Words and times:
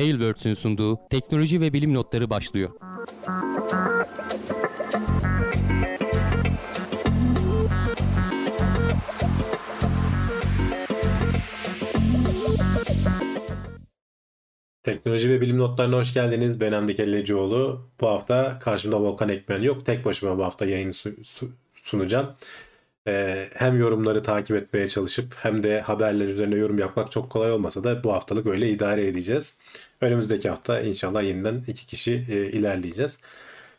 Tailwords'ün 0.00 0.54
sunduğu 0.54 0.98
teknoloji 1.10 1.60
ve 1.60 1.72
bilim 1.72 1.94
notları 1.94 2.30
başlıyor. 2.30 2.70
Teknoloji 14.82 15.30
ve 15.30 15.40
bilim 15.40 15.58
notlarına 15.58 15.96
hoş 15.96 16.14
geldiniz. 16.14 16.60
Ben 16.60 16.72
Hamdi 16.72 16.96
Kellecioğlu. 16.96 17.90
Bu 18.00 18.08
hafta 18.08 18.58
karşımda 18.58 19.00
Volkan 19.00 19.28
Ekmen 19.28 19.62
yok. 19.62 19.86
Tek 19.86 20.04
başıma 20.04 20.38
bu 20.38 20.44
hafta 20.44 20.66
yayını 20.66 20.92
sunacağım. 21.74 22.36
Ee, 23.10 23.48
hem 23.54 23.80
yorumları 23.80 24.22
takip 24.22 24.56
etmeye 24.56 24.88
çalışıp 24.88 25.34
hem 25.36 25.62
de 25.64 25.78
haberler 25.78 26.28
üzerine 26.28 26.54
yorum 26.54 26.78
yapmak 26.78 27.10
çok 27.10 27.30
kolay 27.30 27.52
olmasa 27.52 27.84
da 27.84 28.04
bu 28.04 28.12
haftalık 28.12 28.46
öyle 28.46 28.70
idare 28.70 29.06
edeceğiz. 29.08 29.58
Önümüzdeki 30.00 30.48
hafta 30.48 30.80
inşallah 30.80 31.22
yeniden 31.22 31.64
iki 31.68 31.86
kişi 31.86 32.26
e, 32.30 32.34
ilerleyeceğiz. 32.34 33.18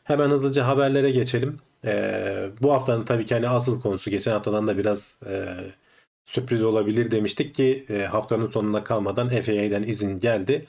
Hemen 0.04 0.30
hızlıca 0.30 0.68
haberlere 0.68 1.12
geçelim. 1.12 1.60
Ee, 1.86 2.50
bu 2.62 2.74
haftanın 2.74 3.06
tabii 3.06 3.26
ki 3.26 3.34
hani 3.34 3.50
asıl 3.50 3.82
konusu 3.82 4.10
geçen 4.12 4.32
haftadan 4.32 4.68
da 4.68 4.78
biraz 4.78 5.16
e, 5.30 5.46
sürpriz 6.26 6.64
olabilir 6.64 7.12
demiştik 7.12 7.56
ki 7.56 7.86
e, 7.90 8.06
haftanın 8.06 8.52
sonuna 8.52 8.84
kalmadan 8.84 9.30
FAA'den 9.30 9.84
izin 9.84 10.20
geldi. 10.20 10.66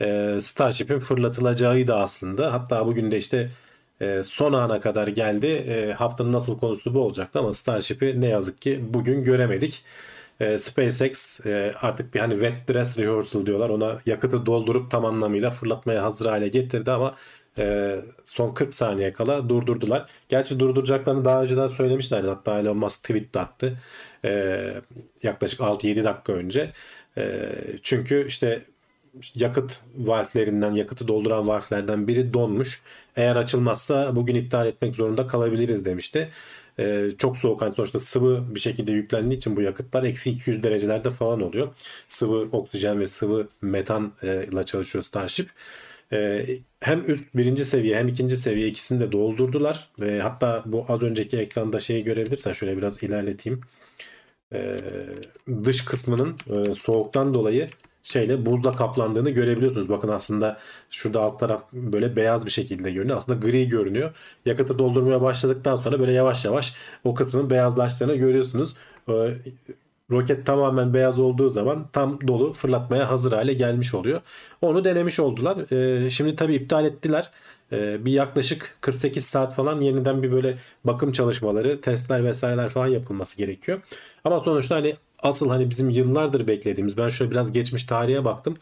E, 0.00 0.38
Starship'in 0.40 0.98
fırlatılacağı 0.98 1.86
da 1.86 1.96
aslında. 2.00 2.52
Hatta 2.52 2.86
bugün 2.86 3.10
de 3.10 3.18
işte 3.18 3.50
e, 4.00 4.22
son 4.24 4.52
ana 4.52 4.80
kadar 4.80 5.08
geldi. 5.08 5.46
E, 5.46 5.92
haftanın 5.92 6.32
nasıl 6.32 6.58
konusu 6.58 6.94
bu 6.94 7.00
olacaktı 7.00 7.38
ama 7.38 7.54
Starship'i 7.54 8.20
ne 8.20 8.28
yazık 8.28 8.62
ki 8.62 8.80
bugün 8.88 9.22
göremedik. 9.22 9.84
E, 10.40 10.58
SpaceX 10.58 11.40
e, 11.46 11.72
artık 11.82 12.14
bir 12.14 12.20
hani 12.20 12.34
wet 12.34 12.68
dress 12.68 12.98
rehearsal 12.98 13.46
diyorlar. 13.46 13.70
Ona 13.70 14.00
yakıtı 14.06 14.46
doldurup 14.46 14.90
tam 14.90 15.04
anlamıyla 15.04 15.50
fırlatmaya 15.50 16.02
hazır 16.02 16.26
hale 16.26 16.48
getirdi 16.48 16.90
ama 16.90 17.16
e, 17.58 17.96
son 18.24 18.54
40 18.54 18.74
saniye 18.74 19.12
kala 19.12 19.48
durdurdular. 19.48 20.10
Gerçi 20.28 20.58
durduracaklarını 20.58 21.24
daha 21.24 21.42
önceden 21.42 21.68
söylemişlerdi. 21.68 22.28
Hatta 22.28 22.60
Elon 22.60 22.76
Musk 22.76 23.00
tweet 23.02 23.34
de 23.34 23.40
attı. 23.40 23.78
E, 24.24 24.74
yaklaşık 25.22 25.60
6-7 25.60 26.04
dakika 26.04 26.32
önce. 26.32 26.72
Çünkü 27.82 28.26
işte 28.26 28.64
yakıt 29.34 29.80
valflerinden, 29.96 30.72
yakıtı 30.72 31.08
dolduran 31.08 31.48
valflerden 31.48 32.08
biri 32.08 32.34
donmuş. 32.34 32.82
Eğer 33.16 33.36
açılmazsa 33.36 34.16
bugün 34.16 34.34
iptal 34.34 34.66
etmek 34.66 34.96
zorunda 34.96 35.26
kalabiliriz 35.26 35.84
demişti. 35.84 36.30
Ee, 36.78 37.10
çok 37.18 37.36
soğuk 37.36 37.62
hani 37.62 37.74
sonuçta 37.74 37.98
sıvı 37.98 38.54
bir 38.54 38.60
şekilde 38.60 38.92
yüklendiği 38.92 39.36
için 39.36 39.56
bu 39.56 39.60
yakıtlar 39.60 40.02
eksi 40.02 40.30
200 40.30 40.62
derecelerde 40.62 41.10
falan 41.10 41.42
oluyor. 41.42 41.68
Sıvı 42.08 42.48
oksijen 42.52 43.00
ve 43.00 43.06
sıvı 43.06 43.48
metan 43.62 44.12
e, 44.22 44.46
ile 44.52 44.64
çalışıyor 44.64 45.04
Starship. 45.04 45.50
Ee, 46.12 46.46
hem 46.80 47.10
üst 47.10 47.34
birinci 47.34 47.64
seviye 47.64 47.96
hem 47.96 48.08
ikinci 48.08 48.36
seviye 48.36 48.68
ikisini 48.68 49.00
de 49.00 49.12
doldurdular. 49.12 49.88
Ee, 50.02 50.20
hatta 50.22 50.62
bu 50.66 50.86
az 50.88 51.02
önceki 51.02 51.38
ekranda 51.38 51.80
şeyi 51.80 52.04
görebilirsen 52.04 52.52
şöyle 52.52 52.76
biraz 52.76 53.02
ilerleteyim. 53.02 53.60
Ee, 54.52 54.80
dış 55.64 55.84
kısmının 55.84 56.36
e, 56.50 56.74
soğuktan 56.74 57.34
dolayı 57.34 57.70
şeyle 58.04 58.46
buzla 58.46 58.76
kaplandığını 58.76 59.30
görebiliyorsunuz. 59.30 59.88
Bakın 59.88 60.08
aslında 60.08 60.58
şurada 60.90 61.20
alt 61.20 61.40
taraf 61.40 61.62
böyle 61.72 62.16
beyaz 62.16 62.46
bir 62.46 62.50
şekilde 62.50 62.92
görünüyor. 62.92 63.16
Aslında 63.16 63.46
gri 63.46 63.68
görünüyor. 63.68 64.16
Yakıtı 64.46 64.78
doldurmaya 64.78 65.22
başladıktan 65.22 65.76
sonra 65.76 66.00
böyle 66.00 66.12
yavaş 66.12 66.44
yavaş 66.44 66.74
o 67.04 67.14
kısmın 67.14 67.50
beyazlaştığını 67.50 68.14
görüyorsunuz. 68.14 68.74
Ee, 69.08 69.12
roket 70.10 70.46
tamamen 70.46 70.94
beyaz 70.94 71.18
olduğu 71.18 71.48
zaman 71.48 71.88
tam 71.92 72.28
dolu 72.28 72.52
fırlatmaya 72.52 73.10
hazır 73.10 73.32
hale 73.32 73.52
gelmiş 73.52 73.94
oluyor. 73.94 74.20
Onu 74.62 74.84
denemiş 74.84 75.20
oldular. 75.20 75.72
Ee, 75.72 76.10
şimdi 76.10 76.36
tabii 76.36 76.54
iptal 76.54 76.84
ettiler. 76.84 77.30
Ee, 77.72 78.04
bir 78.04 78.12
yaklaşık 78.12 78.76
48 78.80 79.24
saat 79.24 79.54
falan 79.54 79.80
yeniden 79.80 80.22
bir 80.22 80.32
böyle 80.32 80.58
bakım 80.84 81.12
çalışmaları, 81.12 81.80
testler 81.80 82.24
vesaireler 82.24 82.68
falan 82.68 82.86
yapılması 82.86 83.36
gerekiyor. 83.36 83.80
Ama 84.24 84.40
sonuçta 84.40 84.76
hani 84.76 84.96
asıl 85.24 85.48
hani 85.48 85.70
bizim 85.70 85.90
yıllardır 85.90 86.48
beklediğimiz 86.48 86.96
ben 86.96 87.08
şöyle 87.08 87.30
biraz 87.30 87.52
geçmiş 87.52 87.84
tarihe 87.84 88.24
baktım. 88.24 88.56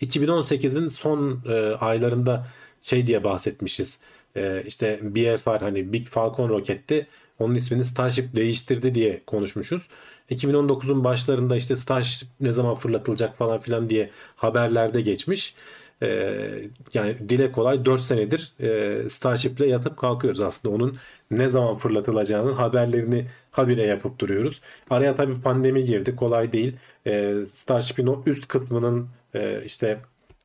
2018'in 0.00 0.88
son 0.88 1.42
e, 1.48 1.60
aylarında 1.74 2.46
şey 2.82 3.06
diye 3.06 3.24
bahsetmişiz. 3.24 3.98
E, 4.36 4.62
işte 4.66 5.00
BFR 5.02 5.60
hani 5.60 5.92
Big 5.92 6.06
Falcon 6.06 6.48
roketti. 6.48 7.06
Onun 7.38 7.54
ismini 7.54 7.84
Starship 7.84 8.36
değiştirdi 8.36 8.94
diye 8.94 9.22
konuşmuşuz. 9.26 9.88
2019'un 10.30 11.04
başlarında 11.04 11.56
işte 11.56 11.76
Starship 11.76 12.28
ne 12.40 12.52
zaman 12.52 12.74
fırlatılacak 12.74 13.38
falan 13.38 13.58
filan 13.58 13.90
diye 13.90 14.10
haberlerde 14.36 15.00
geçmiş. 15.00 15.54
Ee, 16.02 16.62
yani 16.94 17.16
dile 17.28 17.52
kolay 17.52 17.84
4 17.84 18.00
senedir 18.00 18.52
e, 18.60 19.08
Starship'le 19.08 19.60
yatıp 19.60 19.96
kalkıyoruz 19.96 20.40
aslında 20.40 20.74
onun 20.74 20.96
ne 21.30 21.48
zaman 21.48 21.76
fırlatılacağının 21.76 22.52
haberlerini 22.52 23.26
habire 23.50 23.82
yapıp 23.86 24.18
duruyoruz. 24.18 24.60
Araya 24.90 25.14
tabii 25.14 25.40
pandemi 25.40 25.84
girdi 25.84 26.16
kolay 26.16 26.52
değil. 26.52 26.76
Ee, 27.06 27.34
Starship'in 27.48 28.06
o 28.06 28.22
üst 28.26 28.48
kısmının 28.48 29.08
e, 29.34 29.62
işte 29.64 30.00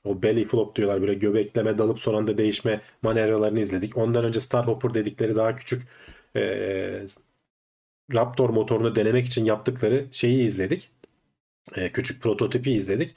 o 0.05 0.23
belly 0.23 0.45
flop 0.45 0.75
diyorlar 0.75 1.01
böyle 1.01 1.13
göbekleme 1.13 1.77
dalıp 1.77 2.01
son 2.01 2.13
anda 2.13 2.37
değişme 2.37 2.81
manevralarını 3.01 3.59
izledik. 3.59 3.97
Ondan 3.97 4.25
önce 4.25 4.39
Starhopper 4.39 4.93
dedikleri 4.93 5.35
daha 5.35 5.55
küçük 5.55 5.81
e, 6.35 7.05
Raptor 8.13 8.49
motorunu 8.49 8.95
denemek 8.95 9.25
için 9.25 9.45
yaptıkları 9.45 10.05
şeyi 10.11 10.43
izledik. 10.45 10.89
E, 11.75 11.91
küçük 11.91 12.23
prototipi 12.23 12.71
izledik. 12.71 13.15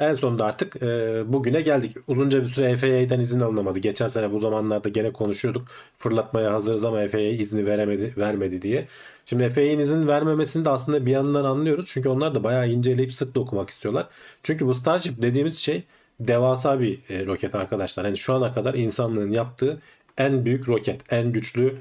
En 0.00 0.14
sonunda 0.14 0.44
artık 0.44 0.82
e, 0.82 1.22
bugüne 1.32 1.60
geldik. 1.60 1.96
Uzunca 2.06 2.40
bir 2.40 2.46
süre 2.46 2.76
FAA'den 2.76 3.20
izin 3.20 3.40
alınamadı. 3.40 3.78
Geçen 3.78 4.08
sene 4.08 4.32
bu 4.32 4.38
zamanlarda 4.38 4.88
gene 4.88 5.12
konuşuyorduk. 5.12 5.68
Fırlatmaya 5.98 6.52
hazırız 6.52 6.84
ama 6.84 7.08
FAA 7.08 7.20
izni 7.20 7.66
veremedi, 7.66 8.14
vermedi 8.16 8.62
diye. 8.62 8.86
Şimdi 9.26 9.50
FAA'nin 9.50 9.78
izin 9.78 10.08
vermemesini 10.08 10.64
de 10.64 10.70
aslında 10.70 11.06
bir 11.06 11.10
yandan 11.10 11.44
anlıyoruz. 11.44 11.84
Çünkü 11.88 12.08
onlar 12.08 12.34
da 12.34 12.44
bayağı 12.44 12.68
inceleyip 12.68 13.14
sık 13.14 13.34
dokumak 13.34 13.70
istiyorlar. 13.70 14.08
Çünkü 14.42 14.66
bu 14.66 14.74
Starship 14.74 15.22
dediğimiz 15.22 15.58
şey 15.58 15.84
devasa 16.20 16.80
bir 16.80 16.98
e, 17.10 17.26
roket 17.26 17.54
arkadaşlar. 17.54 18.04
Yani 18.04 18.18
şu 18.18 18.32
ana 18.34 18.54
kadar 18.54 18.74
insanlığın 18.74 19.30
yaptığı 19.30 19.80
en 20.18 20.44
büyük 20.44 20.68
roket, 20.68 21.12
en 21.12 21.32
güçlü 21.32 21.76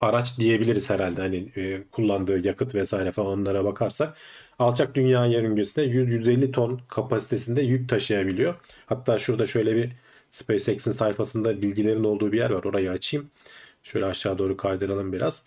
araç 0.00 0.38
diyebiliriz 0.38 0.90
herhalde. 0.90 1.20
Hani 1.20 1.48
e, 1.56 1.82
kullandığı 1.92 2.46
yakıt 2.46 2.74
vesaire 2.74 3.12
falan 3.12 3.38
onlara 3.38 3.64
bakarsak. 3.64 4.16
Alçak 4.58 4.94
dünya 4.94 5.26
yörüngesinde 5.26 5.86
100-150 5.86 6.52
ton 6.52 6.80
kapasitesinde 6.88 7.62
yük 7.62 7.88
taşıyabiliyor. 7.88 8.54
Hatta 8.86 9.18
şurada 9.18 9.46
şöyle 9.46 9.76
bir 9.76 9.92
SpaceX'in 10.30 10.92
sayfasında 10.92 11.62
bilgilerin 11.62 12.04
olduğu 12.04 12.32
bir 12.32 12.38
yer 12.38 12.50
var. 12.50 12.64
Orayı 12.64 12.90
açayım. 12.90 13.30
Şöyle 13.82 14.06
aşağı 14.06 14.38
doğru 14.38 14.56
kaydıralım 14.56 15.12
biraz. 15.12 15.42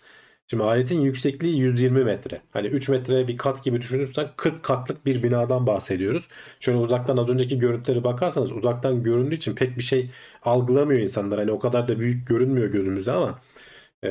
Şimdi 0.50 0.62
aletin 0.62 1.00
yüksekliği 1.00 1.58
120 1.58 2.04
metre. 2.04 2.42
Hani 2.52 2.66
3 2.66 2.88
metre 2.88 3.28
bir 3.28 3.36
kat 3.36 3.64
gibi 3.64 3.80
düşünürsen 3.82 4.28
40 4.36 4.62
katlık 4.62 5.06
bir 5.06 5.22
binadan 5.22 5.66
bahsediyoruz. 5.66 6.28
Şöyle 6.60 6.78
uzaktan 6.78 7.16
az 7.16 7.28
önceki 7.28 7.58
görüntüleri 7.58 8.04
bakarsanız 8.04 8.52
uzaktan 8.52 9.02
göründüğü 9.02 9.34
için 9.34 9.54
pek 9.54 9.76
bir 9.78 9.82
şey 9.82 10.10
algılamıyor 10.42 11.00
insanlar. 11.00 11.38
Hani 11.38 11.52
o 11.52 11.58
kadar 11.58 11.88
da 11.88 11.98
büyük 11.98 12.28
görünmüyor 12.28 12.68
gözümüzde 12.68 13.12
ama 13.12 13.40
e, 14.04 14.10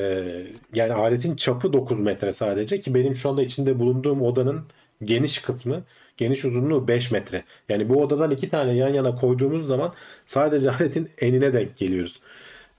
yani 0.74 0.94
aletin 0.94 1.36
çapı 1.36 1.74
9 1.74 2.00
metre 2.00 2.32
sadece 2.34 2.80
ki 2.80 2.96
benim 2.96 3.16
şu 3.16 3.30
anda 3.30 3.44
içinde 3.44 3.80
bulunduğum 3.80 4.22
odanın 4.22 4.66
geniş 5.04 5.40
kısmı 5.40 5.84
geniş 6.18 6.46
uzunluğu 6.46 6.88
5 6.88 7.12
metre. 7.12 7.44
Yani 7.70 7.90
bu 7.90 8.04
odadan 8.04 8.32
iki 8.32 8.50
tane 8.50 8.74
yan 8.76 8.94
yana 8.94 9.16
koyduğumuz 9.16 9.68
zaman 9.68 9.94
sadece 10.26 10.72
aletin 10.80 11.10
enine 11.22 11.54
denk 11.54 11.78
geliyoruz. 11.78 12.20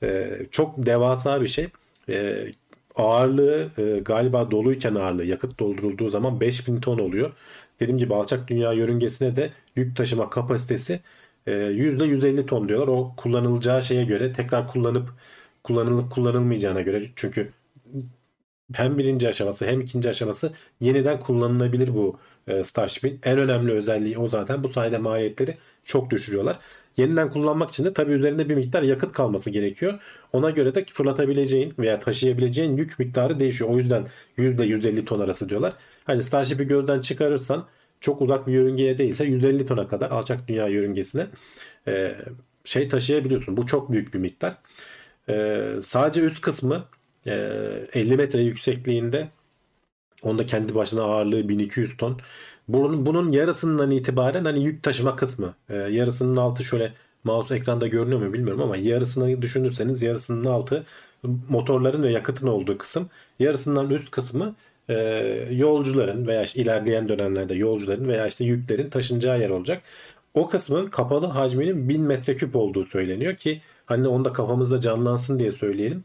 Ee, 0.03 0.39
çok 0.51 0.87
devasa 0.87 1.41
bir 1.43 1.47
şey. 1.47 1.69
Ee, 2.09 2.53
ağırlığı 2.97 3.69
e, 3.79 3.99
galiba 3.99 4.51
doluyken 4.51 4.95
ağırlığı 4.95 5.25
yakıt 5.25 5.59
doldurulduğu 5.61 6.09
zaman 6.09 6.41
5000 6.41 6.81
ton 6.81 6.99
oluyor. 6.99 7.33
Dediğim 7.81 7.99
gibi 7.99 8.15
alçak 8.15 8.49
dünya 8.49 8.73
yörüngesine 8.73 9.37
de 9.37 9.53
yük 9.77 9.97
taşıma 9.97 10.31
kapasitesi 10.31 11.01
e, 11.47 11.53
%150 11.53 12.47
ton 12.47 12.69
diyorlar. 12.69 12.89
O 12.89 13.15
kullanılacağı 13.17 13.83
şeye 13.83 14.05
göre 14.05 14.33
tekrar 14.33 14.67
kullanıp 14.69 15.11
kullanılıp 15.65 16.11
kullanılmayacağına 16.11 16.81
göre 16.81 17.03
çünkü 17.17 17.53
hem 18.73 18.99
birinci 18.99 19.29
aşaması 19.29 19.67
hem 19.67 19.81
ikinci 19.81 20.09
aşaması 20.09 20.53
yeniden 20.81 21.21
kullanılabilir 21.21 21.95
bu 21.95 22.19
e, 22.49 22.65
Starship'in. 22.65 23.21
En 23.23 23.39
önemli 23.39 23.73
özelliği 23.73 24.19
o 24.19 24.27
zaten. 24.27 24.65
Bu 24.65 24.69
sayede 24.69 24.99
maliyetleri 24.99 25.59
çok 25.83 26.11
düşürüyorlar. 26.11 26.59
Yeniden 26.97 27.31
kullanmak 27.31 27.69
için 27.69 27.85
de 27.85 27.93
tabii 27.93 28.13
üzerinde 28.13 28.49
bir 28.49 28.55
miktar 28.55 28.83
yakıt 28.83 29.13
kalması 29.13 29.51
gerekiyor. 29.51 30.01
Ona 30.33 30.51
göre 30.51 30.75
de 30.75 30.85
fırlatabileceğin 30.85 31.75
veya 31.79 32.01
taşıyabileceğin 32.01 32.77
yük 32.77 32.99
miktarı 32.99 33.41
değişiyor. 33.41 33.71
O 33.71 33.79
yüzden 33.79 34.07
%150 34.39 35.05
ton 35.05 35.21
arası 35.21 35.49
diyorlar. 35.49 35.75
Hani 36.05 36.23
Starship'i 36.23 36.67
gözden 36.67 37.01
çıkarırsan 37.01 37.67
çok 38.01 38.23
uzak 38.23 38.47
bir 38.47 38.53
yörüngeye 38.53 38.99
değilse 38.99 39.25
150 39.25 39.67
tona 39.67 39.89
kadar 39.89 40.11
alçak 40.11 40.49
dünya 40.49 40.69
yörüngesine 40.69 41.27
e, 41.89 42.15
şey 42.65 42.89
taşıyabiliyorsun. 42.89 43.57
Bu 43.57 43.67
çok 43.67 43.93
büyük 43.93 44.15
bir 44.15 44.19
miktar. 44.19 44.57
E, 45.29 45.67
sadece 45.83 46.21
üst 46.21 46.41
kısmı 46.41 46.85
50 47.31 48.13
ee, 48.13 48.17
metre 48.17 48.43
yüksekliğinde 48.43 49.29
Onda 50.23 50.47
kendi 50.47 50.75
başına 50.75 51.03
ağırlığı 51.03 51.49
1200 51.49 51.97
ton. 51.97 52.21
Bunun, 52.69 53.07
bunun 53.07 53.33
yarısından 53.33 53.91
itibaren 53.91 54.45
hani 54.45 54.65
yük 54.65 54.83
taşıma 54.83 55.17
kısmı. 55.17 55.55
Ee, 55.69 55.77
yarısının 55.77 56.37
altı 56.37 56.65
şöyle 56.65 56.93
mouse 57.25 57.55
ekranda 57.55 57.87
görünüyor 57.87 58.21
mu 58.21 58.33
bilmiyorum 58.33 58.63
ama 58.63 58.77
yarısını 58.77 59.43
düşünürseniz 59.43 60.03
yarısının 60.03 60.45
altı 60.45 60.85
motorların 61.49 62.03
ve 62.03 62.11
yakıtın 62.11 62.47
olduğu 62.47 62.79
kısım. 62.79 63.09
Yarısından 63.39 63.91
üst 63.91 64.11
kısmı 64.11 64.55
e, 64.89 64.95
yolcuların 65.51 66.27
veya 66.27 66.43
işte 66.43 66.63
ilerleyen 66.63 67.09
dönemlerde 67.09 67.55
yolcuların 67.55 68.09
veya 68.09 68.27
işte 68.27 68.45
yüklerin 68.45 68.91
taşınacağı 68.91 69.41
yer 69.41 69.51
olacak. 69.51 69.83
O 70.35 70.49
kısmın 70.49 70.87
kapalı 70.87 71.27
hacminin 71.27 71.89
1000 71.89 72.03
metreküp 72.03 72.57
olduğu 72.57 72.85
söyleniyor 72.85 73.37
ki 73.37 73.63
hani 73.87 74.09
onu 74.09 74.25
da 74.25 74.33
kafamızda 74.33 74.81
canlansın 74.81 75.39
diye 75.39 75.53
söyleyelim. 75.53 76.05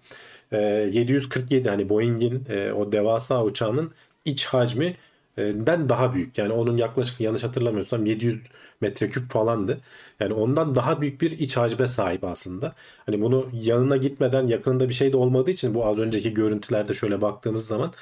E, 0.54 0.58
747 0.94 1.70
hani 1.70 1.90
Boeing'in 1.90 2.46
e, 2.50 2.74
o 2.74 2.92
devasa 2.92 3.44
uçağının 3.44 3.92
iç 4.26 4.46
hacmi 4.46 4.96
den 5.38 5.90
daha 5.90 6.14
büyük. 6.14 6.38
Yani 6.38 6.54
onun 6.54 6.78
yaklaşık 6.78 7.20
yanlış 7.20 7.44
hatırlamıyorsam 7.44 8.06
700 8.06 8.40
metreküp 8.82 9.32
falandı. 9.32 9.82
Yani 10.20 10.34
ondan 10.34 10.76
daha 10.76 11.02
büyük 11.02 11.22
bir 11.22 11.32
iç 11.32 11.58
hacme 11.58 11.88
sahip 11.88 12.24
aslında. 12.24 12.76
Hani 13.06 13.22
bunu 13.22 13.50
yanına 13.54 13.98
gitmeden 13.98 14.48
yakınında 14.48 14.90
bir 14.90 14.94
şey 14.94 15.14
de 15.14 15.18
olmadığı 15.18 15.52
için 15.52 15.74
bu 15.76 15.86
az 15.86 16.00
önceki 16.00 16.34
görüntülerde 16.34 16.94
şöyle 16.94 17.22
baktığımız 17.22 17.68
zaman 17.68 17.94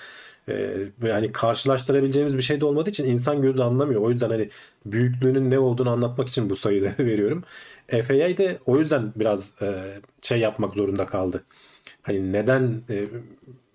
e, 0.49 0.77
yani 1.03 1.31
karşılaştırabileceğimiz 1.31 2.37
bir 2.37 2.41
şey 2.41 2.61
de 2.61 2.65
olmadığı 2.65 2.89
için 2.89 3.07
insan 3.07 3.41
gözü 3.41 3.61
anlamıyor. 3.61 4.01
O 4.01 4.11
yüzden 4.11 4.29
hani 4.29 4.49
büyüklüğünün 4.85 5.51
ne 5.51 5.59
olduğunu 5.59 5.89
anlatmak 5.89 6.27
için 6.27 6.49
bu 6.49 6.55
sayıları 6.55 6.95
veriyorum. 6.99 7.43
FAA 7.87 8.37
de 8.37 8.59
o 8.65 8.77
yüzden 8.79 9.13
biraz 9.15 9.61
e, 9.61 9.97
şey 10.23 10.39
yapmak 10.39 10.73
zorunda 10.73 11.05
kaldı. 11.05 11.43
Hani 12.01 12.33
neden 12.33 12.81
e, 12.89 13.05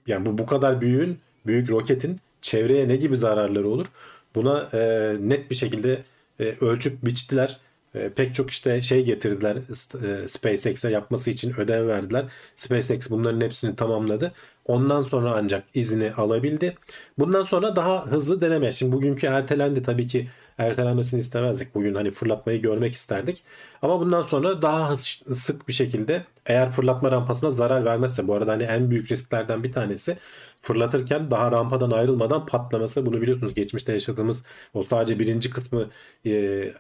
yani 0.07 0.27
bu 0.27 0.39
bu 0.39 0.47
kadar 0.47 0.81
büyüğün 0.81 1.19
büyük 1.47 1.71
roketin 1.71 2.17
çevreye 2.43 2.89
ne 2.89 2.97
gibi 2.97 3.17
zararları 3.17 3.69
olur? 3.69 3.87
Buna 4.35 4.69
e, 4.73 5.13
net 5.21 5.51
bir 5.51 5.55
şekilde 5.55 6.03
e, 6.41 6.55
ölçüp 6.61 7.05
biçtiler. 7.05 7.59
E, 7.95 8.09
pek 8.09 8.35
çok 8.35 8.51
işte 8.51 8.83
şey 8.83 9.05
getirdiler 9.05 9.57
e, 10.05 10.29
SpaceX'e 10.29 10.91
yapması 10.91 11.31
için 11.31 11.61
ödev 11.61 11.89
verdiler. 11.89 12.25
SpaceX 12.57 13.11
bunların 13.11 13.41
hepsini 13.41 13.77
tamamladı. 13.77 14.33
Ondan 14.65 15.01
sonra 15.01 15.33
ancak 15.35 15.65
izni 15.75 16.13
alabildi. 16.13 16.77
Bundan 17.19 17.43
sonra 17.43 17.77
daha 17.77 18.07
hızlı 18.07 18.41
deneme. 18.41 18.73
Şimdi 18.73 18.93
bugünkü 18.93 19.27
ertelendi 19.27 19.83
tabii 19.83 20.07
ki 20.07 20.29
ertelenmesini 20.59 21.21
istemezdik. 21.21 21.75
Bugün 21.75 21.95
hani 21.95 22.11
fırlatmayı 22.11 22.63
görmek 22.63 22.95
isterdik. 22.95 23.45
Ama 23.83 24.01
bundan 24.01 24.23
sonra 24.23 24.63
daha 24.63 24.97
sık 24.97 25.69
bir 25.69 25.73
şekilde 25.73 26.25
eğer 26.47 26.71
fırlatma 26.71 27.11
rampasına 27.11 27.51
zarar 27.51 27.85
vermezse 27.85 28.29
bu 28.29 28.35
arada 28.35 28.53
hani 28.53 28.63
en 28.63 28.91
büyük 28.91 29.13
risklerden 29.13 29.65
bir 29.65 29.73
tanesi 29.73 30.17
fırlatırken 30.63 31.31
daha 31.31 31.53
rampadan 31.53 31.91
ayrılmadan 31.91 32.47
patlaması. 32.47 33.07
Bunu 33.07 33.21
biliyorsunuz 33.21 33.55
geçmişte 33.55 33.93
yaşadığımız 33.93 34.45
o 34.75 34.83
sadece 34.83 35.19
birinci 35.19 35.51
kısmı 35.51 35.91
e, 36.27 36.75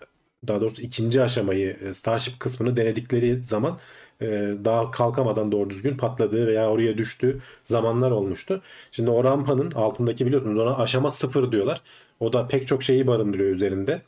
daha 0.48 0.60
doğrusu 0.60 0.82
ikinci 0.82 1.22
aşamayı 1.22 1.76
e, 1.82 1.94
Starship 1.94 2.40
kısmını 2.40 2.76
denedikleri 2.76 3.42
zaman 3.42 3.78
e, 4.20 4.26
daha 4.64 4.90
kalkamadan 4.90 5.52
doğru 5.52 5.70
düzgün 5.70 5.96
patladığı 5.96 6.46
veya 6.46 6.70
oraya 6.70 6.98
düştüğü 6.98 7.40
zamanlar 7.64 8.10
olmuştu. 8.10 8.62
Şimdi 8.90 9.10
o 9.10 9.24
rampanın 9.24 9.70
altındaki 9.70 10.26
biliyorsunuz 10.26 10.62
ona 10.62 10.76
aşama 10.76 11.10
sıfır 11.10 11.52
diyorlar. 11.52 11.82
O 12.20 12.32
da 12.32 12.48
pek 12.48 12.66
çok 12.66 12.82
şeyi 12.82 13.06
barındırıyor 13.06 13.50
üzerinde. 13.50 14.02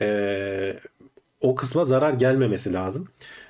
E, 0.00 0.78
o 1.40 1.54
kısma 1.54 1.84
zarar 1.84 2.12
gelmemesi 2.12 2.72
lazım. 2.72 3.08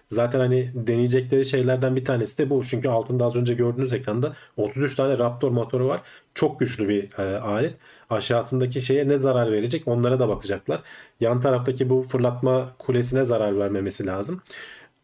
Zaten 0.09 0.39
hani 0.39 0.71
deneyecekleri 0.75 1.45
şeylerden 1.45 1.97
bir 1.97 2.05
tanesi 2.05 2.39
de 2.39 2.51
bu. 2.51 2.65
Çünkü 2.65 2.89
altında 2.89 3.25
az 3.25 3.37
önce 3.37 3.55
gördüğünüz 3.55 3.93
ekranda 3.93 4.37
33 4.57 4.95
tane 4.95 5.19
Raptor 5.19 5.51
motoru 5.51 5.89
var. 5.89 6.01
Çok 6.35 6.61
güçlü 6.61 6.89
bir 6.89 7.19
e, 7.19 7.39
alet. 7.39 7.75
Aşağısındaki 8.11 8.81
şeye 8.81 9.09
ne 9.09 9.19
zarar 9.19 9.53
verecek 9.53 9.89
onlara 9.89 10.21
da 10.21 10.29
bakacaklar. 10.29 10.81
Yan 11.21 11.41
taraftaki 11.41 11.91
bu 11.91 12.03
fırlatma 12.03 12.73
kulesine 12.79 13.25
zarar 13.25 13.59
vermemesi 13.59 14.07
lazım. 14.07 14.43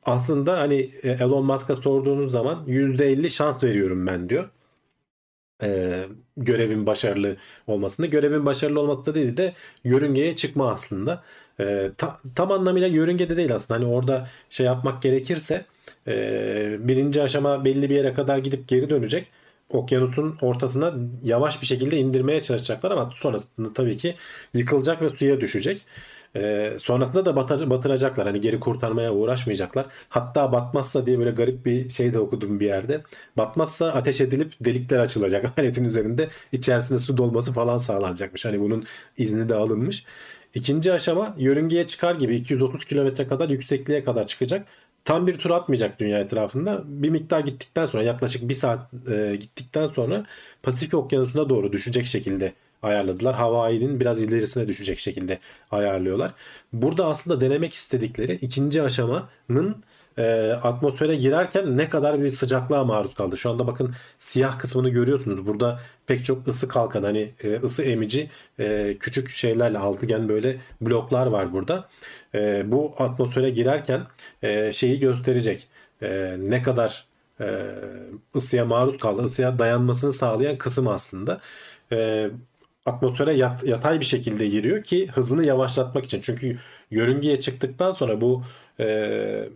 Aslında 0.04 0.58
hani 0.58 0.90
e, 1.02 1.10
Elon 1.10 1.46
Musk'a 1.46 1.74
sorduğunuz 1.74 2.32
zaman 2.32 2.64
%50 2.66 3.30
şans 3.30 3.64
veriyorum 3.64 4.06
ben 4.06 4.28
diyor 4.28 4.48
e, 5.62 6.02
görevin 6.36 6.86
başarılı 6.86 7.36
olmasında. 7.66 8.06
Görevin 8.06 8.46
başarılı 8.46 8.80
olmasında 8.80 9.14
değil 9.14 9.36
de 9.36 9.54
yörüngeye 9.84 10.36
çıkma 10.36 10.70
aslında. 10.72 11.22
E, 11.60 11.90
ta, 11.98 12.18
tam 12.34 12.52
anlamıyla 12.52 12.88
yörüngede 12.88 13.36
değil 13.36 13.54
aslında. 13.54 13.80
Hani 13.80 13.92
orada 13.92 14.28
şey 14.50 14.66
yapmak 14.66 15.02
gerekirse 15.02 15.64
e, 16.08 16.76
birinci 16.80 17.22
aşama 17.22 17.64
belli 17.64 17.90
bir 17.90 17.96
yere 17.96 18.14
kadar 18.14 18.38
gidip 18.38 18.68
geri 18.68 18.90
dönecek. 18.90 19.30
Okyanusun 19.70 20.38
ortasına 20.42 20.94
yavaş 21.24 21.62
bir 21.62 21.66
şekilde 21.66 21.96
indirmeye 21.96 22.42
çalışacaklar 22.42 22.90
ama 22.90 23.10
sonrasında 23.14 23.72
tabii 23.72 23.96
ki 23.96 24.14
yıkılacak 24.54 25.02
ve 25.02 25.08
suya 25.08 25.40
düşecek. 25.40 25.84
E, 26.36 26.72
sonrasında 26.78 27.24
da 27.24 27.36
batır, 27.36 27.70
batıracaklar. 27.70 28.26
Hani 28.26 28.40
geri 28.40 28.60
kurtarmaya 28.60 29.12
uğraşmayacaklar. 29.14 29.86
Hatta 30.08 30.52
batmazsa 30.52 31.06
diye 31.06 31.18
böyle 31.18 31.30
garip 31.30 31.66
bir 31.66 31.88
şey 31.88 32.12
de 32.12 32.18
okudum 32.18 32.60
bir 32.60 32.66
yerde. 32.66 33.02
Batmazsa 33.36 33.92
ateş 33.92 34.20
edilip 34.20 34.52
delikler 34.60 34.98
açılacak 34.98 35.58
aletin 35.58 35.84
üzerinde. 35.84 36.28
içerisinde 36.52 36.98
su 36.98 37.16
dolması 37.16 37.52
falan 37.52 37.78
sağlanacakmış. 37.78 38.44
Hani 38.44 38.60
bunun 38.60 38.84
izni 39.18 39.48
de 39.48 39.54
alınmış. 39.54 40.04
İkinci 40.54 40.92
aşama 40.92 41.34
yörüngeye 41.38 41.86
çıkar 41.86 42.14
gibi 42.14 42.36
230 42.36 42.84
kilometre 42.84 43.28
kadar 43.28 43.48
yüksekliğe 43.48 44.04
kadar 44.04 44.26
çıkacak. 44.26 44.66
Tam 45.04 45.26
bir 45.26 45.38
tur 45.38 45.50
atmayacak 45.50 46.00
dünya 46.00 46.18
etrafında. 46.20 46.82
Bir 46.84 47.10
miktar 47.10 47.40
gittikten 47.40 47.86
sonra 47.86 48.02
yaklaşık 48.02 48.48
bir 48.48 48.54
saat 48.54 48.90
e, 49.10 49.36
gittikten 49.40 49.86
sonra 49.86 50.26
Pasifik 50.62 50.94
Okyanusu'na 50.94 51.48
doğru 51.48 51.72
düşecek 51.72 52.06
şekilde 52.06 52.52
ayarladılar. 52.82 53.34
Hawaii'nin 53.34 54.00
biraz 54.00 54.22
ilerisine 54.22 54.68
düşecek 54.68 54.98
şekilde 54.98 55.38
ayarlıyorlar. 55.70 56.32
Burada 56.72 57.06
aslında 57.06 57.40
denemek 57.40 57.74
istedikleri 57.74 58.34
ikinci 58.34 58.82
aşamanın 58.82 59.84
e, 60.18 60.52
atmosfere 60.62 61.14
girerken 61.14 61.78
ne 61.78 61.88
kadar 61.88 62.20
bir 62.20 62.30
sıcaklığa 62.30 62.84
maruz 62.84 63.14
kaldı. 63.14 63.38
Şu 63.38 63.50
anda 63.50 63.66
bakın 63.66 63.94
siyah 64.18 64.58
kısmını 64.58 64.88
görüyorsunuz. 64.88 65.46
Burada 65.46 65.80
pek 66.06 66.24
çok 66.24 66.48
ısı 66.48 66.68
kalkan 66.68 67.02
hani 67.02 67.30
e, 67.44 67.54
ısı 67.56 67.82
emici 67.82 68.30
e, 68.58 68.96
küçük 69.00 69.30
şeylerle 69.30 69.78
altıgen 69.78 70.28
böyle 70.28 70.56
bloklar 70.80 71.26
var 71.26 71.52
burada. 71.52 71.88
E, 72.34 72.72
bu 72.72 72.94
atmosfere 72.98 73.50
girerken 73.50 74.00
e, 74.42 74.72
şeyi 74.72 75.00
gösterecek. 75.00 75.68
E, 76.02 76.36
ne 76.38 76.62
kadar 76.62 77.06
e, 77.40 77.46
ısıya 78.36 78.64
maruz 78.64 78.98
kaldı, 78.98 79.22
ısıya 79.22 79.58
dayanmasını 79.58 80.12
sağlayan 80.12 80.58
kısım 80.58 80.88
aslında. 80.88 81.40
E, 81.92 82.30
atmosfere 82.88 83.32
yat, 83.32 83.64
yatay 83.64 84.00
bir 84.00 84.04
şekilde 84.04 84.46
giriyor 84.48 84.82
ki 84.82 85.08
hızını 85.08 85.44
yavaşlatmak 85.44 86.04
için. 86.04 86.20
Çünkü 86.20 86.58
yörüngeye 86.90 87.40
çıktıktan 87.40 87.90
sonra 87.92 88.20
bu 88.20 88.42
e, 88.80 89.48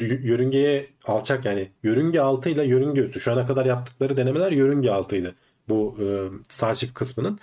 yörüngeye 0.00 0.86
alçak 1.04 1.44
yani 1.44 1.70
yörünge 1.82 2.20
altıyla 2.20 2.64
yörünge 2.64 3.00
üstü. 3.00 3.20
Şu 3.20 3.32
ana 3.32 3.46
kadar 3.46 3.66
yaptıkları 3.66 4.16
denemeler 4.16 4.52
yörünge 4.52 4.90
altıydı. 4.90 5.34
Bu 5.68 5.96
e, 6.00 6.04
Starship 6.48 6.94
kısmının. 6.94 7.38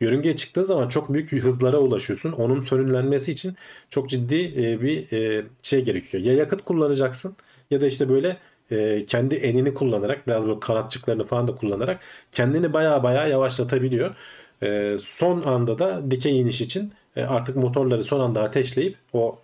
Yörüngeye 0.00 0.36
çıktığı 0.36 0.64
zaman 0.64 0.88
çok 0.88 1.14
büyük 1.14 1.32
hızlara 1.32 1.78
ulaşıyorsun. 1.78 2.32
Onun 2.32 2.60
sönümlenmesi 2.60 3.32
için 3.32 3.56
çok 3.90 4.10
ciddi 4.10 4.54
e, 4.56 4.80
bir 4.82 5.12
e, 5.12 5.44
şey 5.62 5.84
gerekiyor. 5.84 6.22
Ya 6.22 6.34
yakıt 6.34 6.62
kullanacaksın 6.64 7.36
ya 7.70 7.80
da 7.80 7.86
işte 7.86 8.08
böyle 8.08 8.36
e, 8.72 9.06
kendi 9.06 9.34
enini 9.34 9.74
kullanarak 9.74 10.26
biraz 10.26 10.46
böyle 10.46 10.60
kanatçıklarını 10.60 11.26
falan 11.26 11.48
da 11.48 11.54
kullanarak 11.54 12.00
kendini 12.32 12.72
baya 12.72 13.02
baya 13.02 13.26
yavaşlatabiliyor. 13.26 14.14
E, 14.62 14.96
son 15.00 15.42
anda 15.42 15.78
da 15.78 16.10
dikey 16.10 16.40
iniş 16.40 16.60
için 16.60 16.92
e, 17.16 17.22
artık 17.22 17.56
motorları 17.56 18.04
son 18.04 18.20
anda 18.20 18.42
ateşleyip 18.42 18.96
o 19.12 19.38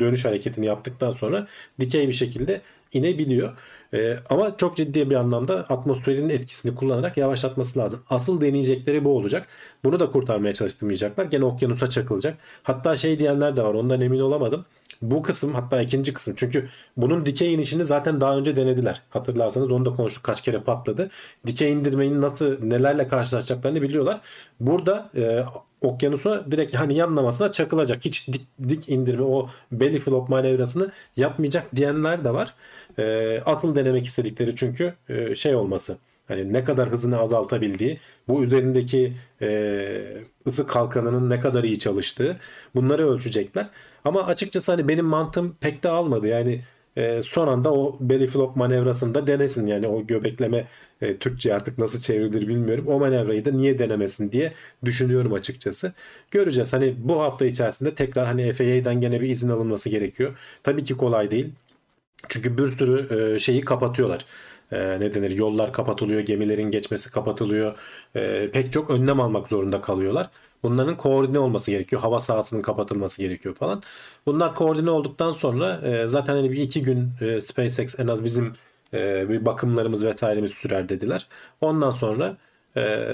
dönüş 0.00 0.24
hareketini 0.24 0.66
yaptıktan 0.66 1.12
sonra 1.12 1.46
dikey 1.80 2.08
bir 2.08 2.12
şekilde 2.12 2.60
inebiliyor. 2.92 3.56
E, 3.94 4.16
ama 4.30 4.56
çok 4.56 4.76
ciddi 4.76 5.10
bir 5.10 5.14
anlamda 5.14 5.56
atmosferin 5.56 6.28
etkisini 6.28 6.74
kullanarak 6.74 7.16
yavaşlatması 7.16 7.78
lazım. 7.78 8.02
Asıl 8.10 8.40
deneyecekleri 8.40 9.04
bu 9.04 9.16
olacak. 9.16 9.46
Bunu 9.84 10.00
da 10.00 10.10
kurtarmaya 10.10 10.52
çalıştırmayacaklar. 10.52 11.24
Gene 11.24 11.44
okyanusa 11.44 11.90
çakılacak. 11.90 12.38
Hatta 12.62 12.96
şey 12.96 13.18
diyenler 13.18 13.56
de 13.56 13.62
var 13.62 13.74
ondan 13.74 14.00
emin 14.00 14.20
olamadım. 14.20 14.64
Bu 15.02 15.22
kısım 15.22 15.54
hatta 15.54 15.82
ikinci 15.82 16.14
kısım. 16.14 16.34
Çünkü 16.36 16.68
bunun 16.96 17.26
dikey 17.26 17.54
inişini 17.54 17.84
zaten 17.84 18.20
daha 18.20 18.36
önce 18.36 18.56
denediler. 18.56 19.02
Hatırlarsanız 19.10 19.70
onu 19.70 19.84
da 19.84 19.96
konuştuk 19.96 20.24
kaç 20.24 20.40
kere 20.40 20.60
patladı. 20.60 21.10
Dikey 21.46 21.72
indirmenin 21.72 22.20
nasıl 22.20 22.64
nelerle 22.64 23.08
karşılaşacaklarını 23.08 23.82
biliyorlar. 23.82 24.20
Burada 24.60 25.10
e, 25.16 25.44
okyanusa 25.80 26.44
direkt 26.50 26.74
hani 26.74 26.94
yanlamasına 26.94 27.52
çakılacak. 27.52 28.04
Hiç 28.04 28.28
dik, 28.28 28.46
dik 28.68 28.88
indirme 28.88 29.22
o 29.22 29.50
belly 29.72 29.98
flop 30.00 30.28
manevrasını 30.28 30.90
yapmayacak 31.16 31.76
diyenler 31.76 32.24
de 32.24 32.34
var. 32.34 32.54
E, 32.98 33.40
asıl 33.46 33.76
denemek 33.76 34.06
istedikleri 34.06 34.56
çünkü 34.56 34.94
e, 35.08 35.34
şey 35.34 35.54
olması. 35.54 35.96
Hani 36.28 36.52
ne 36.52 36.64
kadar 36.64 36.90
hızını 36.90 37.18
azaltabildiği, 37.18 37.98
bu 38.28 38.42
üzerindeki 38.44 39.12
e, 39.42 40.16
ısı 40.46 40.66
kalkanının 40.66 41.30
ne 41.30 41.40
kadar 41.40 41.64
iyi 41.64 41.78
çalıştığı 41.78 42.36
bunları 42.74 43.10
ölçecekler. 43.10 43.66
Ama 44.04 44.26
açıkçası 44.26 44.72
hani 44.72 44.88
benim 44.88 45.04
mantığım 45.04 45.56
pek 45.60 45.82
de 45.82 45.88
almadı. 45.88 46.28
Yani 46.28 46.60
e, 46.96 47.22
son 47.22 47.48
anda 47.48 47.72
o 47.74 47.96
belly 48.00 48.26
flop 48.26 48.56
manevrasını 48.56 49.14
da 49.14 49.26
denesin. 49.26 49.66
Yani 49.66 49.86
o 49.86 50.06
göbekleme 50.06 50.68
e, 51.00 51.16
Türkçe 51.16 51.54
artık 51.54 51.78
nasıl 51.78 52.00
çevrilir 52.00 52.48
bilmiyorum. 52.48 52.86
O 52.88 52.98
manevrayı 52.98 53.44
da 53.44 53.52
niye 53.52 53.78
denemesin 53.78 54.32
diye 54.32 54.52
düşünüyorum 54.84 55.32
açıkçası. 55.32 55.92
Göreceğiz. 56.30 56.72
Hani 56.72 56.94
bu 56.98 57.20
hafta 57.20 57.46
içerisinde 57.46 57.94
tekrar 57.94 58.26
hani 58.26 58.52
FAA'dan 58.52 59.00
gene 59.00 59.20
bir 59.20 59.28
izin 59.28 59.48
alınması 59.48 59.88
gerekiyor. 59.88 60.38
Tabii 60.62 60.84
ki 60.84 60.96
kolay 60.96 61.30
değil. 61.30 61.52
Çünkü 62.28 62.58
bir 62.58 62.66
sürü 62.66 63.34
e, 63.34 63.38
şeyi 63.38 63.60
kapatıyorlar. 63.60 64.26
E, 64.72 65.00
ne 65.00 65.14
denir? 65.14 65.30
Yollar 65.30 65.72
kapatılıyor, 65.72 66.20
gemilerin 66.20 66.70
geçmesi 66.70 67.10
kapatılıyor. 67.10 67.78
E, 68.16 68.50
pek 68.50 68.72
çok 68.72 68.90
önlem 68.90 69.20
almak 69.20 69.48
zorunda 69.48 69.80
kalıyorlar. 69.80 70.30
Bunların 70.62 70.96
koordine 70.96 71.38
olması 71.38 71.70
gerekiyor. 71.70 72.02
Hava 72.02 72.20
sahasının 72.20 72.62
kapatılması 72.62 73.22
gerekiyor 73.22 73.54
falan. 73.54 73.82
Bunlar 74.26 74.54
koordine 74.54 74.90
olduktan 74.90 75.30
sonra 75.32 75.80
e, 75.84 76.08
zaten 76.08 76.34
hani 76.34 76.50
bir 76.52 76.56
iki 76.56 76.82
gün 76.82 77.10
e, 77.20 77.40
SpaceX 77.40 77.98
en 77.98 78.08
az 78.08 78.24
bizim 78.24 78.52
e, 78.94 79.28
bir 79.28 79.46
bakımlarımız 79.46 80.04
vesairemiz 80.04 80.50
sürer 80.50 80.88
dediler. 80.88 81.28
Ondan 81.60 81.90
sonra 81.90 82.36
e, 82.76 83.08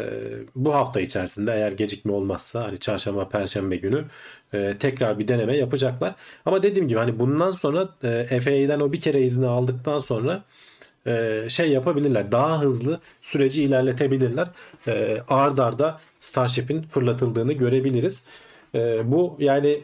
bu 0.54 0.74
hafta 0.74 1.00
içerisinde 1.00 1.52
eğer 1.52 1.72
gecikme 1.72 2.12
olmazsa 2.12 2.62
hani 2.62 2.78
çarşamba 2.78 3.28
perşembe 3.28 3.76
günü 3.76 4.04
e, 4.54 4.76
tekrar 4.78 5.18
bir 5.18 5.28
deneme 5.28 5.56
yapacaklar. 5.56 6.14
Ama 6.46 6.62
dediğim 6.62 6.88
gibi 6.88 6.98
hani 6.98 7.18
bundan 7.18 7.52
sonra 7.52 7.88
e, 8.02 8.40
FAA'den 8.40 8.80
o 8.80 8.92
bir 8.92 9.00
kere 9.00 9.22
izni 9.22 9.46
aldıktan 9.46 10.00
sonra 10.00 10.42
e, 11.06 11.44
şey 11.48 11.70
yapabilirler. 11.70 12.32
Daha 12.32 12.62
hızlı 12.62 13.00
süreci 13.22 13.62
ilerletebilirler. 13.62 14.48
E, 14.88 15.18
ard 15.28 15.58
arda 15.58 16.00
Starship'in 16.20 16.82
fırlatıldığını 16.82 17.52
görebiliriz. 17.52 18.24
E, 18.74 19.12
bu 19.12 19.36
yani 19.38 19.80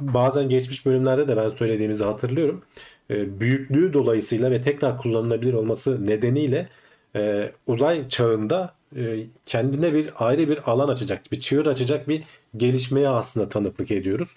bazen 0.00 0.48
geçmiş 0.48 0.86
bölümlerde 0.86 1.28
de 1.28 1.36
ben 1.36 1.48
söylediğimizi 1.48 2.04
hatırlıyorum. 2.04 2.62
E, 3.10 3.40
büyüklüğü 3.40 3.92
dolayısıyla 3.92 4.50
ve 4.50 4.60
tekrar 4.60 4.98
kullanılabilir 4.98 5.52
olması 5.52 6.06
nedeniyle 6.06 6.68
uzay 7.66 8.08
çağında 8.08 8.74
kendine 9.44 9.92
bir 9.94 10.10
ayrı 10.16 10.48
bir 10.48 10.70
alan 10.70 10.88
açacak, 10.88 11.32
bir 11.32 11.40
çığır 11.40 11.66
açacak 11.66 12.08
bir 12.08 12.24
gelişmeye 12.56 13.08
aslında 13.08 13.48
tanıklık 13.48 13.90
ediyoruz. 13.90 14.34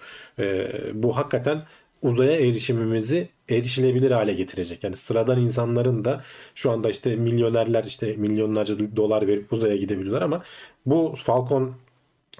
Bu 0.94 1.18
hakikaten 1.18 1.64
uzaya 2.02 2.40
erişimimizi 2.40 3.30
erişilebilir 3.50 4.12
hale 4.12 4.34
getirecek. 4.34 4.84
Yani 4.84 4.98
sıradan 4.98 5.42
insanların 5.42 6.06
da 6.06 6.24
şu 6.56 6.72
anda 6.72 6.90
işte 6.90 7.16
milyonerler 7.16 7.84
işte 7.84 8.16
milyonlarca 8.16 8.76
dolar 8.96 9.28
verip 9.28 9.54
uzaya 9.54 9.76
gidebiliyorlar 9.76 10.22
ama 10.22 10.44
bu 10.86 11.16
Falcon 11.24 11.76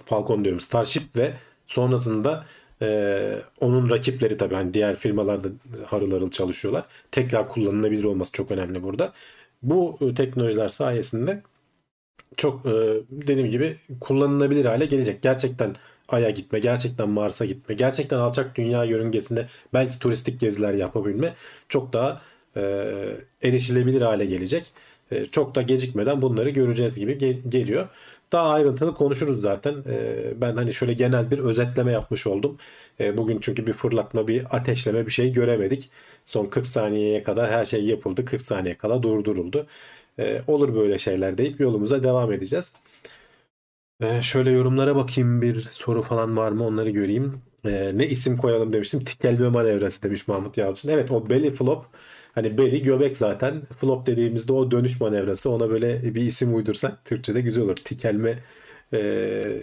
Falcon 0.06 0.44
diyorum 0.44 0.60
Starship 0.60 1.18
ve 1.18 1.34
sonrasında 1.68 2.46
ee, 2.82 3.40
onun 3.60 3.90
rakipleri 3.90 4.38
tabii 4.38 4.56
hani 4.56 4.74
diğer 4.74 4.96
firmalarda 4.96 5.48
harıl 5.86 6.12
harıl 6.12 6.32
çalışıyorlar. 6.32 6.86
Tekrar 7.12 7.50
kullanılabilir 7.50 8.04
olması 8.04 8.32
çok 8.32 8.52
önemli 8.52 8.84
burada. 8.84 9.14
Bu 9.62 10.00
teknolojiler 10.16 10.68
sayesinde 10.68 11.42
çok 12.38 12.66
e, 12.66 12.70
dediğim 13.12 13.50
gibi 13.52 13.78
kullanılabilir 14.02 14.66
hale 14.66 14.86
gelecek. 14.86 15.22
Gerçekten 15.22 15.76
Ay'a 16.12 16.30
gitme, 16.30 16.60
gerçekten 16.60 17.10
Mars'a 17.10 17.46
gitme, 17.46 17.76
gerçekten 17.76 18.18
alçak 18.18 18.56
dünya 18.58 18.84
yörüngesinde 18.84 19.48
belki 19.74 20.00
turistik 20.00 20.40
geziler 20.40 20.74
yapabilme 20.74 21.34
çok 21.70 21.94
daha 21.94 22.22
e, 22.58 22.62
erişilebilir 23.44 24.02
hale 24.02 24.26
gelecek. 24.26 24.72
E, 25.12 25.26
çok 25.26 25.56
da 25.56 25.62
gecikmeden 25.62 26.22
bunları 26.22 26.50
göreceğiz 26.50 26.96
gibi 26.96 27.18
gel- 27.18 27.42
geliyor. 27.50 27.88
Daha 28.32 28.50
ayrıntılı 28.50 28.96
konuşuruz 28.96 29.42
zaten. 29.42 29.76
E, 29.90 30.42
ben 30.42 30.56
hani 30.56 30.74
şöyle 30.74 30.94
genel 30.94 31.32
bir 31.32 31.40
özetleme 31.40 31.92
yapmış 31.92 32.28
oldum. 32.28 32.58
E, 33.00 33.18
bugün 33.18 33.38
çünkü 33.42 33.68
bir 33.68 33.74
fırlatma, 33.74 34.28
bir 34.28 34.46
ateşleme 34.56 35.06
bir 35.06 35.12
şey 35.12 35.32
göremedik. 35.32 35.90
Son 36.26 36.46
40 36.46 36.68
saniyeye 36.68 37.24
kadar 37.24 37.52
her 37.52 37.66
şey 37.66 37.84
yapıldı. 37.86 38.26
40 38.26 38.42
saniye 38.42 38.76
kadar 38.78 39.04
durduruldu. 39.04 39.68
E, 40.20 40.42
olur 40.48 40.76
böyle 40.76 40.98
şeyler 40.98 41.38
deyip 41.38 41.60
yolumuza 41.60 42.04
devam 42.04 42.32
edeceğiz. 42.34 42.74
Ee, 44.02 44.22
şöyle 44.22 44.52
yorumlara 44.52 44.96
bakayım 44.96 45.42
bir 45.42 45.62
soru 45.72 46.02
falan 46.02 46.38
var 46.38 46.52
mı 46.52 46.64
onları 46.66 46.90
göreyim. 46.90 47.42
Ee, 47.66 47.92
ne 47.96 48.08
isim 48.08 48.38
koyalım 48.38 48.74
demiştim. 48.74 49.04
Tikelme 49.04 49.50
manevrası 49.50 50.04
demiş 50.04 50.28
Mahmut 50.28 50.58
Yalçın. 50.58 50.90
Evet 50.90 51.12
o 51.12 51.30
belly 51.30 51.52
flop. 51.52 51.86
Hani 52.36 52.58
belly 52.58 52.82
göbek 52.82 53.18
zaten. 53.18 53.62
Flop 53.66 54.06
dediğimizde 54.08 54.54
o 54.54 54.72
dönüş 54.72 55.02
manevrası. 55.02 55.50
Ona 55.52 55.70
böyle 55.70 56.16
bir 56.16 56.22
isim 56.22 56.56
uydursak 56.56 57.06
Türkçe'de 57.06 57.42
güzel 57.42 57.64
olur. 57.64 57.76
Tikelme 57.76 58.40
e, 58.94 59.62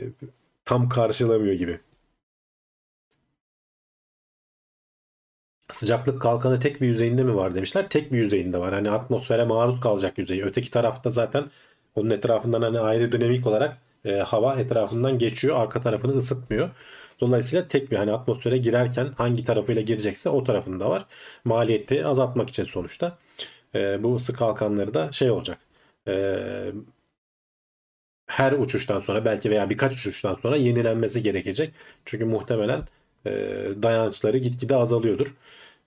tam 0.65 0.89
karşılamıyor 0.89 1.55
gibi. 1.55 1.81
Sıcaklık 5.73 6.23
kalkanı 6.23 6.61
tek 6.61 6.81
bir 6.81 6.87
yüzeyinde 6.87 7.25
mi 7.25 7.35
var 7.37 7.55
demişler. 7.55 7.89
Tek 7.89 8.13
bir 8.13 8.19
yüzeyinde 8.19 8.59
var. 8.59 8.75
Hani 8.75 8.91
atmosfere 8.91 9.45
maruz 9.45 9.81
kalacak 9.81 10.19
yüzeyi. 10.19 10.45
Öteki 10.45 10.71
tarafta 10.71 11.11
zaten 11.11 11.51
onun 11.95 12.11
etrafından 12.11 12.63
hani 12.63 12.81
ayrı 12.81 13.13
dinamik 13.13 13.47
olarak 13.47 13.77
e, 14.07 14.13
hava 14.13 14.55
etrafından 14.57 15.19
geçiyor. 15.19 15.61
Arka 15.61 15.81
tarafını 15.81 16.17
ısıtmıyor. 16.17 16.71
Dolayısıyla 17.21 17.69
tek 17.69 17.91
bir 17.91 17.97
hani 17.97 18.13
atmosfere 18.13 18.59
girerken 18.59 19.13
hangi 19.19 19.45
tarafıyla 19.45 19.83
girecekse 19.83 20.29
o 20.29 20.45
tarafında 20.45 20.91
var. 20.91 21.07
Maliyeti 21.45 22.07
azaltmak 22.07 22.49
için 22.51 22.65
sonuçta. 22.65 23.19
E, 23.75 24.03
bu 24.03 24.17
ısı 24.17 24.33
kalkanları 24.33 24.95
da 24.95 25.13
şey 25.13 25.31
olacak. 25.31 25.59
E, 26.09 26.37
her 28.27 28.53
uçuştan 28.53 28.99
sonra 28.99 29.25
belki 29.25 29.51
veya 29.51 29.71
birkaç 29.71 29.95
uçuştan 29.95 30.35
sonra 30.35 30.57
yenilenmesi 30.57 31.23
gerekecek. 31.23 31.75
Çünkü 32.05 32.25
muhtemelen 32.25 32.83
e, 33.27 33.31
dayanışları 33.83 34.39
gitgide 34.39 34.77
azalıyordur. 34.77 35.35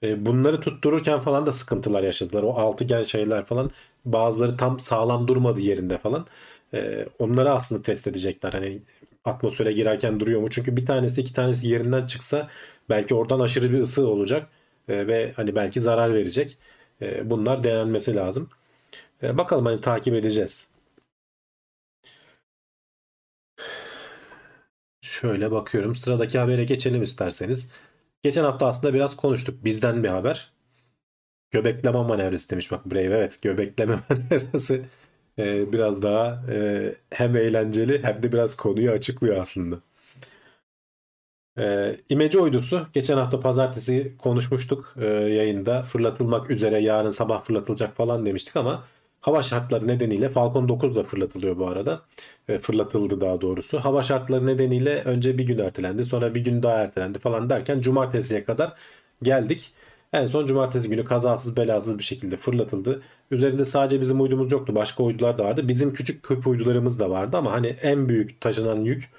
E, 0.04 0.26
bunları 0.26 0.62
tuttururken 0.62 1.20
falan 1.20 1.46
da 1.46 1.52
sıkıntılar 1.52 2.04
yaşadılar. 2.04 2.44
O 2.44 2.54
altıgen 2.54 3.04
şeyler 3.04 3.46
falan 3.46 3.72
bazıları 4.06 4.58
tam 4.58 4.80
sağlam 4.80 5.28
durmadı 5.28 5.62
yerinde 5.62 5.98
falan. 5.98 6.26
E, 6.74 7.06
onları 7.20 7.52
aslında 7.52 7.82
test 7.82 8.08
edecekler. 8.08 8.54
Hani 8.54 8.82
atmosfere 9.26 9.72
girerken 9.72 10.20
duruyor 10.20 10.42
mu? 10.42 10.50
Çünkü 10.50 10.78
bir 10.78 10.86
tanesi 10.86 11.22
iki 11.22 11.34
tanesi 11.34 11.68
yerinden 11.70 12.06
çıksa 12.08 12.50
belki 12.90 13.16
oradan 13.16 13.40
aşırı 13.40 13.72
bir 13.72 13.82
ısı 13.82 14.08
olacak 14.08 14.50
e, 14.88 15.08
ve 15.08 15.34
hani 15.36 15.56
belki 15.56 15.82
zarar 15.82 16.14
verecek. 16.14 16.58
E, 17.02 17.30
bunlar 17.30 17.64
denenmesi 17.64 18.16
lazım. 18.16 18.50
E, 19.24 19.38
bakalım 19.38 19.66
hani 19.66 19.82
takip 19.82 20.14
edeceğiz. 20.16 20.68
Şöyle 25.02 25.52
bakıyorum. 25.52 25.96
Sıradaki 25.96 26.40
habere 26.40 26.64
geçelim 26.64 27.04
isterseniz. 27.04 27.70
Geçen 28.24 28.44
hafta 28.44 28.68
aslında 28.68 28.94
biraz 28.94 29.16
konuştuk. 29.16 29.66
Bizden 29.66 30.04
bir 30.04 30.10
haber. 30.10 30.54
Göbekleme 31.52 32.00
manevrası 32.02 32.50
demiş 32.50 32.72
bak 32.72 32.86
Brave. 32.86 33.04
Evet 33.04 33.42
göbekleme 33.42 34.00
manevrası 34.10 34.86
e, 35.40 35.74
biraz 35.74 36.04
daha 36.04 36.44
e, 36.52 36.96
hem 37.12 37.36
eğlenceli 37.38 38.04
hem 38.04 38.24
de 38.24 38.32
biraz 38.32 38.56
konuyu 38.56 38.92
açıklıyor 38.92 39.38
aslında. 39.38 39.80
E, 41.60 41.96
İmece 42.10 42.40
uydusu 42.40 42.88
geçen 42.94 43.18
hafta 43.18 43.40
pazartesi 43.40 44.16
konuşmuştuk 44.18 44.96
e, 45.02 45.06
yayında 45.06 45.82
fırlatılmak 45.82 46.50
üzere 46.52 46.80
yarın 46.80 47.10
sabah 47.10 47.44
fırlatılacak 47.44 47.96
falan 47.98 48.26
demiştik 48.26 48.56
ama 48.56 48.84
hava 49.22 49.44
şartları 49.44 49.88
nedeniyle 49.88 50.30
Falcon 50.30 50.70
9 50.70 50.96
da 50.96 51.04
fırlatılıyor 51.04 51.58
bu 51.58 51.68
arada. 51.68 52.02
E, 52.48 52.60
fırlatıldı 52.60 53.22
daha 53.22 53.42
doğrusu. 53.42 53.80
Hava 53.80 54.02
şartları 54.04 54.46
nedeniyle 54.48 55.02
önce 55.06 55.38
bir 55.38 55.44
gün 55.44 55.58
ertelendi 55.58 56.06
sonra 56.06 56.36
bir 56.36 56.44
gün 56.44 56.64
daha 56.64 56.76
ertelendi 56.78 57.20
falan 57.20 57.50
derken 57.50 57.82
cumartesiye 57.82 58.44
kadar 58.44 58.74
geldik. 59.24 59.74
En 60.14 60.26
son 60.26 60.46
cumartesi 60.46 60.90
günü 60.90 61.06
kazasız 61.06 61.58
belasız 61.58 61.98
bir 61.98 62.04
şekilde 62.04 62.38
fırlatıldı. 62.38 63.02
Üzerinde 63.32 63.66
sadece 63.66 64.02
bizim 64.02 64.22
uydumuz 64.22 64.52
yoktu. 64.52 64.76
Başka 64.76 65.04
uydular 65.04 65.38
da 65.38 65.46
vardı. 65.46 65.68
Bizim 65.68 65.94
küçük 65.94 66.24
küp 66.24 66.48
uydularımız 66.48 67.00
da 67.00 67.10
vardı 67.10 67.38
ama 67.38 67.52
hani 67.52 67.68
en 67.68 68.10
büyük 68.10 68.42
taşınan 68.42 68.78
yük 68.78 69.10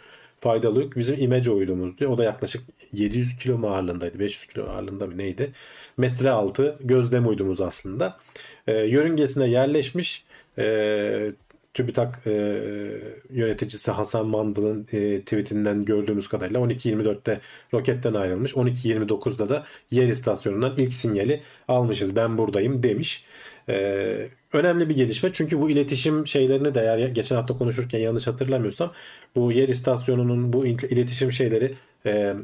faydalı 0.41 0.83
yük 0.83 0.97
bizim 0.97 1.21
imece 1.21 1.51
uydumuzdu. 1.51 2.07
O 2.07 2.19
da 2.19 2.25
yaklaşık 2.25 2.63
700 2.93 3.37
kilo 3.37 3.59
mu 3.59 3.69
ağırlığındaydı? 3.69 4.19
500 4.19 4.47
kilo 4.47 4.65
ağırlığında 4.67 5.07
mı 5.07 5.19
neydi? 5.19 5.53
Metre 5.97 6.31
altı 6.31 6.77
gözlem 6.81 7.29
uydumuz 7.29 7.61
aslında. 7.61 8.17
E, 8.67 8.73
yörüngesine 8.73 9.51
yerleşmiş 9.51 10.25
e, 10.59 11.33
TÜBİTAK 11.75 12.21
e, 12.27 12.33
yöneticisi 13.31 13.91
Hasan 13.91 14.27
Mandıl'ın 14.27 14.87
e, 14.93 15.21
tweetinden 15.21 15.85
gördüğümüz 15.85 16.29
kadarıyla 16.29 16.61
12.24'te 16.61 17.41
roketten 17.75 18.15
ayrılmış. 18.15 18.53
12.29'da 18.53 19.49
da 19.49 19.65
yer 19.91 20.09
istasyonundan 20.09 20.75
ilk 20.79 20.93
sinyali 20.93 21.43
almışız. 21.69 22.17
Ben 22.17 22.39
buradayım 22.39 22.83
demiş. 22.83 23.25
E, 23.69 24.29
önemli 24.53 24.89
bir 24.89 24.97
gelişme 24.97 25.33
çünkü 25.33 25.61
bu 25.61 25.71
iletişim 25.71 26.27
şeylerini 26.27 26.75
de 26.75 26.81
eğer 26.81 27.09
geçen 27.09 27.37
hafta 27.37 27.59
konuşurken 27.59 27.99
yanlış 27.99 28.27
hatırlamıyorsam 28.27 28.93
bu 29.37 29.53
yer 29.53 29.69
istasyonunun 29.69 30.53
bu 30.53 30.67
iletişim 30.67 31.33
şeyleri 31.33 31.75
e, 32.07 32.35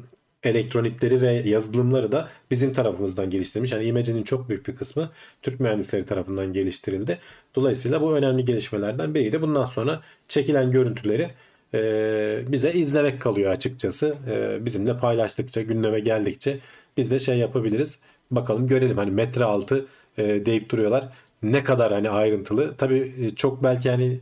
elektronikleri 0.46 1.20
ve 1.20 1.32
yazılımları 1.32 2.12
da 2.12 2.28
bizim 2.50 2.72
tarafımızdan 2.72 3.30
geliştirilmiş. 3.30 3.72
Yani 3.72 3.84
IMEC'nin 3.84 4.22
çok 4.22 4.48
büyük 4.48 4.68
bir 4.68 4.76
kısmı 4.76 5.10
Türk 5.42 5.60
mühendisleri 5.60 6.04
tarafından 6.04 6.52
geliştirildi. 6.52 7.18
Dolayısıyla 7.54 8.02
bu 8.02 8.16
önemli 8.16 8.44
gelişmelerden 8.44 9.14
biriydi. 9.14 9.42
Bundan 9.42 9.64
sonra 9.64 10.02
çekilen 10.28 10.70
görüntüleri 10.70 11.30
e, 11.74 12.42
bize 12.48 12.72
izlemek 12.72 13.20
kalıyor 13.20 13.50
açıkçası. 13.50 14.14
E, 14.30 14.64
bizimle 14.64 14.96
paylaştıkça, 14.96 15.62
gündeme 15.62 16.00
geldikçe 16.00 16.58
biz 16.96 17.10
de 17.10 17.18
şey 17.18 17.38
yapabiliriz. 17.38 17.98
bakalım 18.30 18.66
görelim 18.66 18.98
hani 18.98 19.10
metre 19.10 19.44
altı 19.44 19.86
e, 20.18 20.46
deyip 20.46 20.70
duruyorlar. 20.70 21.08
Ne 21.42 21.64
kadar 21.64 21.92
hani 21.92 22.10
ayrıntılı. 22.10 22.74
Tabii 22.76 23.14
e, 23.20 23.34
çok 23.34 23.62
belki 23.62 23.90
hani 23.90 24.20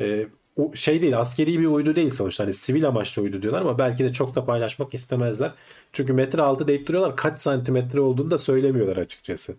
e, 0.00 0.26
şey 0.74 1.02
değil 1.02 1.18
askeri 1.18 1.58
bir 1.58 1.66
uydu 1.66 1.96
değil 1.96 2.10
sonuçta 2.10 2.44
hani 2.44 2.52
sivil 2.52 2.88
amaçlı 2.88 3.22
uydu 3.22 3.42
diyorlar 3.42 3.60
ama 3.60 3.78
belki 3.78 4.04
de 4.04 4.12
çok 4.12 4.34
da 4.34 4.44
paylaşmak 4.44 4.94
istemezler. 4.94 5.52
Çünkü 5.92 6.12
metre 6.12 6.42
altı 6.42 6.68
deyip 6.68 6.86
duruyorlar 6.88 7.16
kaç 7.16 7.38
santimetre 7.40 8.00
olduğunu 8.00 8.30
da 8.30 8.38
söylemiyorlar 8.38 8.96
açıkçası. 8.96 9.56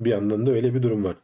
Bir 0.00 0.10
yandan 0.10 0.46
da 0.46 0.52
öyle 0.52 0.74
bir 0.74 0.82
durum 0.82 1.04
var. 1.04 1.16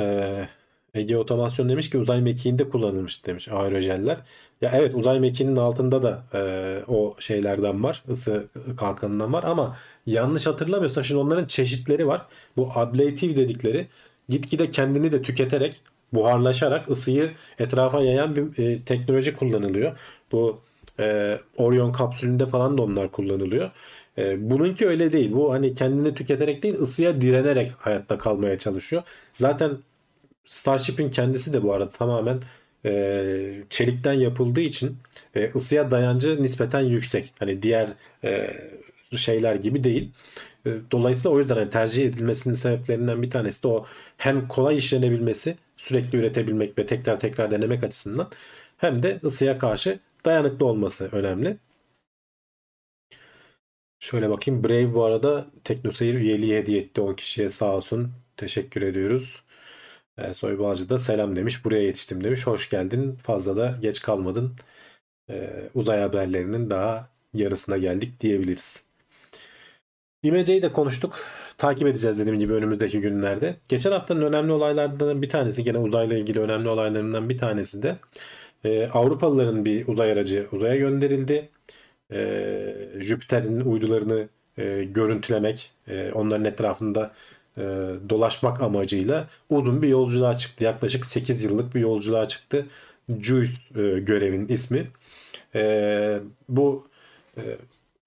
Ee, 0.00 0.48
Ege 0.94 1.16
Otomasyon 1.16 1.68
demiş 1.68 1.90
ki 1.90 1.98
uzay 1.98 2.20
mekiğinde 2.20 2.68
kullanılmış 2.68 3.26
demiş 3.26 3.48
aerojeller. 3.48 4.18
Ya 4.60 4.70
evet 4.74 4.94
uzay 4.94 5.20
mekiğinin 5.20 5.56
altında 5.56 6.02
da 6.02 6.24
e, 6.34 6.82
o 6.88 7.16
şeylerden 7.18 7.82
var. 7.82 8.02
ısı 8.10 8.48
kalkanından 8.76 9.32
var 9.32 9.44
ama 9.44 9.76
yanlış 10.06 10.46
hatırlamıyorsam 10.46 11.04
şimdi 11.04 11.20
onların 11.20 11.44
çeşitleri 11.46 12.06
var. 12.06 12.26
Bu 12.56 12.70
ablative 12.74 13.36
dedikleri 13.36 13.88
gitgide 14.28 14.70
kendini 14.70 15.10
de 15.10 15.22
tüketerek 15.22 15.82
buharlaşarak 16.12 16.90
ısıyı 16.90 17.30
etrafa 17.58 18.02
yayan 18.02 18.36
bir 18.36 18.64
e, 18.64 18.82
teknoloji 18.84 19.36
kullanılıyor. 19.36 19.98
Bu 20.32 20.60
e, 21.00 21.38
Orion 21.56 21.92
kapsülünde 21.92 22.46
falan 22.46 22.78
da 22.78 22.82
onlar 22.82 23.12
kullanılıyor. 23.12 23.70
E, 24.18 24.50
bununki 24.50 24.86
öyle 24.88 25.12
değil. 25.12 25.32
Bu 25.32 25.52
hani 25.52 25.74
kendini 25.74 26.14
tüketerek 26.14 26.62
değil 26.62 26.80
ısıya 26.80 27.20
direnerek 27.20 27.72
hayatta 27.78 28.18
kalmaya 28.18 28.58
çalışıyor. 28.58 29.02
Zaten 29.34 29.78
Starship'in 30.46 31.10
kendisi 31.10 31.52
de 31.52 31.62
bu 31.62 31.72
arada 31.72 31.90
tamamen 31.90 32.40
e, 32.84 33.62
çelikten 33.68 34.12
yapıldığı 34.12 34.60
için 34.60 34.96
e, 35.34 35.50
ısıya 35.54 35.90
dayancı 35.90 36.42
nispeten 36.42 36.80
yüksek. 36.80 37.32
Hani 37.38 37.62
diğer 37.62 37.88
e, 38.24 38.50
şeyler 39.16 39.54
gibi 39.54 39.84
değil. 39.84 40.10
E, 40.66 40.70
dolayısıyla 40.90 41.30
o 41.30 41.38
yüzden 41.38 41.54
hani 41.56 41.70
tercih 41.70 42.06
edilmesinin 42.06 42.54
sebeplerinden 42.54 43.22
bir 43.22 43.30
tanesi 43.30 43.62
de 43.62 43.68
o 43.68 43.86
hem 44.16 44.48
kolay 44.48 44.78
işlenebilmesi, 44.78 45.56
sürekli 45.78 46.18
üretebilmek 46.18 46.78
ve 46.78 46.86
tekrar 46.86 47.20
tekrar 47.20 47.50
denemek 47.50 47.84
açısından 47.84 48.30
hem 48.76 49.02
de 49.02 49.20
ısıya 49.24 49.58
karşı 49.58 50.00
dayanıklı 50.24 50.66
olması 50.66 51.08
önemli. 51.12 51.58
Şöyle 54.00 54.30
bakayım. 54.30 54.64
Brave 54.64 54.94
bu 54.94 55.04
arada 55.04 55.46
TeknoSeyir 55.64 56.14
üyeliği 56.14 56.56
hediye 56.56 56.80
etti 56.80 57.00
10 57.00 57.14
kişiye 57.14 57.50
sağ 57.50 57.76
olsun. 57.76 58.12
Teşekkür 58.36 58.82
ediyoruz. 58.82 59.42
E, 60.18 60.22
da 60.88 60.98
selam 60.98 61.36
demiş. 61.36 61.64
Buraya 61.64 61.82
yetiştim 61.82 62.24
demiş. 62.24 62.46
Hoş 62.46 62.70
geldin. 62.70 63.16
Fazla 63.22 63.56
da 63.56 63.78
geç 63.82 64.02
kalmadın. 64.02 64.56
E, 65.30 65.50
uzay 65.74 66.00
haberlerinin 66.00 66.70
daha 66.70 67.10
yarısına 67.34 67.78
geldik 67.78 68.20
diyebiliriz. 68.20 68.82
İmece'yi 70.22 70.62
de 70.62 70.72
konuştuk. 70.72 71.20
Takip 71.58 71.88
edeceğiz 71.88 72.18
dediğim 72.18 72.38
gibi 72.38 72.52
önümüzdeki 72.52 73.00
günlerde. 73.00 73.56
Geçen 73.68 73.92
haftanın 73.92 74.22
önemli 74.22 74.52
olaylarından 74.52 75.22
bir 75.22 75.28
tanesi, 75.28 75.64
gene 75.64 75.78
uzayla 75.78 76.16
ilgili 76.16 76.40
önemli 76.40 76.68
olaylarından 76.68 77.28
bir 77.28 77.38
tanesi 77.38 77.82
de 77.82 77.96
e, 78.64 78.86
Avrupalıların 78.86 79.64
bir 79.64 79.88
uzay 79.88 80.12
aracı 80.12 80.48
uzaya 80.52 80.76
gönderildi. 80.76 81.48
E, 82.12 82.74
Jüpiter'in 83.00 83.60
uydularını 83.60 84.28
e, 84.58 84.84
görüntülemek, 84.84 85.70
e, 85.88 86.12
onların 86.12 86.44
etrafında 86.44 87.12
e, 87.56 87.62
dolaşmak 88.10 88.60
amacıyla 88.60 89.28
uzun 89.50 89.82
bir 89.82 89.88
yolculuğa 89.88 90.38
çıktı. 90.38 90.64
Yaklaşık 90.64 91.06
8 91.06 91.44
yıllık 91.44 91.74
bir 91.74 91.80
yolculuğa 91.80 92.28
çıktı. 92.28 92.66
JUICE 93.20 93.52
e, 93.76 93.98
görevin 93.98 94.48
ismi. 94.48 94.86
E, 95.54 96.20
bu 96.48 96.88
e, 97.36 97.42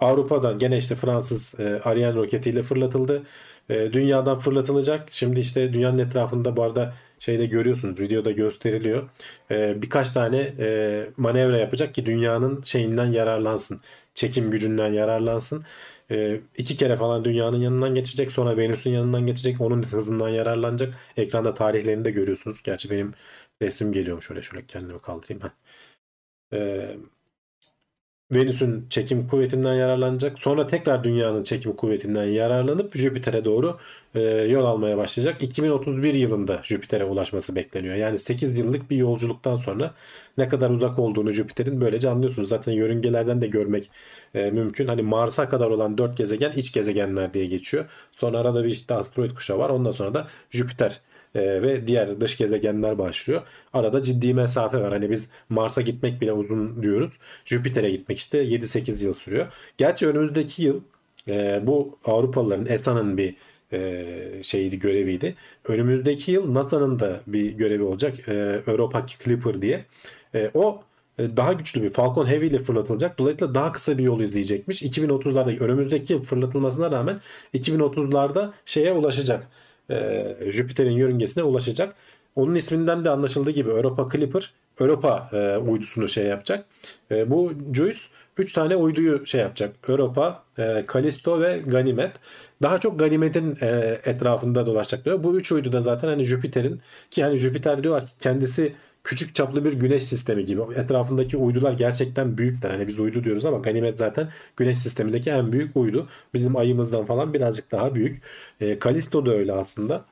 Avrupa'dan 0.01 0.59
gene 0.59 0.77
işte 0.77 0.95
Fransız 0.95 1.59
e, 1.59 1.81
Ariane 1.83 2.15
roketiyle 2.15 2.61
fırlatıldı. 2.61 3.23
E, 3.69 3.93
dünyadan 3.93 4.39
fırlatılacak. 4.39 5.07
Şimdi 5.11 5.39
işte 5.39 5.73
dünyanın 5.73 5.97
etrafında 5.97 6.57
bu 6.57 6.63
arada 6.63 6.93
şeyde 7.19 7.45
görüyorsunuz 7.45 7.99
videoda 7.99 8.31
gösteriliyor. 8.31 9.09
E, 9.51 9.81
birkaç 9.81 10.11
tane 10.11 10.53
e, 10.59 11.09
manevra 11.17 11.57
yapacak 11.57 11.95
ki 11.95 12.05
dünyanın 12.05 12.61
şeyinden 12.63 13.05
yararlansın. 13.05 13.81
Çekim 14.15 14.51
gücünden 14.51 14.89
yararlansın. 14.93 15.63
E, 16.11 16.41
iki 16.57 16.75
kere 16.77 16.97
falan 16.97 17.25
dünyanın 17.25 17.57
yanından 17.57 17.95
geçecek. 17.95 18.31
Sonra 18.31 18.57
Venüs'ün 18.57 18.91
yanından 18.91 19.25
geçecek. 19.25 19.61
Onun 19.61 19.83
hızından 19.83 20.29
yararlanacak. 20.29 20.93
Ekranda 21.17 21.53
tarihlerini 21.53 22.05
de 22.05 22.11
görüyorsunuz. 22.11 22.61
Gerçi 22.63 22.89
benim 22.89 23.11
resmim 23.61 23.91
geliyormuş. 23.91 24.27
Şöyle 24.27 24.41
şöyle 24.41 24.65
kendimi 24.65 24.99
kaldırayım. 24.99 25.41
Heh. 25.43 27.11
Venüs'ün 28.31 28.85
çekim 28.89 29.27
kuvvetinden 29.27 29.73
yararlanacak. 29.73 30.39
Sonra 30.39 30.67
tekrar 30.67 31.03
dünyanın 31.03 31.43
çekim 31.43 31.75
kuvvetinden 31.75 32.23
yararlanıp 32.23 32.97
Jüpiter'e 32.97 33.45
doğru 33.45 33.77
e, 34.15 34.21
yol 34.21 34.65
almaya 34.65 34.97
başlayacak. 34.97 35.43
2031 35.43 36.13
yılında 36.13 36.59
Jüpiter'e 36.63 37.03
ulaşması 37.05 37.55
bekleniyor. 37.55 37.95
Yani 37.95 38.19
8 38.19 38.59
yıllık 38.59 38.91
bir 38.91 38.97
yolculuktan 38.97 39.55
sonra 39.55 39.93
ne 40.37 40.47
kadar 40.47 40.69
uzak 40.69 40.99
olduğunu 40.99 41.31
Jüpiter'in 41.31 41.81
böylece 41.81 42.09
anlıyorsunuz. 42.09 42.49
Zaten 42.49 42.71
yörüngelerden 42.71 43.41
de 43.41 43.47
görmek 43.47 43.91
e, 44.35 44.51
mümkün. 44.51 44.87
Hani 44.87 45.01
Mars'a 45.01 45.49
kadar 45.49 45.67
olan 45.67 45.97
4 45.97 46.17
gezegen 46.17 46.51
iç 46.51 46.73
gezegenler 46.73 47.33
diye 47.33 47.45
geçiyor. 47.45 47.85
Sonra 48.11 48.37
arada 48.37 48.63
bir 48.63 48.69
işte 48.69 48.93
asteroid 48.93 49.31
kuşağı 49.31 49.57
var. 49.57 49.69
Ondan 49.69 49.91
sonra 49.91 50.13
da 50.13 50.27
Jüpiter 50.51 51.01
e, 51.35 51.61
ve 51.61 51.87
diğer 51.87 52.21
dış 52.21 52.37
gezegenler 52.37 52.97
başlıyor. 52.97 53.41
Arada 53.73 54.01
ciddi 54.01 54.33
mesafe 54.33 54.77
var. 54.81 54.93
Hani 54.93 55.09
biz 55.09 55.27
Mars'a 55.49 55.81
gitmek 55.81 56.21
bile 56.21 56.33
uzun 56.33 56.83
diyoruz. 56.83 57.11
Jüpiter'e 57.45 57.91
gitmek 57.91 58.17
işte 58.17 58.43
7-8 58.43 59.05
yıl 59.05 59.13
sürüyor. 59.13 59.47
Gerçi 59.77 60.07
önümüzdeki 60.07 60.63
yıl 60.63 60.81
e, 61.29 61.61
bu 61.67 61.99
Avrupalıların 62.05 62.65
ESA'nın 62.65 63.17
bir 63.17 63.35
e, 63.73 64.43
şeydi 64.43 64.79
göreviydi. 64.79 65.35
Önümüzdeki 65.65 66.31
yıl 66.31 66.53
NASA'nın 66.53 66.99
da 66.99 67.21
bir 67.27 67.51
görevi 67.51 67.83
olacak. 67.83 68.29
E, 68.29 68.61
Europa 68.67 69.05
Clipper 69.23 69.61
diye. 69.61 69.85
E, 70.35 70.51
o 70.53 70.83
e, 71.19 71.37
daha 71.37 71.53
güçlü 71.53 71.83
bir 71.83 71.89
Falcon 71.89 72.25
Heavy 72.25 72.47
ile 72.47 72.59
fırlatılacak. 72.59 73.19
Dolayısıyla 73.19 73.55
daha 73.55 73.71
kısa 73.71 73.97
bir 73.97 74.03
yol 74.03 74.19
izleyecekmiş. 74.21 74.83
2030'larda 74.83 75.59
önümüzdeki 75.59 76.13
yıl 76.13 76.23
fırlatılmasına 76.23 76.91
rağmen 76.91 77.19
2030'larda 77.53 78.51
şeye 78.65 78.93
ulaşacak 78.93 79.47
e, 79.91 80.51
Jüpiter'in 80.51 80.91
yörüngesine 80.91 81.43
ulaşacak. 81.43 81.95
Onun 82.35 82.55
isminden 82.55 83.05
de 83.05 83.09
anlaşıldığı 83.09 83.51
gibi 83.51 83.69
Europa 83.69 84.09
Clipper 84.11 84.53
Europa 84.79 85.29
e, 85.33 85.57
uydusunu 85.57 86.07
şey 86.07 86.25
yapacak. 86.25 86.65
E, 87.11 87.29
bu 87.31 87.53
JUICE 87.73 87.99
3 88.37 88.53
tane 88.53 88.75
uyduyu 88.75 89.27
şey 89.27 89.41
yapacak. 89.41 89.75
Europa, 89.87 90.43
e, 90.57 90.85
Callisto 90.93 91.41
ve 91.41 91.61
Ganymed. 91.65 92.11
Daha 92.61 92.79
çok 92.79 92.99
Ganymed'in 92.99 93.57
e, 93.61 93.99
etrafında 94.05 94.65
dolaşacak 94.65 95.05
diyor. 95.05 95.23
Bu 95.23 95.37
3 95.37 95.51
uydu 95.51 95.73
da 95.73 95.81
zaten 95.81 96.07
hani 96.07 96.23
Jüpiter'in 96.23 96.81
ki 97.11 97.23
hani 97.23 97.37
Jüpiter 97.37 97.83
diyorlar 97.83 98.05
ki 98.05 98.11
kendisi 98.19 98.73
küçük 99.03 99.35
çaplı 99.35 99.65
bir 99.65 99.73
güneş 99.73 100.03
sistemi 100.03 100.43
gibi. 100.45 100.61
Etrafındaki 100.75 101.37
uydular 101.37 101.73
gerçekten 101.73 102.37
büyükler. 102.37 102.69
Hani 102.69 102.87
biz 102.87 102.99
uydu 102.99 103.23
diyoruz 103.23 103.45
ama 103.45 103.57
Ganymed 103.57 103.97
zaten 103.97 104.29
güneş 104.57 104.77
sistemindeki 104.77 105.29
en 105.29 105.51
büyük 105.53 105.77
uydu. 105.77 106.07
Bizim 106.33 106.55
ayımızdan 106.57 107.05
falan 107.05 107.33
birazcık 107.33 107.71
daha 107.71 107.95
büyük. 107.95 108.21
E, 108.61 108.79
Callisto 108.79 109.25
da 109.25 109.31
öyle 109.31 109.53
aslında. 109.53 110.05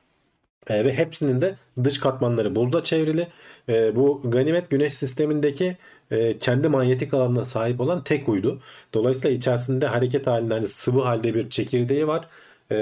E, 0.68 0.84
ve 0.84 0.94
hepsinin 0.96 1.40
de 1.40 1.56
dış 1.84 1.98
katmanları 2.00 2.56
buzla 2.56 2.84
çevrili. 2.84 3.28
E, 3.68 3.96
bu 3.96 4.22
Ganimet 4.24 4.70
güneş 4.70 4.94
sistemindeki 4.94 5.76
e, 6.10 6.38
kendi 6.38 6.68
manyetik 6.68 7.14
alanına 7.14 7.44
sahip 7.44 7.80
olan 7.80 8.04
tek 8.04 8.28
uydu. 8.28 8.60
Dolayısıyla 8.94 9.36
içerisinde 9.36 9.86
hareket 9.86 10.26
halinde 10.26 10.54
hani 10.54 10.66
sıvı 10.68 11.00
halde 11.00 11.34
bir 11.34 11.50
çekirdeği 11.50 12.06
var. 12.06 12.28
Ee, 12.70 12.76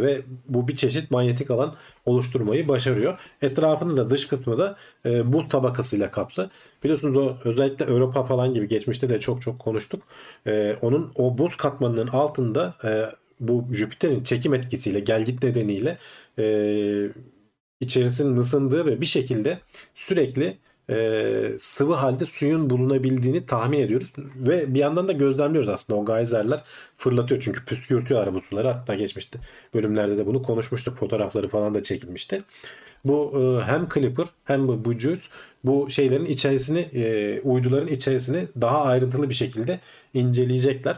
ve 0.00 0.22
bu 0.48 0.68
bir 0.68 0.76
çeşit 0.76 1.10
manyetik 1.10 1.50
alan 1.50 1.74
oluşturmayı 2.06 2.68
başarıyor. 2.68 3.18
Etrafında 3.42 3.96
da 3.96 4.10
dış 4.10 4.26
kısmı 4.26 4.58
da 4.58 4.76
e, 5.06 5.32
buz 5.32 5.48
tabakasıyla 5.48 6.10
kaplı. 6.10 6.50
Biliyorsunuz 6.84 7.16
o 7.16 7.36
özellikle 7.44 7.86
Avrupa 7.86 8.24
falan 8.24 8.52
gibi 8.52 8.68
geçmişte 8.68 9.08
de 9.08 9.20
çok 9.20 9.42
çok 9.42 9.58
konuştuk. 9.58 10.02
E, 10.46 10.76
onun 10.82 11.12
o 11.14 11.38
buz 11.38 11.56
katmanının 11.56 12.06
altında 12.06 12.74
e, 12.84 13.06
bu 13.40 13.66
Jüpiter'in 13.72 14.22
çekim 14.22 14.54
etkisiyle 14.54 15.00
gelgit 15.00 15.42
nedeniyle 15.42 15.98
e, 16.38 16.44
içerisinin 17.80 18.36
ısındığı 18.36 18.86
ve 18.86 19.00
bir 19.00 19.06
şekilde 19.06 19.58
sürekli 19.94 20.58
e, 20.90 21.52
sıvı 21.58 21.94
halde 21.94 22.24
suyun 22.24 22.70
bulunabildiğini 22.70 23.46
tahmin 23.46 23.80
ediyoruz. 23.80 24.12
Ve 24.36 24.74
bir 24.74 24.78
yandan 24.78 25.08
da 25.08 25.12
gözlemliyoruz 25.12 25.68
aslında 25.68 26.00
o 26.00 26.04
geyserler 26.04 26.62
fırlatıyor 26.96 27.40
çünkü 27.40 27.64
püskürtüyorlar 27.64 28.34
bu 28.34 28.40
suları. 28.40 28.68
Hatta 28.68 28.94
geçmişti 28.94 29.38
bölümlerde 29.74 30.18
de 30.18 30.26
bunu 30.26 30.42
konuşmuştuk. 30.42 30.98
Fotoğrafları 30.98 31.48
falan 31.48 31.74
da 31.74 31.82
çekilmişti. 31.82 32.42
Bu 33.04 33.32
e, 33.36 33.64
hem 33.64 33.88
Clipper 33.94 34.26
hem 34.44 34.68
bu, 34.68 34.84
bu 34.84 34.92
Juice 34.92 35.22
bu 35.64 35.90
şeylerin 35.90 36.24
içerisini 36.24 36.80
e, 36.80 37.40
uyduların 37.40 37.88
içerisini 37.88 38.48
daha 38.60 38.82
ayrıntılı 38.82 39.28
bir 39.28 39.34
şekilde 39.34 39.80
inceleyecekler. 40.14 40.96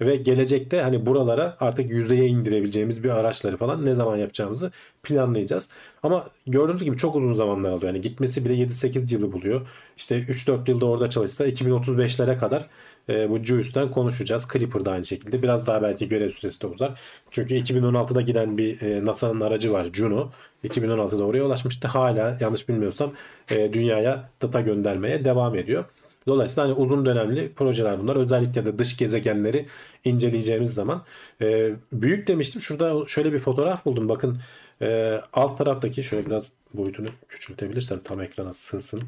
Ve 0.00 0.16
gelecekte 0.16 0.80
hani 0.80 1.06
buralara 1.06 1.56
artık 1.60 1.90
yüzeye 1.90 2.26
indirebileceğimiz 2.26 3.04
bir 3.04 3.10
araçları 3.10 3.56
falan 3.56 3.86
ne 3.86 3.94
zaman 3.94 4.16
yapacağımızı 4.16 4.70
planlayacağız. 5.02 5.70
Ama 6.02 6.30
gördüğünüz 6.46 6.84
gibi 6.84 6.96
çok 6.96 7.16
uzun 7.16 7.32
zamanlar 7.32 7.70
alıyor. 7.70 7.92
Yani 7.92 8.00
gitmesi 8.00 8.44
bile 8.44 8.54
7-8 8.54 9.14
yılı 9.14 9.32
buluyor. 9.32 9.68
İşte 9.96 10.18
3-4 10.18 10.70
yılda 10.70 10.86
orada 10.86 11.10
çalışsa 11.10 11.48
2035'lere 11.48 12.38
kadar 12.38 12.66
e, 13.08 13.30
bu 13.30 13.44
JUICE'den 13.44 13.90
konuşacağız. 13.90 14.48
Clipper 14.52 14.84
da 14.84 14.92
aynı 14.92 15.04
şekilde. 15.04 15.42
Biraz 15.42 15.66
daha 15.66 15.82
belki 15.82 16.08
görev 16.08 16.30
süresi 16.30 16.62
de 16.62 16.66
uzar. 16.66 17.00
Çünkü 17.30 17.54
2016'da 17.54 18.20
giden 18.20 18.58
bir 18.58 18.80
e, 18.80 19.04
NASA'nın 19.04 19.40
aracı 19.40 19.72
var 19.72 19.86
Juno. 19.92 20.30
2016'da 20.64 21.24
oraya 21.24 21.44
ulaşmıştı. 21.44 21.88
Hala 21.88 22.38
yanlış 22.40 22.68
bilmiyorsam 22.68 23.12
e, 23.50 23.72
dünyaya 23.72 24.30
data 24.42 24.60
göndermeye 24.60 25.24
devam 25.24 25.54
ediyor. 25.54 25.84
Dolayısıyla 26.26 26.68
hani 26.68 26.74
uzun 26.78 27.06
dönemli 27.06 27.52
projeler 27.52 27.98
bunlar. 28.00 28.16
Özellikle 28.16 28.66
de 28.66 28.78
dış 28.78 28.96
gezegenleri 28.96 29.66
inceleyeceğimiz 30.04 30.74
zaman. 30.74 31.04
E, 31.40 31.74
büyük 31.92 32.26
demiştim. 32.28 32.60
Şurada 32.60 33.06
şöyle 33.06 33.32
bir 33.32 33.38
fotoğraf 33.40 33.84
buldum. 33.84 34.08
Bakın 34.08 34.38
e, 34.82 35.20
alt 35.32 35.58
taraftaki 35.58 36.04
şöyle 36.04 36.26
biraz 36.26 36.52
boyutunu 36.74 37.08
küçültebilirsem 37.28 38.00
tam 38.04 38.20
ekrana 38.20 38.52
sığsın. 38.52 39.02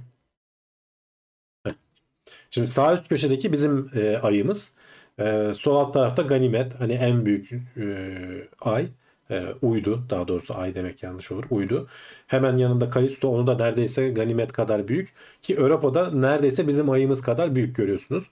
Şimdi 2.51 2.71
sağ 2.71 2.95
üst 2.95 3.09
köşedeki 3.09 3.53
bizim 3.53 3.91
e, 3.95 4.17
ayımız. 4.17 4.75
E, 5.19 5.53
sol 5.55 5.77
alt 5.77 5.95
tarafta 5.95 6.23
Ganimet. 6.23 6.81
Hani 6.81 6.93
en 6.93 7.27
büyük 7.27 7.53
e, 7.77 8.49
ay 8.61 8.89
e, 9.31 9.45
uydu 9.63 10.03
daha 10.11 10.29
doğrusu 10.29 10.59
ay 10.59 10.75
demek 10.75 11.03
yanlış 11.03 11.33
olur 11.33 11.45
uydu. 11.51 11.87
Hemen 12.27 12.57
yanında 12.57 12.91
Kalisto 12.91 13.29
onu 13.29 13.47
da 13.47 13.55
neredeyse 13.55 14.09
ganimet 14.11 14.53
kadar 14.53 14.89
büyük 14.89 15.13
ki 15.43 15.61
Avrupa'da 15.61 16.11
neredeyse 16.11 16.69
bizim 16.69 16.91
ayımız 16.91 17.23
kadar 17.23 17.57
büyük 17.57 17.77
görüyorsunuz. 17.77 18.31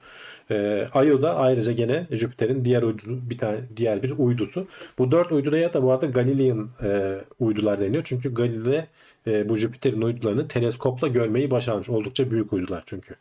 E, 0.51 0.87
Io 0.95 1.23
da 1.23 1.37
ayrıca 1.37 1.73
gene 1.73 2.07
Jüpiter'in 2.11 2.65
diğer 2.65 2.83
uydu, 2.83 3.03
bir 3.07 3.39
tane 3.39 3.59
diğer 3.77 4.03
bir 4.03 4.15
uydusu. 4.19 4.67
Bu 4.99 5.11
dört 5.11 5.33
uyduya 5.33 5.73
da 5.73 5.83
bu 5.83 5.93
arada 5.93 6.07
Galilean 6.07 6.69
e, 6.83 7.19
uydular 7.41 7.81
deniyor. 7.81 8.03
Çünkü 8.07 8.35
Galile 8.35 8.87
e, 9.27 9.49
bu 9.49 9.57
Jüpiter'in 9.57 10.03
uydularını 10.03 10.49
teleskopla 10.49 11.09
görmeyi 11.09 11.51
başarmış. 11.51 11.89
Oldukça 11.89 12.31
büyük 12.31 12.53
uydular 12.53 12.83
çünkü. 12.87 13.15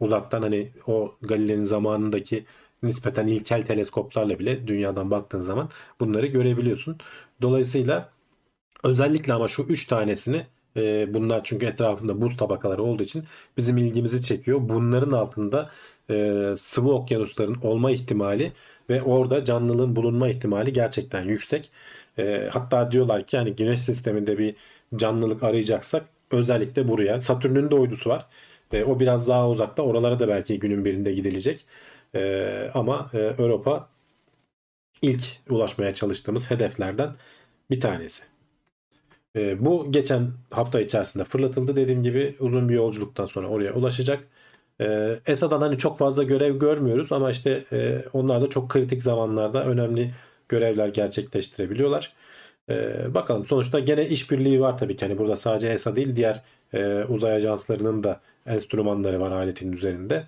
Uzaktan 0.00 0.42
hani 0.42 0.68
o 0.86 1.14
Galile'nin 1.22 1.62
zamanındaki 1.62 2.44
nispeten 2.82 3.26
ilkel 3.26 3.66
teleskoplarla 3.66 4.38
bile 4.38 4.66
dünyadan 4.66 5.10
baktığın 5.10 5.40
zaman 5.40 5.70
bunları 6.00 6.26
görebiliyorsun. 6.26 6.96
Dolayısıyla 7.42 8.10
özellikle 8.84 9.32
ama 9.32 9.48
şu 9.48 9.62
üç 9.62 9.86
tanesini 9.86 10.46
e, 10.76 11.14
bunlar 11.14 11.40
çünkü 11.44 11.66
etrafında 11.66 12.20
buz 12.20 12.36
tabakaları 12.36 12.82
olduğu 12.82 13.02
için 13.02 13.24
bizim 13.56 13.76
ilgimizi 13.78 14.22
çekiyor. 14.22 14.58
Bunların 14.62 15.12
altında 15.12 15.70
e, 16.10 16.44
sıvı 16.56 16.92
okyanusların 16.94 17.56
olma 17.62 17.90
ihtimali 17.90 18.52
ve 18.90 19.02
orada 19.02 19.44
canlılığın 19.44 19.96
bulunma 19.96 20.28
ihtimali 20.28 20.72
gerçekten 20.72 21.24
yüksek. 21.24 21.70
E, 22.18 22.48
hatta 22.52 22.90
diyorlar 22.90 23.26
ki 23.26 23.36
yani 23.36 23.56
güneş 23.56 23.80
sisteminde 23.80 24.38
bir 24.38 24.54
canlılık 24.96 25.42
arayacaksak 25.42 26.06
özellikle 26.30 26.88
buraya. 26.88 27.20
Satürn'ün 27.20 27.70
de 27.70 27.74
uydusu 27.74 28.10
var. 28.10 28.26
E, 28.72 28.84
o 28.84 29.00
biraz 29.00 29.28
daha 29.28 29.48
uzakta. 29.48 29.82
Oralara 29.82 30.18
da 30.20 30.28
belki 30.28 30.58
günün 30.58 30.84
birinde 30.84 31.12
gidilecek. 31.12 31.66
E, 32.14 32.70
ama 32.74 33.10
e, 33.14 33.18
Avrupa 33.26 33.88
ilk 35.02 35.22
ulaşmaya 35.50 35.94
çalıştığımız 35.94 36.50
hedeflerden 36.50 37.14
bir 37.70 37.80
tanesi. 37.80 38.22
E, 39.36 39.64
bu 39.64 39.92
geçen 39.92 40.30
hafta 40.50 40.80
içerisinde 40.80 41.24
fırlatıldı. 41.24 41.76
Dediğim 41.76 42.02
gibi 42.02 42.36
uzun 42.40 42.68
bir 42.68 42.74
yolculuktan 42.74 43.26
sonra 43.26 43.48
oraya 43.48 43.74
ulaşacak. 43.74 44.24
E, 44.80 45.18
ESA'dan 45.26 45.60
hani 45.60 45.78
çok 45.78 45.98
fazla 45.98 46.22
görev 46.22 46.58
görmüyoruz 46.58 47.12
ama 47.12 47.30
işte 47.30 47.64
e, 47.72 48.04
onlar 48.12 48.42
da 48.42 48.48
çok 48.48 48.70
kritik 48.70 49.02
zamanlarda 49.02 49.64
önemli 49.64 50.14
görevler 50.48 50.88
gerçekleştirebiliyorlar. 50.88 52.12
E, 52.70 53.06
bakalım 53.14 53.44
sonuçta 53.44 53.80
gene 53.80 54.08
işbirliği 54.08 54.60
var 54.60 54.78
tabii 54.78 54.96
ki. 54.96 55.04
Hani 55.06 55.18
burada 55.18 55.36
sadece 55.36 55.68
ESA 55.68 55.96
değil 55.96 56.16
diğer 56.16 56.42
e, 56.74 57.04
uzay 57.08 57.32
ajanslarının 57.32 58.04
da 58.04 58.20
enstrümanları 58.48 59.20
var 59.20 59.30
aletin 59.30 59.72
üzerinde. 59.72 60.26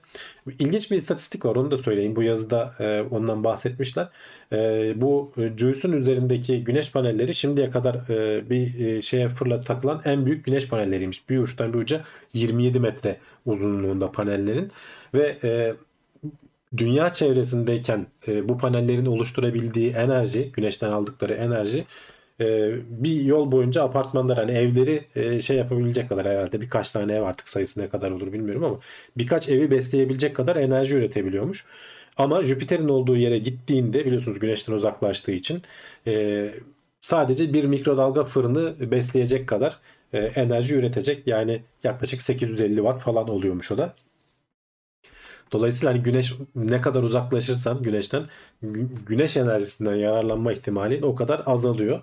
İlginç 0.59 0.90
bir 0.90 0.96
istatistik 0.96 1.44
var 1.44 1.57
onu 1.57 1.70
da 1.70 1.79
söyleyeyim. 1.79 2.16
Bu 2.16 2.22
yazıda 2.22 2.74
e, 2.81 3.03
ondan 3.11 3.44
bahsetmişler. 3.44 4.09
E, 4.53 4.92
bu 4.96 5.33
JUICE'un 5.57 5.92
üzerindeki 5.92 6.64
güneş 6.64 6.92
panelleri 6.92 7.35
şimdiye 7.35 7.70
kadar 7.70 7.94
e, 7.94 8.50
bir 8.50 8.87
e, 8.87 9.03
şeye 9.03 9.29
fırlat 9.29 9.66
takılan 9.66 10.03
en 10.05 10.26
büyük 10.26 10.44
güneş 10.44 10.68
panelleriymiş. 10.68 11.29
Bir 11.29 11.38
uçtan 11.38 11.74
bir 11.74 11.79
uca 11.79 12.00
27 12.33 12.81
metre 12.81 13.16
uzunluğunda 13.46 14.12
panellerin 14.12 14.70
ve 15.14 15.38
e, 15.44 15.74
dünya 16.76 17.12
çevresindeyken 17.12 18.07
e, 18.29 18.48
bu 18.48 18.59
panellerin 18.59 19.07
oluşturabildiği 19.07 19.92
enerji, 19.92 20.53
güneşten 20.53 20.90
aldıkları 20.90 21.33
enerji 21.33 21.85
e, 22.40 22.72
bir 22.88 23.20
yol 23.20 23.53
boyunca 23.53 23.83
apartmanlar 23.83 24.38
hani 24.38 24.50
evleri 24.53 25.05
e, 25.16 25.40
şey 25.40 25.57
yapabilecek 25.57 26.09
kadar 26.09 26.26
herhalde 26.26 26.61
birkaç 26.61 26.92
tane 26.92 27.14
ev 27.14 27.22
artık 27.22 27.48
sayısı 27.48 27.81
ne 27.81 27.88
kadar 27.88 28.11
olur 28.11 28.33
bilmiyorum 28.33 28.64
ama 28.64 28.79
birkaç 29.16 29.48
evi 29.48 29.70
besleyebilecek 29.70 30.37
kadar 30.37 30.57
enerji 30.57 30.96
üretebiliyormuş. 30.96 31.64
Ama 32.16 32.44
Jüpiter'in 32.44 32.88
olduğu 32.88 33.16
yere 33.16 33.38
gittiğinde 33.38 34.07
biliyorsunuz 34.07 34.38
güneşten 34.38 34.72
uzaklaştığı 34.72 35.33
için 35.33 35.62
e, 36.07 36.50
sadece 37.00 37.55
bir 37.55 37.64
mikrodalga 37.64 38.24
fırını 38.24 38.90
besleyecek 38.90 39.48
kadar 39.48 39.79
enerji 40.12 40.74
üretecek. 40.74 41.26
Yani 41.26 41.62
yaklaşık 41.85 42.22
850 42.22 42.76
watt 42.76 43.03
falan 43.03 43.29
oluyormuş 43.29 43.72
o 43.72 43.79
da. 43.79 43.94
Dolayısıyla 45.53 45.94
hani 45.94 46.03
güneş 46.03 46.35
ne 46.55 46.81
kadar 46.81 47.03
uzaklaşırsan 47.03 47.83
güneşten 47.83 48.26
güneş 49.07 49.37
enerjisinden 49.37 49.94
yararlanma 49.94 50.53
ihtimalin 50.53 51.03
o 51.03 51.14
kadar 51.14 51.42
azalıyor. 51.46 52.00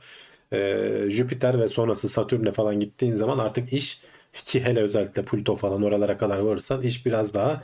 Ee, 0.53 1.05
Jüpiter 1.10 1.60
ve 1.60 1.67
sonrası 1.67 2.10
Satürn'e 2.10 2.51
falan 2.51 2.79
gittiğin 2.79 3.13
zaman 3.13 3.38
artık 3.38 3.73
iş 3.73 4.01
ki 4.33 4.63
hele 4.63 4.81
özellikle 4.81 5.21
Plüto 5.23 5.55
falan 5.55 5.83
oralara 5.83 6.17
kadar 6.17 6.39
varırsan 6.39 6.81
iş 6.81 7.05
biraz 7.05 7.33
daha 7.33 7.63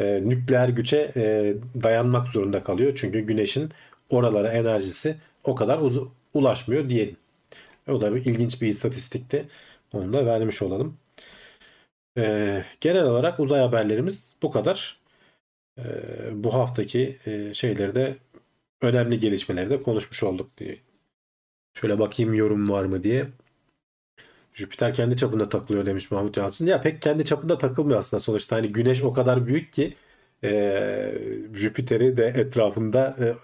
e, 0.00 0.20
nükleer 0.24 0.68
güce 0.68 1.12
e, 1.16 1.54
dayanmak 1.82 2.28
zorunda 2.28 2.62
kalıyor. 2.62 2.92
Çünkü 2.96 3.20
güneşin 3.20 3.70
oralara 4.10 4.52
enerjisi 4.52 5.16
o 5.44 5.54
kadar 5.54 5.78
uz- 5.78 6.08
ulaşmıyor 6.34 6.88
diyelim. 6.88 7.16
O 7.88 8.00
da 8.00 8.14
bir 8.14 8.24
ilginç 8.24 8.62
bir 8.62 8.68
istatistikti. 8.68 9.48
Onu 9.92 10.12
da 10.12 10.26
vermiş 10.26 10.62
olalım. 10.62 10.96
Ee, 12.18 12.64
genel 12.80 13.04
olarak 13.04 13.40
uzay 13.40 13.60
haberlerimiz 13.60 14.36
bu 14.42 14.50
kadar. 14.50 15.00
Ee, 15.78 15.84
bu 16.44 16.54
haftaki 16.54 17.18
e, 17.26 17.54
şeyleri 17.54 17.94
de 17.94 18.16
önemli 18.82 19.18
gelişmeleri 19.18 19.70
de 19.70 19.82
konuşmuş 19.82 20.22
olduk 20.24 20.58
diye. 20.58 20.78
Şöyle 21.74 21.98
bakayım 21.98 22.34
yorum 22.34 22.68
var 22.70 22.84
mı 22.84 23.02
diye. 23.02 23.28
Jüpiter 24.54 24.94
kendi 24.94 25.16
çapında 25.16 25.48
takılıyor 25.48 25.86
demiş 25.86 26.10
Mahmut 26.10 26.36
Yalçın. 26.36 26.66
Ya 26.66 26.80
pek 26.80 27.02
kendi 27.02 27.24
çapında 27.24 27.58
takılmıyor 27.58 27.98
aslında 28.00 28.20
sonuçta. 28.20 28.56
Hani 28.56 28.68
güneş 28.72 29.02
o 29.02 29.12
kadar 29.12 29.46
büyük 29.46 29.72
ki 29.72 29.94
e, 30.44 31.14
Jüpiter'i 31.54 32.16
de 32.16 32.26
etrafında 32.26 33.16
e, 33.20 33.34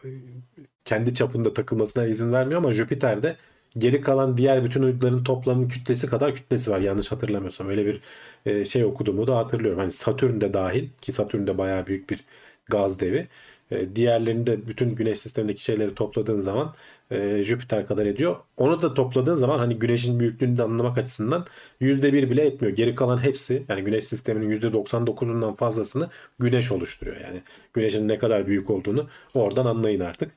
kendi 0.84 1.14
çapında 1.14 1.54
takılmasına 1.54 2.06
izin 2.06 2.32
vermiyor 2.32 2.58
ama 2.60 2.72
Jüpiter'de 2.72 3.36
geri 3.78 4.00
kalan 4.00 4.36
diğer 4.36 4.64
bütün 4.64 4.82
uyduların 4.82 5.24
toplamın 5.24 5.68
kütlesi 5.68 6.06
kadar 6.06 6.34
kütlesi 6.34 6.70
var 6.70 6.80
yanlış 6.80 7.12
hatırlamıyorsam. 7.12 7.68
Öyle 7.68 7.86
bir 7.86 8.00
e, 8.46 8.64
şey 8.64 8.84
okuduğumu 8.84 9.26
da 9.26 9.36
hatırlıyorum. 9.38 9.78
Hani 9.78 9.92
Satürn 9.92 10.40
de 10.40 10.54
dahil 10.54 10.88
ki 11.00 11.12
Satürn 11.12 11.46
de 11.46 11.58
bayağı 11.58 11.86
büyük 11.86 12.10
bir 12.10 12.24
gaz 12.68 13.00
devi. 13.00 13.28
E, 13.70 13.96
diğerlerini 13.96 14.46
de 14.46 14.68
bütün 14.68 14.94
güneş 14.94 15.18
sistemindeki 15.18 15.62
şeyleri 15.64 15.94
topladığın 15.94 16.36
zaman 16.36 16.74
e, 17.10 17.42
Jüpiter 17.44 17.86
kadar 17.86 18.06
ediyor. 18.06 18.36
Onu 18.56 18.82
da 18.82 18.94
topladığın 18.94 19.34
zaman 19.34 19.58
hani 19.58 19.76
güneşin 19.76 20.20
büyüklüğünü 20.20 20.58
de 20.58 20.62
anlamak 20.62 20.98
açısından 20.98 21.46
%1 21.80 22.30
bile 22.30 22.46
etmiyor. 22.46 22.76
Geri 22.76 22.94
kalan 22.94 23.18
hepsi 23.24 23.64
yani 23.68 23.84
güneş 23.84 24.04
sisteminin 24.04 24.60
%99'undan 24.60 25.56
fazlasını 25.56 26.10
güneş 26.38 26.72
oluşturuyor. 26.72 27.16
Yani 27.20 27.42
güneşin 27.74 28.08
ne 28.08 28.18
kadar 28.18 28.46
büyük 28.46 28.70
olduğunu 28.70 29.08
oradan 29.34 29.66
anlayın 29.66 30.00
artık. 30.00 30.32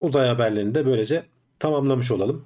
Uzay 0.00 0.28
haberlerini 0.28 0.74
de 0.74 0.86
böylece 0.86 1.24
tamamlamış 1.58 2.10
olalım. 2.10 2.44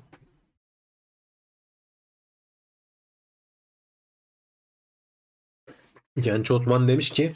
Genç 6.20 6.51
Osman 6.51 6.88
demiş 6.88 7.11
ki 7.11 7.33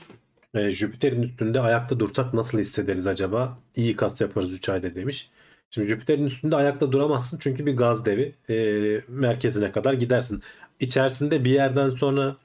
e, 0.54 0.70
Jüpiter'in 0.70 1.22
üstünde 1.22 1.60
ayakta 1.60 2.00
dursak 2.00 2.34
nasıl 2.34 2.58
hissederiz 2.58 3.06
acaba? 3.06 3.58
İyi 3.76 3.96
kas 3.96 4.20
yaparız 4.20 4.52
3 4.52 4.68
ayda 4.68 4.94
demiş. 4.94 5.30
Şimdi 5.70 5.86
Jüpiter'in 5.88 6.24
üstünde 6.24 6.56
ayakta 6.56 6.92
duramazsın 6.92 7.38
çünkü 7.40 7.66
bir 7.66 7.76
gaz 7.76 8.04
devi. 8.06 8.34
E, 8.50 9.00
merkezine 9.08 9.72
kadar 9.72 9.92
gidersin. 9.92 10.42
İçerisinde 10.80 11.44
bir 11.44 11.50
yerden 11.50 11.90
sonra 11.90 12.36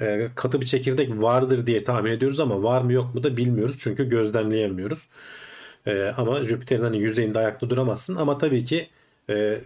e, 0.00 0.30
katı 0.34 0.60
bir 0.60 0.66
çekirdek 0.66 1.10
vardır 1.10 1.66
diye 1.66 1.84
tahmin 1.84 2.10
ediyoruz 2.10 2.40
ama 2.40 2.62
var 2.62 2.82
mı 2.82 2.92
yok 2.92 3.14
mu 3.14 3.22
da 3.22 3.36
bilmiyoruz. 3.36 3.76
Çünkü 3.78 4.08
gözlemleyemiyoruz. 4.08 5.08
E, 5.86 6.14
ama 6.16 6.44
Jüpiter'in 6.44 6.82
hani 6.82 6.98
yüzeyinde 6.98 7.38
ayakta 7.38 7.70
duramazsın. 7.70 8.16
Ama 8.16 8.38
tabii 8.38 8.64
ki 8.64 8.90
e, 9.30 9.60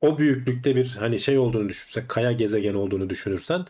o 0.00 0.18
büyüklükte 0.18 0.76
bir 0.76 0.96
hani 1.00 1.18
şey 1.18 1.38
olduğunu 1.38 1.68
düşünürsen, 1.68 2.08
kaya 2.08 2.32
gezegen 2.32 2.74
olduğunu 2.74 3.10
düşünürsen 3.10 3.64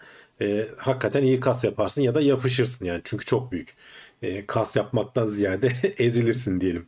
e, 0.44 0.68
hakikaten 0.78 1.22
iyi 1.22 1.40
kas 1.40 1.64
yaparsın 1.64 2.02
ya 2.02 2.14
da 2.14 2.20
yapışırsın 2.20 2.84
yani 2.84 3.00
çünkü 3.04 3.24
çok 3.24 3.52
büyük. 3.52 3.76
E, 4.22 4.46
kas 4.46 4.76
yapmaktan 4.76 5.26
ziyade 5.26 5.66
ezilirsin 5.98 6.60
diyelim. 6.60 6.86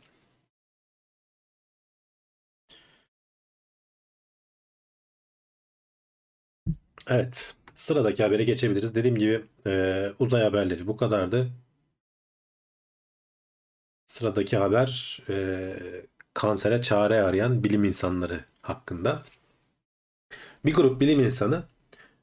Evet. 7.07 7.55
Sıradaki 7.75 8.23
habere 8.23 8.43
geçebiliriz. 8.43 8.95
Dediğim 8.95 9.15
gibi 9.17 9.45
e, 9.67 10.11
uzay 10.19 10.41
haberleri 10.43 10.87
bu 10.87 10.97
kadardı. 10.97 11.51
Sıradaki 14.07 14.57
haber 14.57 15.19
e, 15.29 15.75
kansere 16.33 16.81
çare 16.81 17.21
arayan 17.21 17.63
bilim 17.63 17.83
insanları 17.83 18.45
hakkında. 18.61 19.23
Bir 20.65 20.73
grup 20.73 21.01
bilim 21.01 21.19
insanı 21.19 21.63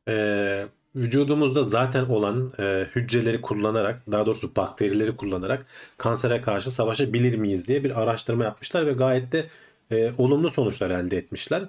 e, 0.09 0.69
vücudumuzda 0.97 1.65
zaten 1.65 2.05
olan 2.05 2.53
e, 2.59 2.87
hücreleri 2.97 3.41
kullanarak, 3.41 4.13
daha 4.13 4.27
doğrusu 4.27 4.57
bakterileri 4.57 5.17
kullanarak 5.17 5.67
kansere 5.99 6.43
karşı 6.43 6.71
savaşabilir 6.71 7.39
miyiz 7.39 7.69
diye 7.69 7.85
bir 7.85 8.01
araştırma 8.03 8.45
yapmışlar 8.45 8.87
ve 8.87 8.93
gayet 8.93 9.33
de 9.33 9.47
e, 9.91 10.13
olumlu 10.19 10.51
sonuçlar 10.51 10.91
elde 10.91 11.17
etmişler. 11.17 11.63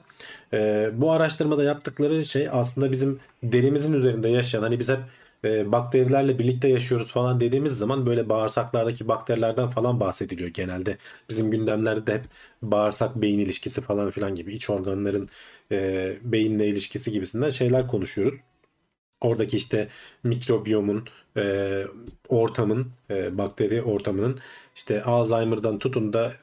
E, 0.53 0.89
bu 0.93 1.11
araştırmada 1.11 1.63
yaptıkları 1.63 2.25
şey 2.25 2.47
aslında 2.51 2.91
bizim 2.91 3.19
derimizin 3.43 3.93
üzerinde 3.93 4.29
yaşayan 4.29 4.61
hani 4.61 4.79
biz 4.79 4.89
hep 4.89 4.99
e, 5.43 5.71
bakterilerle 5.71 6.39
birlikte 6.39 6.67
yaşıyoruz 6.69 7.11
falan 7.11 7.39
dediğimiz 7.39 7.77
zaman 7.77 8.05
böyle 8.05 8.29
bağırsaklardaki 8.29 9.07
bakterilerden 9.07 9.67
falan 9.67 9.99
bahsediliyor 9.99 10.49
genelde. 10.49 10.97
Bizim 11.29 11.51
gündemlerde 11.51 12.07
de 12.07 12.13
hep 12.13 12.25
bağırsak 12.61 13.15
beyin 13.15 13.39
ilişkisi 13.39 13.81
falan 13.81 14.11
filan 14.11 14.35
gibi 14.35 14.53
iç 14.53 14.69
organların 14.69 15.29
e, 15.71 16.17
beyinle 16.21 16.67
ilişkisi 16.67 17.11
gibisinden 17.11 17.49
şeyler 17.49 17.87
konuşuyoruz. 17.87 18.35
Oradaki 19.21 19.57
işte 19.57 19.89
mikrobiyomun, 20.23 21.05
e, 21.37 21.83
ortamın, 22.29 22.87
e, 23.09 23.37
bakteri 23.37 23.81
ortamının 23.81 24.39
işte 24.75 25.03
Alzheimer'dan 25.03 25.79
tutun 25.79 26.13
da 26.13 26.33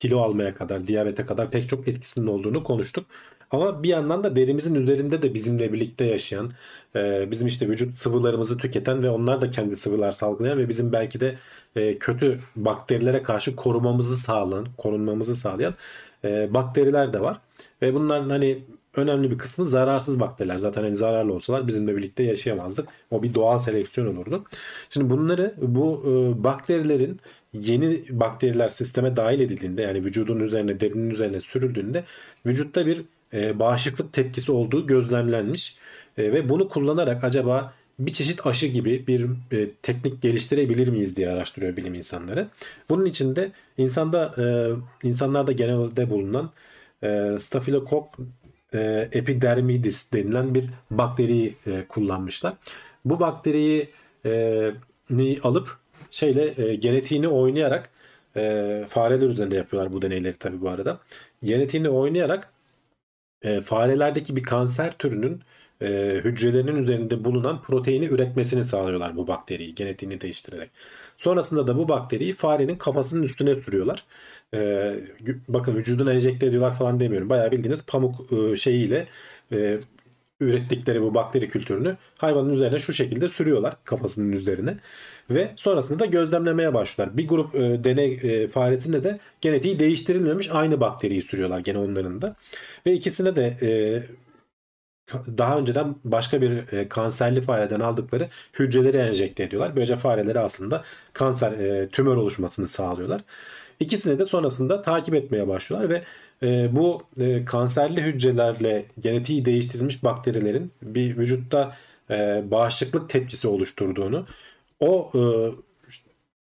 kilo 0.00 0.20
almaya 0.20 0.54
kadar, 0.54 0.86
diyabete 0.86 1.26
kadar 1.26 1.50
pek 1.50 1.68
çok 1.68 1.88
etkisinin 1.88 2.26
olduğunu 2.26 2.64
konuştuk. 2.64 3.06
Ama 3.50 3.82
bir 3.82 3.88
yandan 3.88 4.24
da 4.24 4.36
derimizin 4.36 4.74
üzerinde 4.74 5.22
de 5.22 5.34
bizimle 5.34 5.72
birlikte 5.72 6.04
yaşayan, 6.04 6.52
e, 6.96 7.30
bizim 7.30 7.46
işte 7.48 7.68
vücut 7.68 7.96
sıvılarımızı 7.98 8.56
tüketen 8.58 9.02
ve 9.02 9.10
onlar 9.10 9.40
da 9.40 9.50
kendi 9.50 9.76
sıvılar 9.76 10.12
salgılayan 10.12 10.58
ve 10.58 10.68
bizim 10.68 10.92
belki 10.92 11.20
de 11.20 11.38
e, 11.76 11.98
kötü 11.98 12.40
bakterilere 12.56 13.22
karşı 13.22 13.56
korumamızı 13.56 14.16
sağlayan, 14.16 14.66
korunmamızı 14.78 15.36
sağlayan 15.36 15.74
e, 16.24 16.54
bakteriler 16.54 17.12
de 17.12 17.20
var. 17.20 17.40
Ve 17.82 17.94
bunların 17.94 18.30
hani 18.30 18.64
önemli 18.96 19.30
bir 19.30 19.38
kısmı 19.38 19.66
zararsız 19.66 20.20
bakteriler. 20.20 20.58
Zaten 20.58 20.82
hani 20.82 20.96
zararlı 20.96 21.34
olsalar 21.34 21.66
bizimle 21.66 21.96
birlikte 21.96 22.22
yaşayamazdık. 22.22 22.88
O 23.10 23.22
bir 23.22 23.34
doğal 23.34 23.58
seleksiyon 23.58 24.16
olurdu. 24.16 24.44
Şimdi 24.90 25.10
bunları 25.10 25.54
bu 25.62 26.02
bakterilerin 26.38 27.20
yeni 27.52 28.04
bakteriler 28.10 28.68
sisteme 28.68 29.16
dahil 29.16 29.40
edildiğinde 29.40 29.82
yani 29.82 30.04
vücudun 30.04 30.40
üzerine 30.40 30.80
derinin 30.80 31.10
üzerine 31.10 31.40
sürüldüğünde 31.40 32.04
vücutta 32.46 32.86
bir 32.86 33.04
e, 33.32 33.58
bağışıklık 33.58 34.12
tepkisi 34.12 34.52
olduğu 34.52 34.86
gözlemlenmiş 34.86 35.76
e, 36.18 36.32
ve 36.32 36.48
bunu 36.48 36.68
kullanarak 36.68 37.24
acaba 37.24 37.74
bir 37.98 38.12
çeşit 38.12 38.46
aşı 38.46 38.66
gibi 38.66 39.06
bir 39.06 39.26
e, 39.52 39.70
teknik 39.82 40.22
geliştirebilir 40.22 40.88
miyiz 40.88 41.16
diye 41.16 41.30
araştırıyor 41.30 41.76
bilim 41.76 41.94
insanları. 41.94 42.48
Bunun 42.88 43.04
için 43.04 43.36
de 43.36 43.52
insanda 43.78 44.34
e, 44.38 44.44
insanlarda 45.08 45.52
genelde 45.52 46.10
bulunan 46.10 46.50
e, 47.02 47.36
Staphylokok 47.40 48.16
e, 48.74 49.08
epidermidis 49.12 50.12
denilen 50.12 50.54
bir 50.54 50.70
bakteriyi 50.90 51.56
e, 51.66 51.84
kullanmışlar. 51.88 52.54
Bu 53.04 53.20
bakteriyi 53.20 53.90
e, 54.26 54.72
alıp 55.42 55.78
şeyle 56.10 56.62
e, 56.64 56.74
genetiğini 56.74 57.28
oynayarak 57.28 57.90
e, 58.36 58.84
fareler 58.88 59.26
üzerinde 59.26 59.56
yapıyorlar 59.56 59.92
bu 59.92 60.02
deneyleri 60.02 60.36
tabi 60.36 60.60
bu 60.60 60.68
arada. 60.68 61.00
Genetiğini 61.42 61.88
oynayarak 61.88 62.52
e, 63.42 63.60
farelerdeki 63.60 64.36
bir 64.36 64.42
kanser 64.42 64.92
türünün 64.92 65.42
e, 65.82 66.20
hücrelerinin 66.24 66.76
üzerinde 66.76 67.24
bulunan 67.24 67.62
proteini 67.62 68.04
üretmesini 68.04 68.64
sağlıyorlar 68.64 69.16
bu 69.16 69.28
bakteriyi 69.28 69.74
genetiğini 69.74 70.20
değiştirerek. 70.20 70.70
Sonrasında 71.16 71.66
da 71.66 71.78
bu 71.78 71.88
bakteriyi 71.88 72.32
farenin 72.32 72.76
kafasının 72.76 73.22
üstüne 73.22 73.54
sürüyorlar. 73.54 74.04
E, 74.54 74.94
bakın 75.48 75.76
vücuduna 75.76 76.12
enjekte 76.12 76.46
ediyorlar 76.46 76.76
falan 76.76 77.00
demiyorum. 77.00 77.28
Bayağı 77.28 77.50
bildiğiniz 77.50 77.86
pamuk 77.86 78.32
e, 78.32 78.56
şeyiyle 78.56 79.06
e, 79.52 79.78
ürettikleri 80.40 81.02
bu 81.02 81.14
bakteri 81.14 81.48
kültürünü 81.48 81.96
hayvanın 82.18 82.50
üzerine 82.50 82.78
şu 82.78 82.92
şekilde 82.92 83.28
sürüyorlar 83.28 83.76
kafasının 83.84 84.32
üzerine 84.32 84.76
ve 85.30 85.50
sonrasında 85.56 85.98
da 85.98 86.06
gözlemlemeye 86.06 86.74
başlıyorlar. 86.74 87.16
Bir 87.16 87.28
grup 87.28 87.54
e, 87.54 87.84
deney 87.84 88.12
e, 88.22 88.48
faresinde 88.48 89.04
de 89.04 89.18
genetiği 89.40 89.78
değiştirilmemiş 89.78 90.48
aynı 90.50 90.80
bakteriyi 90.80 91.22
sürüyorlar 91.22 91.58
gene 91.58 91.78
onların 91.78 92.22
da 92.22 92.36
ve 92.86 92.92
ikisine 92.92 93.36
de 93.36 93.56
e, 93.62 93.70
daha 95.38 95.58
önceden 95.58 95.96
başka 96.04 96.42
bir 96.42 96.72
e, 96.72 96.88
kanserli 96.88 97.42
fareden 97.42 97.80
aldıkları 97.80 98.28
hücreleri 98.58 98.96
enjekte 98.96 99.42
ediyorlar. 99.42 99.76
Böylece 99.76 99.96
farelere 99.96 100.38
aslında 100.40 100.82
kanser 101.12 101.52
e, 101.52 101.88
tümör 101.88 102.16
oluşmasını 102.16 102.68
sağlıyorlar. 102.68 103.20
İkisini 103.80 104.18
de 104.18 104.24
sonrasında 104.24 104.82
takip 104.82 105.14
etmeye 105.14 105.48
başlıyorlar 105.48 105.90
ve 105.90 106.02
e, 106.42 106.76
bu 106.76 107.02
e, 107.18 107.44
kanserli 107.44 108.02
hücrelerle 108.02 108.84
genetiği 109.00 109.44
değiştirilmiş 109.44 110.04
bakterilerin 110.04 110.72
bir 110.82 111.16
vücutta 111.16 111.76
e, 112.10 112.44
bağışıklık 112.50 113.10
tepkisi 113.10 113.48
oluşturduğunu 113.48 114.26
o 114.80 115.12
e, 115.14 115.20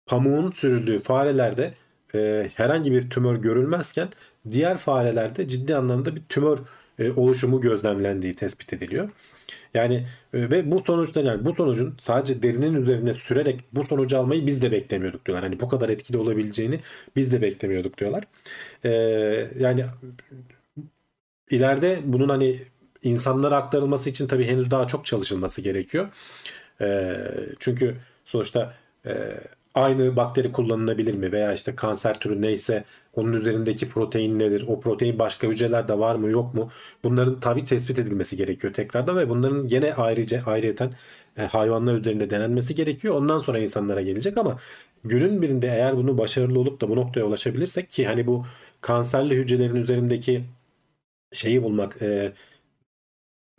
pamuğun 0.07 0.53
sürüldüğü 0.53 0.99
farelerde 0.99 1.75
e, 2.15 2.51
herhangi 2.55 2.93
bir 2.93 3.11
tümör 3.11 3.37
görülmezken 3.37 4.09
diğer 4.51 4.77
farelerde 4.77 5.49
ciddi 5.49 5.77
anlamda 5.77 6.17
bir 6.17 6.23
tümör 6.29 6.59
e, 7.01 7.11
oluşumu 7.11 7.61
gözlemlendiği 7.61 8.35
tespit 8.35 8.73
ediliyor. 8.73 9.09
Yani 9.75 10.07
e, 10.35 10.51
ve 10.51 10.71
bu 10.71 10.81
sonuçta 10.81 11.21
yani 11.21 11.45
bu 11.45 11.55
sonucun 11.55 11.95
sadece 11.99 12.43
derinin 12.43 12.75
üzerine 12.75 13.15
sürerek 13.15 13.61
bu 13.73 13.85
sonucu 13.85 14.19
almayı 14.19 14.47
biz 14.47 14.63
de 14.63 14.73
beklemiyorduk 14.73 15.27
diyorlar. 15.27 15.45
Hani 15.45 15.61
bu 15.61 15.69
kadar 15.69 15.89
etkili 15.89 16.17
olabileceğini 16.19 16.81
biz 17.17 17.33
de 17.33 17.43
beklemiyorduk 17.43 17.99
diyorlar. 17.99 18.25
E, 18.85 18.91
yani 19.59 19.85
ileride 21.51 22.01
bunun 22.05 22.29
hani 22.29 22.63
insanlara 23.03 23.57
aktarılması 23.57 24.11
için 24.11 24.27
tabii 24.27 24.45
henüz 24.45 24.71
daha 24.71 24.87
çok 24.87 25.07
çalışılması 25.07 25.61
gerekiyor. 25.61 26.09
E, 26.81 27.17
çünkü 27.59 27.97
sonuçta 28.25 28.75
e, 29.07 29.41
aynı 29.75 30.17
bakteri 30.17 30.53
kullanılabilir 30.53 31.15
mi 31.15 31.33
veya 31.33 31.53
işte 31.53 31.75
kanser 31.77 32.21
türü 32.21 32.43
neyse 32.43 32.85
onun 33.15 33.33
üzerindeki 33.33 33.89
protein 33.89 34.39
nedir? 34.39 34.65
O 34.69 34.81
protein 34.81 35.19
başka 35.19 35.49
hücrelerde 35.49 35.99
var 35.99 36.15
mı 36.15 36.31
yok 36.31 36.55
mu? 36.55 36.71
Bunların 37.05 37.41
tabi 37.41 37.65
tespit 37.65 37.99
edilmesi 37.99 38.37
gerekiyor 38.37 38.73
tekrardan 38.73 39.17
ve 39.17 39.29
bunların 39.29 39.69
yine 39.69 39.95
ayrıca 39.95 40.43
ayrıyeten 40.47 40.91
e, 41.37 41.43
hayvanlar 41.43 41.95
üzerinde 41.95 42.31
denenmesi 42.31 42.75
gerekiyor. 42.75 43.15
Ondan 43.15 43.39
sonra 43.39 43.59
insanlara 43.59 44.03
gelecek 44.03 44.39
ama 44.39 44.59
günün 45.05 45.43
birinde 45.43 45.67
eğer 45.69 45.97
bunu 45.97 46.19
başarılı 46.19 46.61
olup 46.61 46.81
da 46.81 46.89
bu 46.89 46.97
noktaya 46.97 47.25
ulaşabilirsek 47.25 47.91
ki 47.91 48.07
hani 48.07 48.27
bu 48.27 48.47
kanserli 48.81 49.35
hücrelerin 49.37 49.77
üzerindeki 49.77 50.45
şeyi 51.33 51.63
bulmak, 51.63 52.03
e, 52.03 52.33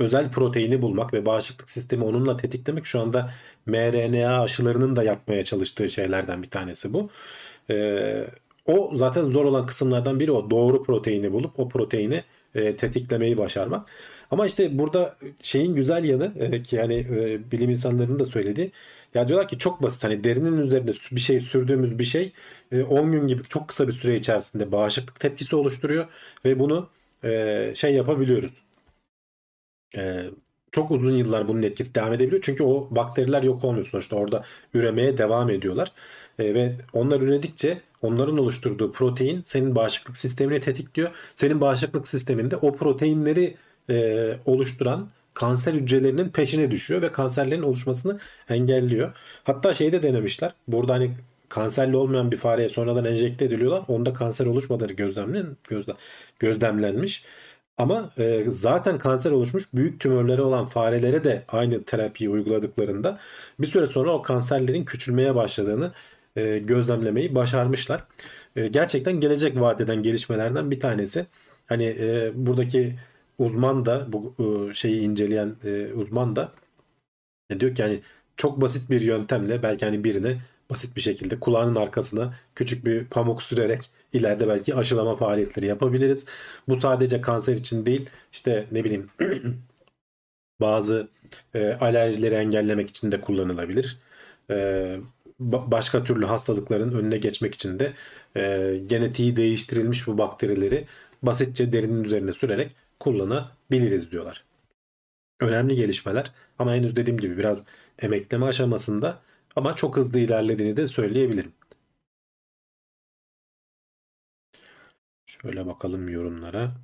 özel 0.01 0.31
proteini 0.31 0.81
bulmak 0.81 1.13
ve 1.13 1.25
bağışıklık 1.25 1.69
sistemi 1.69 2.03
onunla 2.03 2.37
tetiklemek 2.37 2.85
şu 2.85 2.99
anda 2.99 3.31
mRNA 3.65 4.41
aşılarının 4.41 4.95
da 4.95 5.03
yapmaya 5.03 5.43
çalıştığı 5.43 5.89
şeylerden 5.89 6.43
bir 6.43 6.49
tanesi 6.49 6.93
bu. 6.93 7.09
Ee, 7.69 8.27
o 8.65 8.91
zaten 8.95 9.23
zor 9.23 9.45
olan 9.45 9.65
kısımlardan 9.65 10.19
biri 10.19 10.31
o. 10.31 10.49
Doğru 10.49 10.83
proteini 10.83 11.31
bulup 11.31 11.59
o 11.59 11.69
proteini 11.69 12.23
e, 12.55 12.75
tetiklemeyi 12.75 13.37
başarmak. 13.37 13.89
Ama 14.31 14.45
işte 14.47 14.79
burada 14.79 15.15
şeyin 15.41 15.75
güzel 15.75 16.03
yanı 16.03 16.33
e, 16.39 16.63
ki 16.63 16.75
yani 16.75 16.93
e, 16.95 17.51
bilim 17.51 17.69
insanlarının 17.69 18.19
da 18.19 18.25
söylediği 18.25 18.71
ya 19.13 19.27
diyorlar 19.27 19.47
ki 19.47 19.57
çok 19.57 19.83
basit 19.83 20.03
hani 20.03 20.23
derinin 20.23 20.57
üzerinde 20.57 20.91
bir 21.11 21.19
şey 21.19 21.39
sürdüğümüz 21.39 21.99
bir 21.99 22.03
şey 22.03 22.31
e, 22.71 22.83
10 22.83 23.11
gün 23.11 23.27
gibi 23.27 23.41
çok 23.49 23.67
kısa 23.67 23.87
bir 23.87 23.93
süre 23.93 24.15
içerisinde 24.15 24.71
bağışıklık 24.71 25.19
tepkisi 25.19 25.55
oluşturuyor 25.55 26.07
ve 26.45 26.59
bunu 26.59 26.89
e, 27.23 27.71
şey 27.75 27.93
yapabiliyoruz. 27.93 28.51
E, 29.95 30.23
çok 30.71 30.91
uzun 30.91 31.11
yıllar 31.11 31.47
bunun 31.47 31.63
etkisi 31.63 31.95
devam 31.95 32.13
edebiliyor. 32.13 32.41
Çünkü 32.41 32.63
o 32.63 32.87
bakteriler 32.91 33.43
yok 33.43 33.63
olmuyor 33.63 33.85
sonuçta. 33.85 34.15
Orada 34.15 34.43
üremeye 34.73 35.17
devam 35.17 35.49
ediyorlar. 35.49 35.91
E, 36.39 36.55
ve 36.55 36.75
onlar 36.93 37.21
üredikçe 37.21 37.81
onların 38.01 38.37
oluşturduğu 38.37 38.91
protein 38.91 39.41
senin 39.45 39.75
bağışıklık 39.75 40.17
sistemini 40.17 40.61
tetikliyor. 40.61 41.09
Senin 41.35 41.61
bağışıklık 41.61 42.07
sisteminde 42.07 42.55
o 42.55 42.75
proteinleri 42.75 43.55
e, 43.89 44.35
oluşturan 44.45 45.09
kanser 45.33 45.73
hücrelerinin 45.73 46.29
peşine 46.29 46.71
düşüyor 46.71 47.01
ve 47.01 47.11
kanserlerin 47.11 47.61
oluşmasını 47.61 48.19
engelliyor. 48.49 49.11
Hatta 49.43 49.73
şeyi 49.73 49.91
de 49.91 50.01
denemişler. 50.01 50.53
Burada 50.67 50.93
hani 50.93 51.11
kanserli 51.49 51.95
olmayan 51.95 52.31
bir 52.31 52.37
fareye 52.37 52.69
sonradan 52.69 53.05
enjekte 53.05 53.45
ediliyorlar. 53.45 53.83
Onda 53.87 54.13
kanser 54.13 54.45
oluşmadığı 54.45 54.93
gözlemlen, 54.93 55.45
gözle, 55.67 55.93
gözlemlenmiş. 56.39 57.23
Ama 57.81 58.11
e, 58.17 58.43
zaten 58.47 58.97
kanser 58.97 59.31
oluşmuş 59.31 59.73
büyük 59.73 59.99
tümörleri 59.99 60.41
olan 60.41 60.65
farelere 60.65 61.23
de 61.23 61.43
aynı 61.47 61.83
terapiyi 61.83 62.29
uyguladıklarında 62.29 63.19
bir 63.59 63.67
süre 63.67 63.87
sonra 63.87 64.11
o 64.11 64.21
kanserlerin 64.21 64.85
küçülmeye 64.85 65.35
başladığını 65.35 65.91
e, 66.35 66.59
gözlemlemeyi 66.59 67.35
başarmışlar. 67.35 68.03
E, 68.55 68.67
gerçekten 68.67 69.19
gelecek 69.19 69.59
vadeden 69.59 70.03
gelişmelerden 70.03 70.71
bir 70.71 70.79
tanesi. 70.79 71.25
Hani 71.65 71.85
e, 71.99 72.31
buradaki 72.35 72.95
uzman 73.37 73.85
da 73.85 74.07
bu 74.13 74.35
e, 74.39 74.73
şeyi 74.73 75.01
inceleyen 75.01 75.55
e, 75.65 75.93
uzman 75.93 76.35
da 76.35 76.51
e, 77.49 77.59
diyor 77.59 77.75
ki 77.75 77.83
hani 77.83 77.99
çok 78.37 78.61
basit 78.61 78.89
bir 78.89 79.01
yöntemle 79.01 79.63
belki 79.63 79.85
hani 79.85 80.03
birine 80.03 80.37
basit 80.71 80.95
bir 80.95 81.01
şekilde 81.01 81.39
kulağının 81.39 81.75
arkasına 81.75 82.33
küçük 82.55 82.85
bir 82.85 83.05
pamuk 83.05 83.43
sürerek 83.43 83.91
ileride 84.13 84.47
belki 84.47 84.75
aşılama 84.75 85.15
faaliyetleri 85.15 85.65
yapabiliriz. 85.65 86.25
Bu 86.67 86.81
sadece 86.81 87.21
kanser 87.21 87.53
için 87.53 87.85
değil 87.85 88.09
işte 88.31 88.67
ne 88.71 88.83
bileyim 88.83 89.09
bazı 90.61 91.07
e, 91.55 91.73
alerjileri 91.73 92.35
engellemek 92.35 92.89
için 92.89 93.11
de 93.11 93.21
kullanılabilir. 93.21 93.99
E, 94.51 94.97
başka 95.39 96.03
türlü 96.03 96.25
hastalıkların 96.25 96.93
önüne 96.93 97.17
geçmek 97.17 97.55
için 97.55 97.79
de 97.79 97.93
e, 98.35 98.75
genetiği 98.85 99.35
değiştirilmiş 99.35 100.07
bu 100.07 100.17
bakterileri 100.17 100.85
basitçe 101.23 101.73
derinin 101.73 102.03
üzerine 102.03 102.33
sürerek 102.33 102.71
kullanabiliriz 102.99 104.11
diyorlar. 104.11 104.43
Önemli 105.39 105.75
gelişmeler 105.75 106.31
ama 106.59 106.73
henüz 106.73 106.95
dediğim 106.95 107.19
gibi 107.19 107.37
biraz 107.37 107.63
emekleme 107.99 108.45
aşamasında 108.45 109.19
ama 109.55 109.75
çok 109.75 109.97
hızlı 109.97 110.19
ilerlediğini 110.19 110.77
de 110.77 110.87
söyleyebilirim. 110.87 111.53
Şöyle 115.25 115.65
bakalım 115.65 116.09
yorumlara. 116.09 116.75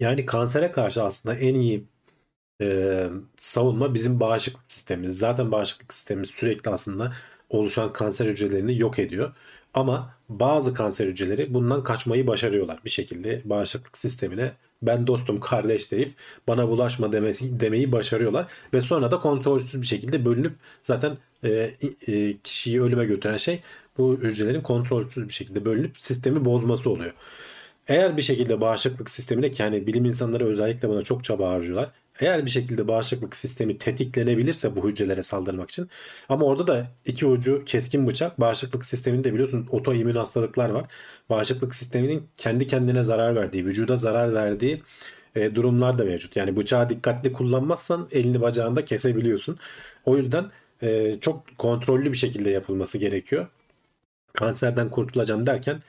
Yani 0.00 0.26
kansere 0.26 0.72
karşı 0.72 1.02
aslında 1.02 1.34
en 1.34 1.54
iyi 1.54 1.88
e, 2.62 3.08
savunma 3.38 3.94
bizim 3.94 4.20
bağışıklık 4.20 4.72
sistemimiz. 4.72 5.18
Zaten 5.18 5.52
bağışıklık 5.52 5.94
sistemimiz 5.94 6.30
sürekli 6.30 6.70
aslında 6.70 7.12
oluşan 7.50 7.94
kanser 7.94 8.26
hücrelerini 8.26 8.78
yok 8.78 8.98
ediyor. 8.98 9.36
Ama 9.74 10.14
bazı 10.28 10.74
kanser 10.74 11.06
hücreleri 11.06 11.54
bundan 11.54 11.84
kaçmayı 11.84 12.26
başarıyorlar 12.26 12.80
bir 12.84 12.90
şekilde 12.90 13.42
bağışıklık 13.44 13.98
sistemine 13.98 14.52
ben 14.82 15.06
dostum 15.06 15.40
kardeş 15.40 15.92
deyip 15.92 16.14
bana 16.48 16.68
bulaşma 16.68 17.12
demesi, 17.12 17.60
demeyi 17.60 17.92
başarıyorlar 17.92 18.46
ve 18.74 18.80
sonra 18.80 19.10
da 19.10 19.18
kontrolsüz 19.18 19.80
bir 19.82 19.86
şekilde 19.86 20.24
bölünüp 20.24 20.52
zaten 20.82 21.18
e, 21.44 21.70
e, 22.06 22.38
kişiyi 22.38 22.82
ölüme 22.82 23.04
götüren 23.04 23.36
şey 23.36 23.60
bu 23.98 24.18
hücrelerin 24.22 24.60
kontrolsüz 24.60 25.28
bir 25.28 25.34
şekilde 25.34 25.64
bölünüp 25.64 26.00
sistemi 26.00 26.44
bozması 26.44 26.90
oluyor. 26.90 27.12
Eğer 27.88 28.16
bir 28.16 28.22
şekilde 28.22 28.60
bağışıklık 28.60 29.10
sistemine 29.10 29.50
yani 29.58 29.86
bilim 29.86 30.04
insanları 30.04 30.46
özellikle 30.46 30.88
buna 30.88 31.02
çok 31.02 31.24
çaba 31.24 31.50
harcıyorlar. 31.50 31.90
Eğer 32.20 32.46
bir 32.46 32.50
şekilde 32.50 32.88
bağışıklık 32.88 33.36
sistemi 33.36 33.78
tetiklenebilirse 33.78 34.76
bu 34.76 34.88
hücrelere 34.88 35.22
saldırmak 35.22 35.70
için 35.70 35.88
ama 36.28 36.46
orada 36.46 36.66
da 36.66 36.86
iki 37.04 37.26
ucu 37.26 37.64
keskin 37.64 38.06
bıçak 38.06 38.40
bağışıklık 38.40 38.84
sisteminde 38.84 39.32
biliyorsunuz 39.32 39.66
otoimmün 39.70 40.14
hastalıklar 40.14 40.70
var. 40.70 40.84
Bağışıklık 41.30 41.74
sisteminin 41.74 42.28
kendi 42.34 42.66
kendine 42.66 43.02
zarar 43.02 43.36
verdiği, 43.36 43.66
vücuda 43.66 43.96
zarar 43.96 44.34
verdiği 44.34 44.82
e, 45.34 45.54
durumlar 45.54 45.98
da 45.98 46.04
mevcut. 46.04 46.36
Yani 46.36 46.56
bıçağı 46.56 46.88
dikkatli 46.88 47.32
kullanmazsan 47.32 48.08
elini 48.12 48.40
bacağını 48.40 48.76
da 48.76 48.84
kesebiliyorsun. 48.84 49.58
O 50.04 50.16
yüzden 50.16 50.44
e, 50.82 51.20
çok 51.20 51.58
kontrollü 51.58 52.12
bir 52.12 52.16
şekilde 52.16 52.50
yapılması 52.50 52.98
gerekiyor. 52.98 53.46
Kanserden 54.32 54.88
kurtulacağım 54.88 55.46
derken 55.46 55.80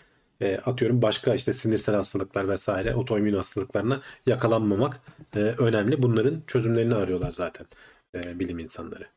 e, 0.41 0.57
atıyorum 0.57 1.01
başka 1.01 1.35
işte 1.35 1.53
sinirsel 1.53 1.95
hastalıklar 1.95 2.49
vesaire 2.49 2.95
otoimmün 2.95 3.33
hastalıklarına 3.33 4.01
yakalanmamak 4.25 5.01
e, 5.35 5.39
önemli. 5.39 6.01
Bunların 6.03 6.41
çözümlerini 6.47 6.95
arıyorlar 6.95 7.31
zaten 7.31 7.65
e, 8.15 8.39
bilim 8.39 8.59
insanları. 8.59 9.07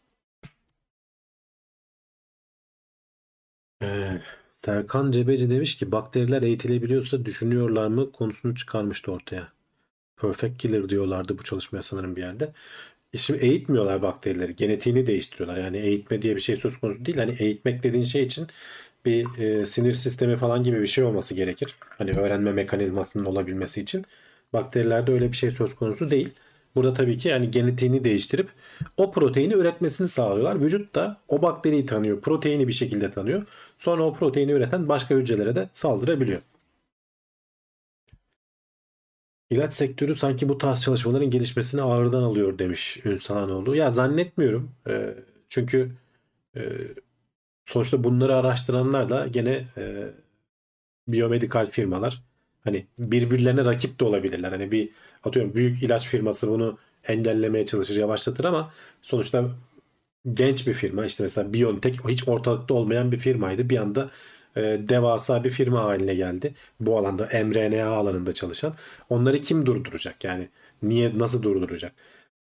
E, 3.83 4.21
Serkan 4.53 5.11
Cebeci 5.11 5.51
demiş 5.51 5.77
ki 5.77 5.93
bakteriler 5.93 6.43
eğitilebiliyorsa 6.43 7.25
düşünüyorlar 7.25 7.87
mı 7.87 8.13
konusunu 8.13 8.55
çıkarmıştı 8.55 9.13
ortaya. 9.13 9.53
Perfect 10.17 10.59
killer 10.59 10.89
diyorlardı 10.89 11.39
bu 11.39 11.43
çalışmaya 11.43 11.83
sanırım 11.83 12.17
bir 12.17 12.23
yerde. 12.23 12.53
E 13.13 13.19
şimdi 13.19 13.41
eğitmiyorlar 13.45 14.03
bakterileri. 14.03 14.57
Genetiğini 14.57 15.07
değiştiriyorlar. 15.07 15.57
Yani 15.57 15.77
eğitme 15.79 16.23
diye 16.23 16.37
bir 16.37 16.41
şey 16.41 16.57
söz 16.57 16.77
konusu 16.77 17.05
değil. 17.07 17.19
Hani 17.19 17.37
eğitmek 17.39 17.83
dediğin 17.83 18.05
şey 18.05 18.23
için 18.23 18.47
bir 19.05 19.39
e, 19.39 19.67
sinir 19.67 19.95
sistemi 19.95 20.37
falan 20.37 20.63
gibi 20.65 20.81
bir 20.83 20.87
şey 20.87 21.05
olması 21.05 21.35
gerekir. 21.35 21.77
Hani 21.99 22.13
öğrenme 22.13 22.53
mekanizmasının 22.53 23.25
olabilmesi 23.25 23.81
için. 23.81 24.05
Bakterilerde 24.53 25.13
öyle 25.13 25.33
bir 25.33 25.37
şey 25.37 25.51
söz 25.51 25.75
konusu 25.75 26.11
değil. 26.11 26.31
Burada 26.75 26.93
tabii 26.93 27.17
ki 27.17 27.29
yani 27.29 27.51
genetiğini 27.51 28.05
değiştirip 28.05 28.49
o 28.97 29.11
proteini 29.11 29.55
üretmesini 29.55 30.09
sağlıyorlar. 30.09 30.63
Vücut 30.63 30.95
da 30.95 31.21
o 31.29 31.43
bakteriyi 31.43 31.87
tanıyor, 31.87 32.21
proteini 32.21 32.69
bir 32.69 32.73
şekilde 32.73 33.11
tanıyor. 33.11 33.47
Sonra 33.77 34.03
o 34.03 34.15
proteini 34.15 34.53
üreten 34.53 34.89
başka 34.89 35.15
hücrelere 35.15 35.55
de 35.55 35.69
saldırabiliyor. 35.73 36.41
İlaç 39.51 39.73
sektörü 39.73 40.15
sanki 40.15 40.49
bu 40.49 40.59
tarz 40.59 40.83
çalışmaların 40.83 41.31
gelişmesini 41.31 41.83
ağırdan 41.83 42.23
alıyor 42.23 42.59
demiş 42.59 43.01
Ünsal 43.05 43.35
Hanoğlu. 43.37 43.77
Ya 43.77 43.91
zannetmiyorum. 43.91 44.71
E, 44.89 45.15
çünkü 45.49 45.93
e, 46.57 46.61
sonuçta 47.73 48.05
bunları 48.05 48.37
araştıranlar 48.37 49.11
da 49.11 49.27
gene 49.27 49.67
e, 49.77 50.07
biyomedikal 51.09 51.67
firmalar. 51.71 52.23
Hani 52.65 52.87
birbirlerine 52.99 53.65
rakip 53.65 54.01
de 54.01 54.05
olabilirler. 54.05 54.53
Hani 54.53 54.73
bir 54.73 54.89
atıyorum 55.25 55.55
büyük 55.55 55.83
ilaç 55.83 56.09
firması 56.09 56.49
bunu 56.49 56.79
engellemeye 57.09 57.67
çalışır, 57.67 57.97
yavaşlatır 57.97 58.45
ama 58.45 58.73
sonuçta 59.03 59.51
genç 60.33 60.67
bir 60.67 60.73
firma 60.73 61.07
işte 61.07 61.25
mesela 61.25 61.55
BioNTech 61.55 62.09
hiç 62.09 62.29
ortalıkta 62.29 62.75
olmayan 62.75 63.13
bir 63.13 63.19
firmaydı. 63.19 63.71
Bir 63.71 63.79
anda 63.79 64.11
e, 64.57 64.61
devasa 64.89 65.45
bir 65.45 65.51
firma 65.51 65.85
haline 65.85 66.15
geldi. 66.15 66.55
Bu 66.81 66.99
alanda 66.99 67.25
mRNA 67.45 67.87
alanında 67.87 68.33
çalışan. 68.33 68.75
Onları 69.11 69.41
kim 69.41 69.67
durduracak? 69.67 70.25
Yani 70.25 70.49
niye 70.83 71.19
nasıl 71.19 71.43
durduracak? 71.43 71.93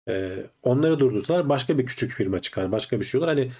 E, 0.08 0.36
onları 0.62 0.98
durdursalar 0.98 1.48
başka 1.48 1.78
bir 1.78 1.86
küçük 1.86 2.12
firma 2.12 2.38
çıkar. 2.38 2.72
Başka 2.72 3.00
bir 3.00 3.04
şey 3.04 3.18
olur. 3.18 3.28
Hani 3.28 3.50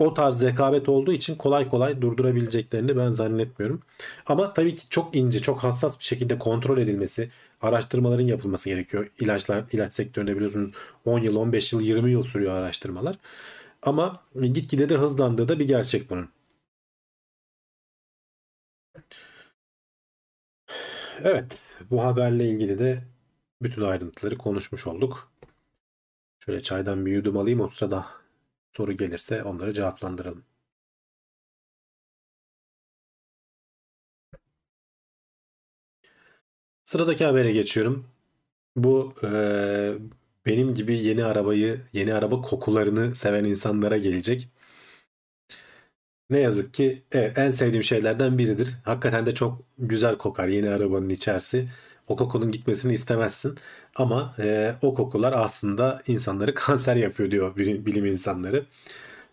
o 0.00 0.14
tarz 0.14 0.42
rekabet 0.42 0.88
olduğu 0.88 1.12
için 1.12 1.34
kolay 1.34 1.68
kolay 1.68 2.00
durdurabileceklerini 2.02 2.96
ben 2.96 3.12
zannetmiyorum. 3.12 3.82
Ama 4.26 4.52
tabii 4.54 4.74
ki 4.74 4.88
çok 4.90 5.16
ince, 5.16 5.42
çok 5.42 5.64
hassas 5.64 5.98
bir 5.98 6.04
şekilde 6.04 6.38
kontrol 6.38 6.78
edilmesi, 6.78 7.30
araştırmaların 7.62 8.24
yapılması 8.24 8.68
gerekiyor. 8.68 9.10
İlaçlar, 9.18 9.64
ilaç 9.72 9.92
sektöründe 9.92 10.36
biliyorsunuz 10.36 10.74
10 11.04 11.18
yıl, 11.18 11.36
15 11.36 11.72
yıl, 11.72 11.80
20 11.80 12.10
yıl 12.10 12.22
sürüyor 12.22 12.54
araştırmalar. 12.54 13.16
Ama 13.82 14.22
gitgide 14.34 14.88
de 14.88 14.96
hızlandığı 14.96 15.48
da 15.48 15.58
bir 15.58 15.68
gerçek 15.68 16.10
bunun. 16.10 16.28
Evet, 21.24 21.58
bu 21.90 22.04
haberle 22.04 22.48
ilgili 22.50 22.78
de 22.78 23.04
bütün 23.62 23.82
ayrıntıları 23.82 24.38
konuşmuş 24.38 24.86
olduk. 24.86 25.32
Şöyle 26.38 26.62
çaydan 26.62 27.06
bir 27.06 27.12
yudum 27.12 27.36
alayım 27.36 27.60
o 27.60 27.68
sırada 27.68 28.19
soru 28.76 28.92
gelirse 28.92 29.42
onları 29.42 29.74
cevaplandıralım. 29.74 30.44
Sıradaki 36.84 37.24
habere 37.24 37.52
geçiyorum. 37.52 38.06
Bu 38.76 39.14
e, 39.24 39.28
benim 40.46 40.74
gibi 40.74 40.98
yeni 40.98 41.24
arabayı, 41.24 41.80
yeni 41.92 42.14
araba 42.14 42.42
kokularını 42.42 43.14
seven 43.14 43.44
insanlara 43.44 43.98
gelecek. 43.98 44.48
Ne 46.30 46.38
yazık 46.40 46.74
ki 46.74 47.02
evet, 47.12 47.38
en 47.38 47.50
sevdiğim 47.50 47.82
şeylerden 47.84 48.38
biridir. 48.38 48.76
Hakikaten 48.84 49.26
de 49.26 49.34
çok 49.34 49.60
güzel 49.78 50.18
kokar 50.18 50.48
yeni 50.48 50.70
arabanın 50.70 51.08
içerisi. 51.08 51.68
O 52.10 52.16
kokunun 52.16 52.50
gitmesini 52.50 52.92
istemezsin. 52.92 53.58
Ama 53.96 54.34
e, 54.38 54.74
o 54.82 54.94
kokular 54.94 55.32
aslında 55.32 56.02
insanları 56.06 56.54
kanser 56.54 56.96
yapıyor 56.96 57.30
diyor 57.30 57.56
bilim 57.56 58.06
insanları. 58.06 58.64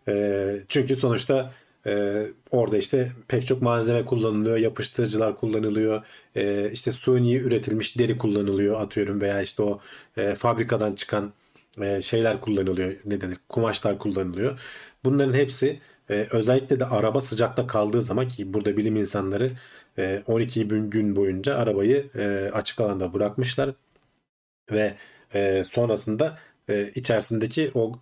E, 0.07 0.59
çünkü 0.69 0.95
sonuçta 0.95 1.53
e, 1.87 2.23
orada 2.51 2.77
işte 2.77 3.11
pek 3.27 3.47
çok 3.47 3.61
malzeme 3.61 4.05
kullanılıyor, 4.05 4.57
yapıştırıcılar 4.57 5.37
kullanılıyor, 5.37 6.01
e, 6.35 6.71
işte 6.71 6.91
suni 6.91 7.35
üretilmiş 7.35 7.97
deri 7.97 8.17
kullanılıyor 8.17 8.81
atıyorum 8.81 9.21
veya 9.21 9.41
işte 9.41 9.63
o 9.63 9.79
e, 10.17 10.35
fabrikadan 10.35 10.95
çıkan 10.95 11.33
e, 11.81 12.01
şeyler 12.01 12.41
kullanılıyor, 12.41 12.93
ne 13.05 13.21
denir, 13.21 13.37
kumaşlar 13.49 13.97
kullanılıyor. 13.99 14.59
Bunların 15.03 15.33
hepsi 15.33 15.79
e, 16.09 16.27
özellikle 16.31 16.79
de 16.79 16.85
araba 16.85 17.21
sıcakta 17.21 17.67
kaldığı 17.67 18.01
zaman 18.01 18.27
ki 18.27 18.53
burada 18.53 18.77
bilim 18.77 18.95
insanları 18.95 19.51
e, 19.97 20.23
12 20.27 20.67
gün 20.67 21.15
boyunca 21.15 21.55
arabayı 21.55 22.09
e, 22.15 22.49
açık 22.53 22.79
alanda 22.81 23.13
bırakmışlar 23.13 23.73
ve 24.71 24.95
e, 25.33 25.63
sonrasında 25.63 26.37
e, 26.69 26.91
içerisindeki 26.95 27.71
o 27.75 27.99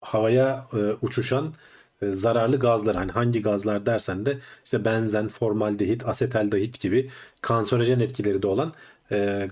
havaya 0.00 0.68
uçuşan 1.02 1.54
zararlı 2.02 2.58
gazlar 2.58 2.96
hani 2.96 3.12
hangi 3.12 3.42
gazlar 3.42 3.86
dersen 3.86 4.26
de 4.26 4.38
işte 4.64 4.84
benzen, 4.84 5.28
formaldehit, 5.28 6.06
asetaldehit 6.06 6.80
gibi 6.80 7.10
kanserojen 7.42 8.00
etkileri 8.00 8.42
de 8.42 8.46
olan 8.46 8.72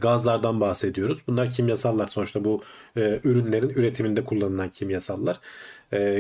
gazlardan 0.01 0.61
bahsediyoruz. 0.61 1.23
Bunlar 1.27 1.51
kimyasallar 1.51 2.07
sonuçta 2.07 2.45
bu 2.45 2.63
ürünlerin 2.97 3.69
üretiminde 3.69 4.25
kullanılan 4.25 4.71
kimyasallar. 4.71 5.41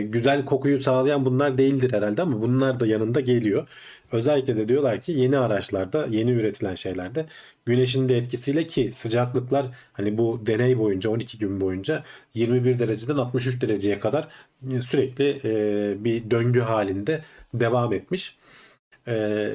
Güzel 0.00 0.44
kokuyu 0.44 0.82
sağlayan 0.82 1.24
bunlar 1.26 1.58
değildir 1.58 1.92
herhalde 1.92 2.22
ama 2.22 2.42
bunlar 2.42 2.80
da 2.80 2.86
yanında 2.86 3.20
geliyor. 3.20 3.68
Özellikle 4.12 4.56
de 4.56 4.68
diyorlar 4.68 5.00
ki 5.00 5.12
yeni 5.12 5.38
araçlarda, 5.38 6.06
yeni 6.10 6.30
üretilen 6.30 6.74
şeylerde 6.74 7.26
güneşin 7.66 8.08
de 8.08 8.16
etkisiyle 8.16 8.66
ki 8.66 8.90
sıcaklıklar 8.94 9.66
hani 9.92 10.18
bu 10.18 10.40
deney 10.46 10.78
boyunca 10.78 11.10
12 11.10 11.38
gün 11.38 11.60
boyunca 11.60 12.04
21 12.34 12.78
dereceden 12.78 13.16
63 13.16 13.62
dereceye 13.62 14.00
kadar 14.00 14.28
sürekli 14.80 15.40
e, 15.44 16.04
bir 16.04 16.30
döngü 16.30 16.60
halinde 16.60 17.22
devam 17.54 17.92
etmiş. 17.92 18.38
E, 19.08 19.48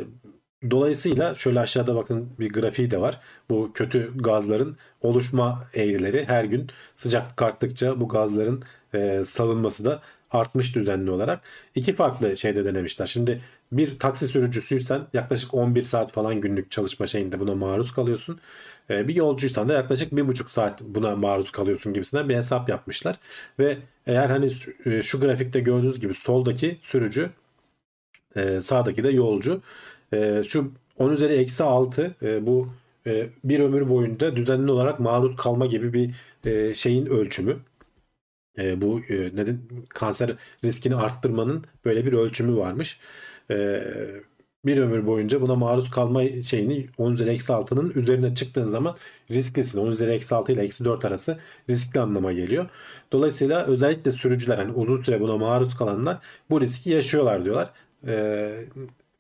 dolayısıyla 0.72 1.36
şöyle 1.36 1.60
aşağıda 1.60 1.96
bakın 1.96 2.30
bir 2.40 2.54
grafiği 2.54 2.92
de 2.92 3.02
var. 3.02 3.20
Bu 3.50 3.72
kötü 3.74 4.12
gazların 4.16 4.78
oluşma 5.02 5.68
eğrileri 5.74 6.26
her 6.26 6.44
gün 6.44 6.68
sıcaklık 6.96 7.42
arttıkça 7.42 8.02
bu 8.02 8.08
gazların 8.08 8.64
e, 8.94 9.24
salınması 9.26 9.86
da 9.86 10.02
artmış 10.32 10.76
düzenli 10.76 11.12
olarak. 11.12 11.42
İki 11.76 11.96
farklı 11.96 12.38
şeyde 12.38 12.66
denemişler. 12.66 13.06
Şimdi 13.06 13.42
bir 13.72 14.00
taksi 14.00 14.28
sürücüsüysen 14.28 15.02
yaklaşık 15.14 15.54
11 15.54 15.84
saat 15.84 16.12
falan 16.12 16.42
günlük 16.42 16.72
çalışma 16.72 17.08
şeyinde 17.08 17.40
buna 17.40 17.56
maruz 17.56 17.92
kalıyorsun. 17.92 18.40
Ee, 18.90 19.08
bir 19.08 19.16
yolcuysan 19.16 19.70
da 19.70 19.74
yaklaşık 19.74 20.16
bir 20.16 20.28
buçuk 20.28 20.52
saat 20.52 20.82
buna 20.82 21.16
maruz 21.16 21.52
kalıyorsun 21.52 21.94
gibisinden 21.94 22.30
bir 22.30 22.36
hesap 22.36 22.70
yapmışlar. 22.70 23.16
Ve 23.60 23.78
eğer 24.08 24.30
hani 24.30 24.52
e, 24.86 25.02
şu 25.02 25.20
grafikte 25.20 25.60
gördüğünüz 25.60 26.00
gibi 26.00 26.14
soldaki 26.14 26.78
sürücü 26.82 27.30
e, 28.36 28.62
sağdaki 28.62 29.04
de 29.04 29.10
yolcu. 29.10 29.62
E, 30.14 30.44
şu 30.48 30.72
10 30.98 31.10
üzeri 31.10 31.34
eksi 31.34 31.64
6 31.64 32.16
bu 32.42 32.74
bir 33.44 33.60
ömür 33.60 33.90
boyunca 33.90 34.36
düzenli 34.36 34.72
olarak 34.72 35.00
maruz 35.00 35.36
kalma 35.36 35.66
gibi 35.66 35.94
bir 35.94 36.14
şeyin 36.74 37.06
ölçümü. 37.06 37.58
Bu 38.58 39.02
neden 39.10 39.60
kanser 39.90 40.36
riskini 40.64 40.96
arttırmanın 40.96 41.66
böyle 41.86 42.06
bir 42.06 42.14
ölçümü 42.14 42.58
varmış 42.58 43.00
bir 44.66 44.78
ömür 44.78 45.06
boyunca 45.06 45.42
buna 45.42 45.56
maruz 45.56 45.90
kalma 45.90 46.24
şeyini 46.44 46.88
10 46.98 47.12
üzeri 47.12 47.30
eksi 47.30 47.54
6'nın 47.54 47.92
üzerine 47.96 48.36
çıktığın 48.36 48.66
zaman 48.66 48.98
risklisin. 49.32 49.80
10 49.80 49.88
üzeri 49.88 50.12
eksi 50.12 50.36
6 50.36 50.52
ile 50.52 50.62
eksi 50.62 50.86
4 50.86 51.06
arası 51.06 51.40
riskli 51.70 52.00
anlama 52.00 52.34
geliyor. 52.34 52.70
Dolayısıyla 53.12 53.66
özellikle 53.66 54.12
sürücüler 54.12 54.58
hani 54.58 54.72
uzun 54.72 55.04
süre 55.04 55.22
buna 55.22 55.38
maruz 55.38 55.78
kalanlar 55.78 56.18
bu 56.50 56.62
riski 56.62 56.90
yaşıyorlar 56.90 57.46
diyorlar. 57.46 57.70
Ee, 58.08 58.66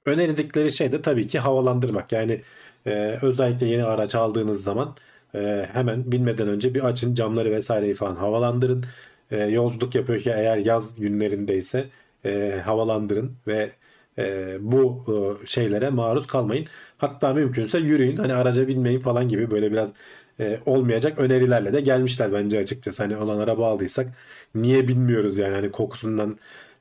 önerildikleri 0.05 0.71
şey 0.71 0.91
de 0.91 1.01
tabii 1.01 1.27
ki 1.27 1.39
havalandırmak. 1.39 2.11
Yani 2.11 2.41
e, 2.85 3.19
özellikle 3.21 3.67
yeni 3.67 3.83
araç 3.83 4.15
aldığınız 4.15 4.63
zaman 4.63 4.95
e, 5.35 5.67
hemen 5.73 6.11
binmeden 6.11 6.47
önce 6.47 6.73
bir 6.73 6.83
açın 6.83 7.15
camları 7.15 7.51
vesaireyi 7.51 7.93
falan 7.93 8.15
havalandırın. 8.15 8.85
E, 9.31 9.43
yolculuk 9.43 9.95
yapıyorken 9.95 10.37
eğer 10.37 10.57
yaz 10.57 10.99
günlerindeyse 10.99 11.89
e, 12.25 12.61
havalandırın 12.65 13.31
ve 13.47 13.71
e, 14.17 14.57
bu 14.61 15.05
e, 15.43 15.47
şeylere 15.47 15.89
maruz 15.89 16.27
kalmayın. 16.27 16.65
Hatta 16.97 17.33
mümkünse 17.33 17.77
yürüyün 17.79 18.17
hani 18.17 18.33
araca 18.33 18.67
binmeyin 18.67 18.99
falan 18.99 19.27
gibi 19.27 19.51
böyle 19.51 19.71
biraz 19.71 19.93
e, 20.39 20.59
olmayacak 20.65 21.19
önerilerle 21.19 21.73
de 21.73 21.81
gelmişler 21.81 22.33
bence 22.33 22.59
açıkçası. 22.59 23.03
Hani 23.03 23.17
olan 23.17 23.39
araba 23.39 23.67
aldıysak 23.67 24.07
niye 24.55 24.87
bilmiyoruz 24.87 25.37
yani 25.37 25.55
hani 25.55 25.71
kokusundan 25.71 26.37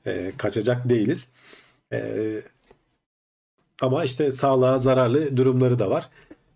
e, 0.07 0.33
kaçacak 0.39 0.89
değiliz. 0.91 1.29
E, 1.93 2.03
ama 3.83 4.05
işte 4.05 4.33
sağlığa 4.33 4.79
zararlı 4.79 5.37
durumları 5.37 5.79
da 5.79 5.91
var. 5.91 6.09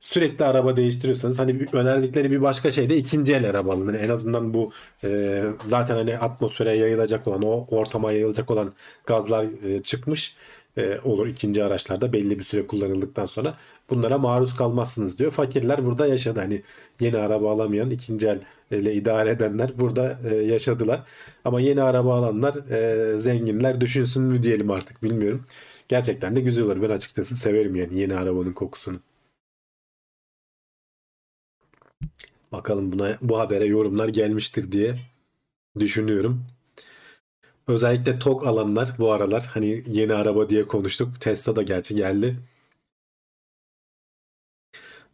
Sürekli 0.05 0.45
araba 0.45 0.77
değiştiriyorsanız 0.77 1.39
hani 1.39 1.67
önerdikleri 1.73 2.31
bir 2.31 2.43
başka 2.43 2.71
şey 2.71 2.91
de 2.91 2.97
ikinci 2.97 3.35
el 3.35 3.51
araba 3.51 3.73
alın. 3.73 3.87
Yani 3.87 3.97
en 3.97 4.09
azından 4.09 4.55
bu 4.55 4.73
e, 5.05 5.43
zaten 5.65 5.95
hani 5.95 6.19
atmosfere 6.19 6.77
yayılacak 6.77 7.29
olan 7.29 7.43
o 7.43 7.67
ortama 7.71 8.13
yayılacak 8.13 8.51
olan 8.51 8.73
gazlar 9.07 9.47
e, 9.69 9.83
çıkmış 9.83 10.37
e, 10.77 11.01
olur 11.05 11.27
ikinci 11.27 11.65
araçlarda 11.65 12.13
belli 12.13 12.39
bir 12.39 12.45
süre 12.45 12.67
kullanıldıktan 12.67 13.27
sonra 13.27 13.59
bunlara 13.91 14.19
maruz 14.19 14.57
kalmazsınız 14.57 15.19
diyor. 15.19 15.31
Fakirler 15.33 15.87
burada 15.87 16.07
yaşadı. 16.07 16.41
Hani 16.41 16.63
yeni 17.01 17.17
araba 17.17 17.53
alamayan 17.53 17.91
ikinci 17.91 18.29
el 18.29 18.41
ile 18.71 18.95
idare 18.95 19.31
edenler 19.31 19.71
burada 19.79 20.19
e, 20.31 20.35
yaşadılar. 20.35 21.03
Ama 21.45 21.61
yeni 21.61 21.83
araba 21.83 22.15
alanlar 22.15 22.55
e, 22.71 23.21
zenginler 23.21 23.81
düşünsün 23.81 24.23
mü 24.23 24.43
diyelim 24.43 24.71
artık 24.71 25.03
bilmiyorum. 25.03 25.45
Gerçekten 25.89 26.37
de 26.37 26.41
güzel 26.41 26.65
olur. 26.65 26.83
Ben 26.83 26.91
açıkçası 26.91 27.37
severim 27.37 27.77
yani 27.77 28.01
yeni 28.01 28.15
arabanın 28.15 28.53
kokusunu. 28.53 29.01
Bakalım 32.55 32.93
buna 32.93 33.19
bu 33.23 33.39
habere 33.39 33.65
yorumlar 33.65 34.09
gelmiştir 34.09 34.73
diye 34.73 34.95
düşünüyorum. 35.79 36.45
Özellikle 37.69 38.19
tok 38.19 38.47
alanlar 38.47 38.95
bu 38.99 39.13
aralar 39.13 39.51
hani 39.55 39.85
yeni 39.87 40.15
araba 40.15 40.51
diye 40.51 40.69
konuştuk. 40.69 41.21
Tesla 41.21 41.57
da 41.57 41.63
gerçi 41.63 41.95
geldi. 41.95 42.37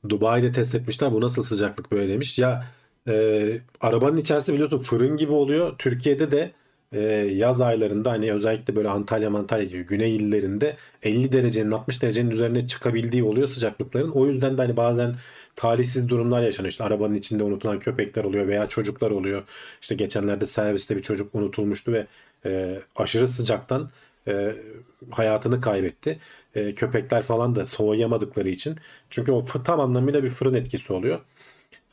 Dubai'de 0.08 0.52
test 0.52 0.74
etmişler. 0.74 1.12
Bu 1.12 1.20
nasıl 1.20 1.42
sıcaklık 1.42 1.92
böyle 1.92 2.12
demiş. 2.12 2.38
Ya 2.38 2.66
e, 3.08 3.60
arabanın 3.80 4.16
içerisi 4.16 4.54
biliyorsun 4.54 4.78
fırın 4.78 5.16
gibi 5.16 5.32
oluyor. 5.32 5.78
Türkiye'de 5.78 6.30
de 6.30 6.52
e, 6.92 7.00
yaz 7.34 7.60
aylarında 7.60 8.10
hani 8.10 8.32
özellikle 8.32 8.76
böyle 8.76 8.88
Antalya 8.88 9.28
Antalya 9.30 9.64
gibi 9.64 9.86
güney 9.86 10.16
illerinde 10.16 10.76
50 11.02 11.32
derecenin 11.32 11.70
60 11.70 12.02
derecenin 12.02 12.30
üzerine 12.30 12.66
çıkabildiği 12.66 13.24
oluyor 13.24 13.48
sıcaklıkların. 13.48 14.10
O 14.10 14.26
yüzden 14.26 14.58
de 14.58 14.62
hani 14.62 14.76
bazen 14.76 15.14
talihsiz 15.60 16.08
durumlar 16.08 16.42
yaşanıyor. 16.42 16.70
İşte 16.70 16.84
arabanın 16.84 17.14
içinde 17.14 17.44
unutulan 17.44 17.78
köpekler 17.78 18.24
oluyor 18.24 18.48
veya 18.48 18.68
çocuklar 18.68 19.10
oluyor. 19.10 19.42
İşte 19.80 19.94
geçenlerde 19.94 20.46
serviste 20.46 20.96
bir 20.96 21.02
çocuk 21.02 21.34
unutulmuştu 21.34 21.92
ve 21.92 22.06
e, 22.46 22.80
aşırı 22.96 23.28
sıcaktan 23.28 23.90
e, 24.28 24.54
hayatını 25.10 25.60
kaybetti. 25.60 26.18
E, 26.54 26.74
köpekler 26.74 27.22
falan 27.22 27.54
da 27.54 27.64
soğuyamadıkları 27.64 28.48
için. 28.48 28.76
Çünkü 29.10 29.32
o 29.32 29.44
tam 29.44 29.80
anlamıyla 29.80 30.24
bir 30.24 30.30
fırın 30.30 30.54
etkisi 30.54 30.92
oluyor. 30.92 31.20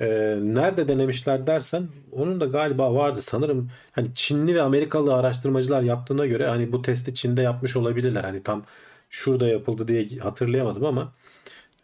E, 0.02 0.08
nerede 0.42 0.88
denemişler 0.88 1.48
dersen 1.48 1.88
onun 2.12 2.40
da 2.40 2.46
galiba 2.46 2.96
vardı 2.96 3.22
sanırım. 3.22 3.70
Hani 3.92 4.08
Çinli 4.16 4.56
ve 4.56 4.62
Amerikalı 4.62 5.16
araştırmacılar 5.16 5.82
yaptığına 5.82 6.26
göre 6.26 6.48
hani 6.48 6.72
bu 6.72 6.82
testi 6.82 7.14
Çin'de 7.14 7.42
yapmış 7.42 7.76
olabilirler. 7.76 8.24
Hani 8.24 8.44
tam 8.44 8.64
şurada 9.10 9.48
yapıldı 9.48 9.88
diye 9.88 10.20
hatırlayamadım 10.20 10.86
ama 10.86 11.14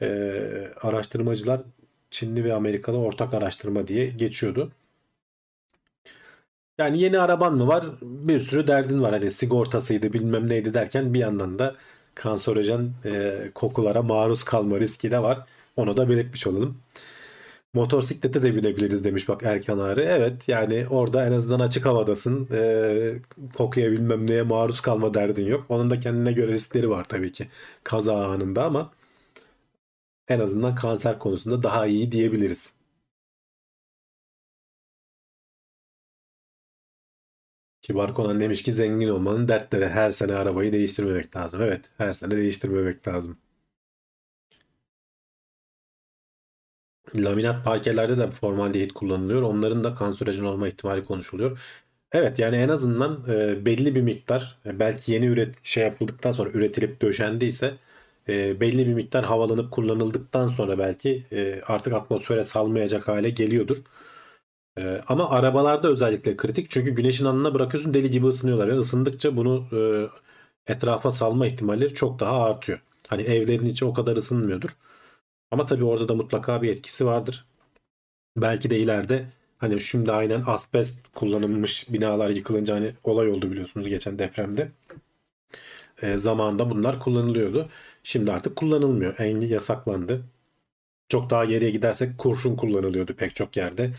e, 0.01 0.07
araştırmacılar 0.81 1.61
Çinli 2.11 2.43
ve 2.43 2.53
Amerikalı 2.53 2.97
ortak 2.97 3.33
araştırma 3.33 3.87
diye 3.87 4.07
geçiyordu. 4.07 4.71
Yani 6.77 7.01
yeni 7.01 7.19
araban 7.19 7.53
mı 7.57 7.67
var? 7.67 7.85
Bir 8.01 8.39
sürü 8.39 8.67
derdin 8.67 9.01
var. 9.01 9.11
Hani 9.11 9.31
sigortasıydı 9.31 10.13
bilmem 10.13 10.49
neydi 10.49 10.73
derken 10.73 11.13
bir 11.13 11.19
yandan 11.19 11.59
da 11.59 11.75
kanserojen 12.15 12.91
e, 13.05 13.41
kokulara 13.55 14.01
maruz 14.01 14.43
kalma 14.43 14.79
riski 14.79 15.11
de 15.11 15.19
var. 15.23 15.39
Onu 15.75 15.97
da 15.97 16.09
belirtmiş 16.09 16.47
olalım. 16.47 16.77
Motosiklete 17.73 18.43
de 18.43 18.55
binebiliriz 18.55 19.03
demiş 19.03 19.27
bak 19.27 19.43
Erkan 19.43 19.79
Ağrı. 19.79 20.01
Evet 20.03 20.47
yani 20.47 20.87
orada 20.89 21.25
en 21.27 21.31
azından 21.31 21.59
açık 21.59 21.85
havadasın. 21.85 22.47
E, 22.53 23.13
kokuya 23.53 23.91
bilmem 23.91 24.27
neye 24.27 24.41
maruz 24.41 24.81
kalma 24.81 25.13
derdin 25.13 25.45
yok. 25.45 25.65
Onun 25.69 25.89
da 25.89 25.99
kendine 25.99 26.31
göre 26.31 26.51
riskleri 26.51 26.89
var 26.89 27.03
tabii 27.03 27.31
ki 27.31 27.47
kaza 27.83 28.25
anında 28.27 28.63
ama 28.65 28.91
en 30.27 30.39
azından 30.39 30.75
kanser 30.75 31.19
konusunda 31.19 31.63
daha 31.63 31.85
iyi 31.87 32.11
diyebiliriz. 32.11 32.73
Kibar 37.81 38.13
Konan 38.15 38.39
demiş 38.39 38.63
ki 38.63 38.73
zengin 38.73 39.09
olmanın 39.09 39.47
dertleri 39.47 39.89
her 39.89 40.11
sene 40.11 40.33
arabayı 40.35 40.73
değiştirmemek 40.73 41.35
lazım. 41.35 41.61
Evet 41.61 41.89
her 41.97 42.13
sene 42.13 42.31
değiştirmemek 42.37 43.07
lazım. 43.07 43.37
Laminat 47.15 47.65
parkelerde 47.65 48.17
de 48.17 48.31
formaldehit 48.31 48.93
kullanılıyor. 48.93 49.41
Onların 49.41 49.83
da 49.83 49.93
kanserojen 49.93 50.43
olma 50.43 50.67
ihtimali 50.67 51.03
konuşuluyor. 51.03 51.59
Evet 52.11 52.39
yani 52.39 52.55
en 52.55 52.69
azından 52.69 53.25
e, 53.29 53.65
belli 53.65 53.95
bir 53.95 54.01
miktar 54.01 54.57
e, 54.65 54.79
belki 54.79 55.11
yeni 55.11 55.25
üret 55.25 55.65
şey 55.65 55.83
yapıldıktan 55.83 56.31
sonra 56.31 56.49
üretilip 56.49 57.01
döşendiyse 57.01 57.73
e, 58.29 58.59
belli 58.61 58.87
bir 58.87 58.93
miktar 58.93 59.25
havalanıp 59.25 59.71
kullanıldıktan 59.71 60.47
sonra 60.47 60.79
belki 60.79 61.25
e, 61.31 61.61
artık 61.67 61.93
atmosfere 61.93 62.43
salmayacak 62.43 63.07
hale 63.07 63.29
geliyordur. 63.29 63.77
Ee, 64.77 65.01
ama 65.07 65.29
arabalarda 65.29 65.87
özellikle 65.87 66.37
kritik 66.37 66.69
çünkü 66.69 66.91
güneşin 66.91 67.25
alnına 67.25 67.53
bırakıyorsun 67.53 67.93
deli 67.93 68.09
gibi 68.09 68.27
ısınıyorlar 68.27 68.67
ve 68.67 68.73
ısındıkça 68.79 69.37
bunu 69.37 69.67
e, 69.73 69.79
etrafa 70.73 71.11
salma 71.11 71.47
ihtimalleri 71.47 71.93
çok 71.93 72.19
daha 72.19 72.43
artıyor. 72.43 72.81
Hani 73.07 73.21
evlerin 73.21 73.65
içi 73.65 73.85
o 73.85 73.93
kadar 73.93 74.17
ısınmıyordur. 74.17 74.69
Ama 75.51 75.65
tabii 75.65 75.83
orada 75.83 76.09
da 76.09 76.15
mutlaka 76.15 76.61
bir 76.61 76.69
etkisi 76.69 77.05
vardır. 77.05 77.45
Belki 78.37 78.69
de 78.69 78.79
ileride 78.79 79.29
hani 79.57 79.81
şimdi 79.81 80.11
aynen 80.11 80.43
asbest 80.47 81.13
kullanılmış 81.15 81.93
binalar 81.93 82.29
yıkılınca 82.29 82.75
hani 82.75 82.93
olay 83.03 83.29
oldu 83.31 83.51
biliyorsunuz 83.51 83.87
geçen 83.87 84.19
depremde. 84.19 84.71
E, 86.01 86.17
zamanında 86.17 86.69
bunlar 86.69 86.99
kullanılıyordu. 86.99 87.69
Şimdi 88.03 88.31
artık 88.31 88.55
kullanılmıyor. 88.55 89.19
En 89.19 89.39
yasaklandı. 89.41 90.23
Çok 91.09 91.29
daha 91.29 91.45
geriye 91.45 91.71
gidersek 91.71 92.17
kurşun 92.17 92.55
kullanılıyordu 92.55 93.13
pek 93.15 93.35
çok 93.35 93.57
yerde. 93.57 93.91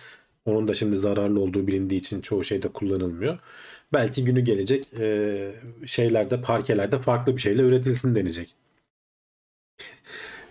Onun 0.46 0.68
da 0.68 0.74
şimdi 0.74 0.98
zararlı 0.98 1.40
olduğu 1.40 1.66
bilindiği 1.66 1.98
için 2.00 2.20
çoğu 2.20 2.44
şeyde 2.44 2.68
kullanılmıyor. 2.68 3.38
Belki 3.92 4.24
günü 4.24 4.40
gelecek 4.40 4.92
e, 5.00 5.54
şeylerde, 5.86 6.40
parkelerde 6.40 6.98
farklı 6.98 7.36
bir 7.36 7.40
şeyle 7.42 7.62
üretilsin 7.62 8.14
denecek. 8.14 8.54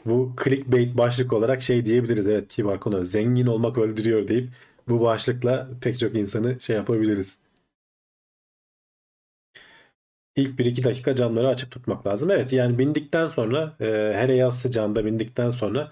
bu 0.06 0.36
clickbait 0.44 0.98
başlık 0.98 1.34
olarak 1.34 1.62
şey 1.62 1.86
diyebiliriz. 1.86 2.28
Evet 2.28 2.48
ki 2.48 2.66
var 2.66 2.80
konu 2.80 3.04
zengin 3.06 3.46
olmak 3.48 3.78
öldürüyor 3.78 4.28
deyip 4.28 4.50
bu 4.90 5.02
başlıkla 5.02 5.70
pek 5.82 6.00
çok 6.00 6.16
insanı 6.16 6.62
şey 6.62 6.76
yapabiliriz. 6.76 7.38
İlk 10.36 10.60
1-2 10.60 10.84
dakika 10.84 11.16
camları 11.16 11.48
açık 11.48 11.72
tutmak 11.72 12.08
lazım. 12.08 12.32
Evet 12.32 12.54
yani 12.54 12.80
bindikten 12.80 13.26
sonra 13.26 13.76
e, 13.82 14.14
hele 14.16 14.34
yaz 14.36 14.60
sıcağında 14.60 15.06
bindikten 15.06 15.50
sonra 15.50 15.92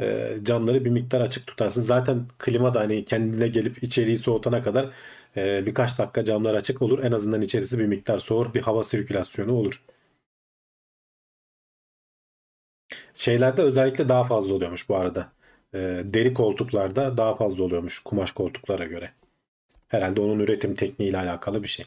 e, 0.00 0.36
camları 0.42 0.84
bir 0.84 0.90
miktar 0.90 1.20
açık 1.20 1.46
tutarsın. 1.46 1.80
Zaten 1.80 2.26
klima 2.38 2.74
da 2.74 2.80
hani 2.80 3.04
kendine 3.04 3.48
gelip 3.48 3.82
içeriği 3.82 4.18
soğutana 4.18 4.62
kadar 4.62 4.90
e, 5.36 5.66
birkaç 5.66 5.98
dakika 5.98 6.24
camlar 6.24 6.54
açık 6.54 6.82
olur. 6.82 7.04
En 7.04 7.12
azından 7.12 7.40
içerisi 7.42 7.78
bir 7.78 7.86
miktar 7.86 8.18
soğur. 8.18 8.54
Bir 8.54 8.60
hava 8.62 8.84
sirkülasyonu 8.84 9.52
olur. 9.52 9.82
Şeylerde 13.14 13.62
özellikle 13.62 14.08
daha 14.08 14.24
fazla 14.24 14.54
oluyormuş 14.54 14.88
bu 14.88 14.96
arada. 14.96 15.32
E, 15.74 15.78
deri 16.04 16.34
koltuklarda 16.34 17.16
daha 17.16 17.36
fazla 17.36 17.64
oluyormuş 17.64 17.98
kumaş 17.98 18.32
koltuklara 18.32 18.84
göre. 18.84 19.10
Herhalde 19.88 20.20
onun 20.20 20.38
üretim 20.40 20.74
tekniğiyle 20.74 21.18
alakalı 21.18 21.62
bir 21.62 21.68
şey. 21.68 21.86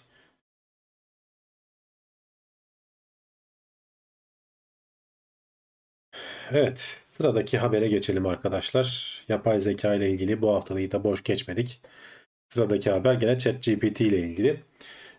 Evet, 6.53 6.79
sıradaki 7.03 7.57
habere 7.57 7.87
geçelim 7.87 8.25
arkadaşlar. 8.25 9.17
Yapay 9.29 9.59
zeka 9.59 9.95
ile 9.95 10.09
ilgili 10.09 10.41
bu 10.41 10.55
haftayı 10.55 10.91
da 10.91 11.03
boş 11.03 11.23
geçmedik. 11.23 11.81
Sıradaki 12.49 12.91
haber 12.91 13.13
gene 13.13 13.37
ChatGPT 13.37 14.01
ile 14.01 14.19
ilgili. 14.19 14.63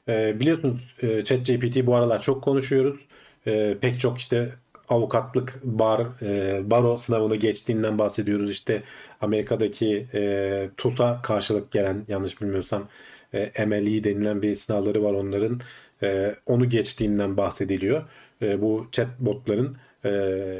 Ee, 0.08 0.40
biliyorsunuz 0.40 0.94
e, 1.02 1.24
ChatGPT 1.24 1.86
bu 1.86 1.96
aralar 1.96 2.22
çok 2.22 2.44
konuşuyoruz. 2.44 3.00
Ee, 3.46 3.76
pek 3.80 4.00
çok 4.00 4.18
işte 4.18 4.52
avukatlık 4.88 5.60
bar 5.64 6.06
e, 6.22 6.62
baro 6.70 6.96
sınavını 6.96 7.36
geçtiğinden 7.36 7.98
bahsediyoruz. 7.98 8.50
İşte 8.50 8.82
Amerika'daki 9.20 10.06
e, 10.14 10.70
TUS'a 10.76 11.22
karşılık 11.22 11.72
gelen 11.72 12.04
yanlış 12.08 12.40
bilmiyorsam 12.40 12.88
e, 13.34 13.66
MLE 13.66 14.04
denilen 14.04 14.42
bir 14.42 14.56
sınavları 14.56 15.04
var 15.04 15.12
onların. 15.12 15.60
E, 16.02 16.34
onu 16.46 16.68
geçtiğinden 16.68 17.36
bahsediliyor. 17.36 18.02
E, 18.42 18.60
bu 18.62 18.88
chatbotların 18.92 19.76
e, 20.04 20.10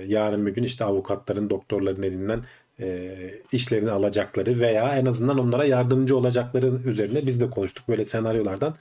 yarın 0.06 0.46
bir 0.46 0.54
gün 0.54 0.62
işte 0.62 0.84
avukatların, 0.84 1.50
doktorların 1.50 2.02
elinden 2.02 2.42
e, 2.80 3.16
işlerini 3.52 3.90
alacakları 3.90 4.60
veya 4.60 4.96
en 4.96 5.06
azından 5.06 5.38
onlara 5.38 5.64
yardımcı 5.64 6.16
olacakları 6.16 6.66
üzerine 6.86 7.26
biz 7.26 7.40
de 7.40 7.50
konuştuk. 7.50 7.88
Böyle 7.88 8.04
senaryolardan 8.04 8.76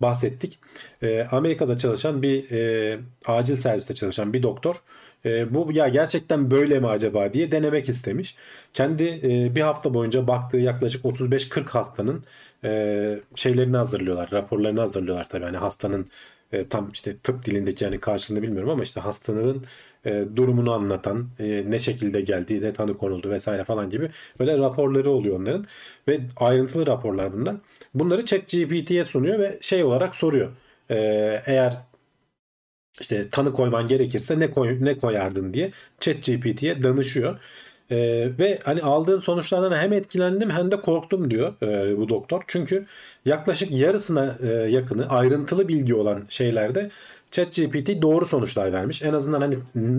bahsettik. 0.00 0.58
E, 1.02 1.26
Amerika'da 1.30 1.78
çalışan 1.78 2.22
bir 2.22 2.50
e, 2.50 2.98
acil 3.26 3.56
serviste 3.56 3.94
çalışan 3.94 4.32
bir 4.32 4.42
doktor 4.42 4.82
e, 5.26 5.54
bu 5.54 5.68
ya 5.72 5.88
gerçekten 5.88 6.50
böyle 6.50 6.78
mi 6.80 6.86
acaba 6.86 7.32
diye 7.32 7.52
denemek 7.52 7.88
istemiş. 7.88 8.36
Kendi 8.72 9.20
e, 9.22 9.54
bir 9.56 9.60
hafta 9.60 9.94
boyunca 9.94 10.28
baktığı 10.28 10.56
yaklaşık 10.56 11.04
35-40 11.04 11.68
hastanın 11.68 12.24
e, 12.64 13.20
şeylerini 13.34 13.76
hazırlıyorlar, 13.76 14.28
raporlarını 14.32 14.80
hazırlıyorlar 14.80 15.28
tabii. 15.28 15.44
Hani 15.44 15.56
hastanın 15.56 16.08
e, 16.52 16.68
tam 16.68 16.90
işte 16.92 17.16
tıp 17.18 17.44
dilindeki 17.44 17.84
yani 17.84 18.00
karşılığını 18.00 18.42
bilmiyorum 18.42 18.70
ama 18.70 18.82
işte 18.82 19.00
hastanın 19.00 19.64
e, 20.04 20.24
durumunu 20.36 20.72
anlatan, 20.72 21.28
e, 21.38 21.64
ne 21.68 21.78
şekilde 21.78 22.20
geldiği, 22.20 22.62
ne 22.62 22.72
tanı 22.72 22.98
konuldu 22.98 23.30
vesaire 23.30 23.64
falan 23.64 23.90
gibi 23.90 24.10
böyle 24.38 24.58
raporları 24.58 25.10
oluyor 25.10 25.40
onların 25.40 25.66
ve 26.08 26.20
ayrıntılı 26.36 26.86
raporlar 26.86 27.32
bunlar. 27.32 27.56
Bunları 27.94 28.24
ChatGPT'ye 28.24 29.04
sunuyor 29.04 29.38
ve 29.38 29.58
şey 29.60 29.84
olarak 29.84 30.14
soruyor. 30.14 30.48
E, 30.90 30.96
eğer 31.46 31.76
işte 33.00 33.28
tanı 33.28 33.52
koyman 33.52 33.86
gerekirse 33.86 34.38
ne 34.40 34.50
koy, 34.50 34.78
ne 34.80 34.98
koyardın 34.98 35.54
diye 35.54 35.70
ChatGPT'ye 36.00 36.82
danışıyor. 36.82 37.40
E, 37.90 37.96
ve 38.38 38.58
hani 38.64 38.82
aldığım 38.82 39.22
sonuçlardan 39.22 39.76
hem 39.76 39.92
etkilendim 39.92 40.50
hem 40.50 40.70
de 40.70 40.80
korktum 40.80 41.30
diyor 41.30 41.52
e, 41.62 41.96
bu 41.98 42.08
doktor. 42.08 42.42
Çünkü 42.46 42.86
yaklaşık 43.24 43.70
yarısına 43.70 44.36
e, 44.42 44.46
yakını 44.46 45.08
ayrıntılı 45.08 45.68
bilgi 45.68 45.94
olan 45.94 46.22
şeylerde 46.28 46.90
ChatGPT 47.30 48.02
doğru 48.02 48.26
sonuçlar 48.26 48.72
vermiş. 48.72 49.02
En 49.02 49.12
azından 49.12 49.40
hani 49.40 49.54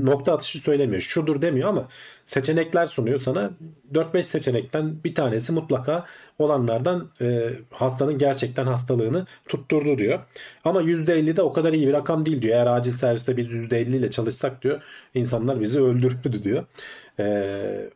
nokta 0.05 0.33
atışı 0.33 0.59
söylemiyor. 0.59 1.01
Şudur 1.01 1.41
demiyor 1.41 1.69
ama 1.69 1.88
seçenekler 2.25 2.85
sunuyor 2.85 3.19
sana. 3.19 3.51
4-5 3.93 4.23
seçenekten 4.23 5.03
bir 5.03 5.15
tanesi 5.15 5.51
mutlaka 5.51 6.05
olanlardan 6.39 7.07
e, 7.21 7.49
hastanın 7.71 8.17
gerçekten 8.17 8.65
hastalığını 8.65 9.25
tutturdu 9.47 9.97
diyor. 9.97 10.19
Ama 10.63 10.81
%50 10.81 11.35
de 11.35 11.41
o 11.41 11.53
kadar 11.53 11.73
iyi 11.73 11.88
bir 11.88 11.93
rakam 11.93 12.25
değil 12.25 12.41
diyor. 12.41 12.55
Eğer 12.55 12.67
acil 12.67 12.91
serviste 12.91 13.38
biz 13.38 13.45
%50 13.45 13.97
ile 13.97 14.09
çalışsak 14.09 14.61
diyor 14.63 14.81
insanlar 15.13 15.61
bizi 15.61 15.81
öldürürdü 15.81 16.43
diyor. 16.43 16.65
E, 17.20 17.89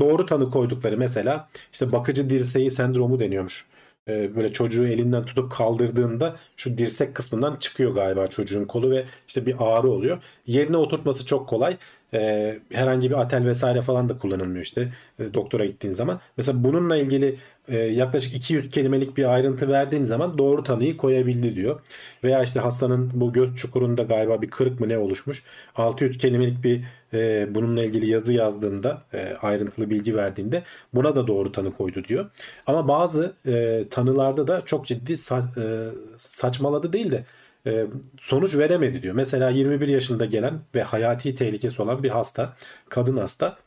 doğru 0.00 0.26
tanı 0.26 0.50
koydukları 0.50 0.96
mesela 0.98 1.48
işte 1.72 1.92
bakıcı 1.92 2.30
dirseği 2.30 2.70
sendromu 2.70 3.20
deniyormuş. 3.20 3.66
E, 4.08 4.36
böyle 4.36 4.52
çocuğu 4.52 4.86
elinden 4.88 5.24
tutup 5.24 5.52
kaldırdığında 5.52 6.36
şu 6.56 6.78
dirsek 6.78 7.14
kısmından 7.14 7.56
çıkıyor 7.56 7.94
galiba 7.94 8.26
çocuğun 8.26 8.64
kolu 8.64 8.90
ve 8.90 9.04
işte 9.28 9.46
bir 9.46 9.54
ağrı 9.58 9.90
oluyor. 9.90 10.22
Yerine 10.46 10.76
oturtması 10.76 11.26
çok 11.26 11.48
kolay. 11.48 11.76
E, 12.14 12.58
herhangi 12.72 13.10
bir 13.10 13.20
atel 13.20 13.44
vesaire 13.46 13.82
falan 13.82 14.08
da 14.08 14.18
kullanılmıyor 14.18 14.64
işte 14.64 14.92
e, 15.18 15.34
doktora 15.34 15.64
gittiğin 15.64 15.94
zaman. 15.94 16.20
Mesela 16.36 16.64
bununla 16.64 16.96
ilgili 16.96 17.36
e, 17.68 17.76
yaklaşık 17.78 18.34
200 18.34 18.70
kelimelik 18.70 19.16
bir 19.16 19.34
ayrıntı 19.34 19.68
verdiğim 19.68 20.06
zaman 20.06 20.38
doğru 20.38 20.62
tanıyı 20.62 20.96
koyabildi 20.96 21.56
diyor. 21.56 21.80
Veya 22.24 22.42
işte 22.42 22.60
hastanın 22.60 23.10
bu 23.14 23.32
göz 23.32 23.56
çukurunda 23.56 24.02
galiba 24.02 24.42
bir 24.42 24.50
kırık 24.50 24.80
mı 24.80 24.88
ne 24.88 24.98
oluşmuş. 24.98 25.44
600 25.76 26.18
kelimelik 26.18 26.64
bir 26.64 26.84
e, 27.12 27.48
bununla 27.54 27.82
ilgili 27.82 28.10
yazı 28.10 28.32
yazdığında 28.32 29.02
e, 29.14 29.36
ayrıntılı 29.42 29.90
bilgi 29.90 30.16
verdiğinde 30.16 30.62
buna 30.94 31.16
da 31.16 31.26
doğru 31.26 31.52
tanı 31.52 31.72
koydu 31.76 32.04
diyor. 32.04 32.30
Ama 32.66 32.88
bazı 32.88 33.32
e, 33.46 33.84
tanılarda 33.90 34.46
da 34.46 34.62
çok 34.64 34.86
ciddi 34.86 35.12
sa- 35.12 35.88
e, 35.90 35.94
saçmaladı 36.18 36.92
değil 36.92 37.12
de 37.12 37.24
e, 37.66 37.86
sonuç 38.20 38.56
veremedi 38.56 39.02
diyor. 39.02 39.14
Mesela 39.14 39.50
21 39.50 39.88
yaşında 39.88 40.24
gelen 40.24 40.60
ve 40.74 40.82
hayati 40.82 41.34
tehlikesi 41.34 41.82
olan 41.82 42.02
bir 42.02 42.10
hasta, 42.10 42.56
kadın 42.88 43.16
hasta. 43.16 43.58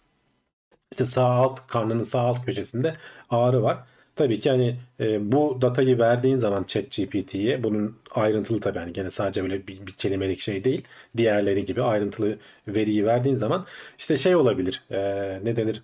İşte 0.91 1.05
sağ 1.05 1.25
alt 1.25 1.67
karnının 1.67 2.03
sağ 2.03 2.19
alt 2.21 2.45
köşesinde 2.45 2.95
ağrı 3.29 3.63
var. 3.63 3.77
Tabii 4.15 4.39
ki 4.39 4.49
hani 4.49 4.79
e, 4.99 5.31
bu 5.31 5.57
datayı 5.61 5.99
verdiğin 5.99 6.37
zaman 6.37 6.63
ChatGPT'ye 6.63 7.63
bunun 7.63 7.97
ayrıntılı 8.15 8.59
tabii 8.59 8.79
hani 8.79 8.93
gene 8.93 9.09
sadece 9.09 9.43
böyle 9.43 9.67
bir, 9.67 9.87
bir 9.87 9.91
kelimelik 9.91 10.39
şey 10.39 10.63
değil. 10.63 10.83
Diğerleri 11.17 11.63
gibi 11.63 11.81
ayrıntılı 11.83 12.37
veriyi 12.67 13.05
verdiğin 13.05 13.35
zaman 13.35 13.65
işte 13.97 14.17
şey 14.17 14.35
olabilir. 14.35 14.83
E, 14.91 14.99
ne 15.43 15.55
denir? 15.55 15.83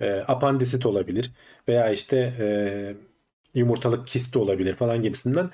E, 0.00 0.12
apandisit 0.12 0.86
olabilir 0.86 1.32
veya 1.68 1.90
işte 1.90 2.34
e, 2.40 2.48
yumurtalık 3.54 4.06
kisti 4.06 4.38
olabilir 4.38 4.74
falan 4.74 5.02
gibisinden 5.02 5.50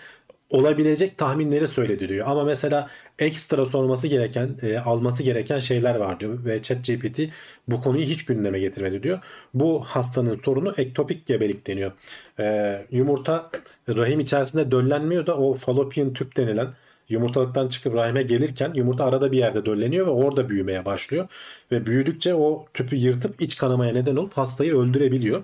olabilecek 0.50 1.18
tahminleri 1.18 1.68
söyledi 1.68 2.08
diyor. 2.08 2.26
Ama 2.28 2.44
mesela 2.44 2.88
ekstra 3.18 3.66
sorması 3.66 4.08
gereken, 4.08 4.50
e, 4.62 4.78
alması 4.78 5.22
gereken 5.22 5.58
şeyler 5.58 5.94
var 5.94 6.20
diyor 6.20 6.44
ve 6.44 6.62
ChatGPT 6.62 7.20
bu 7.68 7.80
konuyu 7.80 8.04
hiç 8.04 8.24
gündeme 8.24 8.58
getirmedi 8.58 9.02
diyor. 9.02 9.18
Bu 9.54 9.84
hastanın 9.84 10.40
sorunu 10.44 10.74
ektopik 10.76 11.26
gebelik 11.26 11.66
deniyor. 11.66 11.92
E, 12.38 12.86
yumurta 12.90 13.50
rahim 13.88 14.20
içerisinde 14.20 14.70
döllenmiyor 14.70 15.26
da 15.26 15.36
o 15.36 15.54
fallopian 15.54 16.12
tüp 16.12 16.36
denilen 16.36 16.68
yumurtalıktan 17.08 17.68
çıkıp 17.68 17.94
rahime 17.94 18.22
gelirken 18.22 18.72
yumurta 18.74 19.04
arada 19.04 19.32
bir 19.32 19.38
yerde 19.38 19.66
dölleniyor 19.66 20.06
ve 20.06 20.10
orada 20.10 20.48
büyümeye 20.48 20.84
başlıyor. 20.84 21.28
Ve 21.72 21.86
büyüdükçe 21.86 22.34
o 22.34 22.66
tüpü 22.74 22.96
yırtıp 22.96 23.42
iç 23.42 23.56
kanamaya 23.56 23.92
neden 23.92 24.16
olup 24.16 24.36
hastayı 24.36 24.76
öldürebiliyor. 24.76 25.42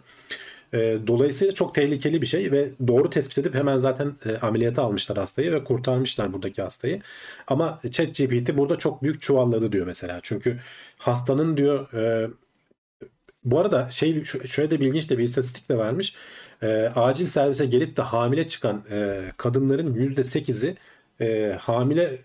E, 0.74 0.98
dolayısıyla 1.06 1.54
çok 1.54 1.74
tehlikeli 1.74 2.22
bir 2.22 2.26
şey 2.26 2.52
ve 2.52 2.68
doğru 2.86 3.10
tespit 3.10 3.38
edip 3.38 3.54
hemen 3.54 3.76
zaten 3.76 4.12
e, 4.26 4.36
ameliyata 4.36 4.82
almışlar 4.82 5.18
hastayı 5.18 5.52
ve 5.52 5.64
kurtarmışlar 5.64 6.32
buradaki 6.32 6.62
hastayı. 6.62 7.00
Ama 7.46 7.80
ChatGPT 7.90 8.58
burada 8.58 8.76
çok 8.76 9.02
büyük 9.02 9.22
çuvalladı 9.22 9.72
diyor 9.72 9.86
mesela. 9.86 10.20
Çünkü 10.22 10.58
hastanın 10.98 11.56
diyor 11.56 11.92
e, 11.92 12.30
bu 13.44 13.60
arada 13.60 13.90
şey 13.90 14.24
şöyle 14.24 14.70
de 14.70 14.80
bilginç 14.80 15.10
de 15.10 15.18
bir 15.18 15.22
istatistik 15.22 15.68
de 15.68 15.78
vermiş. 15.78 16.14
E, 16.62 16.92
acil 16.96 17.26
servise 17.26 17.66
gelip 17.66 17.96
de 17.96 18.02
hamile 18.02 18.48
çıkan 18.48 18.82
e, 18.90 19.22
kadınların 19.36 19.94
%8'i 19.94 20.76
e, 21.20 21.56
hamile 21.60 22.18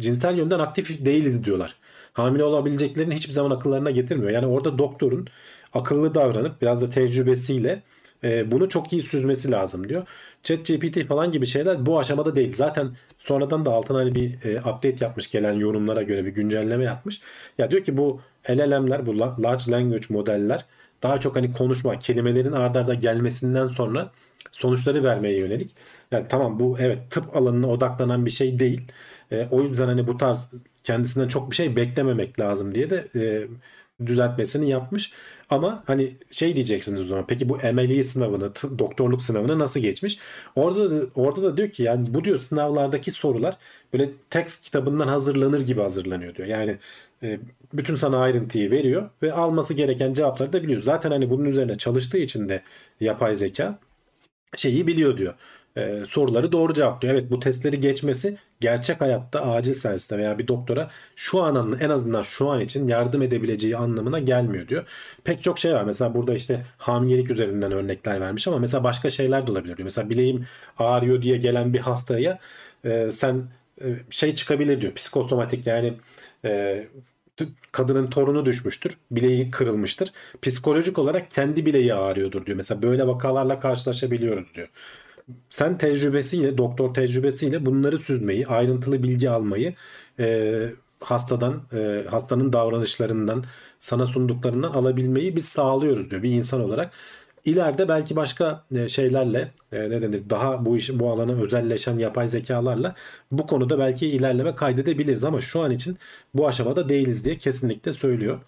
cinsel 0.00 0.38
yönden 0.38 0.58
aktif 0.58 1.04
değiliz 1.04 1.44
diyorlar. 1.44 1.76
Hamile 2.12 2.44
olabileceklerini 2.44 3.14
hiçbir 3.14 3.32
zaman 3.32 3.50
akıllarına 3.50 3.90
getirmiyor. 3.90 4.30
Yani 4.30 4.46
orada 4.46 4.78
doktorun 4.78 5.28
akıllı 5.74 6.14
davranıp 6.14 6.62
biraz 6.62 6.82
da 6.82 6.86
tecrübesiyle 6.86 7.82
e, 8.24 8.50
bunu 8.50 8.68
çok 8.68 8.92
iyi 8.92 9.02
süzmesi 9.02 9.52
lazım 9.52 9.88
diyor. 9.88 10.06
ChatGPT 10.42 11.06
falan 11.06 11.32
gibi 11.32 11.46
şeyler 11.46 11.86
bu 11.86 11.98
aşamada 11.98 12.36
değil. 12.36 12.52
Zaten 12.52 12.96
sonradan 13.18 13.66
da 13.66 13.72
altına 13.72 13.98
hani 13.98 14.14
bir 14.14 14.44
e, 14.44 14.60
update 14.60 14.96
yapmış 15.00 15.30
gelen 15.30 15.52
yorumlara 15.52 16.02
göre 16.02 16.24
bir 16.24 16.30
güncelleme 16.30 16.84
yapmış. 16.84 17.20
Ya 17.58 17.70
diyor 17.70 17.84
ki 17.84 17.96
bu 17.96 18.20
LLM'ler 18.50 19.06
bu 19.06 19.18
large 19.18 19.72
language 19.72 20.06
modeller 20.08 20.64
daha 21.02 21.20
çok 21.20 21.36
hani 21.36 21.52
konuşma 21.52 21.98
kelimelerin 21.98 22.52
ardarda 22.52 22.78
arda 22.78 22.94
gelmesinden 22.94 23.66
sonra 23.66 24.10
sonuçları 24.52 25.04
vermeye 25.04 25.36
yönelik. 25.38 25.74
Yani 26.10 26.26
tamam 26.28 26.60
bu 26.60 26.76
evet 26.80 27.10
tıp 27.10 27.36
alanına 27.36 27.66
odaklanan 27.68 28.26
bir 28.26 28.30
şey 28.30 28.58
değil. 28.58 28.82
E, 29.32 29.46
o 29.50 29.62
yüzden 29.62 29.86
hani 29.86 30.06
bu 30.06 30.16
tarz 30.16 30.52
kendisinden 30.84 31.28
çok 31.28 31.50
bir 31.50 31.56
şey 31.56 31.76
beklememek 31.76 32.40
lazım 32.40 32.74
diye 32.74 32.90
de 32.90 33.08
e, 33.14 33.46
düzeltmesini 34.06 34.70
yapmış. 34.70 35.12
Ama 35.50 35.82
hani 35.86 36.16
şey 36.30 36.54
diyeceksiniz 36.56 37.00
o 37.00 37.04
zaman. 37.04 37.26
Peki 37.26 37.48
bu 37.48 37.56
MLE 37.56 38.02
sınavını, 38.02 38.52
doktorluk 38.78 39.22
sınavını 39.22 39.58
nasıl 39.58 39.80
geçmiş? 39.80 40.18
Orada 40.56 40.90
da, 40.90 41.06
orada 41.14 41.42
da 41.42 41.56
diyor 41.56 41.70
ki 41.70 41.82
yani 41.82 42.14
bu 42.14 42.24
diyor 42.24 42.38
sınavlardaki 42.38 43.10
sorular 43.10 43.56
böyle 43.92 44.10
text 44.30 44.62
kitabından 44.62 45.08
hazırlanır 45.08 45.60
gibi 45.60 45.80
hazırlanıyor 45.80 46.34
diyor. 46.34 46.48
Yani 46.48 46.78
e, 47.22 47.40
bütün 47.72 47.94
sana 47.94 48.18
ayrıntıyı 48.18 48.70
veriyor 48.70 49.10
ve 49.22 49.32
alması 49.32 49.74
gereken 49.74 50.14
cevapları 50.14 50.52
da 50.52 50.62
biliyor. 50.62 50.80
Zaten 50.80 51.10
hani 51.10 51.30
bunun 51.30 51.44
üzerine 51.44 51.74
çalıştığı 51.74 52.18
için 52.18 52.48
de 52.48 52.62
yapay 53.00 53.36
zeka 53.36 53.78
şeyi 54.56 54.86
biliyor 54.86 55.18
diyor 55.18 55.34
e, 55.78 56.04
soruları 56.04 56.52
doğru 56.52 56.72
cevaplıyor. 56.72 57.14
Evet 57.14 57.30
bu 57.30 57.40
testleri 57.40 57.80
geçmesi 57.80 58.36
gerçek 58.60 59.00
hayatta 59.00 59.42
acil 59.42 59.74
serviste 59.74 60.18
veya 60.18 60.38
bir 60.38 60.48
doktora 60.48 60.90
şu 61.16 61.42
an 61.42 61.78
en 61.80 61.90
azından 61.90 62.22
şu 62.22 62.48
an 62.50 62.60
için 62.60 62.88
yardım 62.88 63.22
edebileceği 63.22 63.76
anlamına 63.76 64.18
gelmiyor 64.18 64.68
diyor. 64.68 64.84
Pek 65.24 65.42
çok 65.42 65.58
şey 65.58 65.74
var. 65.74 65.84
Mesela 65.84 66.14
burada 66.14 66.34
işte 66.34 66.66
hamilelik 66.78 67.30
üzerinden 67.30 67.72
örnekler 67.72 68.20
vermiş 68.20 68.48
ama 68.48 68.58
mesela 68.58 68.84
başka 68.84 69.10
şeyler 69.10 69.46
de 69.46 69.52
olabilir 69.52 69.76
diyor. 69.76 69.84
Mesela 69.84 70.10
bileğim 70.10 70.46
ağrıyor 70.78 71.22
diye 71.22 71.36
gelen 71.36 71.74
bir 71.74 71.78
hastaya 71.78 72.38
e, 72.84 73.10
sen 73.12 73.44
e, 73.80 73.86
şey 74.10 74.34
çıkabilir 74.34 74.80
diyor. 74.80 74.94
Psikosomatik 74.94 75.66
yani 75.66 75.94
e, 76.44 76.84
kadının 77.72 78.10
torunu 78.10 78.46
düşmüştür. 78.46 78.98
Bileği 79.10 79.50
kırılmıştır. 79.50 80.12
Psikolojik 80.42 80.98
olarak 80.98 81.30
kendi 81.30 81.66
bileği 81.66 81.94
ağrıyordur 81.94 82.46
diyor. 82.46 82.56
Mesela 82.56 82.82
böyle 82.82 83.06
vakalarla 83.06 83.60
karşılaşabiliyoruz 83.60 84.54
diyor 84.54 84.68
sen 85.50 85.78
tecrübesiyle, 85.78 86.58
doktor 86.58 86.94
tecrübesiyle 86.94 87.66
bunları 87.66 87.98
süzmeyi, 87.98 88.46
ayrıntılı 88.46 89.02
bilgi 89.02 89.30
almayı 89.30 89.74
e, 90.18 90.70
hastadan, 91.00 91.62
e, 91.72 92.04
hastanın 92.10 92.52
davranışlarından, 92.52 93.44
sana 93.80 94.06
sunduklarından 94.06 94.72
alabilmeyi 94.72 95.36
biz 95.36 95.44
sağlıyoruz 95.44 96.10
diyor 96.10 96.22
bir 96.22 96.30
insan 96.30 96.60
olarak. 96.60 96.92
İleride 97.44 97.88
belki 97.88 98.16
başka 98.16 98.64
e, 98.76 98.88
şeylerle 98.88 99.52
e, 99.72 99.90
ne 99.90 100.02
denir 100.02 100.22
daha 100.30 100.66
bu 100.66 100.76
iş 100.76 100.90
bu 100.92 101.10
alana 101.10 101.32
özelleşen 101.32 101.98
yapay 101.98 102.28
zekalarla 102.28 102.94
bu 103.32 103.46
konuda 103.46 103.78
belki 103.78 104.06
ilerleme 104.08 104.54
kaydedebiliriz 104.54 105.24
ama 105.24 105.40
şu 105.40 105.60
an 105.60 105.70
için 105.70 105.98
bu 106.34 106.48
aşamada 106.48 106.88
değiliz 106.88 107.24
diye 107.24 107.38
kesinlikle 107.38 107.92
söylüyor. 107.92 108.40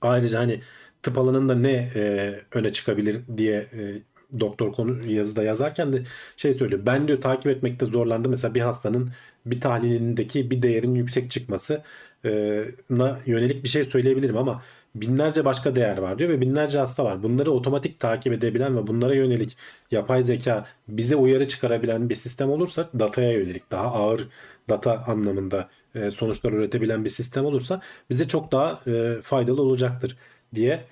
Ayrıca 0.00 0.40
hani 0.40 0.60
tıp 1.02 1.18
alanında 1.18 1.54
ne 1.54 1.90
e, 1.94 2.34
öne 2.52 2.72
çıkabilir 2.72 3.20
diye 3.36 3.66
doktor 4.40 4.72
konu 4.72 5.10
yazıda 5.10 5.42
yazarken 5.42 5.92
de 5.92 6.02
şey 6.36 6.54
söylüyor. 6.54 6.82
Ben 6.86 7.08
diyor 7.08 7.20
takip 7.20 7.46
etmekte 7.46 7.86
zorlandım. 7.86 8.30
Mesela 8.30 8.54
bir 8.54 8.60
hastanın 8.60 9.10
bir 9.46 9.60
tahlilindeki 9.60 10.50
bir 10.50 10.62
değerin 10.62 10.94
yüksek 10.94 11.30
çıkması 11.30 11.82
e, 12.24 12.64
na 12.90 13.18
yönelik 13.26 13.64
bir 13.64 13.68
şey 13.68 13.84
söyleyebilirim 13.84 14.36
ama 14.36 14.62
binlerce 14.94 15.44
başka 15.44 15.74
değer 15.74 15.98
var 15.98 16.18
diyor 16.18 16.30
ve 16.30 16.40
binlerce 16.40 16.78
hasta 16.78 17.04
var. 17.04 17.22
Bunları 17.22 17.50
otomatik 17.50 18.00
takip 18.00 18.32
edebilen 18.32 18.76
ve 18.76 18.86
bunlara 18.86 19.14
yönelik 19.14 19.56
yapay 19.90 20.22
zeka 20.22 20.66
bize 20.88 21.16
uyarı 21.16 21.46
çıkarabilen 21.48 22.08
bir 22.08 22.14
sistem 22.14 22.50
olursa 22.50 22.90
dataya 22.98 23.32
yönelik 23.32 23.70
daha 23.70 23.86
ağır 23.86 24.28
data 24.68 25.04
anlamında 25.06 25.68
e, 25.94 26.10
sonuçlar 26.10 26.52
üretebilen 26.52 27.04
bir 27.04 27.10
sistem 27.10 27.44
olursa 27.44 27.80
bize 28.10 28.28
çok 28.28 28.52
daha 28.52 28.80
e, 28.86 29.22
faydalı 29.22 29.62
olacaktır 29.62 30.16
diye 30.54 30.84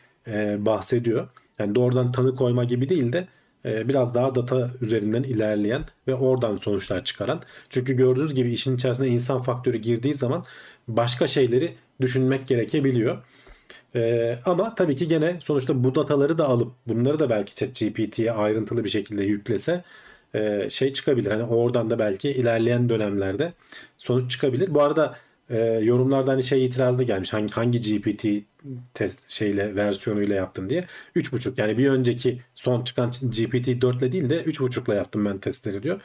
bahsediyor. 0.58 1.28
Yani 1.62 1.74
doğrudan 1.74 2.12
tanı 2.12 2.36
koyma 2.36 2.64
gibi 2.64 2.88
değil 2.88 3.12
de 3.12 3.28
e, 3.64 3.88
biraz 3.88 4.14
daha 4.14 4.34
data 4.34 4.70
üzerinden 4.80 5.22
ilerleyen 5.22 5.84
ve 6.08 6.14
oradan 6.14 6.56
sonuçlar 6.56 7.04
çıkaran. 7.04 7.42
Çünkü 7.70 7.92
gördüğünüz 7.92 8.34
gibi 8.34 8.52
işin 8.52 8.76
içerisine 8.76 9.08
insan 9.08 9.42
faktörü 9.42 9.76
girdiği 9.76 10.14
zaman 10.14 10.44
başka 10.88 11.26
şeyleri 11.26 11.74
düşünmek 12.00 12.46
gerekebiliyor. 12.46 13.18
Ee, 13.94 14.38
ama 14.44 14.74
tabii 14.74 14.96
ki 14.96 15.08
gene 15.08 15.36
sonuçta 15.40 15.84
bu 15.84 15.94
dataları 15.94 16.38
da 16.38 16.48
alıp 16.48 16.72
bunları 16.86 17.18
da 17.18 17.30
belki 17.30 17.54
ChatGPT'ye 17.54 18.32
ayrıntılı 18.32 18.84
bir 18.84 18.88
şekilde 18.88 19.24
yüklese 19.24 19.84
e, 20.34 20.70
şey 20.70 20.92
çıkabilir. 20.92 21.30
Hani 21.30 21.44
oradan 21.44 21.90
da 21.90 21.98
belki 21.98 22.30
ilerleyen 22.30 22.88
dönemlerde 22.88 23.52
sonuç 23.98 24.30
çıkabilir. 24.30 24.74
Bu 24.74 24.82
arada 24.82 25.16
e, 25.50 25.58
yorumlarda 25.58 26.32
hani 26.32 26.42
şey 26.42 26.66
itirazı 26.66 26.98
da 26.98 27.02
gelmiş. 27.02 27.32
Hangi 27.32 27.52
hangi 27.52 27.80
GPT 27.80 28.24
test 28.94 29.28
şeyle 29.28 29.76
versiyonuyla 29.76 30.36
yaptın 30.36 30.70
diye. 30.70 30.84
3.5 31.16 31.60
yani 31.60 31.78
bir 31.78 31.90
önceki 31.90 32.40
son 32.54 32.84
çıkan 32.84 33.10
GPT 33.10 33.82
4 33.82 34.02
ile 34.02 34.12
değil 34.12 34.30
de 34.30 34.42
3.5 34.44 34.90
ile 34.90 34.94
yaptım 34.94 35.24
ben 35.24 35.38
testleri 35.38 35.82
diyor. 35.82 36.00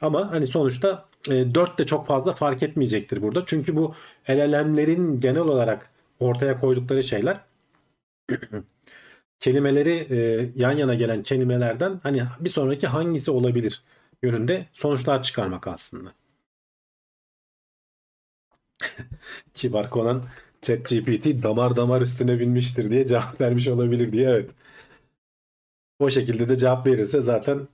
Ama 0.00 0.30
hani 0.32 0.46
sonuçta 0.46 1.06
e, 1.28 1.54
4 1.54 1.78
de 1.78 1.86
çok 1.86 2.06
fazla 2.06 2.32
fark 2.34 2.62
etmeyecektir 2.62 3.22
burada. 3.22 3.42
Çünkü 3.46 3.76
bu 3.76 3.94
LLM'lerin 4.30 5.20
genel 5.20 5.40
olarak 5.40 5.90
ortaya 6.20 6.60
koydukları 6.60 7.02
şeyler 7.02 7.40
kelimeleri 9.40 10.06
e, 10.10 10.48
yan 10.56 10.72
yana 10.72 10.94
gelen 10.94 11.22
kelimelerden 11.22 12.00
hani 12.02 12.22
bir 12.40 12.50
sonraki 12.50 12.86
hangisi 12.86 13.30
olabilir 13.30 13.82
yönünde 14.22 14.66
sonuçlar 14.72 15.22
çıkarmak 15.22 15.66
aslında. 15.66 16.12
Kibar 19.54 19.90
Conan 19.90 20.24
ChatGPT 20.62 21.42
damar 21.42 21.76
damar 21.76 22.00
üstüne 22.00 22.38
binmiştir 22.38 22.90
diye 22.90 23.06
cevap 23.06 23.40
vermiş 23.40 23.68
olabilir 23.68 24.12
diye 24.12 24.28
evet. 24.30 24.50
O 25.98 26.10
şekilde 26.10 26.48
de 26.48 26.56
cevap 26.56 26.86
verirse 26.86 27.22
zaten 27.22 27.68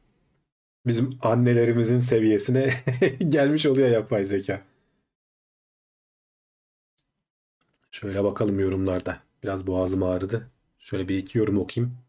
bizim 0.86 1.10
annelerimizin 1.22 2.00
seviyesine 2.00 2.70
gelmiş 3.28 3.66
oluyor 3.66 3.88
yapay 3.88 4.24
zeka. 4.24 4.62
Şöyle 7.90 8.24
bakalım 8.24 8.60
yorumlarda. 8.60 9.22
Biraz 9.42 9.66
boğazım 9.66 10.02
ağrıdı. 10.02 10.50
Şöyle 10.78 11.08
bir 11.08 11.18
iki 11.18 11.38
yorum 11.38 11.58
okuyayım. 11.58 12.05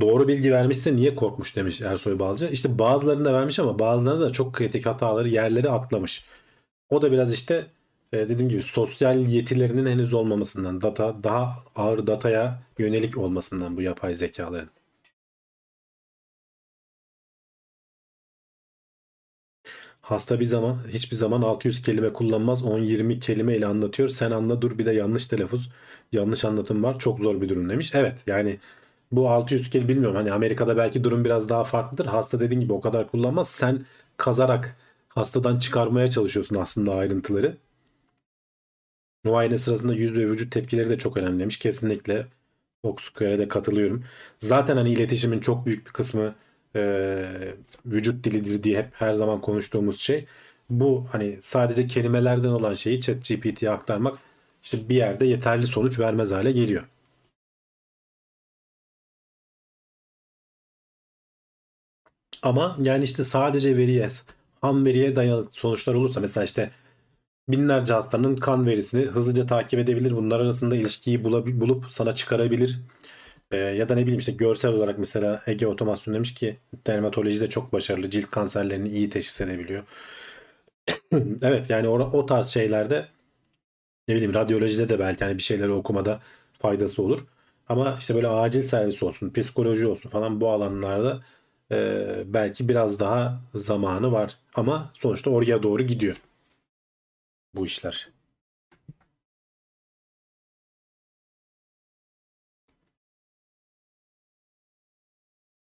Doğru 0.00 0.28
bilgi 0.28 0.52
vermişse 0.52 0.96
niye 0.96 1.14
korkmuş 1.14 1.56
demiş 1.56 1.80
Ersoy 1.80 2.18
Balcı. 2.18 2.48
İşte 2.52 2.78
bazılarında 2.78 3.32
vermiş 3.32 3.58
ama 3.58 3.78
bazılarında 3.78 4.20
da 4.24 4.32
çok 4.32 4.54
kritik 4.54 4.86
hataları 4.86 5.28
yerleri 5.28 5.70
atlamış. 5.70 6.24
O 6.90 7.02
da 7.02 7.12
biraz 7.12 7.32
işte 7.32 7.66
e, 8.12 8.18
dediğim 8.28 8.48
gibi 8.48 8.62
sosyal 8.62 9.26
yetilerinin 9.26 9.86
henüz 9.86 10.14
olmamasından, 10.14 10.80
data 10.80 11.24
daha 11.24 11.58
ağır 11.76 12.06
dataya 12.06 12.62
yönelik 12.78 13.18
olmasından 13.18 13.76
bu 13.76 13.82
yapay 13.82 14.14
zekaların. 14.14 14.70
Hasta 20.00 20.40
bir 20.40 20.44
zaman 20.44 20.78
hiçbir 20.88 21.16
zaman 21.16 21.42
600 21.42 21.82
kelime 21.82 22.12
kullanmaz. 22.12 22.62
10-20 22.62 23.20
kelime 23.20 23.56
ile 23.56 23.66
anlatıyor. 23.66 24.08
Sen 24.08 24.30
anla 24.30 24.62
dur 24.62 24.78
bir 24.78 24.86
de 24.86 24.92
yanlış 24.92 25.26
telaffuz, 25.26 25.70
yanlış 26.12 26.44
anlatım 26.44 26.82
var. 26.82 26.98
Çok 26.98 27.18
zor 27.18 27.40
bir 27.40 27.48
durum 27.48 27.68
demiş. 27.70 27.94
Evet 27.94 28.18
yani 28.26 28.58
bu 29.12 29.30
600 29.30 29.70
kere 29.70 29.88
bilmiyorum. 29.88 30.16
Hani 30.16 30.32
Amerika'da 30.32 30.76
belki 30.76 31.04
durum 31.04 31.24
biraz 31.24 31.48
daha 31.48 31.64
farklıdır. 31.64 32.06
Hasta 32.06 32.40
dediğin 32.40 32.60
gibi 32.60 32.72
o 32.72 32.80
kadar 32.80 33.08
kullanmaz. 33.08 33.48
Sen 33.48 33.86
kazarak 34.16 34.76
hastadan 35.08 35.58
çıkarmaya 35.58 36.10
çalışıyorsun 36.10 36.56
aslında 36.56 36.94
ayrıntıları. 36.94 37.56
Muayene 39.24 39.58
sırasında 39.58 39.94
yüz 39.94 40.14
ve 40.14 40.28
vücut 40.30 40.52
tepkileri 40.52 40.90
de 40.90 40.98
çok 40.98 41.16
önemli 41.16 41.40
demiş. 41.40 41.58
Kesinlikle 41.58 42.26
Foxsquare'e 42.84 43.38
de 43.38 43.48
katılıyorum. 43.48 44.04
Zaten 44.38 44.76
hani 44.76 44.90
iletişimin 44.92 45.40
çok 45.40 45.66
büyük 45.66 45.86
bir 45.86 45.92
kısmı 45.92 46.34
e, 46.76 47.24
vücut 47.86 48.24
dilidir 48.24 48.62
diye 48.62 48.78
hep 48.78 48.88
her 48.94 49.12
zaman 49.12 49.40
konuştuğumuz 49.40 50.00
şey. 50.00 50.26
Bu 50.70 51.06
hani 51.12 51.36
sadece 51.40 51.86
kelimelerden 51.86 52.48
olan 52.48 52.74
şeyi 52.74 53.00
ChatGPT'ye 53.00 53.70
aktarmak 53.70 54.18
işte 54.62 54.88
bir 54.88 54.96
yerde 54.96 55.26
yeterli 55.26 55.66
sonuç 55.66 55.98
vermez 56.00 56.32
hale 56.32 56.52
geliyor. 56.52 56.84
Ama 62.42 62.76
yani 62.82 63.04
işte 63.04 63.24
sadece 63.24 63.76
veriye, 63.76 64.08
ham 64.60 64.84
veriye 64.86 65.16
dayalı 65.16 65.48
sonuçlar 65.50 65.94
olursa 65.94 66.20
mesela 66.20 66.44
işte 66.44 66.70
binlerce 67.48 67.94
hastanın 67.94 68.36
kan 68.36 68.66
verisini 68.66 69.02
hızlıca 69.06 69.46
takip 69.46 69.80
edebilir. 69.80 70.12
Bunlar 70.16 70.40
arasında 70.40 70.76
ilişkiyi 70.76 71.24
bulup 71.24 71.84
sana 71.90 72.14
çıkarabilir. 72.14 72.80
Ee, 73.52 73.56
ya 73.58 73.90
da 73.90 73.94
ne 73.94 74.02
bileyim 74.02 74.20
işte 74.20 74.32
görsel 74.32 74.72
olarak 74.72 74.98
mesela 74.98 75.42
Ege 75.46 75.66
Otomasyon 75.66 76.14
demiş 76.14 76.34
ki 76.34 76.58
dermatolojide 76.88 77.48
çok 77.48 77.72
başarılı. 77.72 78.10
Cilt 78.10 78.30
kanserlerini 78.30 78.88
iyi 78.88 79.10
teşhis 79.10 79.40
edebiliyor. 79.40 79.84
evet 81.42 81.70
yani 81.70 81.88
o, 81.88 81.98
o 81.98 82.26
tarz 82.26 82.46
şeylerde 82.46 83.08
ne 84.08 84.14
bileyim 84.14 84.34
radyolojide 84.34 84.88
de 84.88 84.98
belki 84.98 85.24
hani 85.24 85.38
bir 85.38 85.42
şeyleri 85.42 85.72
okumada 85.72 86.20
faydası 86.58 87.02
olur. 87.02 87.20
Ama 87.68 87.96
işte 87.98 88.14
böyle 88.14 88.28
acil 88.28 88.62
servis 88.62 89.02
olsun, 89.02 89.32
psikoloji 89.32 89.86
olsun 89.86 90.10
falan 90.10 90.40
bu 90.40 90.50
alanlarda 90.50 91.22
e, 91.72 92.22
belki 92.26 92.68
biraz 92.68 93.00
daha 93.00 93.40
zamanı 93.54 94.12
var. 94.12 94.38
Ama 94.54 94.90
sonuçta 94.94 95.30
oraya 95.30 95.62
doğru 95.62 95.82
gidiyor 95.82 96.16
bu 97.54 97.66
işler. 97.66 98.08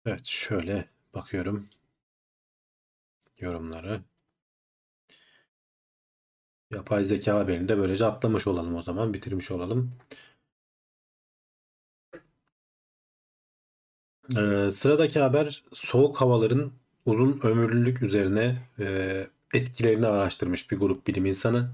Evet 0.06 0.26
şöyle 0.26 0.90
bakıyorum 1.14 1.66
yorumları. 3.40 4.04
Yapay 6.72 7.04
zeka 7.04 7.36
haberini 7.40 7.68
de 7.70 7.78
böylece 7.78 8.06
atlamış 8.06 8.48
olalım 8.48 8.76
o 8.76 8.82
zaman. 8.82 9.14
Bitirmiş 9.14 9.52
olalım. 9.52 9.96
Ee, 14.30 14.72
sıradaki 14.72 15.20
haber 15.20 15.64
soğuk 15.74 16.22
havaların 16.22 16.72
uzun 17.06 17.40
ömürlülük 17.44 18.02
üzerine 18.02 18.56
e, 18.80 19.28
etkilerini 19.54 20.08
araştırmış 20.08 20.72
bir 20.72 20.78
grup 20.78 21.08
bilim 21.08 21.26
insanı. 21.26 21.70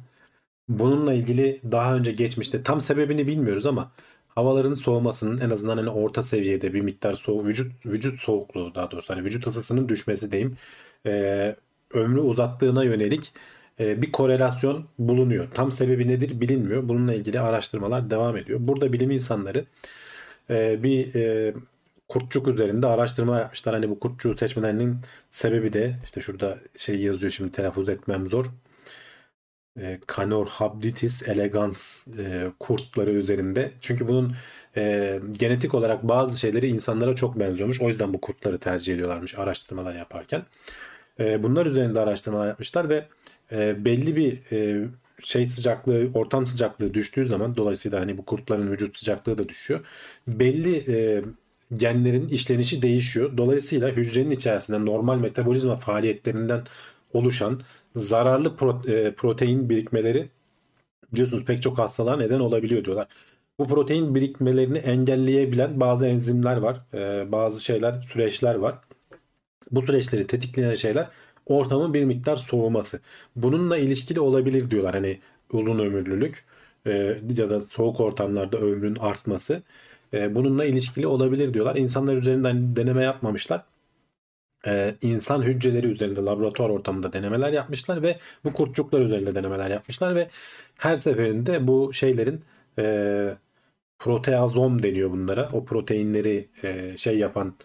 Bununla 0.70 1.14
ilgili 1.14 1.62
daha 1.72 1.96
önce 1.96 2.12
geçmişte 2.12 2.64
tam 2.64 2.82
sebebini 2.82 3.28
bilmiyoruz 3.28 3.66
ama 3.66 3.92
havaların 4.28 4.74
soğumasının 4.74 5.38
en 5.38 5.50
azından 5.50 5.78
hani 5.78 5.90
orta 5.90 6.22
seviyede 6.22 6.74
bir 6.74 6.82
miktar 6.82 7.14
soğuk 7.14 7.46
vücut 7.46 7.86
vücut 7.86 8.20
soğukluğu 8.20 8.76
daha 8.76 8.92
doğrusu 8.92 9.14
hani 9.14 9.26
vücut 9.26 9.48
ısısının 9.48 9.90
düşmesi 9.90 10.32
diyeyim 10.32 10.58
e, 11.06 11.56
ömrü 11.94 12.20
uzattığına 12.20 12.84
yönelik 12.84 13.34
e, 13.80 14.02
bir 14.02 14.12
korelasyon 14.12 14.86
bulunuyor. 15.00 15.48
Tam 15.54 15.72
sebebi 15.72 16.08
nedir 16.08 16.42
bilinmiyor. 16.42 16.90
Bununla 16.90 17.14
ilgili 17.14 17.40
araştırmalar 17.40 18.10
devam 18.10 18.38
ediyor. 18.38 18.60
Burada 18.62 18.94
bilim 18.94 19.12
insanları 19.12 19.66
e, 20.50 20.84
bir 20.84 21.16
e, 21.16 21.54
kurtçuk 22.12 22.48
üzerinde 22.48 22.88
araştırma 22.88 23.40
yapmışlar. 23.40 23.76
Hani 23.76 23.90
bu 23.90 24.00
kurtçuğu 24.00 24.38
seçmelerinin 24.38 24.98
sebebi 25.30 25.74
de 25.74 25.96
işte 26.04 26.22
şurada 26.22 26.58
şey 26.78 27.02
yazıyor 27.02 27.32
şimdi 27.32 27.52
telaffuz 27.52 27.90
etmem 27.90 28.28
zor. 28.28 28.46
E, 29.80 30.00
Canorhabditis 30.16 31.24
elegans 31.28 32.08
e, 32.08 32.52
kurtları 32.60 33.12
üzerinde. 33.12 33.72
Çünkü 33.82 34.08
bunun 34.08 34.34
e, 34.78 35.20
genetik 35.32 35.74
olarak 35.74 36.04
bazı 36.04 36.40
şeyleri 36.40 36.68
insanlara 36.68 37.16
çok 37.16 37.40
benziyormuş. 37.40 37.82
O 37.82 37.88
yüzden 37.88 38.14
bu 38.14 38.22
kurtları 38.22 38.58
tercih 38.58 38.94
ediyorlarmış 38.94 39.38
araştırmalar 39.38 39.96
yaparken. 39.96 40.44
E, 41.20 41.44
bunlar 41.44 41.66
üzerinde 41.66 42.00
araştırmalar 42.00 42.48
yapmışlar 42.48 42.90
ve 42.90 43.08
e, 43.52 43.86
belli 43.86 44.16
bir 44.16 44.52
e, 44.52 44.88
şey 45.20 45.46
sıcaklığı, 45.46 46.10
ortam 46.14 46.48
sıcaklığı 46.48 46.94
düştüğü 46.94 47.28
zaman 47.28 47.58
dolayısıyla 47.58 48.00
hani 48.00 48.18
bu 48.18 48.26
kurtların 48.26 48.72
vücut 48.72 48.98
sıcaklığı 48.98 49.38
da 49.38 49.50
düşüyor. 49.50 49.80
Belli 50.28 50.78
e, 50.88 51.24
genlerin 51.74 52.28
işlenişi 52.28 52.82
değişiyor. 52.82 53.38
Dolayısıyla 53.38 53.90
hücrenin 53.90 54.32
içerisinde 54.32 54.86
normal 54.86 55.20
metabolizma 55.20 55.76
faaliyetlerinden 55.76 56.62
oluşan 57.14 57.62
zararlı 57.96 58.56
protein 59.16 59.70
birikmeleri 59.70 60.30
biliyorsunuz 61.14 61.46
pek 61.46 61.62
çok 61.62 61.78
hastalığa 61.78 62.18
neden 62.18 62.40
olabiliyor 62.40 62.86
diyorlar. 62.86 63.08
Bu 63.60 63.68
protein 63.68 64.16
birikmelerini 64.16 64.78
engelleyebilen 64.78 65.80
bazı 65.80 66.08
enzimler 66.08 66.58
var, 66.58 66.78
bazı 67.32 67.64
şeyler, 67.64 68.02
süreçler 68.02 68.56
var. 68.56 68.76
Bu 69.72 69.82
süreçleri 69.82 70.28
tetikleyen 70.28 70.74
şeyler 70.74 71.10
ortamın 71.46 71.94
bir 71.94 72.06
miktar 72.06 72.36
soğuması. 72.36 73.00
Bununla 73.36 73.78
ilişkili 73.78 74.20
olabilir 74.20 74.70
diyorlar. 74.70 74.94
Hani 74.94 75.20
uzun 75.52 75.80
ömürlülük 75.80 76.46
e, 76.86 77.22
ya 77.38 77.50
da 77.50 77.62
soğuk 77.62 78.00
ortamlarda 78.00 78.58
ömrün 78.58 78.96
artması 78.96 79.64
e, 80.14 80.36
bununla 80.36 80.66
ilişkili 80.66 81.08
olabilir 81.08 81.54
diyorlar. 81.54 81.76
İnsanlar 81.76 82.16
üzerinden 82.16 82.76
deneme 82.76 83.04
yapmamışlar. 83.04 83.64
E, 84.68 84.96
insan 85.02 85.42
hücreleri 85.42 85.88
üzerinde 85.88 86.22
laboratuvar 86.22 86.70
ortamında 86.70 87.14
denemeler 87.14 87.54
yapmışlar 87.54 88.04
ve 88.04 88.20
bu 88.44 88.54
kurtçuklar 88.54 89.02
üzerinde 89.02 89.36
denemeler 89.36 89.70
yapmışlar 89.70 90.16
ve 90.16 90.30
her 90.78 90.96
seferinde 90.96 91.68
bu 91.68 91.94
şeylerin 91.94 92.42
e, 92.80 93.36
proteazom 94.00 94.84
deniyor 94.84 95.12
bunlara. 95.12 95.50
O 95.54 95.66
proteinleri 95.66 96.48
e, 96.64 96.98
şey 96.98 97.18
yapan 97.18 97.56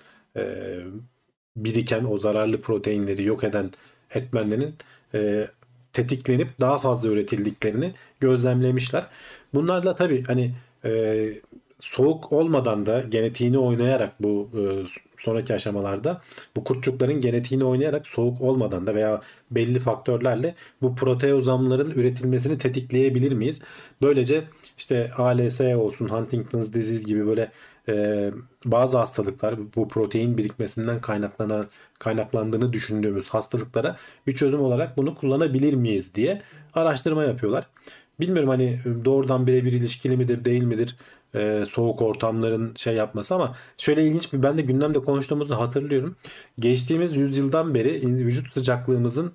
biriken 1.56 2.04
o 2.04 2.18
zararlı 2.18 2.60
proteinleri 2.60 3.24
yok 3.24 3.44
eden 3.44 3.70
etmenlerin 4.14 4.74
e, 5.14 5.48
tetiklenip 5.92 6.60
daha 6.60 6.78
fazla 6.78 7.08
üretildiklerini 7.08 7.94
gözlemlemişler. 8.20 9.06
Bunlarla 9.54 9.94
tabii 9.94 10.24
hani 10.24 10.54
e, 10.84 11.32
soğuk 11.80 12.32
olmadan 12.32 12.86
da 12.86 13.00
genetiğini 13.00 13.58
oynayarak 13.58 14.22
bu 14.22 14.50
e, 14.54 14.60
sonraki 15.16 15.54
aşamalarda 15.54 16.20
bu 16.56 16.64
kurtçukların 16.64 17.20
genetiğini 17.20 17.64
oynayarak 17.64 18.06
soğuk 18.06 18.40
olmadan 18.40 18.86
da 18.86 18.94
veya 18.94 19.20
belli 19.50 19.78
faktörlerle 19.80 20.54
bu 20.82 20.94
proteozomların 20.94 21.90
üretilmesini 21.90 22.58
tetikleyebilir 22.58 23.32
miyiz? 23.32 23.60
Böylece 24.02 24.44
işte 24.78 25.12
ALS 25.16 25.60
olsun, 25.60 26.08
Huntington's 26.08 26.72
disease 26.72 27.04
gibi 27.04 27.26
böyle 27.26 27.50
e, 27.88 28.30
bazı 28.64 28.98
hastalıklar 28.98 29.54
bu 29.76 29.88
protein 29.88 30.38
birikmesinden 30.38 31.00
kaynaklanan 31.00 31.66
kaynaklandığını 31.98 32.72
düşündüğümüz 32.72 33.28
hastalıklara 33.28 33.96
bir 34.26 34.34
çözüm 34.34 34.60
olarak 34.60 34.96
bunu 34.96 35.14
kullanabilir 35.14 35.74
miyiz 35.74 36.14
diye 36.14 36.42
araştırma 36.74 37.24
yapıyorlar. 37.24 37.66
Bilmiyorum 38.20 38.48
hani 38.48 38.80
doğrudan 39.04 39.46
birebir 39.46 39.72
ilişkili 39.72 40.16
midir 40.16 40.44
değil 40.44 40.62
midir 40.62 40.96
e, 41.36 41.64
soğuk 41.66 42.02
ortamların 42.02 42.74
şey 42.76 42.94
yapması 42.94 43.34
ama 43.34 43.56
şöyle 43.76 44.04
ilginç 44.04 44.32
bir 44.32 44.42
ben 44.42 44.58
de 44.58 44.62
gündemde 44.62 44.98
konuştuğumuzu 44.98 45.54
hatırlıyorum. 45.54 46.16
Geçtiğimiz 46.58 47.16
yüzyıldan 47.16 47.74
beri 47.74 48.02
vücut 48.26 48.52
sıcaklığımızın 48.52 49.32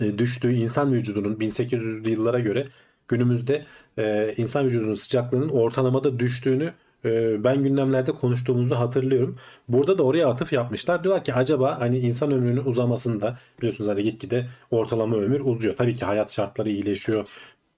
e, 0.00 0.18
düştüğü 0.18 0.52
insan 0.52 0.92
vücudunun 0.92 1.34
1800'lü 1.36 2.08
yıllara 2.08 2.40
göre 2.40 2.68
günümüzde 3.08 3.66
e, 3.98 4.34
insan 4.36 4.64
vücudunun 4.66 4.94
sıcaklığının 4.94 5.48
ortalamada 5.48 6.18
düştüğünü 6.18 6.72
e, 7.04 7.44
ben 7.44 7.62
gündemlerde 7.64 8.12
konuştuğumuzu 8.12 8.74
hatırlıyorum. 8.74 9.36
Burada 9.68 9.98
da 9.98 10.02
oraya 10.02 10.28
atıf 10.28 10.52
yapmışlar. 10.52 11.04
Diyorlar 11.04 11.24
ki 11.24 11.34
acaba 11.34 11.80
hani 11.80 11.98
insan 11.98 12.32
ömrünün 12.32 12.64
uzamasında 12.64 13.38
biliyorsunuz 13.58 13.90
hani 13.90 14.02
gitgide 14.02 14.46
ortalama 14.70 15.16
ömür 15.16 15.40
uzuyor. 15.40 15.76
Tabii 15.76 15.96
ki 15.96 16.04
hayat 16.04 16.32
şartları 16.32 16.70
iyileşiyor 16.70 17.28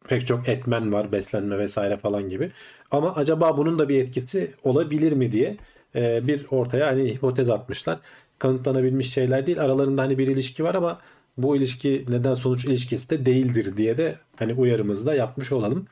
pek 0.09 0.27
çok 0.27 0.49
etmen 0.49 0.93
var 0.93 1.13
beslenme 1.13 1.59
vesaire 1.59 1.97
falan 1.97 2.29
gibi. 2.29 2.51
Ama 2.91 3.15
acaba 3.15 3.57
bunun 3.57 3.79
da 3.79 3.89
bir 3.89 3.99
etkisi 4.03 4.55
olabilir 4.65 5.13
mi 5.13 5.31
diye 5.31 5.57
e, 5.95 6.27
bir 6.27 6.47
ortaya 6.51 6.87
hani 6.87 7.15
hipotez 7.15 7.51
atmışlar. 7.51 7.99
Kanıtlanabilmiş 8.39 9.13
şeyler 9.13 9.47
değil. 9.47 9.61
Aralarında 9.63 10.03
hani 10.03 10.19
bir 10.19 10.29
ilişki 10.29 10.65
var 10.65 10.75
ama 10.75 11.01
bu 11.37 11.57
ilişki 11.57 12.05
neden 12.09 12.35
sonuç 12.35 12.65
ilişkisi 12.65 13.11
de 13.11 13.27
değildir 13.27 13.77
diye 13.77 13.99
de 13.99 14.19
hani 14.37 14.55
uyarımızı 14.55 15.07
da 15.07 15.15
yapmış 15.15 15.53
olalım. 15.53 15.87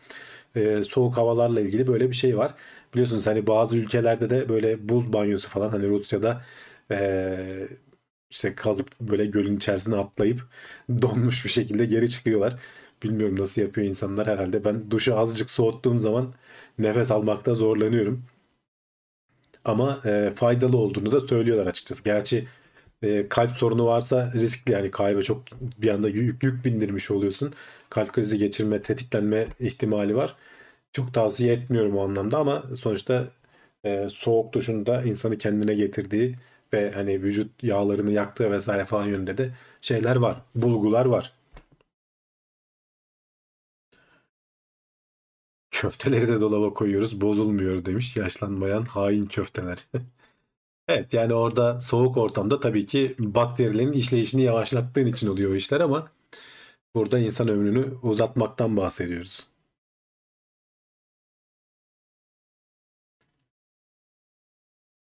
E, 0.56 0.82
soğuk 0.82 1.16
havalarla 1.16 1.60
ilgili 1.60 1.86
böyle 1.86 2.10
bir 2.10 2.16
şey 2.16 2.38
var. 2.38 2.54
Biliyorsunuz 2.94 3.26
hani 3.26 3.46
bazı 3.46 3.76
ülkelerde 3.76 4.30
de 4.30 4.48
böyle 4.48 4.88
buz 4.88 5.12
banyosu 5.12 5.48
falan 5.48 5.68
hani 5.70 5.88
Rusya'da 5.88 6.42
e, 6.90 7.68
işte 8.30 8.54
kazıp 8.54 9.00
böyle 9.00 9.26
gölün 9.26 9.56
içerisine 9.56 9.96
atlayıp 9.96 10.40
donmuş 11.02 11.44
bir 11.44 11.50
şekilde 11.50 11.86
geri 11.86 12.10
çıkıyorlar. 12.10 12.56
Bilmiyorum 13.02 13.40
nasıl 13.40 13.62
yapıyor 13.62 13.86
insanlar 13.86 14.26
herhalde. 14.26 14.64
Ben 14.64 14.90
duşu 14.90 15.18
azıcık 15.18 15.50
soğuttuğum 15.50 16.00
zaman 16.00 16.32
nefes 16.78 17.10
almakta 17.10 17.54
zorlanıyorum. 17.54 18.24
Ama 19.64 20.00
e, 20.04 20.32
faydalı 20.36 20.76
olduğunu 20.76 21.12
da 21.12 21.20
söylüyorlar 21.20 21.66
açıkçası. 21.66 22.04
Gerçi 22.04 22.48
e, 23.02 23.28
kalp 23.28 23.50
sorunu 23.52 23.86
varsa 23.86 24.32
riskli 24.34 24.72
yani 24.72 24.90
kalbe 24.90 25.22
çok 25.22 25.42
bir 25.78 25.90
anda 25.90 26.08
yük, 26.08 26.42
yük 26.44 26.64
bindirmiş 26.64 27.10
oluyorsun. 27.10 27.54
Kalp 27.90 28.12
krizi 28.12 28.38
geçirme, 28.38 28.82
tetiklenme 28.82 29.46
ihtimali 29.60 30.16
var. 30.16 30.36
Çok 30.92 31.14
tavsiye 31.14 31.54
etmiyorum 31.54 31.96
o 31.98 32.04
anlamda 32.04 32.38
ama 32.38 32.64
sonuçta 32.76 33.28
e, 33.84 34.08
soğuk 34.10 34.54
duşun 34.54 34.86
da 34.86 35.02
insanı 35.02 35.38
kendine 35.38 35.74
getirdiği 35.74 36.36
ve 36.74 36.92
hani 36.94 37.22
vücut 37.22 37.64
yağlarını 37.64 38.12
yaktığı 38.12 38.50
vesaire 38.52 38.84
falan 38.84 39.06
yönünde 39.06 39.38
de 39.38 39.50
şeyler 39.82 40.16
var. 40.16 40.42
Bulgular 40.54 41.06
var. 41.06 41.32
Köfteleri 45.80 46.28
de 46.28 46.40
dolaba 46.40 46.74
koyuyoruz 46.74 47.20
bozulmuyor 47.20 47.84
demiş 47.84 48.16
yaşlanmayan 48.16 48.82
hain 48.82 49.26
köfteler. 49.26 49.78
evet 50.88 51.14
yani 51.14 51.34
orada 51.34 51.80
soğuk 51.80 52.16
ortamda 52.16 52.60
tabii 52.60 52.86
ki 52.86 53.14
bakterilerin 53.18 53.92
işleyişini 53.92 54.42
yavaşlattığın 54.42 55.06
için 55.06 55.28
oluyor 55.28 55.50
o 55.52 55.54
işler 55.54 55.80
ama 55.80 56.12
burada 56.94 57.18
insan 57.18 57.48
ömrünü 57.48 57.94
uzatmaktan 58.02 58.76
bahsediyoruz. 58.76 59.48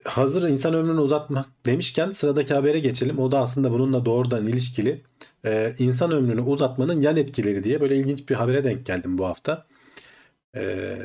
Hazır 0.05 0.49
insan 0.49 0.75
ömrünü 0.75 1.01
uzatmak 1.01 1.47
demişken 1.67 2.11
sıradaki 2.11 2.55
habere 2.55 2.79
geçelim. 2.81 3.19
O 3.19 3.33
da 3.33 3.39
aslında 3.41 3.73
bununla 3.73 4.05
doğrudan 4.05 4.47
ilişkili. 4.47 5.03
Ee, 5.45 5.75
insan 5.79 6.13
ömrünü 6.13 6.41
uzatmanın 6.41 7.03
yan 7.03 7.17
etkileri 7.17 7.65
diye 7.65 7.81
böyle 7.81 7.97
ilginç 7.97 8.29
bir 8.29 8.35
habere 8.35 8.65
denk 8.65 8.87
geldim 8.87 9.19
bu 9.19 9.27
hafta. 9.27 9.67
Ee, 10.57 10.97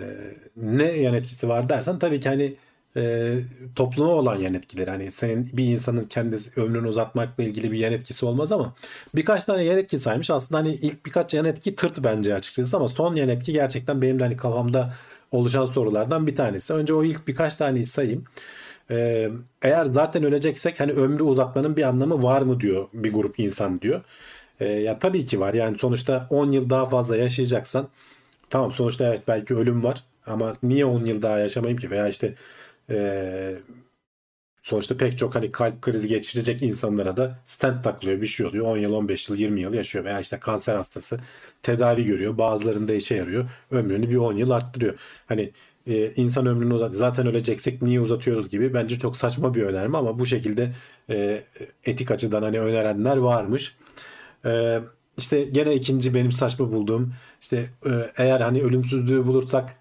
ne 0.57 0.83
yan 0.83 1.13
etkisi 1.13 1.49
var 1.49 1.69
dersen 1.69 1.99
tabii 1.99 2.19
ki 2.19 2.29
hani 2.29 2.55
e, 2.97 3.33
topluma 3.75 4.11
olan 4.11 4.35
yan 4.35 4.53
etkileri. 4.53 4.89
Hani 4.89 5.11
senin 5.11 5.49
bir 5.53 5.65
insanın 5.65 6.05
kendi 6.05 6.37
ömrünü 6.55 6.87
uzatmakla 6.87 7.43
ilgili 7.43 7.71
bir 7.71 7.77
yan 7.77 7.93
etkisi 7.93 8.25
olmaz 8.25 8.51
ama 8.51 8.73
birkaç 9.15 9.45
tane 9.45 9.63
yan 9.63 9.77
etki 9.77 9.99
saymış. 9.99 10.29
Aslında 10.29 10.59
hani 10.59 10.73
ilk 10.73 11.05
birkaç 11.05 11.33
yan 11.33 11.45
etki 11.45 11.75
tırt 11.75 12.03
bence 12.03 12.35
açıkçası 12.35 12.77
ama 12.77 12.87
son 12.87 13.15
yan 13.15 13.29
etki 13.29 13.53
gerçekten 13.53 14.01
benim 14.01 14.19
de 14.19 14.23
hani 14.23 14.37
kafamda 14.37 14.93
oluşan 15.31 15.65
sorulardan 15.65 16.27
bir 16.27 16.35
tanesi. 16.35 16.73
Önce 16.73 16.93
o 16.93 17.03
ilk 17.03 17.27
birkaç 17.27 17.55
taneyi 17.55 17.85
sayayım. 17.85 18.23
Ee, 18.91 19.29
eğer 19.61 19.85
zaten 19.85 20.23
öleceksek 20.23 20.79
hani 20.79 20.91
ömrü 20.91 21.23
uzatmanın 21.23 21.77
bir 21.77 21.83
anlamı 21.83 22.23
var 22.23 22.41
mı 22.41 22.59
diyor 22.59 22.87
bir 22.93 23.13
grup 23.13 23.39
insan 23.39 23.81
diyor. 23.81 24.01
Ee, 24.59 24.65
ya 24.65 24.99
tabii 24.99 25.25
ki 25.25 25.39
var. 25.39 25.53
Yani 25.53 25.77
sonuçta 25.77 26.27
10 26.29 26.51
yıl 26.51 26.69
daha 26.69 26.85
fazla 26.85 27.17
yaşayacaksan 27.17 27.87
tamam 28.49 28.71
sonuçta 28.71 29.05
evet 29.07 29.23
belki 29.27 29.55
ölüm 29.55 29.83
var 29.83 30.03
ama 30.25 30.55
niye 30.63 30.85
10 30.85 31.03
yıl 31.05 31.21
daha 31.21 31.39
yaşamayayım 31.39 31.81
ki? 31.81 31.89
Veya 31.91 32.07
işte 32.07 32.35
e, 32.89 33.55
sonuçta 34.61 34.97
pek 34.97 35.17
çok 35.17 35.35
hani 35.35 35.51
kalp 35.51 35.81
krizi 35.81 36.07
geçirecek 36.07 36.61
insanlara 36.63 37.17
da 37.17 37.39
stent 37.45 37.83
takılıyor 37.83 38.21
bir 38.21 38.27
şey 38.27 38.45
oluyor. 38.45 38.65
10 38.65 38.77
yıl 38.77 38.93
15 38.93 39.29
yıl 39.29 39.37
20 39.37 39.61
yıl 39.61 39.73
yaşıyor 39.73 40.05
veya 40.05 40.19
işte 40.19 40.39
kanser 40.39 40.75
hastası 40.75 41.19
tedavi 41.63 42.05
görüyor 42.05 42.37
bazılarında 42.37 42.93
işe 42.93 43.15
yarıyor 43.15 43.49
ömrünü 43.71 44.09
bir 44.09 44.15
10 44.15 44.33
yıl 44.33 44.49
arttırıyor. 44.49 44.93
Hani 45.27 45.51
e, 45.87 46.11
insan 46.15 46.45
ömrünü 46.45 46.73
uzat 46.73 46.91
zaten 46.91 47.27
öleceksek 47.27 47.81
niye 47.81 48.01
uzatıyoruz 48.01 48.49
gibi 48.49 48.73
bence 48.73 48.99
çok 48.99 49.17
saçma 49.17 49.55
bir 49.55 49.63
önerme 49.63 49.97
ama 49.97 50.19
bu 50.19 50.25
şekilde 50.25 50.71
e, 51.09 51.43
etik 51.85 52.11
açıdan 52.11 52.43
hani 52.43 52.59
önerenler 52.59 53.17
varmış. 53.17 53.75
E, 54.45 54.79
işte 55.17 55.43
gene 55.43 55.75
ikinci 55.75 56.13
benim 56.13 56.31
saçma 56.31 56.71
bulduğum 56.71 57.13
işte 57.41 57.69
e, 57.85 58.11
eğer 58.17 58.41
hani 58.41 58.61
ölümsüzlüğü 58.63 59.27
bulursak 59.27 59.75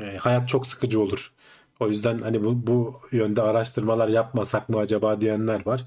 e, 0.00 0.16
hayat 0.16 0.48
çok 0.48 0.66
sıkıcı 0.66 1.00
olur. 1.00 1.32
O 1.80 1.88
yüzden 1.88 2.18
hani 2.18 2.44
bu, 2.44 2.66
bu 2.66 3.00
yönde 3.12 3.42
araştırmalar 3.42 4.08
yapmasak 4.08 4.68
mı 4.68 4.78
acaba 4.78 5.20
diyenler 5.20 5.66
var. 5.66 5.84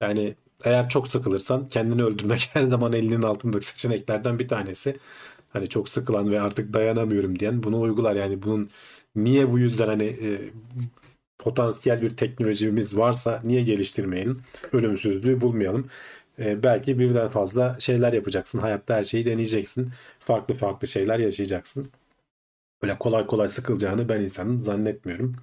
Yani 0.00 0.34
eğer 0.64 0.88
çok 0.88 1.08
sıkılırsan 1.08 1.68
kendini 1.68 2.04
öldürmek 2.04 2.50
her 2.54 2.62
zaman 2.62 2.92
elinin 2.92 3.22
altındaki 3.22 3.66
seçeneklerden 3.66 4.38
bir 4.38 4.48
tanesi. 4.48 4.98
Hani 5.52 5.68
çok 5.68 5.88
sıkılan 5.88 6.30
ve 6.30 6.40
artık 6.40 6.72
dayanamıyorum 6.72 7.38
diyen 7.38 7.62
bunu 7.62 7.80
uygular. 7.80 8.16
Yani 8.16 8.42
bunun 8.42 8.70
niye 9.16 9.52
bu 9.52 9.58
yüzden 9.58 9.88
hani 9.88 10.04
e, 10.04 10.50
potansiyel 11.38 12.02
bir 12.02 12.10
teknolojimiz 12.10 12.96
varsa 12.96 13.42
niye 13.44 13.62
geliştirmeyelim? 13.62 14.42
Ölümsüzlüğü 14.72 15.40
bulmayalım. 15.40 15.88
E, 16.38 16.62
belki 16.62 16.98
birden 16.98 17.28
fazla 17.28 17.76
şeyler 17.80 18.12
yapacaksın. 18.12 18.58
Hayatta 18.58 18.94
her 18.96 19.04
şeyi 19.04 19.26
deneyeceksin. 19.26 19.90
Farklı 20.18 20.54
farklı 20.54 20.88
şeyler 20.88 21.18
yaşayacaksın. 21.18 21.90
Böyle 22.82 22.98
kolay 22.98 23.26
kolay 23.26 23.48
sıkılacağını 23.48 24.08
ben 24.08 24.20
insanın 24.20 24.58
zannetmiyorum. 24.58 25.36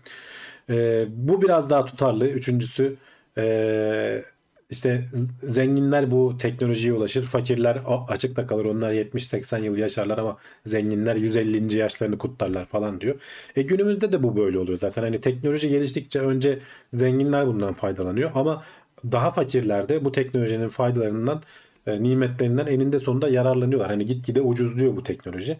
E, 0.69 1.05
bu 1.09 1.41
biraz 1.41 1.69
daha 1.69 1.85
tutarlı. 1.85 2.27
Üçüncüsü 2.27 2.95
e, 3.37 4.23
işte 4.69 5.03
zenginler 5.43 6.11
bu 6.11 6.37
teknolojiye 6.37 6.93
ulaşır. 6.93 7.23
Fakirler 7.23 7.81
açıkta 8.07 8.47
kalır. 8.47 8.65
Onlar 8.65 8.91
70-80 8.93 9.63
yıl 9.63 9.77
yaşarlar 9.77 10.17
ama 10.17 10.37
zenginler 10.65 11.15
150. 11.15 11.77
yaşlarını 11.77 12.17
kutlarlar 12.17 12.65
falan 12.65 13.01
diyor. 13.01 13.15
E 13.55 13.61
günümüzde 13.61 14.11
de 14.11 14.23
bu 14.23 14.37
böyle 14.37 14.59
oluyor 14.59 14.77
zaten. 14.77 15.03
Hani 15.03 15.21
teknoloji 15.21 15.69
geliştikçe 15.69 16.19
önce 16.19 16.59
zenginler 16.93 17.47
bundan 17.47 17.73
faydalanıyor 17.73 18.31
ama 18.35 18.63
daha 19.11 19.29
fakirler 19.29 19.89
de 19.89 20.05
bu 20.05 20.11
teknolojinin 20.11 20.67
faydalarından 20.67 21.41
e, 21.87 22.03
nimetlerinden 22.03 22.67
eninde 22.67 22.99
sonunda 22.99 23.29
yararlanıyorlar. 23.29 23.89
Hani 23.89 24.05
gitgide 24.05 24.41
ucuzluyor 24.41 24.95
bu 24.95 25.03
teknoloji. 25.03 25.57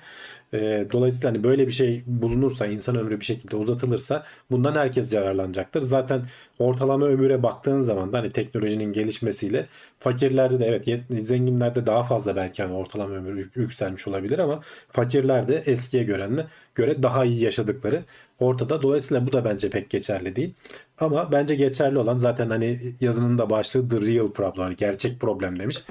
E, 0.54 0.88
dolayısıyla 0.92 1.30
hani 1.30 1.44
böyle 1.44 1.68
bir 1.68 1.72
şey 1.72 2.04
bulunursa, 2.06 2.66
insan 2.66 2.96
ömrü 2.96 3.20
bir 3.20 3.26
şekilde 3.26 3.56
uzatılırsa 3.56 4.24
bundan 4.52 4.76
herkes 4.76 5.14
yararlanacaktır. 5.14 5.82
Zaten 5.82 6.26
ortalama 6.60 7.06
ömüre 7.06 7.44
baktığın 7.44 7.82
zaman 7.82 8.14
da 8.14 8.20
hani 8.20 8.32
teknolojinin 8.32 8.94
gelişmesiyle 8.94 9.68
fakirlerde 10.00 10.60
de 10.60 10.66
evet 10.66 10.86
zenginlerde 11.28 11.86
daha 11.86 12.04
fazla 12.04 12.36
belki 12.36 12.64
hani 12.64 12.74
ortalama 12.74 13.16
ömür 13.16 13.50
yükselmiş 13.56 14.08
olabilir 14.08 14.40
ama 14.40 14.62
fakirlerde 14.92 15.64
eskiye 15.66 16.04
görenle 16.04 16.48
göre 16.76 17.04
daha 17.04 17.26
iyi 17.26 17.44
yaşadıkları 17.44 18.04
ortada. 18.42 18.82
Dolayısıyla 18.82 19.28
bu 19.28 19.34
da 19.34 19.46
bence 19.46 19.70
pek 19.70 19.90
geçerli 19.90 20.36
değil. 20.36 20.54
Ama 20.98 21.32
bence 21.32 21.56
geçerli 21.56 21.98
olan 22.00 22.18
zaten 22.18 22.50
hani 22.50 22.94
yazının 23.02 23.38
da 23.38 23.50
başlığı 23.50 23.90
the 23.90 24.02
real 24.02 24.32
problem, 24.32 24.64
hani 24.64 24.76
gerçek 24.76 25.20
problem 25.20 25.60
demiş. 25.60 25.84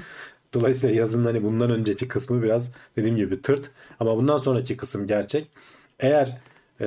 Dolayısıyla 0.54 0.96
yazının 0.96 1.24
hani 1.24 1.42
bundan 1.42 1.70
önceki 1.70 2.08
kısmı 2.08 2.42
biraz 2.42 2.72
dediğim 2.96 3.16
gibi 3.16 3.42
tırt 3.42 3.70
ama 4.00 4.16
bundan 4.16 4.38
sonraki 4.38 4.76
kısım 4.76 5.06
gerçek. 5.06 5.46
Eğer 6.00 6.38
e, 6.80 6.86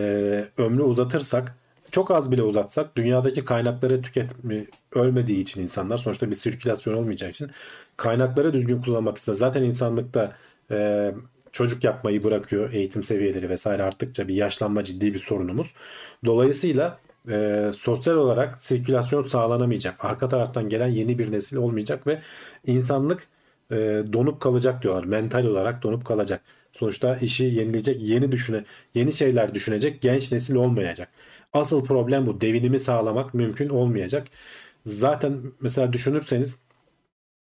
ömrü 0.57 0.81
uzatırsak 0.83 1.55
çok 1.91 2.11
az 2.11 2.31
bile 2.31 2.43
uzatsak 2.43 2.97
dünyadaki 2.97 3.45
kaynakları 3.45 4.01
tüketme 4.01 4.65
ölmediği 4.95 5.39
için 5.39 5.61
insanlar 5.61 5.97
sonuçta 5.97 6.29
bir 6.29 6.35
sirkülasyon 6.35 6.93
olmayacağı 6.93 7.29
için 7.29 7.51
kaynakları 7.97 8.53
düzgün 8.53 8.81
kullanmak 8.81 9.17
ister. 9.17 9.33
Zaten 9.33 9.63
insanlıkta 9.63 10.35
e, 10.71 11.11
çocuk 11.53 11.83
yapmayı 11.83 12.23
bırakıyor 12.23 12.73
eğitim 12.73 13.03
seviyeleri 13.03 13.49
vesaire 13.49 13.83
arttıkça 13.83 14.27
bir 14.27 14.35
yaşlanma 14.35 14.83
ciddi 14.83 15.13
bir 15.13 15.19
sorunumuz. 15.19 15.73
Dolayısıyla 16.25 16.99
e, 17.29 17.71
sosyal 17.73 18.15
olarak 18.15 18.59
sirkülasyon 18.59 19.27
sağlanamayacak. 19.27 20.05
Arka 20.05 20.29
taraftan 20.29 20.69
gelen 20.69 20.87
yeni 20.87 21.19
bir 21.19 21.31
nesil 21.31 21.57
olmayacak 21.57 22.07
ve 22.07 22.21
insanlık 22.67 23.27
e, 23.71 23.75
donup 24.13 24.41
kalacak 24.41 24.83
diyorlar. 24.83 25.03
Mental 25.03 25.45
olarak 25.45 25.83
donup 25.83 26.05
kalacak. 26.05 26.41
Sonuçta 26.71 27.17
işi 27.17 27.43
yenileyecek, 27.43 28.01
yeni 28.01 28.31
düşüne, 28.31 28.63
yeni 28.93 29.13
şeyler 29.13 29.53
düşünecek 29.55 30.01
genç 30.01 30.31
nesil 30.31 30.55
olmayacak. 30.55 31.09
Asıl 31.53 31.83
problem 31.83 32.25
bu. 32.25 32.41
Devinimi 32.41 32.79
sağlamak 32.79 33.33
mümkün 33.33 33.69
olmayacak. 33.69 34.27
Zaten 34.85 35.39
mesela 35.61 35.93
düşünürseniz 35.93 36.59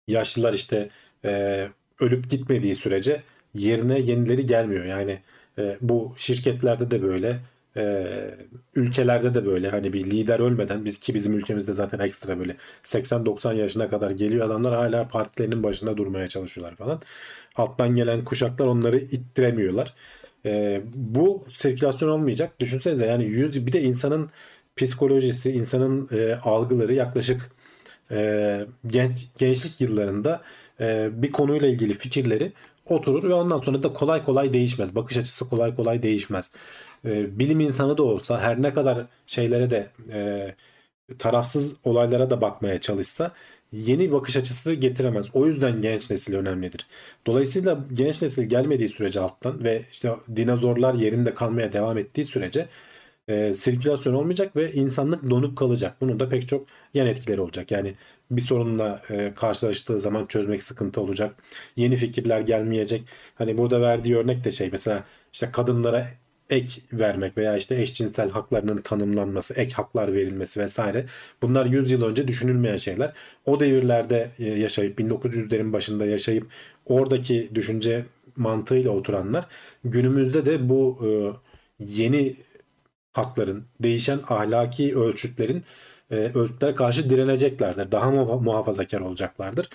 yaşlılar 0.09 0.53
işte 0.53 0.91
e, 1.25 1.69
ölüp 2.01 2.31
gitmediği 2.31 2.75
sürece 2.75 3.23
yerine 3.55 4.01
yenileri 4.01 4.47
gelmiyor. 4.47 4.85
Yani 4.85 5.19
e, 5.59 5.77
bu 5.81 6.15
şirketlerde 6.17 6.91
de 6.91 7.03
böyle 7.03 7.41
ee, 7.79 8.35
ülkelerde 8.75 9.35
de 9.35 9.47
böyle 9.47 9.71
hani 9.71 9.93
bir 9.93 10.11
lider 10.11 10.41
ölmeden 10.41 10.85
biz 10.85 10.99
ki 11.01 11.15
bizim 11.15 11.35
ülkemizde 11.35 11.73
zaten 11.73 11.99
ekstra 11.99 12.39
böyle 12.39 12.57
80-90 12.85 13.57
yaşına 13.57 13.91
kadar 13.91 14.11
geliyor 14.11 14.47
adamlar 14.47 14.75
hala 14.75 15.09
partilerinin 15.09 15.63
başında 15.63 15.97
durmaya 15.97 16.27
çalışıyorlar 16.29 16.77
falan. 16.77 17.03
Alttan 17.57 17.95
gelen 17.95 18.25
kuşaklar 18.25 18.67
onları 18.67 18.99
ittiremiyorlar. 18.99 19.95
Ee, 20.47 20.83
bu 20.95 21.45
sirkülasyon 21.49 22.09
olmayacak. 22.09 22.61
Düşünsenize 22.61 23.07
yani 23.07 23.25
yüz 23.25 23.67
bir 23.67 23.73
de 23.73 23.83
insanın 23.83 24.31
psikolojisi, 24.77 25.51
insanın 25.51 26.09
e, 26.13 26.35
algıları 26.35 26.95
yaklaşık 26.95 27.51
e, 28.11 28.61
genç 28.87 29.29
gençlik 29.39 29.81
yıllarında 29.81 30.43
e, 30.81 31.09
bir 31.23 31.33
konuyla 31.33 31.69
ilgili 31.69 31.95
fikirleri 31.95 32.53
oturur 32.91 33.29
ve 33.29 33.35
ondan 33.35 33.59
sonra 33.59 33.83
da 33.83 33.93
kolay 33.93 34.25
kolay 34.25 34.53
değişmez. 34.53 34.95
Bakış 34.95 35.17
açısı 35.17 35.49
kolay 35.49 35.77
kolay 35.77 36.03
değişmez 36.03 36.53
e, 37.05 37.39
bilim 37.39 37.61
insanı 37.61 37.97
da 37.97 38.03
olsa 38.03 38.41
her 38.41 38.63
ne 38.63 38.75
kadar 38.75 39.07
şeylere 39.27 39.71
de 39.71 39.91
e, 40.13 40.55
tarafsız 41.19 41.77
olaylara 41.85 42.31
da 42.31 42.41
bakmaya 42.41 42.81
çalışsa 42.81 43.33
yeni 43.73 44.13
bakış 44.13 44.37
açısı 44.37 44.75
getiremez. 44.75 45.27
O 45.35 45.47
yüzden 45.47 45.81
genç 45.83 46.11
nesil 46.11 46.35
önemlidir. 46.35 46.87
Dolayısıyla 47.27 47.85
genç 47.93 48.23
nesil 48.23 48.45
gelmediği 48.45 48.89
sürece 48.89 49.21
alttan 49.21 49.65
ve 49.65 49.83
işte 49.93 50.11
dinozorlar 50.37 50.95
yerinde 50.95 51.35
kalmaya 51.35 51.73
devam 51.73 51.99
ettiği 51.99 52.25
sürece 52.25 52.69
e, 53.29 53.55
sirkülasyon 53.55 54.15
olmayacak 54.15 54.57
ve 54.57 54.73
insanlık 54.73 55.31
donup 55.31 55.59
kalacak. 55.59 55.97
Bunun 56.01 56.21
da 56.21 56.29
pek 56.29 56.49
çok 56.49 56.67
yan 56.95 57.07
etkileri 57.07 57.41
olacak. 57.41 57.71
Yani 57.71 57.95
bir 58.31 58.41
sorunla 58.41 59.03
e, 59.11 59.33
karşılaştığı 59.37 60.01
zaman 60.01 60.27
çözmek 60.27 60.63
sıkıntı 60.63 61.01
olacak. 61.01 61.35
Yeni 61.77 61.97
fikirler 61.97 62.41
gelmeyecek. 62.41 63.03
Hani 63.35 63.59
burada 63.59 63.81
verdiği 63.81 64.17
örnek 64.17 64.45
de 64.45 64.51
şey 64.51 64.69
mesela 64.73 65.05
işte 65.33 65.49
kadınlara 65.53 66.09
ek 66.51 66.81
vermek 66.93 67.39
veya 67.39 67.57
işte 67.57 67.81
eşcinsel 67.81 68.31
haklarının 68.31 68.79
tanımlanması, 68.83 69.55
ek 69.55 69.75
haklar 69.75 70.15
verilmesi 70.15 70.61
vesaire. 70.61 71.07
Bunlar 71.43 71.67
100 71.67 71.91
yıl 71.91 72.03
önce 72.03 72.29
düşünülmeyen 72.29 72.77
şeyler. 72.77 73.13
O 73.47 73.61
devirlerde 73.61 74.31
e, 74.39 74.45
yaşayıp 74.45 75.01
1900'lerin 75.01 75.73
başında 75.73 76.07
yaşayıp 76.07 76.47
oradaki 76.87 77.51
düşünce 77.55 78.05
mantığıyla 78.37 78.91
oturanlar 78.91 79.47
günümüzde 79.85 80.47
de 80.47 80.69
bu 80.69 80.99
e, 81.05 81.09
yeni 81.85 82.37
hakların, 83.13 83.65
değişen 83.81 84.21
ahlaki 84.29 84.97
ölçütlerin 84.97 85.65
e, 86.11 86.17
ölçütlere 86.17 86.75
karşı 86.75 87.11
direneceklerdir. 87.11 87.93
Daha 87.93 88.11
muhafazakar 88.11 89.01
olacaklardır. 89.01 89.69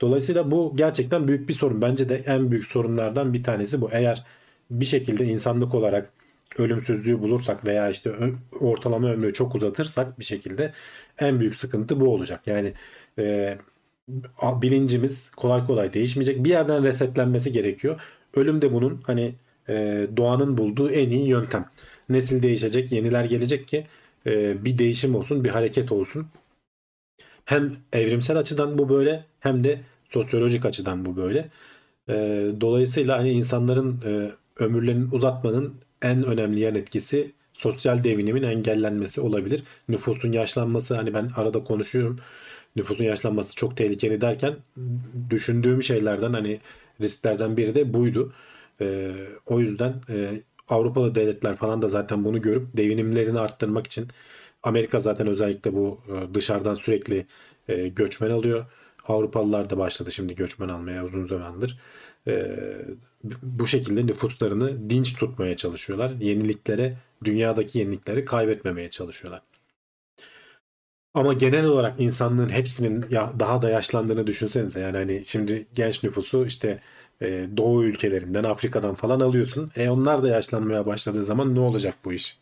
Dolayısıyla 0.00 0.50
bu 0.50 0.72
gerçekten 0.76 1.28
büyük 1.28 1.48
bir 1.48 1.54
sorun. 1.54 1.82
Bence 1.82 2.08
de 2.08 2.22
en 2.26 2.50
büyük 2.50 2.66
sorunlardan 2.66 3.32
bir 3.32 3.42
tanesi 3.42 3.80
bu. 3.80 3.88
Eğer 3.92 4.24
bir 4.70 4.84
şekilde 4.84 5.24
insanlık 5.24 5.74
olarak 5.74 6.10
ölümsüzlüğü 6.58 7.20
bulursak 7.22 7.66
veya 7.66 7.90
işte 7.90 8.12
ortalama 8.60 9.12
ömrü 9.12 9.32
çok 9.32 9.54
uzatırsak 9.54 10.18
bir 10.18 10.24
şekilde 10.24 10.72
en 11.18 11.40
büyük 11.40 11.56
sıkıntı 11.56 12.00
bu 12.00 12.14
olacak. 12.14 12.46
Yani 12.46 12.72
e, 13.18 13.58
bilincimiz 14.42 15.30
kolay 15.30 15.66
kolay 15.66 15.92
değişmeyecek. 15.92 16.44
Bir 16.44 16.50
yerden 16.50 16.84
resetlenmesi 16.84 17.52
gerekiyor. 17.52 18.00
Ölüm 18.34 18.62
de 18.62 18.72
bunun 18.72 19.02
hani 19.06 19.34
e, 19.68 20.06
doğanın 20.16 20.58
bulduğu 20.58 20.90
en 20.90 21.10
iyi 21.10 21.28
yöntem. 21.28 21.64
Nesil 22.08 22.42
değişecek, 22.42 22.92
yeniler 22.92 23.24
gelecek 23.24 23.68
ki 23.68 23.86
e, 24.26 24.64
bir 24.64 24.78
değişim 24.78 25.14
olsun, 25.14 25.44
bir 25.44 25.48
hareket 25.50 25.92
olsun. 25.92 26.26
Hem 27.44 27.76
evrimsel 27.92 28.38
açıdan 28.38 28.78
bu 28.78 28.88
böyle 28.88 29.24
hem 29.40 29.64
de 29.64 29.80
sosyolojik 30.04 30.64
açıdan 30.64 31.06
bu 31.06 31.16
böyle. 31.16 31.50
E, 32.08 32.14
dolayısıyla 32.60 33.18
hani 33.18 33.30
insanların 33.32 34.00
e, 34.06 34.30
ömürlerini 34.64 35.14
uzatmanın 35.14 35.74
en 36.02 36.24
önemli 36.24 36.60
yan 36.60 36.74
etkisi 36.74 37.32
sosyal 37.54 38.04
devinimin 38.04 38.42
engellenmesi 38.42 39.20
olabilir. 39.20 39.62
Nüfusun 39.88 40.32
yaşlanması 40.32 40.94
hani 40.94 41.14
ben 41.14 41.30
arada 41.36 41.64
konuşuyorum. 41.64 42.18
Nüfusun 42.76 43.04
yaşlanması 43.04 43.54
çok 43.56 43.76
tehlikeli 43.76 44.20
derken 44.20 44.56
düşündüğüm 45.30 45.82
şeylerden 45.82 46.32
hani 46.32 46.60
risklerden 47.00 47.56
biri 47.56 47.74
de 47.74 47.94
buydu. 47.94 48.32
E, 48.80 49.12
o 49.46 49.60
yüzden 49.60 49.94
e, 50.08 50.40
Avrupalı 50.70 51.14
devletler 51.14 51.56
falan 51.56 51.82
da 51.82 51.88
zaten 51.88 52.24
bunu 52.24 52.42
görüp 52.42 52.76
devinimlerini 52.76 53.40
arttırmak 53.40 53.86
için 53.86 54.08
Amerika 54.62 55.00
zaten 55.00 55.26
özellikle 55.26 55.74
bu 55.74 56.00
e, 56.08 56.34
dışarıdan 56.34 56.74
sürekli 56.74 57.26
e, 57.68 57.88
göçmen 57.88 58.30
alıyor. 58.30 58.64
Avrupalılar 59.08 59.70
da 59.70 59.78
başladı 59.78 60.12
şimdi 60.12 60.34
göçmen 60.34 60.68
almaya 60.68 61.04
uzun 61.04 61.24
zamandır. 61.24 61.78
E, 62.26 62.56
bu 63.42 63.66
şekilde 63.66 64.06
nüfuslarını 64.06 64.90
dinç 64.90 65.16
tutmaya 65.16 65.56
çalışıyorlar. 65.56 66.10
Yeniliklere, 66.10 66.96
dünyadaki 67.24 67.78
yenilikleri 67.78 68.24
kaybetmemeye 68.24 68.90
çalışıyorlar. 68.90 69.42
Ama 71.14 71.32
genel 71.32 71.64
olarak 71.66 72.00
insanlığın 72.00 72.48
hepsinin 72.48 73.02
daha 73.12 73.62
da 73.62 73.70
yaşlandığını 73.70 74.26
düşünsenize. 74.26 74.80
Yani 74.80 74.96
hani 74.96 75.24
şimdi 75.24 75.66
genç 75.74 76.02
nüfusu 76.04 76.46
işte 76.46 76.80
e, 77.22 77.48
Doğu 77.56 77.84
ülkelerinden, 77.84 78.44
Afrika'dan 78.44 78.94
falan 78.94 79.20
alıyorsun. 79.20 79.72
E 79.76 79.90
onlar 79.90 80.22
da 80.22 80.28
yaşlanmaya 80.28 80.86
başladığı 80.86 81.24
zaman 81.24 81.54
ne 81.54 81.60
olacak 81.60 81.94
bu 82.04 82.12
iş? 82.12 82.38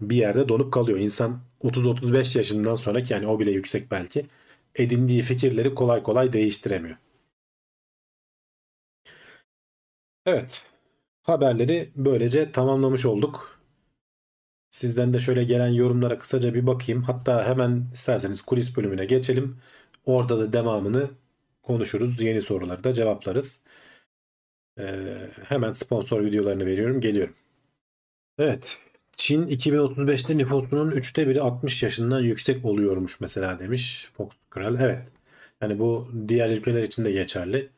Bir 0.00 0.16
yerde 0.16 0.48
donup 0.48 0.72
kalıyor. 0.72 0.98
İnsan 0.98 1.40
30-35 1.60 2.38
yaşından 2.38 2.74
sonraki 2.74 3.12
yani 3.12 3.26
o 3.26 3.40
bile 3.40 3.50
yüksek 3.50 3.90
belki 3.90 4.26
edindiği 4.74 5.22
fikirleri 5.22 5.74
kolay 5.74 6.02
kolay 6.02 6.32
değiştiremiyor. 6.32 6.96
Evet. 10.26 10.66
Haberleri 11.22 11.90
böylece 11.96 12.52
tamamlamış 12.52 13.06
olduk. 13.06 13.60
Sizden 14.70 15.14
de 15.14 15.18
şöyle 15.18 15.44
gelen 15.44 15.68
yorumlara 15.68 16.18
kısaca 16.18 16.54
bir 16.54 16.66
bakayım. 16.66 17.02
Hatta 17.02 17.44
hemen 17.46 17.86
isterseniz 17.94 18.42
kulis 18.42 18.76
bölümüne 18.76 19.04
geçelim. 19.04 19.60
Orada 20.04 20.38
da 20.38 20.52
devamını 20.52 21.10
konuşuruz. 21.62 22.20
Yeni 22.20 22.42
soruları 22.42 22.84
da 22.84 22.92
cevaplarız. 22.92 23.60
Ee, 24.78 25.14
hemen 25.48 25.72
sponsor 25.72 26.24
videolarını 26.24 26.66
veriyorum. 26.66 27.00
Geliyorum. 27.00 27.34
Evet. 28.38 28.80
Çin 29.16 29.46
2035'te 29.46 30.38
nüfusunun 30.38 30.90
üçte 30.90 31.28
biri 31.28 31.40
60 31.40 31.82
yaşından 31.82 32.20
yüksek 32.20 32.64
oluyormuş 32.64 33.20
mesela 33.20 33.58
demiş 33.58 34.10
Fox 34.16 34.28
Kral. 34.50 34.80
Evet. 34.80 35.12
Yani 35.60 35.78
bu 35.78 36.08
diğer 36.28 36.50
ülkeler 36.50 36.82
için 36.82 37.04
de 37.04 37.12
geçerli. 37.12 37.70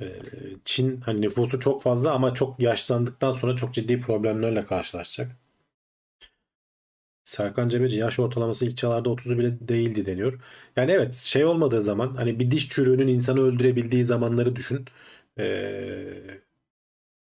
Ee, 0.00 0.22
Çin 0.64 1.00
hani 1.00 1.22
nüfusu 1.22 1.60
çok 1.60 1.82
fazla 1.82 2.12
ama 2.12 2.34
çok 2.34 2.60
yaşlandıktan 2.60 3.30
sonra 3.32 3.56
çok 3.56 3.74
ciddi 3.74 4.00
problemlerle 4.00 4.66
karşılaşacak. 4.66 5.36
Serkan 7.30 7.68
Cebeci 7.68 7.98
yaş 7.98 8.18
ortalaması 8.18 8.66
ilk 8.66 8.76
çağlarda 8.76 9.08
30'u 9.08 9.38
bile 9.38 9.68
değildi 9.68 10.06
deniyor. 10.06 10.40
Yani 10.76 10.90
evet 10.90 11.14
şey 11.14 11.44
olmadığı 11.44 11.82
zaman 11.82 12.14
hani 12.14 12.38
bir 12.38 12.50
diş 12.50 12.68
çürüğünün 12.68 13.08
insanı 13.08 13.40
öldürebildiği 13.40 14.04
zamanları 14.04 14.56
düşün. 14.56 14.84
Ee, 15.38 16.40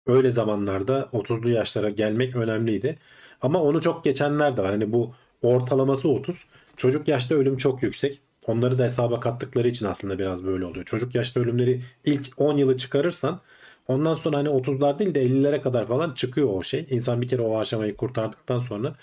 öyle 0.08 0.32
zamanlarda 0.32 1.10
30'lu 1.14 1.50
yaşlara 1.50 1.90
gelmek 1.90 2.36
önemliydi. 2.36 2.98
Ama 3.42 3.62
onu 3.64 3.82
çok 3.82 4.04
geçenler 4.04 4.58
de 4.58 4.62
var. 4.62 4.72
Hani 4.72 4.92
bu 4.92 5.14
ortalaması 5.42 6.10
30. 6.10 6.46
Çocuk 6.78 7.08
yaşta 7.08 7.36
ölüm 7.36 7.58
çok 7.58 7.84
yüksek. 7.84 8.20
Onları 8.48 8.78
da 8.78 8.84
hesaba 8.84 9.20
kattıkları 9.20 9.68
için 9.68 9.86
aslında 9.86 10.20
biraz 10.20 10.46
böyle 10.46 10.66
oluyor. 10.66 10.86
Çocuk 10.86 11.16
yaşta 11.16 11.40
ölümleri 11.40 11.82
ilk 12.06 12.32
10 12.38 12.58
yılı 12.58 12.78
çıkarırsan 12.78 13.42
ondan 13.88 14.14
sonra 14.14 14.38
hani 14.38 14.50
30'lar 14.50 15.00
değil 15.00 15.16
de 15.16 15.24
50'lere 15.24 15.62
kadar 15.62 15.88
falan 15.88 16.10
çıkıyor 16.10 16.50
o 16.50 16.64
şey. 16.64 16.88
İnsan 16.90 17.22
bir 17.22 17.28
kere 17.28 17.42
o 17.42 17.58
aşamayı 17.60 17.96
kurtardıktan 17.96 18.60
sonra 18.60 18.96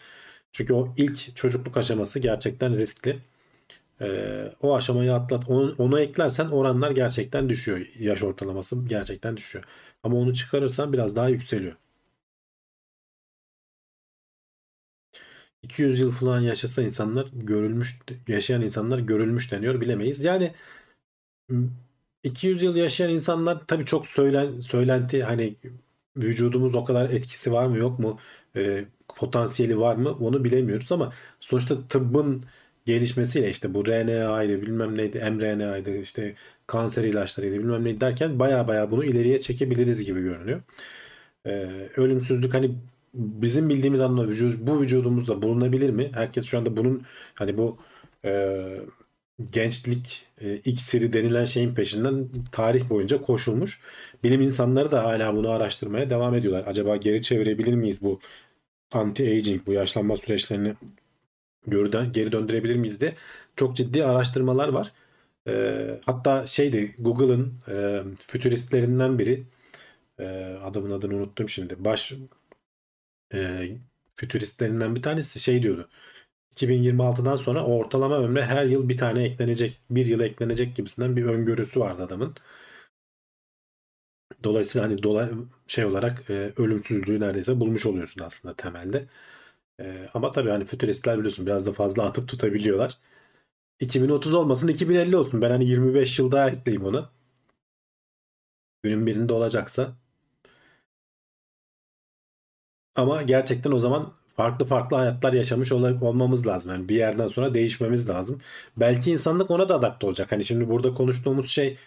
çünkü 0.52 0.74
o 0.74 0.94
ilk 0.96 1.36
çocukluk 1.36 1.76
aşaması 1.76 2.18
gerçekten 2.18 2.76
riskli. 2.76 3.18
Ee, 4.00 4.52
o 4.62 4.76
aşamayı 4.76 5.14
atlat, 5.14 5.48
onu, 5.50 5.74
onu 5.78 6.00
eklersen 6.00 6.46
oranlar 6.48 6.90
gerçekten 6.90 7.48
düşüyor. 7.48 7.86
Yaş 7.98 8.22
ortalaması 8.22 8.76
gerçekten 8.86 9.36
düşüyor. 9.36 9.64
Ama 10.02 10.16
onu 10.16 10.34
çıkarırsan 10.34 10.92
biraz 10.92 11.16
daha 11.16 11.28
yükseliyor. 11.28 11.76
200 15.62 16.00
yıl 16.00 16.12
falan 16.12 16.40
yaşasa 16.40 16.82
insanlar 16.82 17.26
görülmüş, 17.32 17.98
yaşayan 18.28 18.62
insanlar 18.62 18.98
görülmüş 18.98 19.52
deniyor 19.52 19.80
bilemeyiz. 19.80 20.24
Yani 20.24 20.54
200 22.22 22.62
yıl 22.62 22.76
yaşayan 22.76 23.10
insanlar 23.10 23.66
tabii 23.66 23.84
çok 23.84 24.06
söylen, 24.06 24.60
söylenti 24.60 25.22
hani 25.22 25.56
vücudumuz 26.16 26.74
o 26.74 26.84
kadar 26.84 27.10
etkisi 27.10 27.52
var 27.52 27.66
mı 27.66 27.78
yok 27.78 27.98
mu 27.98 28.18
e, 28.56 28.84
potansiyeli 29.16 29.78
var 29.80 29.96
mı 29.96 30.10
onu 30.20 30.44
bilemiyoruz 30.44 30.92
ama 30.92 31.12
sonuçta 31.40 31.76
tıbbın 31.88 32.44
gelişmesiyle 32.86 33.50
işte 33.50 33.74
bu 33.74 33.86
RNA'ydı 33.86 34.62
bilmem 34.62 34.98
neydi 34.98 35.30
mRNA'ydı 35.30 35.96
işte 35.96 36.34
kanser 36.66 37.04
ilaçlarıydı 37.04 37.58
bilmem 37.58 37.84
neydi 37.84 38.00
derken 38.00 38.38
baya 38.38 38.68
baya 38.68 38.90
bunu 38.90 39.04
ileriye 39.04 39.40
çekebiliriz 39.40 40.04
gibi 40.04 40.20
görünüyor. 40.22 40.62
Ee, 41.46 41.68
ölümsüzlük 41.96 42.54
hani 42.54 42.70
bizim 43.14 43.68
bildiğimiz 43.68 44.00
anlamda 44.00 44.28
vücud, 44.30 44.66
bu 44.66 44.80
vücudumuzda 44.80 45.42
bulunabilir 45.42 45.90
mi? 45.90 46.10
Herkes 46.14 46.44
şu 46.44 46.58
anda 46.58 46.76
bunun 46.76 47.02
hani 47.34 47.58
bu 47.58 47.78
e, 48.24 48.56
gençlik 49.52 50.26
e, 50.40 50.56
iksiri 50.56 51.12
denilen 51.12 51.44
şeyin 51.44 51.74
peşinden 51.74 52.28
tarih 52.52 52.90
boyunca 52.90 53.22
koşulmuş. 53.22 53.80
Bilim 54.24 54.40
insanları 54.40 54.90
da 54.90 55.04
hala 55.04 55.36
bunu 55.36 55.50
araştırmaya 55.50 56.10
devam 56.10 56.34
ediyorlar. 56.34 56.64
Acaba 56.66 56.96
geri 56.96 57.22
çevirebilir 57.22 57.74
miyiz 57.74 58.02
bu 58.02 58.20
anti-aging, 58.92 59.66
bu 59.66 59.72
yaşlanma 59.72 60.16
süreçlerini 60.16 60.74
geriden, 61.68 62.12
geri 62.12 62.32
döndürebilir 62.32 62.76
miyiz 62.76 63.00
de 63.00 63.14
çok 63.56 63.76
ciddi 63.76 64.04
araştırmalar 64.04 64.68
var. 64.68 64.92
E, 65.48 66.00
hatta 66.06 66.46
şeydi 66.46 66.94
Google'ın 66.98 67.54
e, 67.68 68.02
fütüristlerinden 68.20 69.18
biri 69.18 69.42
e, 70.18 70.24
adamın 70.64 70.90
adını 70.90 71.16
unuttum 71.16 71.48
şimdi. 71.48 71.84
Baş 71.84 72.12
e, 73.34 73.68
fütüristlerinden 74.14 74.94
bir 74.94 75.02
tanesi 75.02 75.40
şey 75.40 75.62
diyordu. 75.62 75.88
2026'dan 76.56 77.36
sonra 77.36 77.64
ortalama 77.64 78.18
ömre 78.18 78.44
her 78.44 78.66
yıl 78.66 78.88
bir 78.88 78.96
tane 78.98 79.24
eklenecek, 79.24 79.80
bir 79.90 80.06
yıl 80.06 80.20
eklenecek 80.20 80.76
gibisinden 80.76 81.16
bir 81.16 81.24
öngörüsü 81.24 81.80
vardı 81.80 82.02
adamın. 82.02 82.34
Dolayısıyla 84.44 84.88
hani 84.88 85.02
dolay, 85.02 85.30
şey 85.66 85.84
olarak 85.84 86.30
e, 86.30 86.52
ölümsüzlüğü 86.56 87.20
neredeyse 87.20 87.60
bulmuş 87.60 87.86
oluyorsun 87.86 88.22
aslında 88.24 88.56
temelde. 88.56 89.06
E, 89.80 90.08
ama 90.14 90.30
tabii 90.30 90.50
hani 90.50 90.64
fütüristler 90.64 91.18
biliyorsun 91.18 91.46
biraz 91.46 91.66
da 91.66 91.72
fazla 91.72 92.04
atıp 92.04 92.28
tutabiliyorlar. 92.28 92.98
2030 93.80 94.34
olmasın 94.34 94.68
2050 94.68 95.16
olsun. 95.18 95.42
Ben 95.42 95.50
hani 95.50 95.66
25 95.68 96.18
yıl 96.20 96.32
daha 96.32 96.50
ekleyeyim 96.50 96.86
ona. 96.86 97.10
Günün 98.82 99.06
birinde 99.06 99.32
olacaksa. 99.34 99.96
Ama 102.96 103.22
gerçekten 103.22 103.72
o 103.72 103.78
zaman 103.78 104.12
farklı 104.36 104.66
farklı 104.66 104.96
hayatlar 104.96 105.32
yaşamış 105.32 105.72
ol- 105.72 106.00
olmamız 106.02 106.46
lazım. 106.46 106.70
Yani 106.70 106.88
bir 106.88 106.94
yerden 106.96 107.28
sonra 107.28 107.54
değişmemiz 107.54 108.08
lazım. 108.08 108.40
Belki 108.76 109.10
insanlık 109.12 109.50
ona 109.50 109.68
da 109.68 109.74
adapte 109.74 110.06
olacak. 110.06 110.32
Hani 110.32 110.44
şimdi 110.44 110.68
burada 110.68 110.94
konuştuğumuz 110.94 111.48
şey 111.50 111.78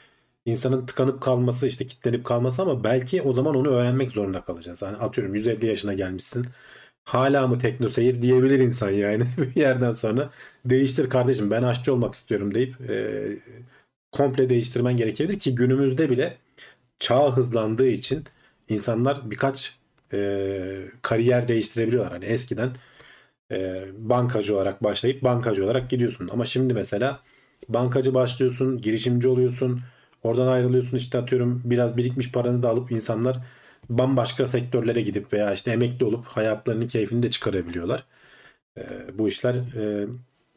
insanın 0.45 0.85
tıkanıp 0.85 1.21
kalması, 1.21 1.67
işte 1.67 1.87
kitlenip 1.87 2.25
kalması 2.25 2.61
ama 2.61 2.83
belki 2.83 3.21
o 3.21 3.33
zaman 3.33 3.55
onu 3.55 3.69
öğrenmek 3.69 4.11
zorunda 4.11 4.41
kalacağız. 4.41 4.81
Hani 4.83 4.97
atıyorum 4.97 5.35
150 5.35 5.67
yaşına 5.67 5.93
gelmişsin. 5.93 6.45
Hala 7.05 7.47
mı 7.47 7.59
tekno 7.59 7.89
seyir 7.89 8.21
diyebilir 8.21 8.59
insan 8.59 8.89
yani 8.91 9.27
bir 9.37 9.55
yerden 9.61 9.91
sonra. 9.91 10.29
Değiştir 10.65 11.09
kardeşim 11.09 11.51
ben 11.51 11.63
aşçı 11.63 11.93
olmak 11.93 12.13
istiyorum 12.15 12.55
deyip 12.55 12.89
e, 12.89 13.27
komple 14.11 14.49
değiştirmen 14.49 14.97
gerekebilir 14.97 15.39
ki 15.39 15.55
günümüzde 15.55 16.09
bile 16.09 16.37
çağ 16.99 17.37
hızlandığı 17.37 17.87
için 17.87 18.23
insanlar 18.69 19.31
birkaç 19.31 19.77
e, 20.13 20.81
kariyer 21.01 21.47
değiştirebiliyorlar. 21.47 22.13
Hani 22.13 22.25
eskiden 22.25 22.71
e, 23.51 23.85
bankacı 23.97 24.55
olarak 24.55 24.83
başlayıp 24.83 25.23
bankacı 25.23 25.65
olarak 25.65 25.89
gidiyorsun. 25.89 26.29
Ama 26.33 26.45
şimdi 26.45 26.73
mesela 26.73 27.19
bankacı 27.69 28.13
başlıyorsun, 28.13 28.77
girişimci 28.81 29.27
oluyorsun. 29.27 29.81
Oradan 30.25 30.47
ayrılıyorsun 30.47 30.97
işte 30.97 31.17
atıyorum 31.17 31.61
biraz 31.65 31.97
birikmiş 31.97 32.31
paranı 32.31 32.63
da 32.63 32.69
alıp 32.69 32.91
insanlar 32.91 33.37
bambaşka 33.89 34.47
sektörlere 34.47 35.01
gidip 35.01 35.33
veya 35.33 35.53
işte 35.53 35.71
emekli 35.71 36.05
olup 36.05 36.25
hayatlarının 36.25 36.87
keyfini 36.87 37.23
de 37.23 37.29
çıkarabiliyorlar. 37.29 38.05
E, 38.77 38.83
bu 39.19 39.27
işler 39.27 39.55
e, 39.55 40.07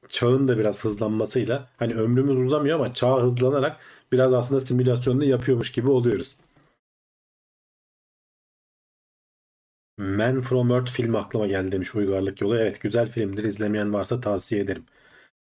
çağın 0.08 0.48
da 0.48 0.58
biraz 0.58 0.84
hızlanmasıyla 0.84 1.68
hani 1.76 1.94
ömrümüz 1.94 2.36
uzamıyor 2.36 2.76
ama 2.80 2.94
çağ 2.94 3.22
hızlanarak 3.22 3.80
biraz 4.12 4.32
aslında 4.34 4.60
simülasyonunu 4.60 5.24
yapıyormuş 5.24 5.72
gibi 5.72 5.90
oluyoruz. 5.90 6.36
Man 9.98 10.40
from 10.40 10.70
Earth 10.70 10.90
filmi 10.90 11.18
aklıma 11.18 11.46
geldi 11.46 11.72
demiş 11.72 11.94
Uygarlık 11.94 12.40
Yolu. 12.40 12.58
Evet 12.58 12.80
güzel 12.80 13.08
filmdir. 13.08 13.44
İzlemeyen 13.44 13.92
varsa 13.92 14.20
tavsiye 14.20 14.60
ederim. 14.60 14.84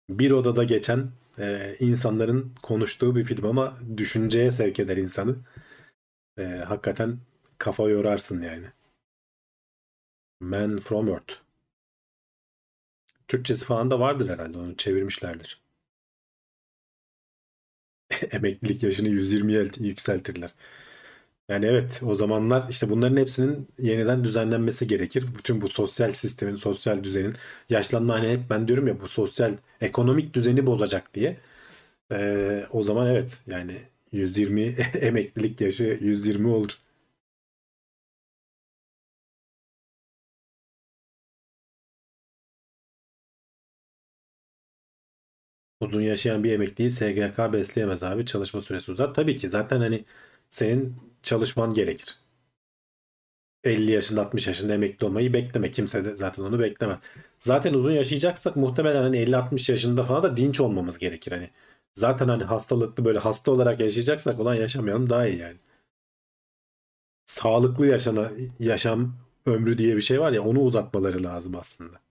Bir 0.10 0.32
odada 0.32 0.64
geçen 0.64 1.12
e, 1.40 1.76
insanların 1.80 2.56
konuştuğu 2.64 3.16
bir 3.16 3.24
film 3.24 3.46
ama 3.46 3.78
düşünceye 3.98 4.52
sevk 4.52 4.80
eder 4.80 4.98
insanı. 4.98 5.36
E, 6.38 6.44
hakikaten 6.44 7.20
kafa 7.58 7.90
yorarsın 7.90 8.42
yani. 8.42 8.68
Man 10.40 10.78
from 10.78 11.08
Earth. 11.10 11.34
Türkçesi 13.28 13.66
falan 13.66 13.92
da 13.92 14.00
vardır 14.00 14.30
herhalde. 14.30 14.58
Onu 14.58 14.78
çevirmişlerdir. 14.78 15.62
Emeklilik 18.32 18.84
yaşını 18.84 19.10
120'ye 19.10 19.88
yükseltirler. 19.88 20.54
Yani 21.50 21.66
evet 21.66 22.02
o 22.06 22.16
zamanlar 22.16 22.66
işte 22.70 22.90
bunların 22.90 23.18
hepsinin 23.18 23.68
yeniden 23.80 24.24
düzenlenmesi 24.24 24.88
gerekir. 24.88 25.26
Bütün 25.38 25.62
bu 25.62 25.70
sosyal 25.70 26.12
sistemin, 26.12 26.56
sosyal 26.56 27.04
düzenin 27.04 27.34
yaşlanma 27.70 28.14
hani 28.16 28.28
hep 28.30 28.50
ben 28.50 28.68
diyorum 28.68 28.88
ya 28.88 29.00
bu 29.00 29.08
sosyal 29.08 29.54
ekonomik 29.82 30.34
düzeni 30.34 30.66
bozacak 30.66 31.14
diye. 31.14 31.38
Ee, 32.14 32.66
o 32.72 32.84
zaman 32.84 33.08
evet 33.08 33.42
yani 33.48 33.74
120 34.12 34.62
emeklilik 35.02 35.62
yaşı 35.62 36.00
120 36.02 36.48
olur. 36.48 36.80
Uzun 45.80 46.02
yaşayan 46.02 46.44
bir 46.44 46.52
emekliyi 46.52 46.92
SGK 46.92 47.54
besleyemez 47.54 48.04
abi. 48.04 48.26
Çalışma 48.26 48.62
süresi 48.62 48.92
uzar. 48.92 49.14
Tabii 49.14 49.36
ki 49.36 49.50
zaten 49.50 49.80
hani 49.80 50.06
senin 50.50 50.96
çalışman 51.24 51.74
gerekir. 51.74 52.20
50 53.64 53.92
yaşında 53.92 54.22
60 54.22 54.48
yaşında 54.48 54.74
emekli 54.74 55.06
olmayı 55.06 55.34
bekleme. 55.34 55.72
Kimse 55.72 56.06
de 56.06 56.16
zaten 56.16 56.44
onu 56.44 56.60
beklemez. 56.60 57.00
Zaten 57.38 57.74
uzun 57.74 57.92
yaşayacaksak 57.92 58.56
muhtemelen 58.56 59.02
hani 59.02 59.18
50-60 59.18 59.72
yaşında 59.72 60.04
falan 60.04 60.24
da 60.24 60.38
dinç 60.38 60.60
olmamız 60.62 60.98
gerekir. 60.98 61.32
Hani 61.32 61.50
zaten 61.94 62.28
hani 62.28 62.44
hastalıklı 62.44 63.06
böyle 63.06 63.20
hasta 63.20 63.52
olarak 63.52 63.80
yaşayacaksak 63.80 64.40
olan 64.40 64.56
yaşamayalım 64.56 65.10
daha 65.10 65.28
iyi 65.28 65.38
yani. 65.38 65.58
Sağlıklı 67.26 67.88
yaşana, 67.88 68.32
yaşam 68.60 69.16
ömrü 69.46 69.78
diye 69.78 69.96
bir 69.96 70.02
şey 70.02 70.22
var 70.22 70.32
ya 70.32 70.44
onu 70.44 70.60
uzatmaları 70.62 71.24
lazım 71.24 71.56
aslında. 71.56 72.05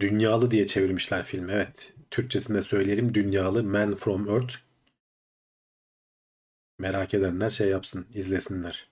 Dünyalı 0.00 0.50
diye 0.50 0.66
çevirmişler 0.66 1.24
filmi. 1.24 1.52
Evet. 1.52 1.92
Türkçesinde 2.10 2.62
söyleyelim. 2.62 3.14
Dünyalı 3.14 3.64
Man 3.64 3.94
from 3.94 4.28
Earth. 4.28 4.54
Merak 6.78 7.14
edenler 7.14 7.50
şey 7.50 7.68
yapsın, 7.68 8.06
izlesinler. 8.14 8.88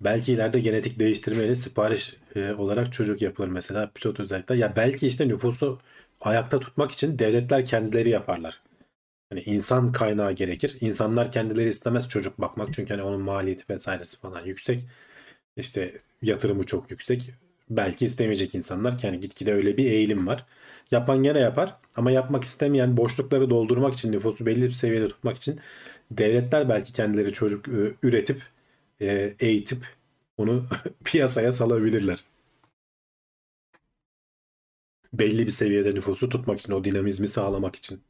Belki 0.00 0.32
ileride 0.32 0.60
genetik 0.60 0.98
değiştirmeyle 0.98 1.56
sipariş 1.56 2.16
e, 2.34 2.52
olarak 2.52 2.92
çocuk 2.92 3.22
yapılır 3.22 3.48
mesela 3.48 3.90
pilot 3.94 4.20
özellikler. 4.20 4.56
Ya 4.56 4.76
belki 4.76 5.06
işte 5.06 5.28
nüfusu 5.28 5.80
ayakta 6.20 6.60
tutmak 6.60 6.90
için 6.92 7.18
devletler 7.18 7.66
kendileri 7.66 8.08
yaparlar. 8.10 8.62
Hani 9.30 9.42
insan 9.42 9.92
kaynağı 9.92 10.32
gerekir. 10.32 10.78
İnsanlar 10.80 11.32
kendileri 11.32 11.68
istemez 11.68 12.08
çocuk 12.08 12.40
bakmak 12.40 12.74
çünkü 12.74 12.94
hani 12.94 13.02
onun 13.04 13.20
maliyeti 13.22 13.64
vesairesi 13.74 14.18
falan 14.20 14.44
yüksek. 14.46 14.86
İşte 15.56 16.02
yatırımı 16.22 16.64
çok 16.64 16.90
yüksek. 16.90 17.30
Belki 17.70 18.04
istemeyecek 18.04 18.54
insanlar 18.54 18.98
ki 18.98 19.06
yani 19.06 19.20
gitgide 19.20 19.54
öyle 19.54 19.76
bir 19.76 19.84
eğilim 19.84 20.26
var. 20.26 20.46
Yapan 20.90 21.22
gene 21.22 21.38
yapar 21.38 21.76
ama 21.96 22.10
yapmak 22.10 22.44
istemeyen 22.44 22.96
boşlukları 22.96 23.50
doldurmak 23.50 23.94
için 23.94 24.12
nüfusu 24.12 24.46
belli 24.46 24.62
bir 24.62 24.72
seviyede 24.72 25.08
tutmak 25.08 25.36
için 25.36 25.60
devletler 26.10 26.68
belki 26.68 26.92
kendileri 26.92 27.32
çocuk 27.32 27.68
e, 27.68 27.94
üretip 28.02 28.42
e, 29.00 29.34
eğitip 29.40 29.86
onu 30.36 30.64
piyasaya 31.04 31.52
salabilirler. 31.52 32.24
Belli 35.12 35.46
bir 35.46 35.50
seviyede 35.52 35.94
nüfusu 35.94 36.28
tutmak 36.28 36.60
için 36.60 36.72
o 36.72 36.84
dinamizmi 36.84 37.28
sağlamak 37.28 37.76
için. 37.76 38.00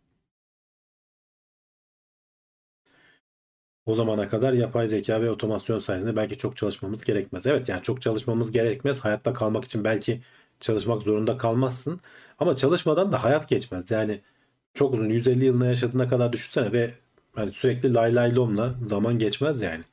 O 3.87 3.95
zamana 3.95 4.29
kadar 4.29 4.53
yapay 4.53 4.89
zeka 4.89 5.23
ve 5.23 5.31
otomasyon 5.31 5.79
sayesinde 5.79 6.17
belki 6.17 6.37
çok 6.37 6.57
çalışmamız 6.57 7.05
gerekmez. 7.05 7.47
Evet 7.47 7.69
yani 7.69 7.83
çok 7.83 8.03
çalışmamız 8.03 8.53
gerekmez. 8.53 9.01
Hayatta 9.01 9.33
kalmak 9.33 9.65
için 9.65 9.85
belki 9.85 10.21
çalışmak 10.61 11.03
zorunda 11.03 11.37
kalmazsın. 11.37 12.01
Ama 12.39 12.57
çalışmadan 12.57 13.13
da 13.13 13.25
hayat 13.25 13.49
geçmez. 13.49 13.91
Yani 13.91 14.21
çok 14.75 14.95
uzun 14.95 15.09
150 15.09 15.45
yılına 15.45 15.67
yaşadığına 15.67 16.09
kadar 16.09 16.33
düşünsene 16.33 16.73
ve 16.73 16.95
hani 17.35 17.53
sürekli 17.53 17.95
lay 17.95 18.15
lay 18.15 18.37
lomla 18.37 18.75
zaman 18.83 19.19
geçmez 19.19 19.63
yani. 19.63 19.85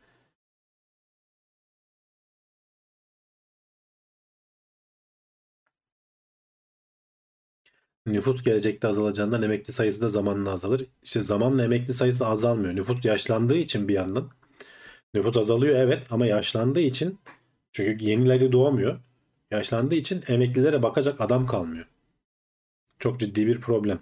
Nüfus 8.05 8.43
gelecekte 8.43 8.87
azalacağından 8.87 9.41
emekli 9.43 9.73
sayısı 9.73 10.01
da 10.01 10.09
zamanla 10.09 10.51
azalır. 10.51 10.85
İşte 11.03 11.19
zamanla 11.19 11.63
emekli 11.63 11.93
sayısı 11.93 12.27
azalmıyor. 12.27 12.75
Nüfus 12.75 13.05
yaşlandığı 13.05 13.57
için 13.57 13.87
bir 13.87 13.93
yandan. 13.93 14.29
Nüfus 15.13 15.37
azalıyor 15.37 15.75
evet 15.75 16.07
ama 16.11 16.25
yaşlandığı 16.25 16.79
için 16.79 17.19
çünkü 17.71 18.05
yenileri 18.05 18.51
doğmuyor. 18.51 18.99
Yaşlandığı 19.51 19.95
için 19.95 20.23
emeklilere 20.27 20.83
bakacak 20.83 21.21
adam 21.21 21.47
kalmıyor. 21.47 21.85
Çok 22.99 23.19
ciddi 23.19 23.47
bir 23.47 23.61
problem. 23.61 23.99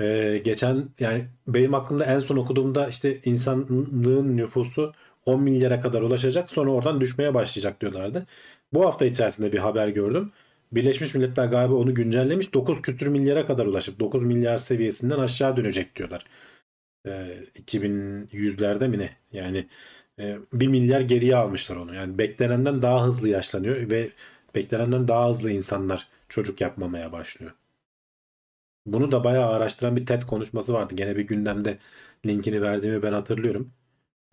Ee, 0.00 0.40
geçen 0.44 0.88
yani 1.00 1.28
benim 1.46 1.74
aklımda 1.74 2.04
en 2.04 2.18
son 2.18 2.36
okuduğumda 2.36 2.88
işte 2.88 3.20
insanlığın 3.24 4.36
nüfusu 4.36 4.92
10 5.26 5.42
milyara 5.42 5.80
kadar 5.80 6.02
ulaşacak 6.02 6.50
sonra 6.50 6.70
oradan 6.70 7.00
düşmeye 7.00 7.34
başlayacak 7.34 7.80
diyorlardı. 7.80 8.26
Bu 8.72 8.86
hafta 8.86 9.06
içerisinde 9.06 9.52
bir 9.52 9.58
haber 9.58 9.88
gördüm. 9.88 10.32
Birleşmiş 10.72 11.14
Milletler 11.14 11.46
galiba 11.46 11.74
onu 11.74 11.94
güncellemiş. 11.94 12.54
9 12.54 12.82
küsür 12.82 13.06
milyara 13.06 13.46
kadar 13.46 13.66
ulaşıp 13.66 14.00
9 14.00 14.22
milyar 14.22 14.58
seviyesinden 14.58 15.18
aşağı 15.18 15.56
dönecek 15.56 15.96
diyorlar. 15.96 16.24
E, 17.06 17.10
2100'lerde 17.56 18.88
mi 18.88 18.98
ne? 18.98 19.16
Yani 19.32 19.68
e, 20.18 20.38
1 20.52 20.66
milyar 20.68 21.00
geriye 21.00 21.36
almışlar 21.36 21.76
onu. 21.76 21.94
Yani 21.94 22.18
beklenenden 22.18 22.82
daha 22.82 23.06
hızlı 23.06 23.28
yaşlanıyor 23.28 23.90
ve 23.90 24.10
beklenenden 24.54 25.08
daha 25.08 25.28
hızlı 25.28 25.50
insanlar 25.50 26.08
çocuk 26.28 26.60
yapmamaya 26.60 27.12
başlıyor. 27.12 27.52
Bunu 28.86 29.12
da 29.12 29.24
bayağı 29.24 29.50
araştıran 29.50 29.96
bir 29.96 30.06
TED 30.06 30.22
konuşması 30.22 30.72
vardı. 30.72 30.94
Gene 30.96 31.16
bir 31.16 31.26
gündemde 31.26 31.78
linkini 32.26 32.62
verdiğimi 32.62 33.02
ben 33.02 33.12
hatırlıyorum. 33.12 33.72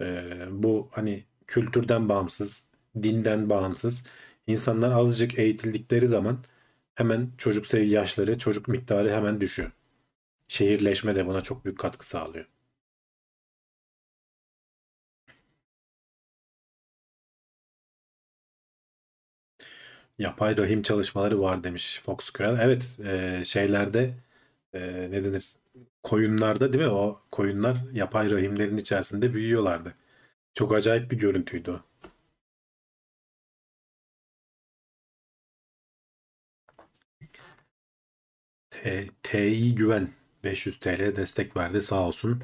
E, 0.02 0.24
bu 0.52 0.90
hani 0.92 1.26
kültürden 1.48 2.10
bağımsız, 2.10 2.64
dinden 3.04 3.50
bağımsız 3.50 4.04
İnsanlar 4.50 4.91
azıcık 4.91 5.39
eğitildikleri 5.39 6.08
zaman 6.08 6.43
hemen 6.95 7.32
çocuk 7.38 7.74
yaşları, 7.74 8.38
çocuk 8.38 8.68
miktarı 8.68 9.12
hemen 9.12 9.41
düşüyor. 9.41 9.72
Şehirleşme 10.47 11.16
de 11.16 11.28
buna 11.28 11.43
çok 11.43 11.66
büyük 11.66 11.80
katkı 11.80 12.08
sağlıyor. 12.08 12.45
Yapay 20.20 20.58
rahim 20.58 20.82
çalışmaları 20.82 21.41
var 21.41 21.64
demiş 21.64 22.02
Fox 22.04 22.30
Kral. 22.30 22.58
Evet 22.62 22.97
e, 23.06 23.41
şeylerde 23.45 24.14
e, 24.74 24.82
ne 25.12 25.24
denir? 25.24 25.54
Koyunlarda 26.04 26.74
değil 26.74 26.86
mi? 26.86 26.91
O 26.91 27.22
koyunlar 27.32 27.78
yapay 27.93 28.32
rahimlerin 28.32 28.78
içerisinde 28.78 29.34
büyüyorlardı. 29.34 29.96
Çok 30.54 30.74
acayip 30.76 31.12
bir 31.12 31.17
görüntüydü 31.20 31.71
o. 31.71 31.88
TI 39.24 39.76
Güven 39.76 40.10
500 40.43 40.80
TL 40.80 41.16
destek 41.16 41.58
verdi 41.58 41.82
sağ 41.82 42.08
olsun. 42.08 42.43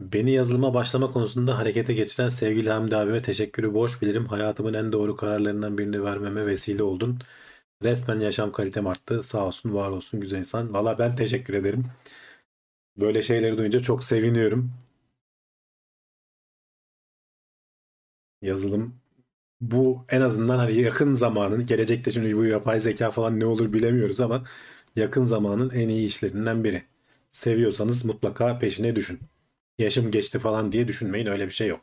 Beni 0.00 0.30
yazılıma 0.32 0.74
başlama 0.74 1.10
konusunda 1.10 1.58
harekete 1.58 1.94
geçiren 1.94 2.28
sevgili 2.28 2.70
Hamdi 2.70 2.96
abime 2.96 3.22
teşekkürü 3.22 3.74
borç 3.74 4.02
bilirim. 4.02 4.26
Hayatımın 4.26 4.74
en 4.74 4.92
doğru 4.92 5.16
kararlarından 5.16 5.78
birini 5.78 6.04
vermeme 6.04 6.46
vesile 6.46 6.82
oldun. 6.82 7.18
Resmen 7.82 8.20
yaşam 8.20 8.52
kalitem 8.52 8.86
arttı. 8.86 9.22
Sağ 9.22 9.46
olsun, 9.46 9.74
var 9.74 9.90
olsun 9.90 10.20
güzel 10.20 10.38
insan. 10.38 10.74
Valla 10.74 10.98
ben 10.98 11.16
teşekkür 11.16 11.54
ederim. 11.54 11.84
Böyle 12.96 13.22
şeyleri 13.22 13.58
duyunca 13.58 13.80
çok 13.80 14.04
seviniyorum. 14.04 14.72
Yazılım 18.42 18.94
bu 19.60 20.04
en 20.08 20.20
azından 20.20 20.58
hani 20.58 20.74
yakın 20.80 21.14
zamanın 21.14 21.66
gelecekte 21.66 22.10
şimdi 22.10 22.36
bu 22.36 22.44
yapay 22.44 22.80
zeka 22.80 23.10
falan 23.10 23.40
ne 23.40 23.46
olur 23.46 23.72
bilemiyoruz 23.72 24.20
ama 24.20 24.44
yakın 24.96 25.24
zamanın 25.24 25.70
en 25.70 25.88
iyi 25.88 26.06
işlerinden 26.06 26.64
biri. 26.64 26.82
Seviyorsanız 27.28 28.04
mutlaka 28.04 28.58
peşine 28.58 28.96
düşün. 28.96 29.20
Yaşım 29.78 30.10
geçti 30.10 30.38
falan 30.38 30.72
diye 30.72 30.88
düşünmeyin 30.88 31.26
öyle 31.26 31.46
bir 31.46 31.52
şey 31.52 31.68
yok. 31.68 31.80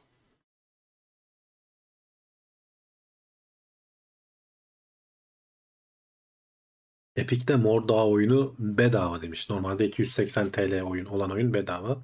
Epic'te 7.15 7.55
Mor 7.55 7.87
Dağ 7.87 8.07
oyunu 8.07 8.55
bedava 8.59 9.21
demiş. 9.21 9.49
Normalde 9.49 9.87
280 9.87 10.51
TL 10.51 10.81
oyun 10.81 11.05
olan 11.05 11.31
oyun 11.31 11.53
bedava. 11.53 12.03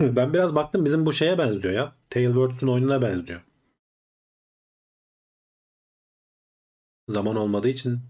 Ben 0.00 0.32
biraz 0.34 0.54
baktım 0.54 0.84
bizim 0.84 1.06
bu 1.06 1.12
şeye 1.12 1.38
benziyor 1.38 1.74
ya. 1.74 1.96
Tailwords'un 2.10 2.68
oyununa 2.68 3.02
benziyor. 3.02 3.40
Zaman 7.08 7.36
olmadığı 7.36 7.68
için 7.68 8.00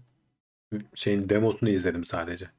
şeyin 0.95 1.29
demosunu 1.29 1.69
izledim 1.69 2.05
sadece. 2.05 2.49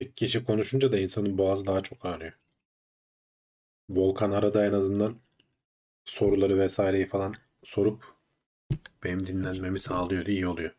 Bir 0.00 0.12
kişi 0.12 0.44
konuşunca 0.44 0.92
da 0.92 0.98
insanın 0.98 1.38
boğazı 1.38 1.66
daha 1.66 1.80
çok 1.82 2.04
ağrıyor. 2.06 2.32
Volkan 3.88 4.30
arada 4.30 4.66
en 4.66 4.72
azından 4.72 5.18
soruları 6.04 6.58
vesaireyi 6.58 7.06
falan 7.06 7.34
sorup 7.64 8.04
benim 9.04 9.26
dinlenmemi 9.26 9.80
sağlıyor, 9.80 10.26
iyi 10.26 10.46
oluyor. 10.46 10.70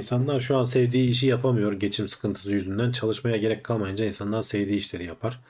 İnsanlar 0.00 0.40
şu 0.40 0.56
an 0.56 0.64
sevdiği 0.64 1.10
işi 1.10 1.26
yapamıyor 1.26 1.72
geçim 1.72 2.08
sıkıntısı 2.08 2.52
yüzünden. 2.52 2.92
Çalışmaya 2.92 3.36
gerek 3.36 3.64
kalmayınca 3.64 4.04
insanlar 4.04 4.42
sevdiği 4.42 4.78
işleri 4.78 5.04
yapar. 5.04 5.40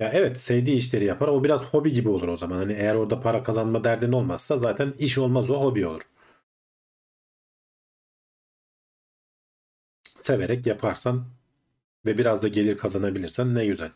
Ya 0.00 0.10
evet 0.14 0.40
sevdiği 0.40 0.76
işleri 0.76 1.04
yapar. 1.04 1.28
O 1.28 1.44
biraz 1.44 1.62
hobi 1.62 1.92
gibi 1.92 2.08
olur 2.08 2.28
o 2.28 2.36
zaman. 2.36 2.56
Hani 2.58 2.72
eğer 2.72 2.94
orada 2.94 3.20
para 3.20 3.42
kazanma 3.42 3.84
derdin 3.84 4.12
olmazsa 4.12 4.58
zaten 4.58 4.94
iş 4.98 5.18
olmaz 5.18 5.50
o 5.50 5.60
hobi 5.60 5.86
olur. 5.86 6.02
Severek 10.22 10.66
yaparsan 10.66 11.24
ve 12.06 12.18
biraz 12.18 12.42
da 12.42 12.48
gelir 12.48 12.76
kazanabilirsen 12.76 13.54
ne 13.54 13.66
güzel. 13.66 13.90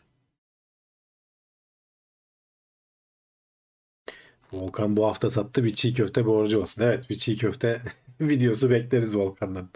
Volkan 4.53 4.97
bu 4.97 5.05
hafta 5.07 5.29
sattı 5.29 5.63
bir 5.63 5.73
çiğ 5.75 5.93
köfte 5.93 6.25
borcu 6.25 6.61
olsun. 6.61 6.83
Evet 6.83 7.09
bir 7.09 7.15
çiğ 7.15 7.37
köfte 7.37 7.81
videosu 8.21 8.69
bekleriz 8.71 9.15
Volkan'dan. 9.17 9.69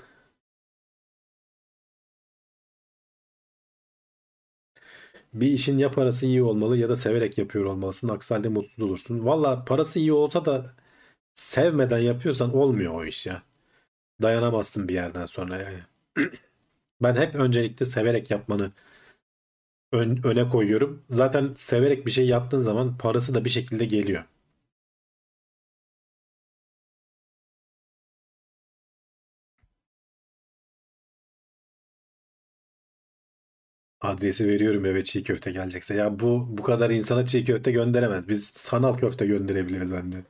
Bir 5.33 5.47
işin 5.47 5.77
ya 5.77 5.91
parası 5.91 6.25
iyi 6.25 6.43
olmalı 6.43 6.77
ya 6.77 6.89
da 6.89 6.95
severek 6.95 7.37
yapıyor 7.37 7.65
olmalısın. 7.65 8.09
Aksi 8.09 8.33
halde 8.33 8.49
mutsuz 8.49 8.79
olursun. 8.79 9.25
Valla 9.25 9.65
parası 9.65 9.99
iyi 9.99 10.13
olsa 10.13 10.45
da 10.45 10.73
sevmeden 11.35 11.99
yapıyorsan 11.99 12.55
olmuyor 12.55 12.95
o 12.95 13.05
iş 13.05 13.25
ya. 13.27 13.43
Dayanamazsın 14.21 14.87
bir 14.89 14.93
yerden 14.93 15.25
sonra 15.27 15.57
yani. 15.57 15.79
Ben 17.03 17.15
hep 17.15 17.35
öncelikle 17.35 17.85
severek 17.85 18.31
yapmanı 18.31 18.71
ön- 19.91 20.21
öne 20.23 20.49
koyuyorum. 20.49 21.03
Zaten 21.09 21.53
severek 21.55 22.05
bir 22.05 22.11
şey 22.11 22.27
yaptığın 22.27 22.59
zaman 22.59 22.97
parası 22.97 23.33
da 23.33 23.45
bir 23.45 23.49
şekilde 23.49 23.85
geliyor. 23.85 24.23
Adresi 34.03 34.47
veriyorum 34.47 34.85
eve 34.85 35.03
çiğ 35.03 35.23
köfte 35.23 35.51
gelecekse. 35.51 35.95
Ya 35.95 36.19
bu 36.19 36.45
bu 36.57 36.63
kadar 36.63 36.89
insana 36.89 37.25
çiğ 37.25 37.43
köfte 37.43 37.71
gönderemez. 37.71 38.27
Biz 38.27 38.45
sanal 38.55 38.97
köfte 38.97 39.25
gönderebiliriz 39.25 39.91
anne. 39.91 40.23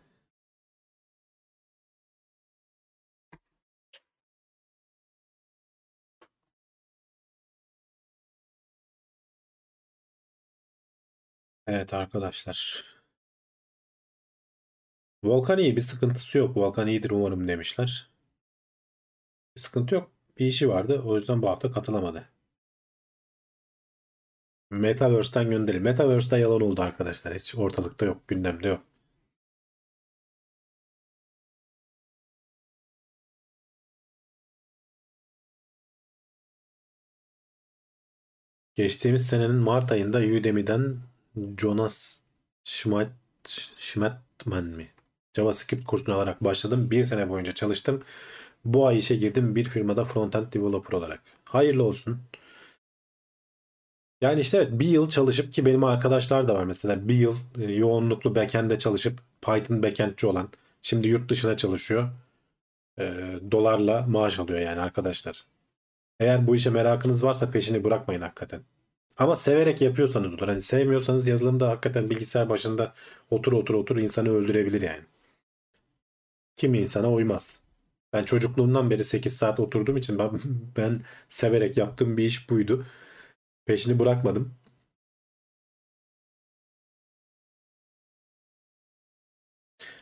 Evet 11.68 11.94
arkadaşlar. 11.94 12.86
Volkan 15.24 15.58
iyi 15.60 15.76
bir 15.76 15.82
sıkıntısı 15.82 16.38
yok. 16.38 16.58
Volkan 16.58 16.88
iyidir 16.88 17.12
umarım 17.12 17.48
demişler. 17.48 18.10
Bir 19.56 19.62
sıkıntı 19.62 19.96
yok. 19.96 20.12
Bir 20.40 20.46
işi 20.46 20.70
vardı. 20.70 21.02
O 21.06 21.16
yüzden 21.16 21.42
bu 21.42 21.50
hafta 21.50 21.72
katılamadı. 21.72 22.33
Metaverse'den 24.74 25.50
gönderin. 25.50 25.82
Metaverse'de 25.84 26.38
yalan 26.38 26.62
oldu 26.62 26.82
arkadaşlar. 26.82 27.34
Hiç 27.34 27.56
ortalıkta 27.56 28.06
yok. 28.06 28.28
Gündemde 28.28 28.68
yok. 28.68 28.82
Geçtiğimiz 38.76 39.26
senenin 39.28 39.56
Mart 39.56 39.92
ayında 39.92 40.20
Udemy'den 40.20 40.98
Jonas 41.58 42.20
Schmidt, 42.64 43.10
Schmidtman 43.78 44.66
mi? 44.66 44.88
JavaScript 45.36 45.86
kursunu 45.86 46.16
alarak 46.16 46.44
başladım. 46.44 46.92
Bir 46.92 47.04
sene 47.04 47.30
boyunca 47.30 47.52
çalıştım. 47.52 48.04
Bu 48.66 48.88
ay 48.88 49.00
işe 49.00 49.16
girdim 49.16 49.56
bir 49.56 49.64
firmada 49.64 50.06
frontend 50.06 50.54
developer 50.54 50.98
olarak. 50.98 51.22
Hayırlı 51.46 51.84
olsun. 51.84 52.20
Yani 54.24 54.40
işte 54.40 54.58
evet 54.58 54.70
bir 54.72 54.88
yıl 54.88 55.10
çalışıp 55.10 55.54
ki 55.54 55.66
benim 55.66 55.84
arkadaşlar 55.84 56.48
da 56.48 56.56
var 56.56 56.64
mesela 56.64 57.08
bir 57.08 57.16
yıl 57.16 57.36
e, 57.62 57.72
yoğunluklu 57.74 58.36
backend'de 58.36 58.78
çalışıp 58.78 59.20
Python 59.42 59.84
backend'ci 59.84 60.28
olan 60.28 60.50
şimdi 60.82 61.08
yurt 61.08 61.30
dışına 61.30 61.58
çalışıyor. 61.58 62.10
E, 63.00 63.14
dolarla 63.52 64.02
maaş 64.02 64.40
alıyor 64.40 64.60
yani 64.60 64.82
arkadaşlar. 64.82 65.46
Eğer 66.20 66.48
bu 66.48 66.56
işe 66.56 66.70
merakınız 66.70 67.24
varsa 67.24 67.52
peşini 67.52 67.84
bırakmayın 67.84 68.22
hakikaten. 68.22 68.62
Ama 69.18 69.36
severek 69.36 69.82
yapıyorsanız 69.82 70.34
olur. 70.34 70.48
Hani 70.48 70.62
sevmiyorsanız 70.62 71.28
yazılımda 71.28 71.70
hakikaten 71.70 72.10
bilgisayar 72.10 72.50
başında 72.50 72.94
otur 73.32 73.54
otur 73.54 73.74
otur 73.74 73.98
insanı 73.98 74.30
öldürebilir 74.30 74.82
yani. 74.82 75.02
Kimi 76.56 76.80
insana 76.80 77.12
uymaz. 77.12 77.60
Ben 78.14 78.24
çocukluğumdan 78.24 78.90
beri 78.90 79.04
8 79.04 79.38
saat 79.38 79.60
oturduğum 79.60 79.98
için 79.98 80.20
ben, 80.20 80.32
ben 80.78 81.02
severek 81.30 81.78
yaptığım 81.78 82.18
bir 82.18 82.26
iş 82.26 82.50
buydu. 82.50 82.86
Peşini 83.66 84.00
bırakmadım. 84.00 84.56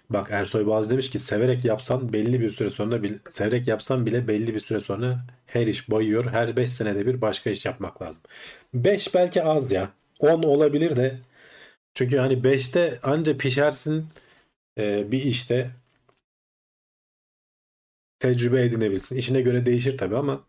Bak 0.09 0.27
Ersoy 0.31 0.65
Boğaz 0.65 0.89
demiş 0.89 1.09
ki 1.09 1.19
severek 1.19 1.65
yapsan 1.65 2.13
belli 2.13 2.41
bir 2.41 2.49
süre 2.49 2.69
sonra 2.69 3.03
bil- 3.03 3.17
severek 3.29 3.67
yapsan 3.67 4.05
bile 4.05 4.27
belli 4.27 4.53
bir 4.55 4.59
süre 4.59 4.79
sonra 4.79 5.25
her 5.45 5.67
iş 5.67 5.91
bayıyor. 5.91 6.25
Her 6.31 6.57
5 6.57 6.69
senede 6.69 7.05
bir 7.05 7.21
başka 7.21 7.49
iş 7.49 7.65
yapmak 7.65 8.01
lazım. 8.01 8.21
5 8.73 9.13
belki 9.15 9.43
az 9.43 9.71
ya. 9.71 9.89
10 10.19 10.43
olabilir 10.43 10.95
de. 10.95 11.17
Çünkü 11.95 12.17
hani 12.17 12.43
5'te 12.45 12.99
anca 13.03 13.37
pişersin 13.37 14.05
e, 14.79 15.11
bir 15.11 15.23
işte 15.23 15.71
tecrübe 18.19 18.61
edinebilsin. 18.65 19.15
İşine 19.15 19.41
göre 19.41 19.65
değişir 19.65 19.97
tabii 19.97 20.17
ama 20.17 20.43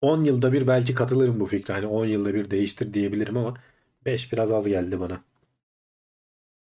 10 0.00 0.24
yılda 0.24 0.52
bir 0.52 0.66
belki 0.66 0.94
katılırım 0.94 1.40
bu 1.40 1.46
fikre. 1.46 1.74
Hani 1.74 1.86
10 1.86 2.06
yılda 2.06 2.34
bir 2.34 2.50
değiştir 2.50 2.94
diyebilirim 2.94 3.36
ama 3.36 3.54
5 4.06 4.32
biraz 4.32 4.52
az 4.52 4.68
geldi 4.68 5.00
bana. 5.00 5.24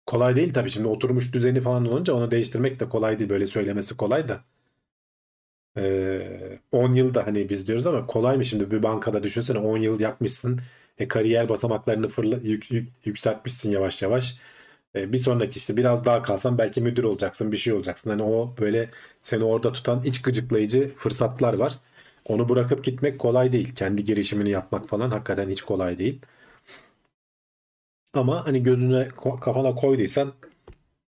Kolay 0.07 0.37
değil 0.37 0.53
tabii 0.55 0.71
şimdi 0.71 0.89
oturmuş 0.89 1.33
düzeni 1.35 1.61
falan 1.61 1.87
olunca 1.87 2.15
onu 2.15 2.31
değiştirmek 2.31 2.81
de 2.81 2.89
kolay 2.89 3.19
değil. 3.19 3.31
Böyle 3.31 3.47
söylemesi 3.47 3.97
kolay 3.97 4.29
da. 4.29 4.45
Ee, 5.77 6.59
10 6.73 6.93
yılda 6.93 7.27
hani 7.27 7.49
biz 7.49 7.67
diyoruz 7.69 7.87
ama 7.87 8.07
kolay 8.07 8.37
mı 8.37 8.45
şimdi 8.45 8.71
bir 8.71 8.83
bankada 8.83 9.23
düşünsene 9.23 9.59
10 9.59 9.79
yıl 9.79 10.01
yapmışsın. 10.01 10.61
E, 10.99 11.09
kariyer 11.09 11.49
basamaklarını 11.49 12.09
fırla, 12.09 12.37
yük, 12.43 12.71
yük- 12.71 12.93
yükseltmişsin 13.05 13.71
yavaş 13.71 14.03
yavaş. 14.03 14.37
E, 14.97 15.13
bir 15.13 15.19
sonraki 15.19 15.59
işte 15.59 15.77
biraz 15.77 16.05
daha 16.07 16.23
kalsan 16.23 16.59
belki 16.59 16.81
müdür 16.81 17.05
olacaksın 17.05 17.53
bir 17.53 17.57
şey 17.57 17.73
olacaksın. 17.73 18.11
Hani 18.11 18.23
o 18.23 18.55
böyle 18.61 18.91
seni 19.23 19.45
orada 19.45 19.73
tutan 19.73 20.03
iç 20.05 20.23
gıcıklayıcı 20.23 20.95
fırsatlar 20.97 21.55
var. 21.55 21.79
Onu 22.25 22.49
bırakıp 22.49 22.85
gitmek 22.85 23.19
kolay 23.21 23.53
değil. 23.53 23.75
Kendi 23.75 24.05
girişimini 24.05 24.51
yapmak 24.51 24.89
falan 24.89 25.11
hakikaten 25.11 25.49
hiç 25.51 25.63
kolay 25.63 25.99
değil. 25.99 26.21
Ama 28.15 28.47
hani 28.47 28.63
gözüne 28.63 29.09
kafana 29.41 29.75
koyduysan 29.75 30.35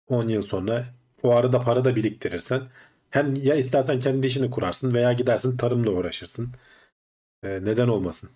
10 0.08 0.28
yıl 0.28 0.42
sonra 0.42 0.86
o 1.22 1.30
arada 1.32 1.60
para 1.60 1.84
da 1.84 1.96
biriktirirsen 1.96 2.62
hem 3.10 3.34
ya 3.34 3.54
istersen 3.54 4.00
kendi 4.00 4.26
işini 4.26 4.50
kurarsın 4.50 4.94
veya 4.94 5.12
gidersin 5.12 5.56
tarımla 5.56 5.90
uğraşırsın. 5.90 6.52
Ee, 7.44 7.48
neden 7.64 7.88
olmasın? 7.88 8.30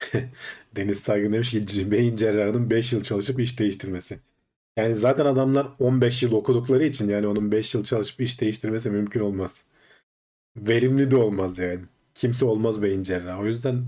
Deniz 0.76 1.00
Saygın 1.00 1.32
demiş 1.32 1.50
ki 1.50 1.90
beyin 1.90 2.16
cerrahının 2.16 2.70
5 2.70 2.92
yıl 2.92 3.02
çalışıp 3.02 3.40
iş 3.40 3.58
değiştirmesi. 3.58 4.20
Yani 4.76 4.96
zaten 4.96 5.26
adamlar 5.26 5.68
15 5.78 6.22
yıl 6.22 6.32
okudukları 6.32 6.84
için 6.84 7.08
yani 7.08 7.26
onun 7.26 7.52
5 7.52 7.74
yıl 7.74 7.84
çalışıp 7.84 8.20
iş 8.20 8.40
değiştirmesi 8.40 8.90
mümkün 8.90 9.20
olmaz. 9.20 9.64
Verimli 10.56 11.10
de 11.10 11.16
olmaz 11.16 11.58
yani. 11.58 11.84
Kimse 12.14 12.44
olmaz 12.44 12.82
beyin 12.82 13.02
cerrahı. 13.02 13.40
O 13.40 13.46
yüzden 13.46 13.84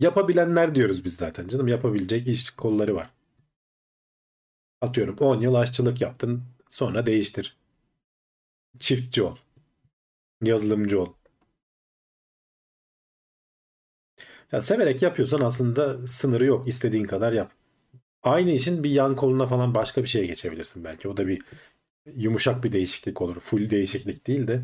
Yapabilenler 0.00 0.74
diyoruz 0.74 1.04
biz 1.04 1.16
zaten 1.16 1.46
canım. 1.46 1.68
Yapabilecek 1.68 2.28
iş 2.28 2.50
kolları 2.50 2.94
var. 2.94 3.10
Atıyorum 4.80 5.18
10 5.18 5.40
yıl 5.40 5.54
aşçılık 5.54 6.00
yaptın. 6.00 6.44
Sonra 6.70 7.06
değiştir. 7.06 7.56
Çiftçi 8.78 9.22
ol. 9.22 9.36
Yazılımcı 10.42 11.00
ol. 11.00 11.12
Ya 14.52 14.60
severek 14.60 15.02
yapıyorsan 15.02 15.40
aslında 15.40 16.06
sınırı 16.06 16.44
yok. 16.44 16.68
İstediğin 16.68 17.04
kadar 17.04 17.32
yap. 17.32 17.57
Aynı 18.22 18.50
işin 18.50 18.84
bir 18.84 18.90
yan 18.90 19.16
koluna 19.16 19.46
falan 19.46 19.74
başka 19.74 20.02
bir 20.02 20.08
şeye 20.08 20.26
geçebilirsin 20.26 20.84
belki. 20.84 21.08
O 21.08 21.16
da 21.16 21.26
bir 21.26 21.42
yumuşak 22.16 22.64
bir 22.64 22.72
değişiklik 22.72 23.22
olur. 23.22 23.40
Full 23.40 23.70
değişiklik 23.70 24.26
değil 24.26 24.48
de. 24.48 24.62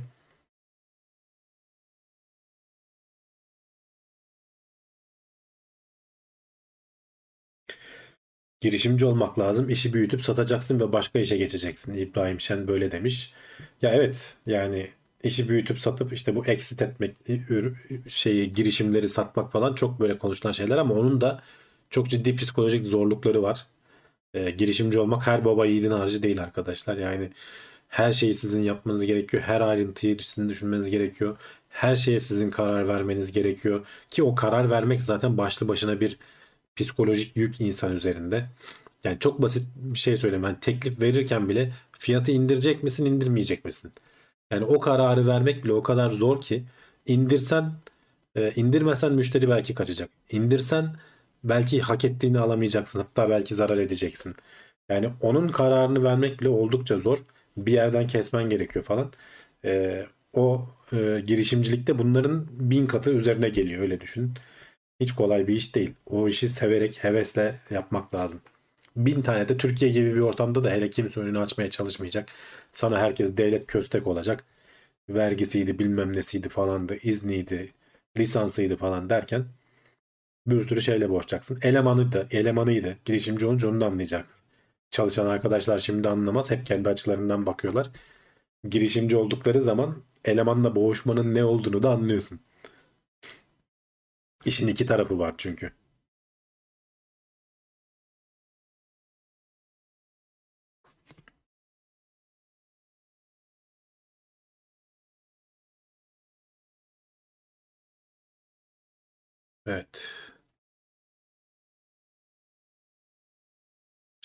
Girişimci 8.60 9.04
olmak 9.06 9.38
lazım. 9.38 9.68
İşi 9.70 9.92
büyütüp 9.94 10.22
satacaksın 10.22 10.80
ve 10.80 10.92
başka 10.92 11.18
işe 11.18 11.36
geçeceksin. 11.36 11.94
İbrahim 11.94 12.40
Şen 12.40 12.68
böyle 12.68 12.90
demiş. 12.92 13.32
Ya 13.82 13.90
evet 13.90 14.36
yani 14.46 14.90
işi 15.22 15.48
büyütüp 15.48 15.78
satıp 15.78 16.12
işte 16.12 16.36
bu 16.36 16.46
exit 16.46 16.82
etmek, 16.82 17.16
şeyi 18.08 18.52
girişimleri 18.52 19.08
satmak 19.08 19.52
falan 19.52 19.74
çok 19.74 20.00
böyle 20.00 20.18
konuşulan 20.18 20.52
şeyler 20.52 20.78
ama 20.78 20.94
onun 20.94 21.20
da 21.20 21.42
çok 21.94 22.08
ciddi 22.08 22.36
psikolojik 22.36 22.86
zorlukları 22.86 23.42
var. 23.42 23.66
E, 24.34 24.50
girişimci 24.50 24.98
olmak 24.98 25.26
her 25.26 25.44
baba 25.44 25.66
yiğidin 25.66 25.90
harcı 25.90 26.22
değil 26.22 26.42
arkadaşlar. 26.42 26.96
Yani 26.96 27.30
her 27.88 28.12
şeyi 28.12 28.34
sizin 28.34 28.62
yapmanız 28.62 29.04
gerekiyor. 29.04 29.42
Her 29.42 29.60
ayrıntıyı 29.60 30.18
sizin 30.20 30.48
düşünmeniz 30.48 30.90
gerekiyor. 30.90 31.36
Her 31.68 31.96
şeye 31.96 32.20
sizin 32.20 32.50
karar 32.50 32.88
vermeniz 32.88 33.32
gerekiyor. 33.32 33.86
Ki 34.10 34.22
o 34.22 34.34
karar 34.34 34.70
vermek 34.70 35.02
zaten 35.02 35.38
başlı 35.38 35.68
başına 35.68 36.00
bir 36.00 36.18
psikolojik 36.76 37.36
yük 37.36 37.60
insan 37.60 37.92
üzerinde. 37.92 38.46
Yani 39.04 39.18
çok 39.20 39.42
basit 39.42 39.66
bir 39.76 39.98
şey 39.98 40.16
söyleyeyim. 40.16 40.44
Yani 40.44 40.60
teklif 40.60 41.00
verirken 41.00 41.48
bile 41.48 41.72
fiyatı 41.98 42.32
indirecek 42.32 42.82
misin, 42.82 43.04
indirmeyecek 43.06 43.64
misin? 43.64 43.92
Yani 44.50 44.64
o 44.64 44.80
kararı 44.80 45.26
vermek 45.26 45.64
bile 45.64 45.72
o 45.72 45.82
kadar 45.82 46.10
zor 46.10 46.40
ki 46.40 46.64
indirsen, 47.06 47.72
e, 48.36 48.52
indirmesen 48.56 49.12
müşteri 49.12 49.48
belki 49.48 49.74
kaçacak. 49.74 50.10
İndirsen 50.30 50.96
belki 51.44 51.80
hak 51.80 52.04
ettiğini 52.04 52.38
alamayacaksın. 52.38 52.98
Hatta 52.98 53.30
belki 53.30 53.54
zarar 53.54 53.78
edeceksin. 53.78 54.34
Yani 54.88 55.10
onun 55.20 55.48
kararını 55.48 56.04
vermek 56.04 56.40
bile 56.40 56.48
oldukça 56.48 56.98
zor. 56.98 57.18
Bir 57.56 57.72
yerden 57.72 58.06
kesmen 58.06 58.50
gerekiyor 58.50 58.84
falan. 58.84 59.12
E, 59.64 60.06
o 60.32 60.68
e, 60.92 61.22
girişimcilikte 61.26 61.98
bunların 61.98 62.46
bin 62.50 62.86
katı 62.86 63.10
üzerine 63.10 63.48
geliyor 63.48 63.82
öyle 63.82 64.00
düşün. 64.00 64.34
Hiç 65.00 65.12
kolay 65.12 65.48
bir 65.48 65.54
iş 65.56 65.74
değil. 65.74 65.94
O 66.06 66.28
işi 66.28 66.48
severek, 66.48 67.04
hevesle 67.04 67.60
yapmak 67.70 68.14
lazım. 68.14 68.40
Bin 68.96 69.22
tane 69.22 69.48
de 69.48 69.56
Türkiye 69.58 69.90
gibi 69.90 70.14
bir 70.14 70.20
ortamda 70.20 70.64
da 70.64 70.70
hele 70.70 70.90
kimse 70.90 71.20
önünü 71.20 71.38
açmaya 71.38 71.70
çalışmayacak. 71.70 72.28
Sana 72.72 72.98
herkes 73.00 73.36
devlet 73.36 73.66
köstek 73.66 74.06
olacak. 74.06 74.44
Vergisiydi, 75.08 75.78
bilmem 75.78 76.12
nesiydi 76.16 76.48
falandı, 76.48 76.96
izniydi, 77.02 77.72
lisansıydı 78.18 78.76
falan 78.76 79.10
derken 79.10 79.46
bir 80.46 80.60
sürü 80.64 80.82
şeyle 80.82 81.10
boğacaksın. 81.10 81.58
Elemanı 81.62 82.12
da, 82.12 82.26
elemanıydı. 82.30 82.98
Girişimci 83.04 83.46
olunca 83.46 83.68
onu 83.68 83.80
da 83.80 83.86
anlayacak. 83.86 84.26
Çalışan 84.90 85.26
arkadaşlar 85.26 85.78
şimdi 85.78 86.08
anlamaz. 86.08 86.50
Hep 86.50 86.66
kendi 86.66 86.88
açılarından 86.88 87.46
bakıyorlar. 87.46 87.90
Girişimci 88.70 89.16
oldukları 89.16 89.60
zaman 89.60 89.96
elemanla 90.24 90.76
boğuşmanın 90.76 91.34
ne 91.34 91.44
olduğunu 91.44 91.84
da 91.84 91.90
anlıyorsun. 91.90 92.40
İşin 94.44 94.66
iki 94.68 94.86
tarafı 94.86 95.18
var 95.18 95.34
çünkü. 95.38 95.72
Evet. 109.66 110.08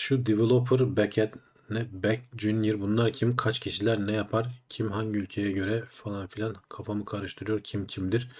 Şu 0.09 0.25
developer, 0.25 0.97
backend, 0.97 1.29
ne 1.69 2.03
back 2.03 2.21
junior 2.37 2.79
bunlar 2.81 3.13
kim? 3.13 3.35
Kaç 3.35 3.59
kişiler 3.59 4.07
ne 4.07 4.13
yapar? 4.13 4.61
Kim 4.69 4.91
hangi 4.91 5.17
ülkeye 5.17 5.51
göre 5.51 5.83
falan 5.89 6.27
filan 6.27 6.55
kafamı 6.69 7.05
karıştırıyor. 7.05 7.61
Kim 7.63 7.87
kimdir? 7.87 8.31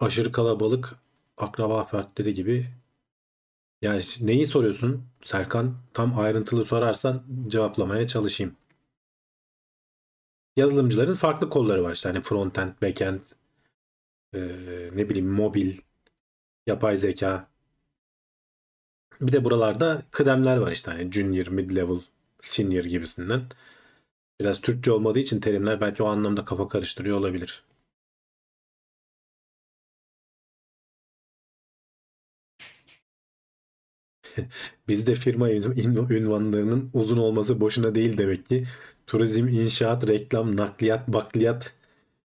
Aşırı 0.00 0.32
kalabalık 0.32 0.94
akraba 1.36 1.84
fertleri 1.84 2.34
gibi. 2.34 2.66
Yani 3.82 4.02
neyi 4.20 4.46
soruyorsun 4.46 5.02
Serkan? 5.24 5.76
Tam 5.94 6.18
ayrıntılı 6.18 6.64
sorarsan 6.64 7.24
cevaplamaya 7.48 8.06
çalışayım. 8.06 8.56
Yazılımcıların 10.56 11.14
farklı 11.14 11.50
kolları 11.50 11.84
var 11.84 11.92
işte 11.92 12.08
hani 12.08 12.20
frontend, 12.20 12.72
backend, 12.82 13.22
e, 14.34 14.40
ne 14.94 15.08
bileyim 15.08 15.28
mobil, 15.28 15.78
yapay 16.66 16.96
zeka. 16.96 17.48
Bir 19.20 19.32
de 19.32 19.44
buralarda 19.44 20.02
kıdemler 20.10 20.56
var 20.56 20.72
işte 20.72 20.90
hani 20.90 21.12
junior, 21.12 21.46
mid 21.46 21.70
level, 21.76 22.00
senior 22.40 22.84
gibisinden. 22.84 23.42
Biraz 24.40 24.60
Türkçe 24.60 24.92
olmadığı 24.92 25.18
için 25.18 25.40
terimler 25.40 25.80
belki 25.80 26.02
o 26.02 26.06
anlamda 26.06 26.44
kafa 26.44 26.68
karıştırıyor 26.68 27.18
olabilir. 27.18 27.64
Bizde 34.88 35.14
firma 35.14 35.50
ünvanlarının 35.50 36.90
uzun 36.94 37.18
olması 37.18 37.60
boşuna 37.60 37.94
değil 37.94 38.18
demek 38.18 38.46
ki. 38.46 38.64
Turizm, 39.06 39.48
inşaat, 39.48 40.08
reklam, 40.08 40.56
nakliyat, 40.56 41.08
bakliyat, 41.08 41.72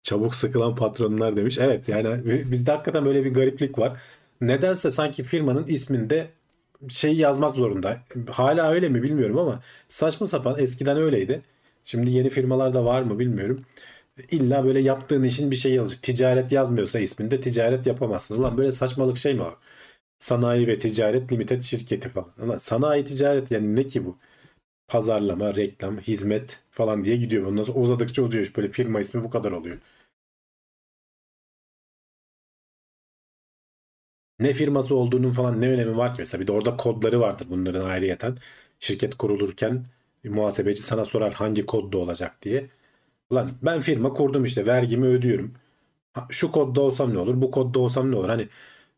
çabuk 0.04 0.36
sıkılan 0.36 0.76
patronlar 0.76 1.36
demiş. 1.36 1.58
Evet 1.60 1.90
yani 1.90 2.22
bizde 2.52 2.72
hakikaten 2.72 3.06
böyle 3.06 3.26
bir 3.26 3.34
gariplik 3.34 3.80
var. 3.80 4.02
Nedense 4.42 4.92
sanki 4.92 5.24
firmanın 5.24 5.68
isminde 5.68 6.30
şey 6.90 7.16
yazmak 7.18 7.56
zorunda. 7.56 7.98
Hala 8.32 8.72
öyle 8.72 8.90
mi 8.90 9.04
bilmiyorum 9.04 9.38
ama 9.38 9.62
saçma 9.88 10.28
sapan 10.28 10.60
eskiden 10.60 10.98
öyleydi. 10.98 11.42
Şimdi 11.84 12.12
yeni 12.12 12.30
firmalarda 12.30 12.86
var 12.86 13.02
mı 13.02 13.20
bilmiyorum. 13.20 13.66
İlla 14.32 14.66
böyle 14.66 14.80
yaptığın 14.80 15.24
işin 15.24 15.52
bir 15.52 15.56
şey 15.56 15.74
yazacak. 15.74 16.04
Ticaret 16.04 16.52
yazmıyorsa 16.52 17.00
isminde 17.00 17.38
ticaret 17.38 17.88
yapamazsın. 17.88 18.40
Ulan 18.40 18.58
böyle 18.58 18.72
saçmalık 18.72 19.18
şey 19.18 19.34
mi 19.34 19.40
var? 19.42 19.56
Sanayi 20.20 20.68
ve 20.68 20.78
Ticaret 20.80 21.32
Limited 21.34 21.62
şirketi 21.62 22.10
falan. 22.10 22.30
Ama 22.42 22.60
sanayi 22.60 23.06
ticaret 23.06 23.52
yani 23.52 23.76
ne 23.76 23.88
ki 23.88 24.06
bu? 24.06 24.18
Pazarlama, 24.88 25.56
reklam, 25.56 26.00
hizmet 26.00 26.60
falan 26.72 27.06
diye 27.06 27.16
gidiyor. 27.16 27.48
Ondan 27.48 27.64
sonra 27.64 27.80
uzadıkça 27.80 28.24
uzuyor. 28.24 28.52
Böyle 28.58 28.72
firma 28.72 29.00
ismi 29.00 29.24
bu 29.24 29.30
kadar 29.30 29.52
oluyor. 29.52 29.78
Ne 34.40 34.54
firması 34.54 34.96
olduğunun 34.96 35.32
falan 35.32 35.62
ne 35.62 35.70
önemi 35.70 35.98
var 35.98 36.10
ki? 36.16 36.16
Mesela 36.20 36.42
bir 36.42 36.48
de 36.48 36.52
orada 36.52 36.78
kodları 36.78 37.20
vardır 37.20 37.48
bunların 37.50 37.90
ayrıyeten. 37.90 38.38
Şirket 38.80 39.16
kurulurken 39.16 39.84
muhasebeci 40.24 40.82
sana 40.84 41.06
sorar 41.06 41.34
hangi 41.34 41.66
kodda 41.66 41.98
olacak 41.98 42.42
diye. 42.42 42.70
Ulan 43.30 43.52
ben 43.64 43.80
firma 43.80 44.14
kurdum 44.14 44.46
işte 44.46 44.66
vergimi 44.66 45.08
ödüyorum. 45.08 45.54
Şu 46.30 46.52
kodda 46.52 46.82
olsam 46.82 47.14
ne 47.14 47.20
olur? 47.20 47.42
Bu 47.42 47.52
kodda 47.52 47.80
olsam 47.80 48.12
ne 48.12 48.16
olur? 48.16 48.30
Hani 48.30 48.50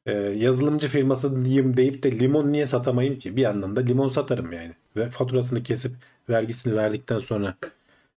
e, 0.05 0.13
yazılımcı 0.13 0.88
firması 0.88 1.45
diyeyim 1.45 1.77
deyip 1.77 2.03
de 2.03 2.19
limon 2.19 2.51
niye 2.53 2.65
satamayayım 2.65 3.19
ki? 3.19 3.35
Bir 3.35 3.41
yandan 3.41 3.76
da 3.76 3.81
limon 3.81 4.07
satarım 4.09 4.51
yani. 4.53 4.73
Ve 4.97 5.09
faturasını 5.09 5.63
kesip 5.63 5.95
vergisini 6.30 6.76
verdikten 6.76 7.19
sonra 7.19 7.55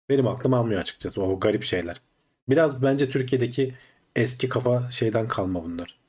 benim 0.09 0.29
aklım 0.29 0.55
almıyor 0.55 0.81
açıkçası 0.81 1.23
o 1.23 1.41
garip 1.41 1.65
şeyler. 1.65 2.01
Biraz 2.49 2.83
bence 2.83 3.11
Türkiye'deki 3.11 3.75
eski 4.17 4.49
kafa 4.49 4.91
şeyden 4.91 5.29
kalma 5.29 5.65
bunlar. 5.65 6.04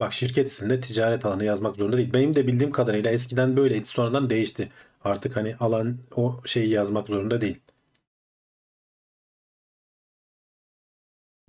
Bak 0.00 0.12
şirket 0.12 0.48
isimde 0.48 0.80
ticaret 0.80 1.24
alanı 1.26 1.44
yazmak 1.44 1.76
zorunda 1.76 1.96
değil. 1.96 2.12
Benim 2.12 2.34
de 2.34 2.46
bildiğim 2.46 2.72
kadarıyla 2.72 3.10
eskiden 3.10 3.56
böyleydi. 3.56 3.84
Sonradan 3.86 4.30
değişti. 4.30 4.72
Artık 5.04 5.36
hani 5.36 5.56
alan 5.56 5.98
o 6.16 6.40
şeyi 6.46 6.68
yazmak 6.70 7.06
zorunda 7.06 7.40
değil. 7.40 7.60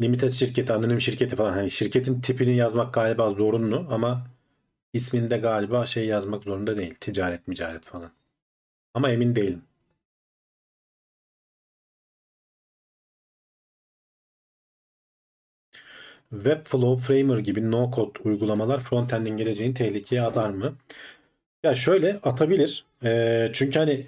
Limited 0.02 0.32
şirketi, 0.32 0.74
anonim 0.74 1.02
şirketi 1.02 1.36
falan. 1.36 1.52
Hani 1.54 1.72
şirketin 1.72 2.22
tipini 2.22 2.56
yazmak 2.56 2.94
galiba 2.94 3.32
zorunlu 3.32 3.88
ama 3.90 4.28
isminde 4.94 5.38
galiba 5.38 5.86
şey 5.86 6.06
yazmak 6.08 6.44
zorunda 6.44 6.78
değil. 6.78 6.96
Ticaret, 6.96 7.46
ticaret 7.46 7.86
falan. 7.86 8.12
Ama 8.94 9.12
emin 9.12 9.36
değilim. 9.36 9.64
Webflow 16.32 16.98
Framer 17.08 17.38
gibi 17.38 17.72
no-code 17.72 18.20
uygulamalar 18.24 18.80
frontend'in 18.80 19.38
geleceğini 19.38 19.74
tehlikeye 19.74 20.22
atar 20.22 20.50
mı? 20.50 20.74
Ya 21.64 21.76
şöyle 21.76 22.20
atabilir. 22.24 22.86
Ee, 23.04 23.50
çünkü 23.54 23.80
hani 23.80 24.08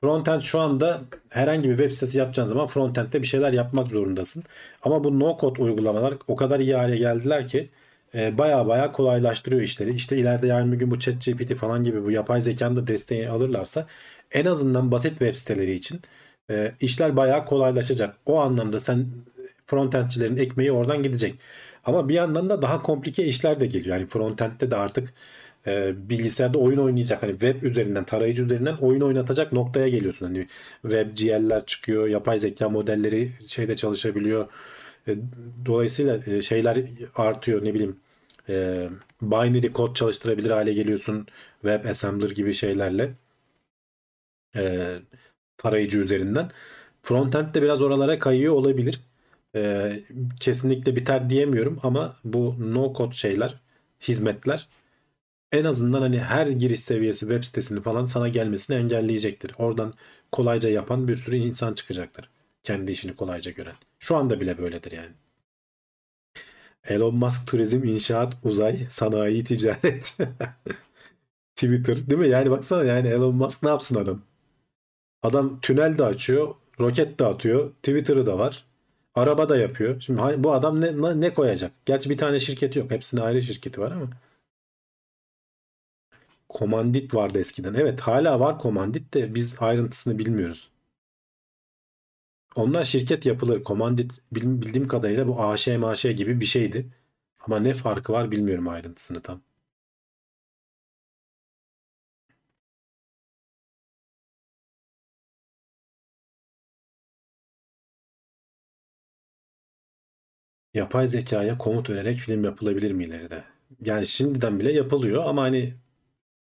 frontend 0.00 0.40
şu 0.40 0.60
anda 0.60 1.02
herhangi 1.28 1.68
bir 1.70 1.76
web 1.76 1.90
sitesi 1.90 2.18
yapacağın 2.18 2.46
zaman 2.46 2.66
frontend'de 2.66 3.22
bir 3.22 3.26
şeyler 3.26 3.52
yapmak 3.52 3.88
zorundasın. 3.88 4.44
Ama 4.82 5.04
bu 5.04 5.20
no-code 5.20 5.62
uygulamalar 5.62 6.14
o 6.28 6.36
kadar 6.36 6.60
iyi 6.60 6.74
hale 6.74 6.96
geldiler 6.96 7.46
ki 7.46 7.68
e, 8.14 8.38
baya 8.38 8.66
baya 8.68 8.92
kolaylaştırıyor 8.92 9.62
işleri. 9.62 9.94
İşte 9.94 10.16
ileride 10.16 10.46
yarın 10.46 10.72
bir 10.72 10.78
gün 10.78 10.90
bu 10.90 10.98
ChatGPT 10.98 11.54
falan 11.54 11.84
gibi 11.84 12.04
bu 12.04 12.10
yapay 12.10 12.40
zekanın 12.40 12.76
da 12.76 12.86
desteği 12.86 13.28
alırlarsa 13.28 13.86
en 14.32 14.44
azından 14.44 14.90
basit 14.90 15.10
web 15.10 15.34
siteleri 15.34 15.72
için 15.74 16.00
e, 16.50 16.72
işler 16.80 17.16
bayağı 17.16 17.44
kolaylaşacak. 17.46 18.16
O 18.26 18.40
anlamda 18.40 18.80
sen 18.80 19.06
frontendçilerin 19.70 20.36
ekmeği 20.36 20.72
oradan 20.72 21.02
gidecek. 21.02 21.34
Ama 21.84 22.08
bir 22.08 22.14
yandan 22.14 22.50
da 22.50 22.62
daha 22.62 22.82
komplike 22.82 23.24
işler 23.24 23.60
de 23.60 23.66
geliyor. 23.66 23.96
Yani 23.96 24.08
frontend'de 24.08 24.70
de 24.70 24.76
artık 24.76 25.14
e, 25.66 25.94
bilgisayarda 26.10 26.58
oyun 26.58 26.78
oynayacak 26.78 27.22
hani 27.22 27.32
web 27.32 27.62
üzerinden 27.62 28.04
tarayıcı 28.04 28.42
üzerinden 28.42 28.76
oyun 28.76 29.00
oynatacak 29.00 29.52
noktaya 29.52 29.88
geliyorsun. 29.88 30.26
Hani 30.26 30.46
web 30.82 31.18
GL'ler 31.18 31.66
çıkıyor, 31.66 32.08
yapay 32.08 32.38
zeka 32.38 32.68
modelleri 32.68 33.32
şeyde 33.48 33.76
çalışabiliyor. 33.76 34.48
E, 35.08 35.16
dolayısıyla 35.66 36.20
e, 36.26 36.42
şeyler 36.42 36.84
artıyor 37.16 37.64
ne 37.64 37.74
bileyim 37.74 37.96
e, 38.48 38.88
binary 39.22 39.68
kod 39.68 39.94
çalıştırabilir 39.96 40.50
hale 40.50 40.72
geliyorsun 40.72 41.26
web 41.62 41.84
assembler 41.84 42.30
gibi 42.30 42.54
şeylerle 42.54 43.14
e, 44.56 44.96
tarayıcı 45.58 45.98
üzerinden. 46.00 46.50
Frontend 47.02 47.54
de 47.54 47.62
biraz 47.62 47.82
oralara 47.82 48.18
kayıyor 48.18 48.54
olabilir. 48.54 49.00
E, 49.56 49.92
kesinlikle 50.40 50.96
biter 50.96 51.30
diyemiyorum 51.30 51.80
ama 51.82 52.16
bu 52.24 52.56
no 52.58 52.94
code 52.96 53.14
şeyler, 53.14 53.60
hizmetler 54.00 54.68
en 55.52 55.64
azından 55.64 56.02
hani 56.02 56.20
her 56.20 56.46
giriş 56.46 56.80
seviyesi 56.80 57.20
web 57.20 57.44
sitesini 57.44 57.82
falan 57.82 58.06
sana 58.06 58.28
gelmesini 58.28 58.76
engelleyecektir. 58.76 59.54
Oradan 59.58 59.92
kolayca 60.32 60.70
yapan 60.70 61.08
bir 61.08 61.16
sürü 61.16 61.36
insan 61.36 61.74
çıkacaktır. 61.74 62.30
Kendi 62.62 62.92
işini 62.92 63.16
kolayca 63.16 63.50
gören. 63.50 63.74
Şu 63.98 64.16
anda 64.16 64.40
bile 64.40 64.58
böyledir 64.58 64.92
yani. 64.92 65.12
Elon 66.84 67.14
Musk 67.14 67.48
turizm, 67.48 67.84
inşaat, 67.84 68.36
uzay, 68.44 68.78
sanayi, 68.88 69.44
ticaret. 69.44 70.16
Twitter 71.56 72.10
değil 72.10 72.20
mi? 72.20 72.28
Yani 72.28 72.50
baksana 72.50 72.84
yani 72.84 73.08
Elon 73.08 73.34
Musk 73.34 73.62
ne 73.62 73.68
yapsın 73.68 73.96
adam? 73.96 74.22
Adam 75.22 75.60
tünel 75.60 75.98
de 75.98 76.04
açıyor, 76.04 76.54
roket 76.80 77.18
de 77.18 77.26
atıyor, 77.26 77.70
Twitter'ı 77.72 78.26
da 78.26 78.38
var. 78.38 78.64
Araba 79.14 79.48
da 79.48 79.56
yapıyor. 79.56 80.00
Şimdi 80.00 80.44
bu 80.44 80.52
adam 80.52 80.80
ne, 80.80 81.20
ne 81.20 81.34
koyacak? 81.34 81.72
Gerçi 81.84 82.10
bir 82.10 82.18
tane 82.18 82.40
şirketi 82.40 82.78
yok. 82.78 82.90
Hepsinin 82.90 83.20
ayrı 83.22 83.42
şirketi 83.42 83.80
var 83.80 83.92
ama. 83.92 84.10
Komandit 86.48 87.14
vardı 87.14 87.38
eskiden. 87.38 87.74
Evet 87.74 88.00
hala 88.00 88.40
var 88.40 88.58
komandit 88.58 89.14
de 89.14 89.34
biz 89.34 89.54
ayrıntısını 89.60 90.18
bilmiyoruz. 90.18 90.70
Onlar 92.56 92.84
şirket 92.84 93.26
yapılır. 93.26 93.64
Komandit 93.64 94.20
bildiğim 94.32 94.88
kadarıyla 94.88 95.28
bu 95.28 95.42
AŞ 95.42 95.66
MAŞ 95.68 96.02
gibi 96.02 96.40
bir 96.40 96.46
şeydi. 96.46 96.86
Ama 97.40 97.58
ne 97.60 97.74
farkı 97.74 98.12
var 98.12 98.30
bilmiyorum 98.32 98.68
ayrıntısını 98.68 99.22
tam. 99.22 99.40
Yapay 110.74 111.08
zekaya 111.08 111.58
komut 111.58 111.90
vererek 111.90 112.16
film 112.16 112.44
yapılabilir 112.44 112.92
mi 112.92 113.04
ileride? 113.04 113.44
Yani 113.80 114.06
şimdiden 114.06 114.58
bile 114.60 114.72
yapılıyor 114.72 115.24
ama 115.26 115.42
hani 115.42 115.74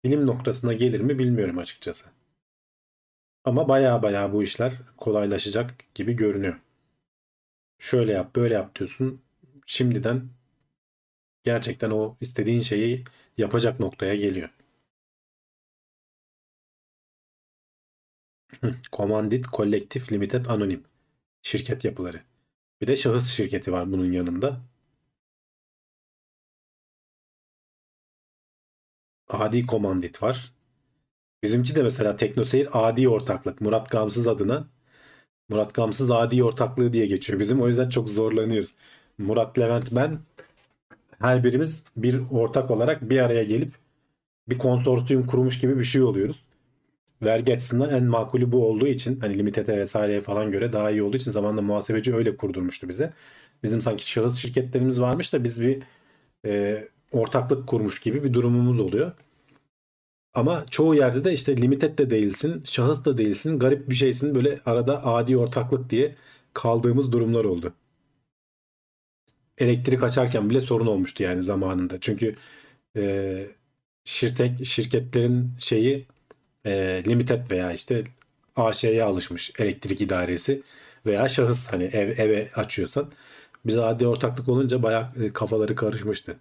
bilim 0.04 0.26
noktasına 0.26 0.72
gelir 0.72 1.00
mi 1.00 1.18
bilmiyorum 1.18 1.58
açıkçası. 1.58 2.06
Ama 3.44 3.68
baya 3.68 4.02
baya 4.02 4.32
bu 4.32 4.42
işler 4.42 4.72
kolaylaşacak 4.96 5.94
gibi 5.94 6.12
görünüyor. 6.12 6.60
Şöyle 7.78 8.12
yap, 8.12 8.36
böyle 8.36 8.54
yap 8.54 8.78
diyorsun. 8.78 9.22
Şimdiden 9.66 10.30
gerçekten 11.42 11.90
o 11.90 12.16
istediğin 12.20 12.60
şeyi 12.60 13.04
yapacak 13.38 13.80
noktaya 13.80 14.14
geliyor. 14.16 14.50
Commandit 18.92 19.46
Kolektif 19.46 20.12
Limited 20.12 20.46
Anonim 20.46 20.84
şirket 21.42 21.84
yapıları. 21.84 22.22
Bir 22.80 22.86
de 22.86 22.96
şahıs 22.96 23.30
şirketi 23.30 23.72
var 23.72 23.92
bunun 23.92 24.12
yanında. 24.12 24.60
Adi 29.28 29.66
Komandit 29.66 30.22
var. 30.22 30.52
Bizimki 31.42 31.74
de 31.74 31.82
mesela 31.82 32.16
Teknoseyir 32.16 32.68
Adi 32.72 33.08
Ortaklık. 33.08 33.60
Murat 33.60 33.90
Gamsız 33.90 34.26
adına. 34.28 34.68
Murat 35.48 35.74
Gamsız 35.74 36.10
Adi 36.10 36.44
Ortaklığı 36.44 36.92
diye 36.92 37.06
geçiyor. 37.06 37.40
Bizim 37.40 37.62
o 37.62 37.68
yüzden 37.68 37.88
çok 37.88 38.08
zorlanıyoruz. 38.08 38.74
Murat 39.18 39.58
Levent 39.58 39.92
ben 39.92 40.20
her 41.18 41.44
birimiz 41.44 41.84
bir 41.96 42.20
ortak 42.30 42.70
olarak 42.70 43.10
bir 43.10 43.18
araya 43.18 43.44
gelip 43.44 43.74
bir 44.48 44.58
konsorsiyum 44.58 45.26
kurmuş 45.26 45.60
gibi 45.60 45.78
bir 45.78 45.84
şey 45.84 46.02
oluyoruz. 46.02 46.44
Vergi 47.22 47.54
açısından 47.54 47.90
en 47.90 48.04
makulü 48.04 48.52
bu 48.52 48.66
olduğu 48.66 48.86
için 48.86 49.20
hani 49.20 49.38
limitete 49.38 49.78
vesaireye 49.78 50.20
falan 50.20 50.50
göre 50.50 50.72
daha 50.72 50.90
iyi 50.90 51.02
olduğu 51.02 51.16
için 51.16 51.30
zamanında 51.30 51.62
muhasebeci 51.62 52.14
öyle 52.14 52.36
kurdurmuştu 52.36 52.88
bize. 52.88 53.12
Bizim 53.62 53.80
sanki 53.80 54.10
şahıs 54.10 54.36
şirketlerimiz 54.38 55.00
varmış 55.00 55.32
da 55.32 55.44
biz 55.44 55.62
bir 55.62 55.82
e, 56.46 56.84
ortaklık 57.12 57.66
kurmuş 57.66 58.00
gibi 58.00 58.24
bir 58.24 58.32
durumumuz 58.34 58.80
oluyor. 58.80 59.12
Ama 60.34 60.66
çoğu 60.70 60.94
yerde 60.94 61.24
de 61.24 61.32
işte 61.32 61.56
limited 61.56 61.98
de 61.98 62.10
değilsin, 62.10 62.62
şahıs 62.64 63.04
da 63.04 63.16
değilsin, 63.18 63.58
garip 63.58 63.90
bir 63.90 63.94
şeysin. 63.94 64.34
Böyle 64.34 64.60
arada 64.66 65.06
adi 65.06 65.36
ortaklık 65.36 65.90
diye 65.90 66.16
kaldığımız 66.54 67.12
durumlar 67.12 67.44
oldu. 67.44 67.74
Elektrik 69.58 70.02
açarken 70.02 70.50
bile 70.50 70.60
sorun 70.60 70.86
olmuştu 70.86 71.22
yani 71.22 71.42
zamanında. 71.42 72.00
Çünkü 72.00 72.36
e, 72.96 73.46
şirket 74.04 74.64
şirketlerin 74.64 75.52
şeyi 75.58 76.06
e, 76.68 77.02
limited 77.08 77.50
veya 77.50 77.72
işte 77.72 78.04
AŞ'ye 78.56 79.04
alışmış 79.04 79.52
elektrik 79.58 80.00
idaresi 80.00 80.62
veya 81.06 81.28
şahıs 81.28 81.68
hani 81.68 81.84
ev 81.84 82.08
eve 82.18 82.50
açıyorsan 82.54 83.12
bize 83.66 83.82
adi 83.82 84.06
ortaklık 84.06 84.48
olunca 84.48 84.82
bayağı 84.82 85.08
e, 85.24 85.32
kafaları 85.32 85.74
karışmıştı. 85.76 86.36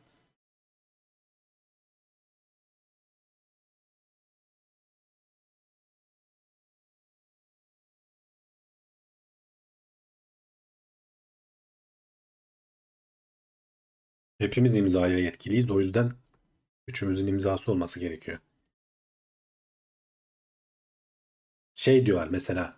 Hepimiz 14.39 14.75
imzaya 14.75 15.17
yetkiliyiz. 15.19 15.69
O 15.71 15.79
yüzden 15.79 16.11
üçümüzün 16.87 17.27
imzası 17.27 17.71
olması 17.71 17.99
gerekiyor. 17.99 18.39
Şey 21.77 22.05
diyorlar 22.05 22.27
mesela 22.31 22.75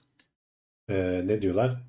e, 0.90 1.28
ne 1.28 1.42
diyorlar? 1.42 1.84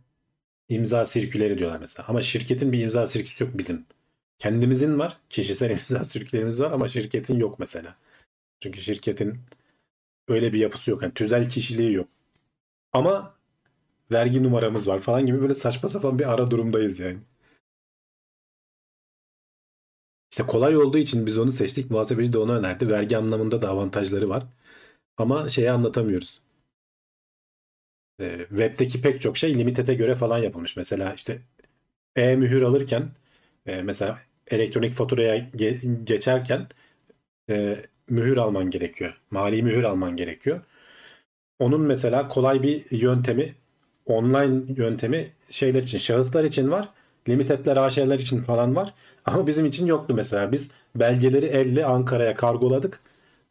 İmza 0.68 1.06
sirküleri 1.06 1.58
diyorlar 1.58 1.80
mesela. 1.80 2.08
Ama 2.08 2.22
şirketin 2.22 2.72
bir 2.72 2.80
imza 2.80 3.06
sirküsü 3.06 3.44
yok 3.44 3.58
bizim. 3.58 3.86
Kendimizin 4.38 4.98
var. 4.98 5.18
Kişisel 5.30 5.70
imza 5.90 6.04
sirkülerimiz 6.04 6.60
var 6.60 6.72
ama 6.72 6.88
şirketin 6.88 7.38
yok 7.38 7.58
mesela. 7.58 7.96
Çünkü 8.60 8.82
şirketin 8.82 9.40
öyle 10.28 10.52
bir 10.52 10.58
yapısı 10.58 10.90
yok. 10.90 11.02
Yani 11.02 11.14
tüzel 11.14 11.48
kişiliği 11.48 11.92
yok. 11.94 12.08
Ama 12.92 13.36
vergi 14.12 14.42
numaramız 14.42 14.88
var 14.88 14.98
falan 15.00 15.26
gibi 15.26 15.42
böyle 15.42 15.54
saçma 15.54 15.88
sapan 15.88 16.18
bir 16.18 16.32
ara 16.32 16.50
durumdayız 16.50 17.00
yani. 17.00 17.18
İşte 20.32 20.46
kolay 20.46 20.76
olduğu 20.76 20.98
için 20.98 21.26
biz 21.26 21.38
onu 21.38 21.52
seçtik. 21.52 21.90
Muhasebeci 21.90 22.32
de 22.32 22.38
onu 22.38 22.52
önerdi. 22.58 22.90
Vergi 22.90 23.16
anlamında 23.18 23.62
da 23.62 23.68
avantajları 23.70 24.28
var. 24.28 24.46
Ama 25.18 25.48
şeyi 25.48 25.70
anlatamıyoruz. 25.70 26.40
Ee, 28.20 28.38
web'deki 28.48 29.02
pek 29.02 29.20
çok 29.20 29.36
şey 29.38 29.54
limitete 29.54 29.94
göre 29.94 30.14
falan 30.16 30.38
yapılmış. 30.38 30.76
Mesela 30.76 31.14
işte 31.14 31.38
e-mühür 32.16 32.62
alırken 32.62 33.10
e, 33.66 33.82
mesela 33.82 34.18
elektronik 34.48 34.92
faturaya 34.94 35.38
ge- 35.38 36.04
geçerken 36.04 36.68
e, 37.50 37.76
mühür 38.10 38.36
alman 38.36 38.70
gerekiyor. 38.70 39.20
Mali 39.30 39.62
mühür 39.62 39.84
alman 39.84 40.16
gerekiyor. 40.16 40.60
Onun 41.58 41.80
mesela 41.80 42.28
kolay 42.28 42.62
bir 42.62 42.90
yöntemi 42.90 43.54
online 44.06 44.62
yöntemi 44.76 45.26
şeyler 45.50 45.82
için 45.82 45.98
şahıslar 45.98 46.44
için 46.44 46.70
var. 46.70 46.88
Limitedler 47.28 47.76
AŞ'ler 47.76 48.18
için 48.18 48.42
falan 48.42 48.76
var. 48.76 48.94
Ama 49.24 49.46
bizim 49.46 49.66
için 49.66 49.86
yoktu 49.86 50.14
mesela. 50.14 50.52
Biz 50.52 50.70
belgeleri 50.96 51.46
elle 51.46 51.84
Ankara'ya 51.86 52.34
kargoladık. 52.34 53.00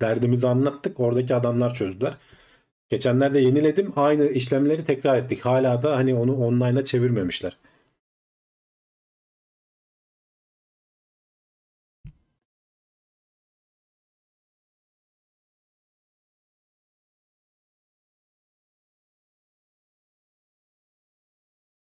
Derdimizi 0.01 0.47
anlattık. 0.47 0.99
Oradaki 0.99 1.35
adamlar 1.35 1.73
çözdüler. 1.73 2.13
Geçenlerde 2.89 3.39
yeniledim. 3.39 3.93
Aynı 3.95 4.25
işlemleri 4.29 4.83
tekrar 4.83 5.17
ettik. 5.17 5.41
Hala 5.45 5.83
da 5.83 5.95
hani 5.97 6.15
onu 6.15 6.35
online'a 6.45 6.85
çevirmemişler. 6.85 7.57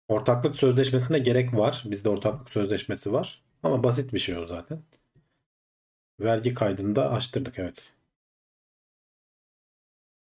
Ortaklık 0.08 0.56
sözleşmesine 0.56 1.20
gerek 1.20 1.54
var. 1.54 1.84
Bizde 1.86 2.10
ortaklık 2.10 2.50
sözleşmesi 2.50 3.14
var. 3.14 3.42
Ama 3.64 3.84
basit 3.84 4.14
bir 4.14 4.20
şey 4.20 4.38
o 4.38 4.46
zaten. 4.46 4.84
Vergi 6.20 6.54
kaydını 6.54 6.96
da 6.96 7.12
açtırdık 7.12 7.60
evet. 7.60 7.94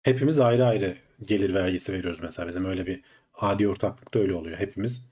Hepimiz 0.07 0.41
ayrı 0.41 0.66
ayrı 0.66 0.97
gelir 1.23 1.55
vergisi 1.55 1.93
veriyoruz 1.93 2.20
mesela. 2.23 2.49
Bizim 2.49 2.65
öyle 2.65 2.87
bir 2.87 3.01
adi 3.35 3.69
ortaklıkta 3.69 4.19
öyle 4.19 4.35
oluyor. 4.35 4.59
Hepimiz 4.59 5.11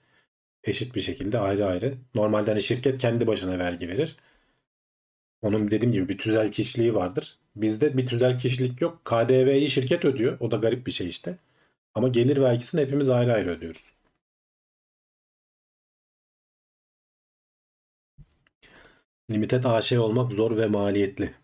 eşit 0.65 0.95
bir 0.95 1.01
şekilde 1.01 1.39
ayrı 1.39 1.67
ayrı. 1.67 1.95
Normalde 2.15 2.51
hani 2.51 2.63
şirket 2.63 2.99
kendi 2.99 3.27
başına 3.27 3.59
vergi 3.59 3.89
verir. 3.89 4.17
Onun 5.43 5.71
dediğim 5.71 5.93
gibi 5.93 6.09
bir 6.09 6.19
tüzel 6.19 6.53
kişiliği 6.53 6.95
vardır. 6.95 7.39
Bizde 7.57 7.97
bir 7.97 8.07
tüzel 8.07 8.39
kişilik 8.39 8.81
yok. 8.81 9.05
KDV'yi 9.05 9.71
şirket 9.71 10.05
ödüyor. 10.05 10.37
O 10.41 10.51
da 10.51 10.57
garip 10.57 10.87
bir 10.87 10.93
şey 10.93 11.09
işte. 11.09 11.39
Ama 11.95 12.09
gelir 12.09 12.41
vergisini 12.41 12.81
hepimiz 12.81 13.11
ayrı 13.11 13.33
ayrı 13.33 13.51
ödüyoruz. 13.51 13.93
Limited 19.31 19.65
AŞ 19.65 19.93
olmak 19.93 20.33
zor 20.33 20.57
ve 20.57 20.67
maliyetli. 20.67 21.35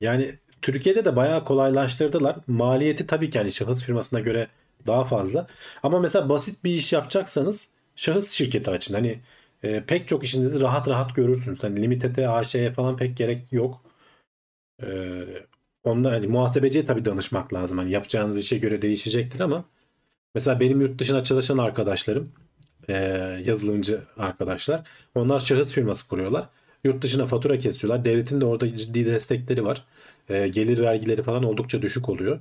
Yani 0.00 0.38
Türkiye'de 0.66 1.04
de 1.04 1.16
bayağı 1.16 1.44
kolaylaştırdılar. 1.44 2.36
Maliyeti 2.46 3.06
tabii 3.06 3.30
ki 3.30 3.38
yani 3.38 3.52
şahıs 3.52 3.84
firmasına 3.84 4.20
göre 4.20 4.46
daha 4.86 5.04
fazla. 5.04 5.46
Ama 5.82 6.00
mesela 6.00 6.28
basit 6.28 6.64
bir 6.64 6.70
iş 6.70 6.92
yapacaksanız 6.92 7.68
şahıs 7.96 8.30
şirketi 8.30 8.70
açın. 8.70 8.94
Hani 8.94 9.20
e, 9.62 9.84
pek 9.84 10.08
çok 10.08 10.24
işinizi 10.24 10.60
rahat 10.60 10.88
rahat 10.88 11.14
görürsünüz. 11.14 11.62
Hani 11.62 11.82
limitete, 11.82 12.28
AŞ'ye 12.28 12.70
falan 12.70 12.96
pek 12.96 13.16
gerek 13.16 13.52
yok. 13.52 13.82
E, 14.82 14.88
onda 15.84 16.12
hani 16.12 16.26
muhasebeciye 16.26 16.84
tabii 16.84 17.04
danışmak 17.04 17.54
lazım. 17.54 17.78
Hani 17.78 17.90
yapacağınız 17.90 18.38
işe 18.38 18.58
göre 18.58 18.82
değişecektir 18.82 19.40
ama 19.40 19.64
mesela 20.34 20.60
benim 20.60 20.80
yurt 20.80 20.98
dışına 20.98 21.24
çalışan 21.24 21.58
arkadaşlarım 21.58 22.32
e, 22.88 22.94
yazılımcı 23.44 24.00
arkadaşlar. 24.16 24.88
Onlar 25.14 25.40
şahıs 25.40 25.72
firması 25.72 26.08
kuruyorlar. 26.08 26.48
Yurt 26.84 27.02
dışına 27.02 27.26
fatura 27.26 27.58
kesiyorlar. 27.58 28.04
Devletin 28.04 28.40
de 28.40 28.44
orada 28.44 28.76
ciddi 28.76 29.06
destekleri 29.06 29.64
var. 29.64 29.84
E, 30.28 30.48
gelir 30.48 30.78
vergileri 30.78 31.22
falan 31.22 31.42
oldukça 31.44 31.82
düşük 31.82 32.08
oluyor. 32.08 32.40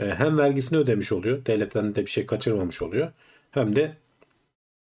E, 0.00 0.06
hem 0.10 0.38
vergisini 0.38 0.78
ödemiş 0.78 1.12
oluyor. 1.12 1.46
Devletten 1.46 1.94
de 1.94 2.02
bir 2.02 2.10
şey 2.10 2.26
kaçırmamış 2.26 2.82
oluyor. 2.82 3.12
Hem 3.50 3.76
de 3.76 3.96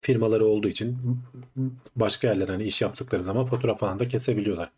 firmaları 0.02 0.46
olduğu 0.46 0.68
için 0.68 0.98
başka 1.96 2.28
yerlere 2.28 2.52
hani 2.52 2.64
iş 2.64 2.82
yaptıkları 2.82 3.24
zaman 3.24 3.46
fatura 3.46 3.76
falan 3.76 4.00
da 4.00 4.08
kesebiliyorlar. 4.08 4.72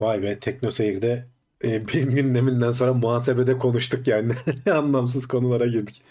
Vay 0.00 0.22
be 0.22 0.38
TeknoSeyir'de 0.40 1.26
e, 1.64 1.88
bilim 1.88 2.10
gündeminden 2.14 2.70
sonra 2.70 2.94
muhasebede 2.94 3.58
konuştuk 3.58 4.08
yani. 4.08 4.34
Anlamsız 4.70 5.26
konulara 5.28 5.66
girdik. 5.66 6.02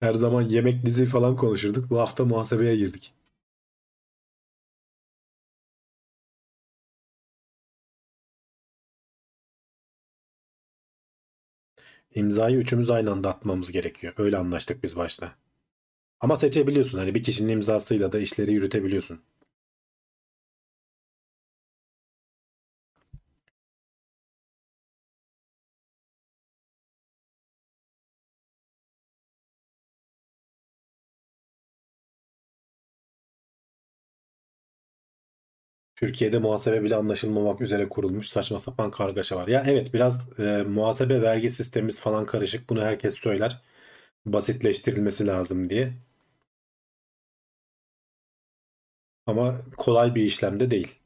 Her 0.00 0.14
zaman 0.14 0.42
yemek 0.42 0.86
dizi 0.86 1.06
falan 1.06 1.36
konuşurduk. 1.36 1.90
Bu 1.90 2.00
hafta 2.00 2.24
muhasebeye 2.24 2.76
girdik. 2.76 3.14
İmzayı 12.14 12.56
üçümüz 12.56 12.90
aynı 12.90 13.10
anda 13.10 13.28
atmamız 13.28 13.72
gerekiyor. 13.72 14.14
Öyle 14.16 14.36
anlaştık 14.36 14.82
biz 14.82 14.96
başta. 14.96 15.34
Ama 16.20 16.36
seçebiliyorsun. 16.36 16.98
Hani 16.98 17.14
bir 17.14 17.22
kişinin 17.22 17.52
imzasıyla 17.52 18.12
da 18.12 18.18
işleri 18.18 18.52
yürütebiliyorsun. 18.52 19.20
Türkiye'de 36.02 36.38
muhasebe 36.38 36.82
bile 36.84 36.96
anlaşılmamak 36.96 37.60
üzere 37.60 37.88
kurulmuş 37.88 38.28
saçma 38.28 38.58
sapan 38.60 38.90
kargaşa 38.90 39.36
var. 39.36 39.48
Ya 39.48 39.64
evet 39.66 39.94
biraz 39.94 40.40
e, 40.40 40.64
muhasebe 40.68 41.22
vergi 41.22 41.50
sistemimiz 41.50 42.00
falan 42.00 42.26
karışık. 42.26 42.70
Bunu 42.70 42.82
herkes 42.84 43.14
söyler. 43.14 43.62
Basitleştirilmesi 44.26 45.26
lazım 45.26 45.70
diye. 45.70 45.94
Ama 49.26 49.62
kolay 49.76 50.14
bir 50.14 50.22
işlem 50.22 50.60
de 50.60 50.70
değil. 50.70 50.98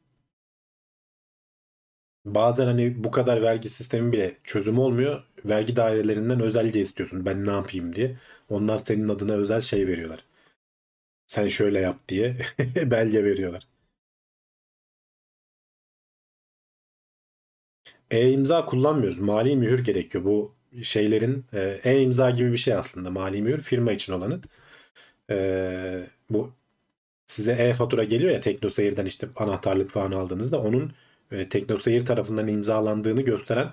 Bazen 2.24 2.66
hani 2.66 3.05
bu 3.05 3.10
kadar 3.10 3.43
vergi 3.43 3.68
sistemi 3.68 4.12
bile 4.12 4.36
çözüm 4.44 4.78
olmuyor. 4.78 5.23
Vergi 5.44 5.77
dairelerinden 5.77 6.40
özelce 6.40 6.81
istiyorsun. 6.81 7.27
Ben 7.27 7.47
ne 7.47 7.51
yapayım 7.51 7.94
diye. 7.97 8.16
Onlar 8.48 8.78
senin 8.78 9.09
adına 9.09 9.32
özel 9.32 9.60
şey 9.60 9.86
veriyorlar. 9.86 10.24
Sen 11.27 11.48
şöyle 11.48 11.78
yap 11.81 12.09
diye 12.09 12.36
belge 12.77 13.24
veriyorlar. 13.24 13.66
E-imza 18.11 18.66
kullanmıyoruz. 18.66 19.19
Mali 19.19 19.57
mühür 19.57 19.85
gerekiyor. 19.85 20.24
Bu 20.24 20.55
şeylerin 20.83 21.45
e, 21.53 21.81
e-imza 21.85 22.31
gibi 22.31 22.53
bir 22.53 22.57
şey 22.57 22.74
aslında. 22.74 23.11
Mali 23.11 23.43
mühür 23.43 23.61
firma 23.61 23.93
için 23.93 24.12
olanı. 24.12 24.41
E, 25.31 26.09
bu 26.31 26.53
size 27.27 27.53
e-fatura 27.53 28.05
geliyor 28.05 28.33
ya 28.33 28.41
TeknoSeyir'den 28.41 29.07
işte 29.07 29.28
anahtarlık 29.37 29.91
falan 29.91 30.12
aldığınızda 30.12 30.61
onun 30.61 30.93
e, 31.33 31.49
TeknoSeyir 31.49 32.07
tarafından 32.07 32.49
imzalandığını 32.49 33.23
gösteren 33.23 33.70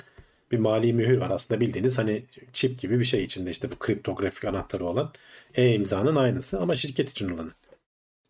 bir 0.52 0.58
mali 0.60 0.94
mühür 0.94 1.18
var. 1.18 1.30
Aslında 1.30 1.62
bildiğiniz 1.62 1.98
hani 1.98 2.26
çip 2.54 2.80
gibi 2.80 3.00
bir 3.00 3.06
şey 3.06 3.24
içinde 3.24 3.52
işte 3.52 3.72
bu 3.72 3.80
kriptografik 3.80 4.46
anahtarı 4.46 4.86
olan 4.86 5.14
e-imzanın 5.56 6.16
aynısı 6.16 6.60
ama 6.60 6.76
şirket 6.76 7.10
için 7.10 7.30
olanı. 7.30 7.52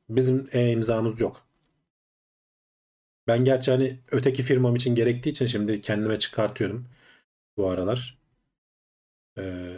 Bizim 0.09 0.47
e-imzamız 0.53 1.19
yok. 1.19 1.45
Ben 3.27 3.43
gerçi 3.43 3.71
hani 3.71 3.99
öteki 4.11 4.43
firmam 4.43 4.75
için 4.75 4.95
gerektiği 4.95 5.29
için 5.29 5.45
şimdi 5.45 5.81
kendime 5.81 6.19
çıkartıyorum 6.19 6.87
bu 7.57 7.69
aralar. 7.69 8.17
Ee, 9.37 9.77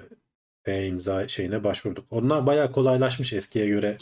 e-imza 0.65 1.27
şeyine 1.27 1.63
başvurduk. 1.63 2.05
Onlar 2.11 2.47
bayağı 2.47 2.71
kolaylaşmış 2.71 3.33
eskiye 3.33 3.67
göre. 3.67 3.97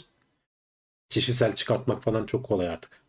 Kişisel 1.08 1.54
çıkartmak 1.54 2.02
falan 2.02 2.26
çok 2.26 2.46
kolay 2.46 2.68
artık. 2.68 3.04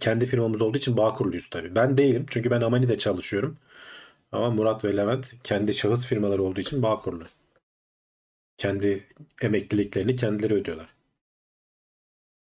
Kendi 0.00 0.26
firmamız 0.26 0.62
olduğu 0.62 0.78
için 0.78 0.96
Bağkurluyuz 0.96 1.50
tabii. 1.50 1.74
Ben 1.74 1.98
değilim 1.98 2.26
çünkü 2.30 2.50
ben 2.50 2.60
Amani'de 2.60 2.98
çalışıyorum. 2.98 3.58
Ama 4.32 4.50
Murat 4.50 4.84
ve 4.84 4.96
Levent 4.96 5.34
kendi 5.44 5.74
şahıs 5.74 6.06
firmaları 6.06 6.42
olduğu 6.42 6.60
için 6.60 6.82
Bağkurlu. 6.82 7.26
Kendi 8.58 9.08
emekliliklerini 9.42 10.16
kendileri 10.16 10.54
ödüyorlar. 10.54 10.93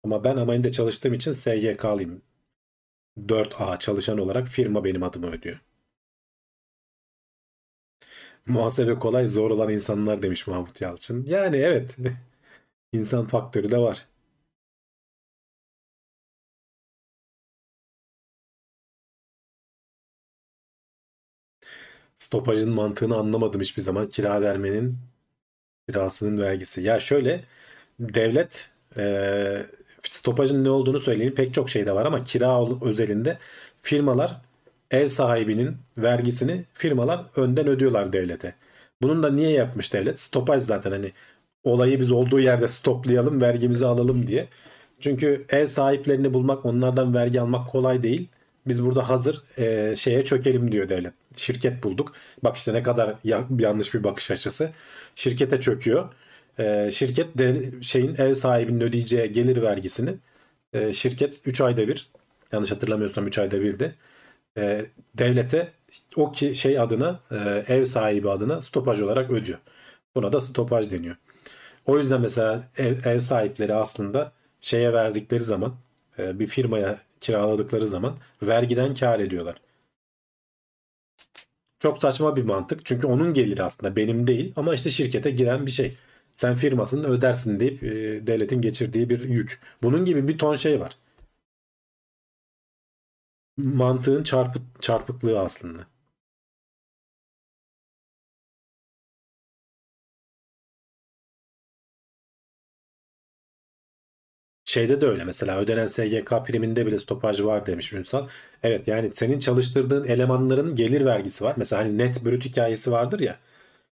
Ama 0.04 0.24
ben 0.24 0.36
Amani'de 0.36 0.72
çalıştığım 0.72 1.14
için 1.14 1.32
SGK'lıyım. 1.32 2.22
4A 3.28 3.78
çalışan 3.78 4.18
olarak 4.18 4.48
firma 4.48 4.84
benim 4.84 5.02
adımı 5.02 5.26
ödüyor. 5.32 5.60
Muhasebe 8.46 8.94
kolay, 8.98 9.26
zor 9.28 9.50
olan 9.50 9.70
insanlar 9.70 10.22
demiş 10.22 10.46
Mahmut 10.46 10.80
Yalçın. 10.80 11.24
Yani 11.28 11.56
evet. 11.56 11.96
insan 12.94 13.26
faktörü 13.26 13.70
de 13.72 13.78
var. 13.78 14.06
Stopajın 22.18 22.70
mantığını 22.70 23.16
anlamadım 23.16 23.60
hiçbir 23.60 23.82
zaman. 23.82 24.08
Kira 24.08 24.40
vermenin 24.40 24.98
kirasının 25.88 26.38
vergisi. 26.42 26.82
Ya 26.82 27.00
şöyle 27.00 27.44
devlet 28.00 28.70
e, 28.98 29.66
stopajın 30.08 30.64
ne 30.64 30.70
olduğunu 30.70 31.00
söyleyeyim. 31.00 31.34
Pek 31.34 31.54
çok 31.54 31.70
şey 31.70 31.86
de 31.86 31.94
var 31.94 32.06
ama 32.06 32.24
kira 32.24 32.66
özelinde 32.82 33.38
firmalar 33.80 34.36
ev 34.90 35.08
sahibinin 35.08 35.76
vergisini 35.98 36.64
firmalar 36.74 37.24
önden 37.36 37.66
ödüyorlar 37.66 38.12
devlete. 38.12 38.54
Bunun 39.02 39.22
da 39.22 39.30
niye 39.30 39.50
yapmış 39.50 39.92
devlet? 39.92 40.20
Stopaj 40.20 40.62
zaten 40.62 40.90
hani 40.90 41.12
olayı 41.64 42.00
biz 42.00 42.10
olduğu 42.12 42.40
yerde 42.40 42.68
stoplayalım, 42.68 43.40
vergimizi 43.40 43.86
alalım 43.86 44.26
diye. 44.26 44.48
Çünkü 45.00 45.44
ev 45.48 45.66
sahiplerini 45.66 46.34
bulmak, 46.34 46.66
onlardan 46.66 47.14
vergi 47.14 47.40
almak 47.40 47.70
kolay 47.70 48.02
değil. 48.02 48.28
Biz 48.66 48.84
burada 48.84 49.08
hazır 49.08 49.42
e, 49.58 49.96
şeye 49.96 50.24
çökelim 50.24 50.72
diyor 50.72 50.88
devlet. 50.88 51.12
Şirket 51.36 51.82
bulduk. 51.84 52.12
Bak 52.44 52.56
işte 52.56 52.74
ne 52.74 52.82
kadar 52.82 53.14
ya, 53.24 53.44
yanlış 53.58 53.94
bir 53.94 54.04
bakış 54.04 54.30
açısı. 54.30 54.70
Şirkete 55.14 55.60
çöküyor. 55.60 56.08
E, 56.60 56.90
şirket 56.90 57.38
de 57.38 57.72
şeyin 57.82 58.14
ev 58.18 58.34
sahibinin 58.34 58.80
ödeyeceği 58.80 59.32
gelir 59.32 59.62
vergisini 59.62 60.14
e, 60.72 60.92
şirket 60.92 61.34
3 61.46 61.60
ayda 61.60 61.88
bir 61.88 62.10
yanlış 62.52 62.70
hatırlamıyorsam 62.70 63.26
3 63.26 63.38
ayda 63.38 63.60
bir 63.60 63.78
de 63.78 63.94
e, 64.58 64.86
devlete 65.14 65.72
o 66.16 66.32
ki 66.32 66.54
şey 66.54 66.78
adına 66.80 67.20
e, 67.30 67.36
ev 67.68 67.84
sahibi 67.84 68.30
adına 68.30 68.62
stopaj 68.62 69.00
olarak 69.00 69.30
ödüyor. 69.30 69.58
Buna 70.14 70.32
da 70.32 70.40
stopaj 70.40 70.90
deniyor. 70.90 71.16
O 71.86 71.98
yüzden 71.98 72.20
mesela 72.20 72.68
ev, 72.78 72.96
ev 73.04 73.20
sahipleri 73.20 73.74
aslında 73.74 74.32
şeye 74.60 74.92
verdikleri 74.92 75.42
zaman 75.42 75.74
e, 76.18 76.38
bir 76.38 76.46
firmaya 76.46 76.98
kiraladıkları 77.20 77.86
zaman 77.86 78.16
vergiden 78.42 78.94
kar 78.94 79.20
ediyorlar. 79.20 79.56
Çok 81.78 81.98
saçma 81.98 82.36
bir 82.36 82.42
mantık. 82.42 82.86
Çünkü 82.86 83.06
onun 83.06 83.34
geliri 83.34 83.62
aslında 83.62 83.96
benim 83.96 84.26
değil 84.26 84.52
ama 84.56 84.74
işte 84.74 84.90
şirkete 84.90 85.30
giren 85.30 85.66
bir 85.66 85.70
şey. 85.70 85.96
Sen 86.40 86.54
firmasını 86.54 87.06
ödersin 87.06 87.60
deyip 87.60 87.82
e, 87.82 88.26
devletin 88.26 88.60
geçirdiği 88.60 89.10
bir 89.10 89.20
yük. 89.28 89.60
Bunun 89.82 90.04
gibi 90.04 90.28
bir 90.28 90.38
ton 90.38 90.54
şey 90.56 90.80
var. 90.80 90.96
Mantığın 93.56 94.22
çarpı, 94.22 94.60
çarpıklığı 94.80 95.40
aslında. 95.40 95.86
Şeyde 104.64 105.00
de 105.00 105.06
öyle 105.06 105.24
mesela 105.24 105.58
ödenen 105.58 105.86
SGK 105.86 106.44
priminde 106.46 106.86
bile 106.86 106.98
stopaj 106.98 107.40
var 107.42 107.66
demiş 107.66 107.92
Ünsal. 107.92 108.28
Evet 108.62 108.88
yani 108.88 109.14
senin 109.14 109.38
çalıştırdığın 109.38 110.04
elemanların 110.04 110.74
gelir 110.76 111.04
vergisi 111.06 111.44
var. 111.44 111.54
Mesela 111.56 111.82
hani 111.82 111.98
net 111.98 112.24
brüt 112.24 112.44
hikayesi 112.44 112.92
vardır 112.92 113.20
ya. 113.20 113.38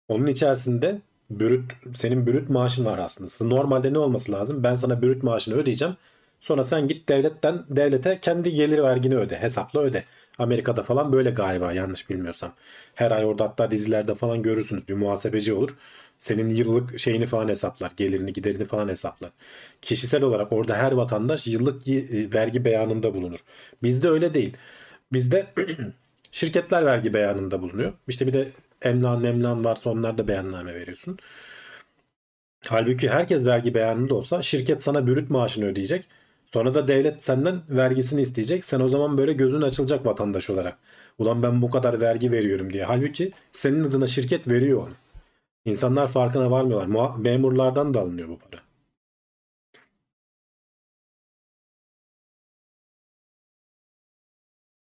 Onun 0.09 0.27
içerisinde 0.27 1.01
brüt 1.40 1.72
senin 1.95 2.28
brüt 2.28 2.49
maaşın 2.49 2.86
var 2.86 2.98
aslında. 2.98 3.32
Normalde 3.56 3.94
ne 3.94 3.99
olması 3.99 4.32
lazım? 4.32 4.64
Ben 4.64 4.76
sana 4.76 5.02
brüt 5.02 5.24
maaşını 5.24 5.56
ödeyeceğim. 5.56 5.95
Sonra 6.40 6.64
sen 6.64 6.88
git 6.88 7.10
devletten 7.10 7.64
devlete 7.70 8.20
kendi 8.22 8.53
gelir 8.53 8.84
vergini 8.84 9.18
öde. 9.18 9.40
Hesapla 9.40 9.80
öde. 9.80 10.03
Amerika'da 10.40 10.84
falan 10.84 11.12
böyle 11.14 11.32
galiba 11.32 11.74
yanlış 11.74 12.10
bilmiyorsam. 12.10 12.53
Her 12.95 13.12
ay 13.12 13.26
orada 13.26 13.44
hatta 13.44 13.72
dizilerde 13.72 14.16
falan 14.16 14.41
görürsünüz 14.41 14.88
bir 14.88 14.94
muhasebeci 14.94 15.53
olur. 15.53 15.76
Senin 16.18 16.49
yıllık 16.49 16.99
şeyini 16.99 17.26
falan 17.26 17.48
hesaplar. 17.48 17.91
Gelirini 17.98 18.34
giderini 18.34 18.66
falan 18.66 18.88
hesaplar. 18.90 19.32
Kişisel 19.82 20.24
olarak 20.24 20.52
orada 20.52 20.76
her 20.78 20.91
vatandaş 20.91 21.48
yıllık 21.48 21.88
y- 21.88 22.34
vergi 22.34 22.66
beyanında 22.66 23.14
bulunur. 23.14 23.40
Bizde 23.84 24.10
öyle 24.10 24.34
değil. 24.34 24.58
Bizde 25.14 25.48
şirketler 26.32 26.86
vergi 26.86 27.14
beyanında 27.14 27.62
bulunuyor. 27.62 27.94
İşte 28.08 28.28
bir 28.28 28.34
de 28.34 28.48
emlan 28.82 29.22
memlan 29.22 29.64
varsa 29.66 29.90
onlar 29.90 30.18
da 30.18 30.28
beyanname 30.28 30.74
veriyorsun. 30.76 31.18
Halbuki 32.68 33.10
herkes 33.10 33.45
vergi 33.45 33.74
beyanında 33.74 34.16
olsa 34.16 34.41
şirket 34.41 34.84
sana 34.84 35.08
bürüt 35.08 35.30
maaşını 35.30 35.66
ödeyecek. 35.66 36.08
Sonra 36.45 36.74
da 36.74 36.88
devlet 36.88 37.24
senden 37.24 37.62
vergisini 37.70 38.22
isteyecek. 38.22 38.66
Sen 38.66 38.80
o 38.80 38.88
zaman 38.88 39.18
böyle 39.18 39.34
gözün 39.34 39.62
açılacak 39.62 40.06
vatandaş 40.06 40.49
olarak. 40.49 40.78
Ulan 41.18 41.44
ben 41.44 41.62
bu 41.62 41.70
kadar 41.70 42.02
vergi 42.02 42.32
veriyorum 42.32 42.74
diye. 42.74 42.84
Halbuki 42.84 43.32
senin 43.52 43.84
adına 43.84 44.08
şirket 44.08 44.48
veriyor 44.48 44.80
onu. 44.88 44.94
İnsanlar 45.66 46.08
farkına 46.08 46.52
varmıyorlar. 46.52 47.18
Memurlardan 47.18 47.94
da 47.94 48.02
alınıyor 48.02 48.30
bu 48.30 48.40
para. 48.40 48.62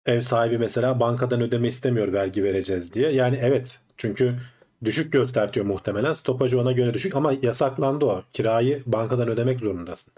Ev 0.06 0.20
sahibi 0.20 0.58
mesela 0.58 1.00
bankadan 1.00 1.40
ödeme 1.40 1.68
istemiyor 1.68 2.12
vergi 2.12 2.44
vereceğiz 2.44 2.92
diye. 2.94 3.10
Yani 3.12 3.36
evet 3.42 3.80
çünkü 3.96 4.38
düşük 4.84 5.12
göstertiyor 5.12 5.66
muhtemelen. 5.66 6.12
Stopajı 6.12 6.60
ona 6.60 6.72
göre 6.72 6.94
düşük 6.94 7.16
ama 7.16 7.32
yasaklandı 7.42 8.04
o. 8.04 8.22
Kirayı 8.32 8.82
bankadan 8.86 9.28
ödemek 9.28 9.60
zorundasın. 9.60 10.14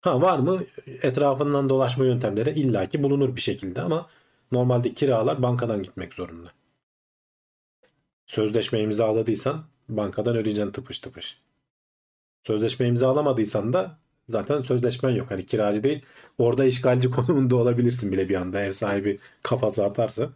Ha 0.00 0.22
var 0.22 0.38
mı? 0.38 0.64
Etrafından 0.86 1.68
dolaşma 1.68 2.04
yöntemleri 2.04 2.50
illaki 2.50 3.02
bulunur 3.02 3.36
bir 3.36 3.40
şekilde 3.40 3.80
ama 3.82 4.06
normalde 4.52 4.94
kiralar 4.94 5.42
bankadan 5.42 5.82
gitmek 5.82 6.14
zorunda. 6.14 6.50
Sözleşme 8.26 8.80
imzaladıysan 8.80 9.64
bankadan 9.88 10.36
ödeyeceksin 10.36 10.72
tıpış 10.72 10.98
tıpış. 10.98 11.38
Sözleşme 12.42 12.86
imzalamadıysan 12.86 13.72
da 13.72 13.98
zaten 14.28 14.60
sözleşmen 14.62 15.10
yok. 15.10 15.30
Hani 15.30 15.46
kiracı 15.46 15.82
değil. 15.84 16.02
Orada 16.38 16.64
işgalci 16.64 17.10
konumunda 17.10 17.56
olabilirsin 17.56 18.12
bile 18.12 18.28
bir 18.28 18.34
anda 18.34 18.60
ev 18.60 18.72
sahibi 18.72 19.18
kafası 19.42 19.84
atarsa. 19.84 20.30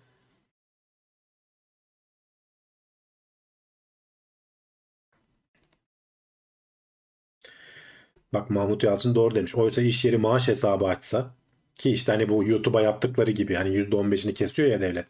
Bak 8.33 8.51
Mahmut 8.51 8.83
Yalçın 8.83 9.15
doğru 9.15 9.35
demiş. 9.35 9.55
Oysa 9.55 9.83
iş 9.83 10.05
yeri 10.05 10.19
maaş 10.19 10.49
hesabı 10.49 10.87
açsa 10.87 11.35
ki 11.75 11.91
işte 11.91 12.13
hani 12.13 12.29
bu 12.29 12.45
YouTube'a 12.45 12.81
yaptıkları 12.83 13.31
gibi 13.31 13.55
hani 13.55 13.69
%15'ini 13.77 14.35
kesiyor 14.35 14.69
ya 14.69 14.81
devlet. 14.81 15.07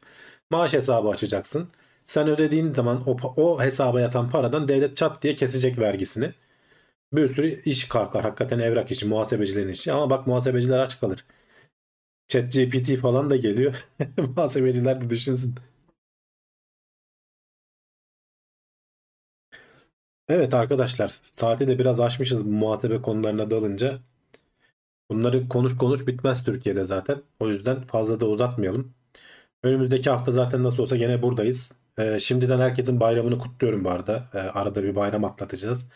Maaş 0.50 0.72
hesabı 0.72 1.08
açacaksın. 1.08 1.68
Sen 2.06 2.28
ödediğin 2.28 2.74
zaman 2.74 3.02
o, 3.06 3.16
o 3.36 3.62
hesaba 3.62 4.00
yatan 4.00 4.30
paradan 4.30 4.68
devlet 4.68 4.96
çat 4.96 5.22
diye 5.22 5.34
kesecek 5.34 5.78
vergisini. 5.78 6.32
Bir 7.12 7.26
sürü 7.26 7.62
iş 7.64 7.88
kalkar. 7.88 8.22
Hakikaten 8.24 8.58
evrak 8.58 8.90
işi, 8.90 9.06
muhasebecilerin 9.06 9.68
işi. 9.68 9.92
Ama 9.92 10.10
bak 10.10 10.26
muhasebeciler 10.26 10.78
aç 10.78 11.00
kalır. 11.00 11.24
ChatGPT 12.28 12.96
falan 12.96 13.30
da 13.30 13.36
geliyor. 13.36 13.88
Muhasebeciler 14.36 15.00
de 15.00 15.10
düşünsün. 15.10 15.54
Evet 20.28 20.54
arkadaşlar, 20.54 21.08
saati 21.22 21.68
de 21.68 21.78
biraz 21.78 22.00
aşmışız 22.00 22.46
bu 22.46 22.50
muhasebe 22.50 23.02
konularına 23.02 23.50
dalınca. 23.50 23.98
Bunları 25.10 25.48
konuş 25.48 25.76
konuş 25.78 26.06
bitmez 26.06 26.44
Türkiye'de 26.44 26.84
zaten. 26.84 27.22
O 27.40 27.48
yüzden 27.48 27.82
fazla 27.82 28.20
da 28.20 28.26
uzatmayalım. 28.26 28.94
Önümüzdeki 29.62 30.10
hafta 30.10 30.32
zaten 30.32 30.62
nasıl 30.62 30.82
olsa 30.82 30.96
gene 30.96 31.22
buradayız. 31.22 31.72
Ee, 31.98 32.18
şimdiden 32.18 32.60
herkesin 32.60 33.00
bayramını 33.00 33.38
kutluyorum 33.38 33.84
bu 33.84 33.90
arada. 33.90 34.24
Ee, 34.34 34.38
arada 34.38 34.82
bir 34.84 34.96
bayram 34.96 35.24
atlatacağız. 35.24 35.90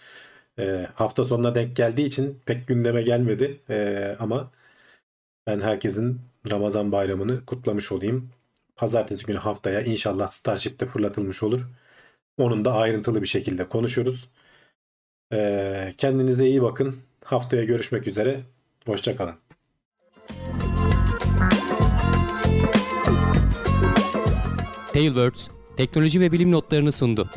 Ee, 0.59 0.89
hafta 0.95 1.25
sonuna 1.25 1.55
denk 1.55 1.77
geldiği 1.77 2.07
için 2.07 2.41
pek 2.47 2.69
gündeme 2.69 3.03
gelmedi. 3.03 3.61
Ee, 3.71 4.17
ama 4.21 4.51
ben 5.47 5.61
herkesin 5.61 6.21
Ramazan 6.51 6.93
bayramını 6.93 7.47
kutlamış 7.47 7.93
olayım. 7.93 8.31
Pazartesi 8.77 9.27
günü 9.27 9.39
haftaya 9.39 9.83
inşallah 9.83 10.29
Starship'te 10.29 10.87
fırlatılmış 10.87 11.43
olur. 11.43 11.69
Onun 12.39 12.65
da 12.65 12.73
ayrıntılı 12.75 13.23
bir 13.23 13.27
şekilde 13.27 13.69
konuşuruz. 13.69 14.29
Ee, 15.33 15.93
kendinize 15.99 16.47
iyi 16.47 16.63
bakın. 16.63 16.97
Haftaya 17.25 17.65
görüşmek 17.65 18.07
üzere. 18.07 18.41
Hoşçakalın. 18.87 19.35
Tailwords 24.93 25.49
teknoloji 25.77 26.21
ve 26.21 26.33
bilim 26.33 26.53
notlarını 26.53 26.93
sundu. 26.93 27.31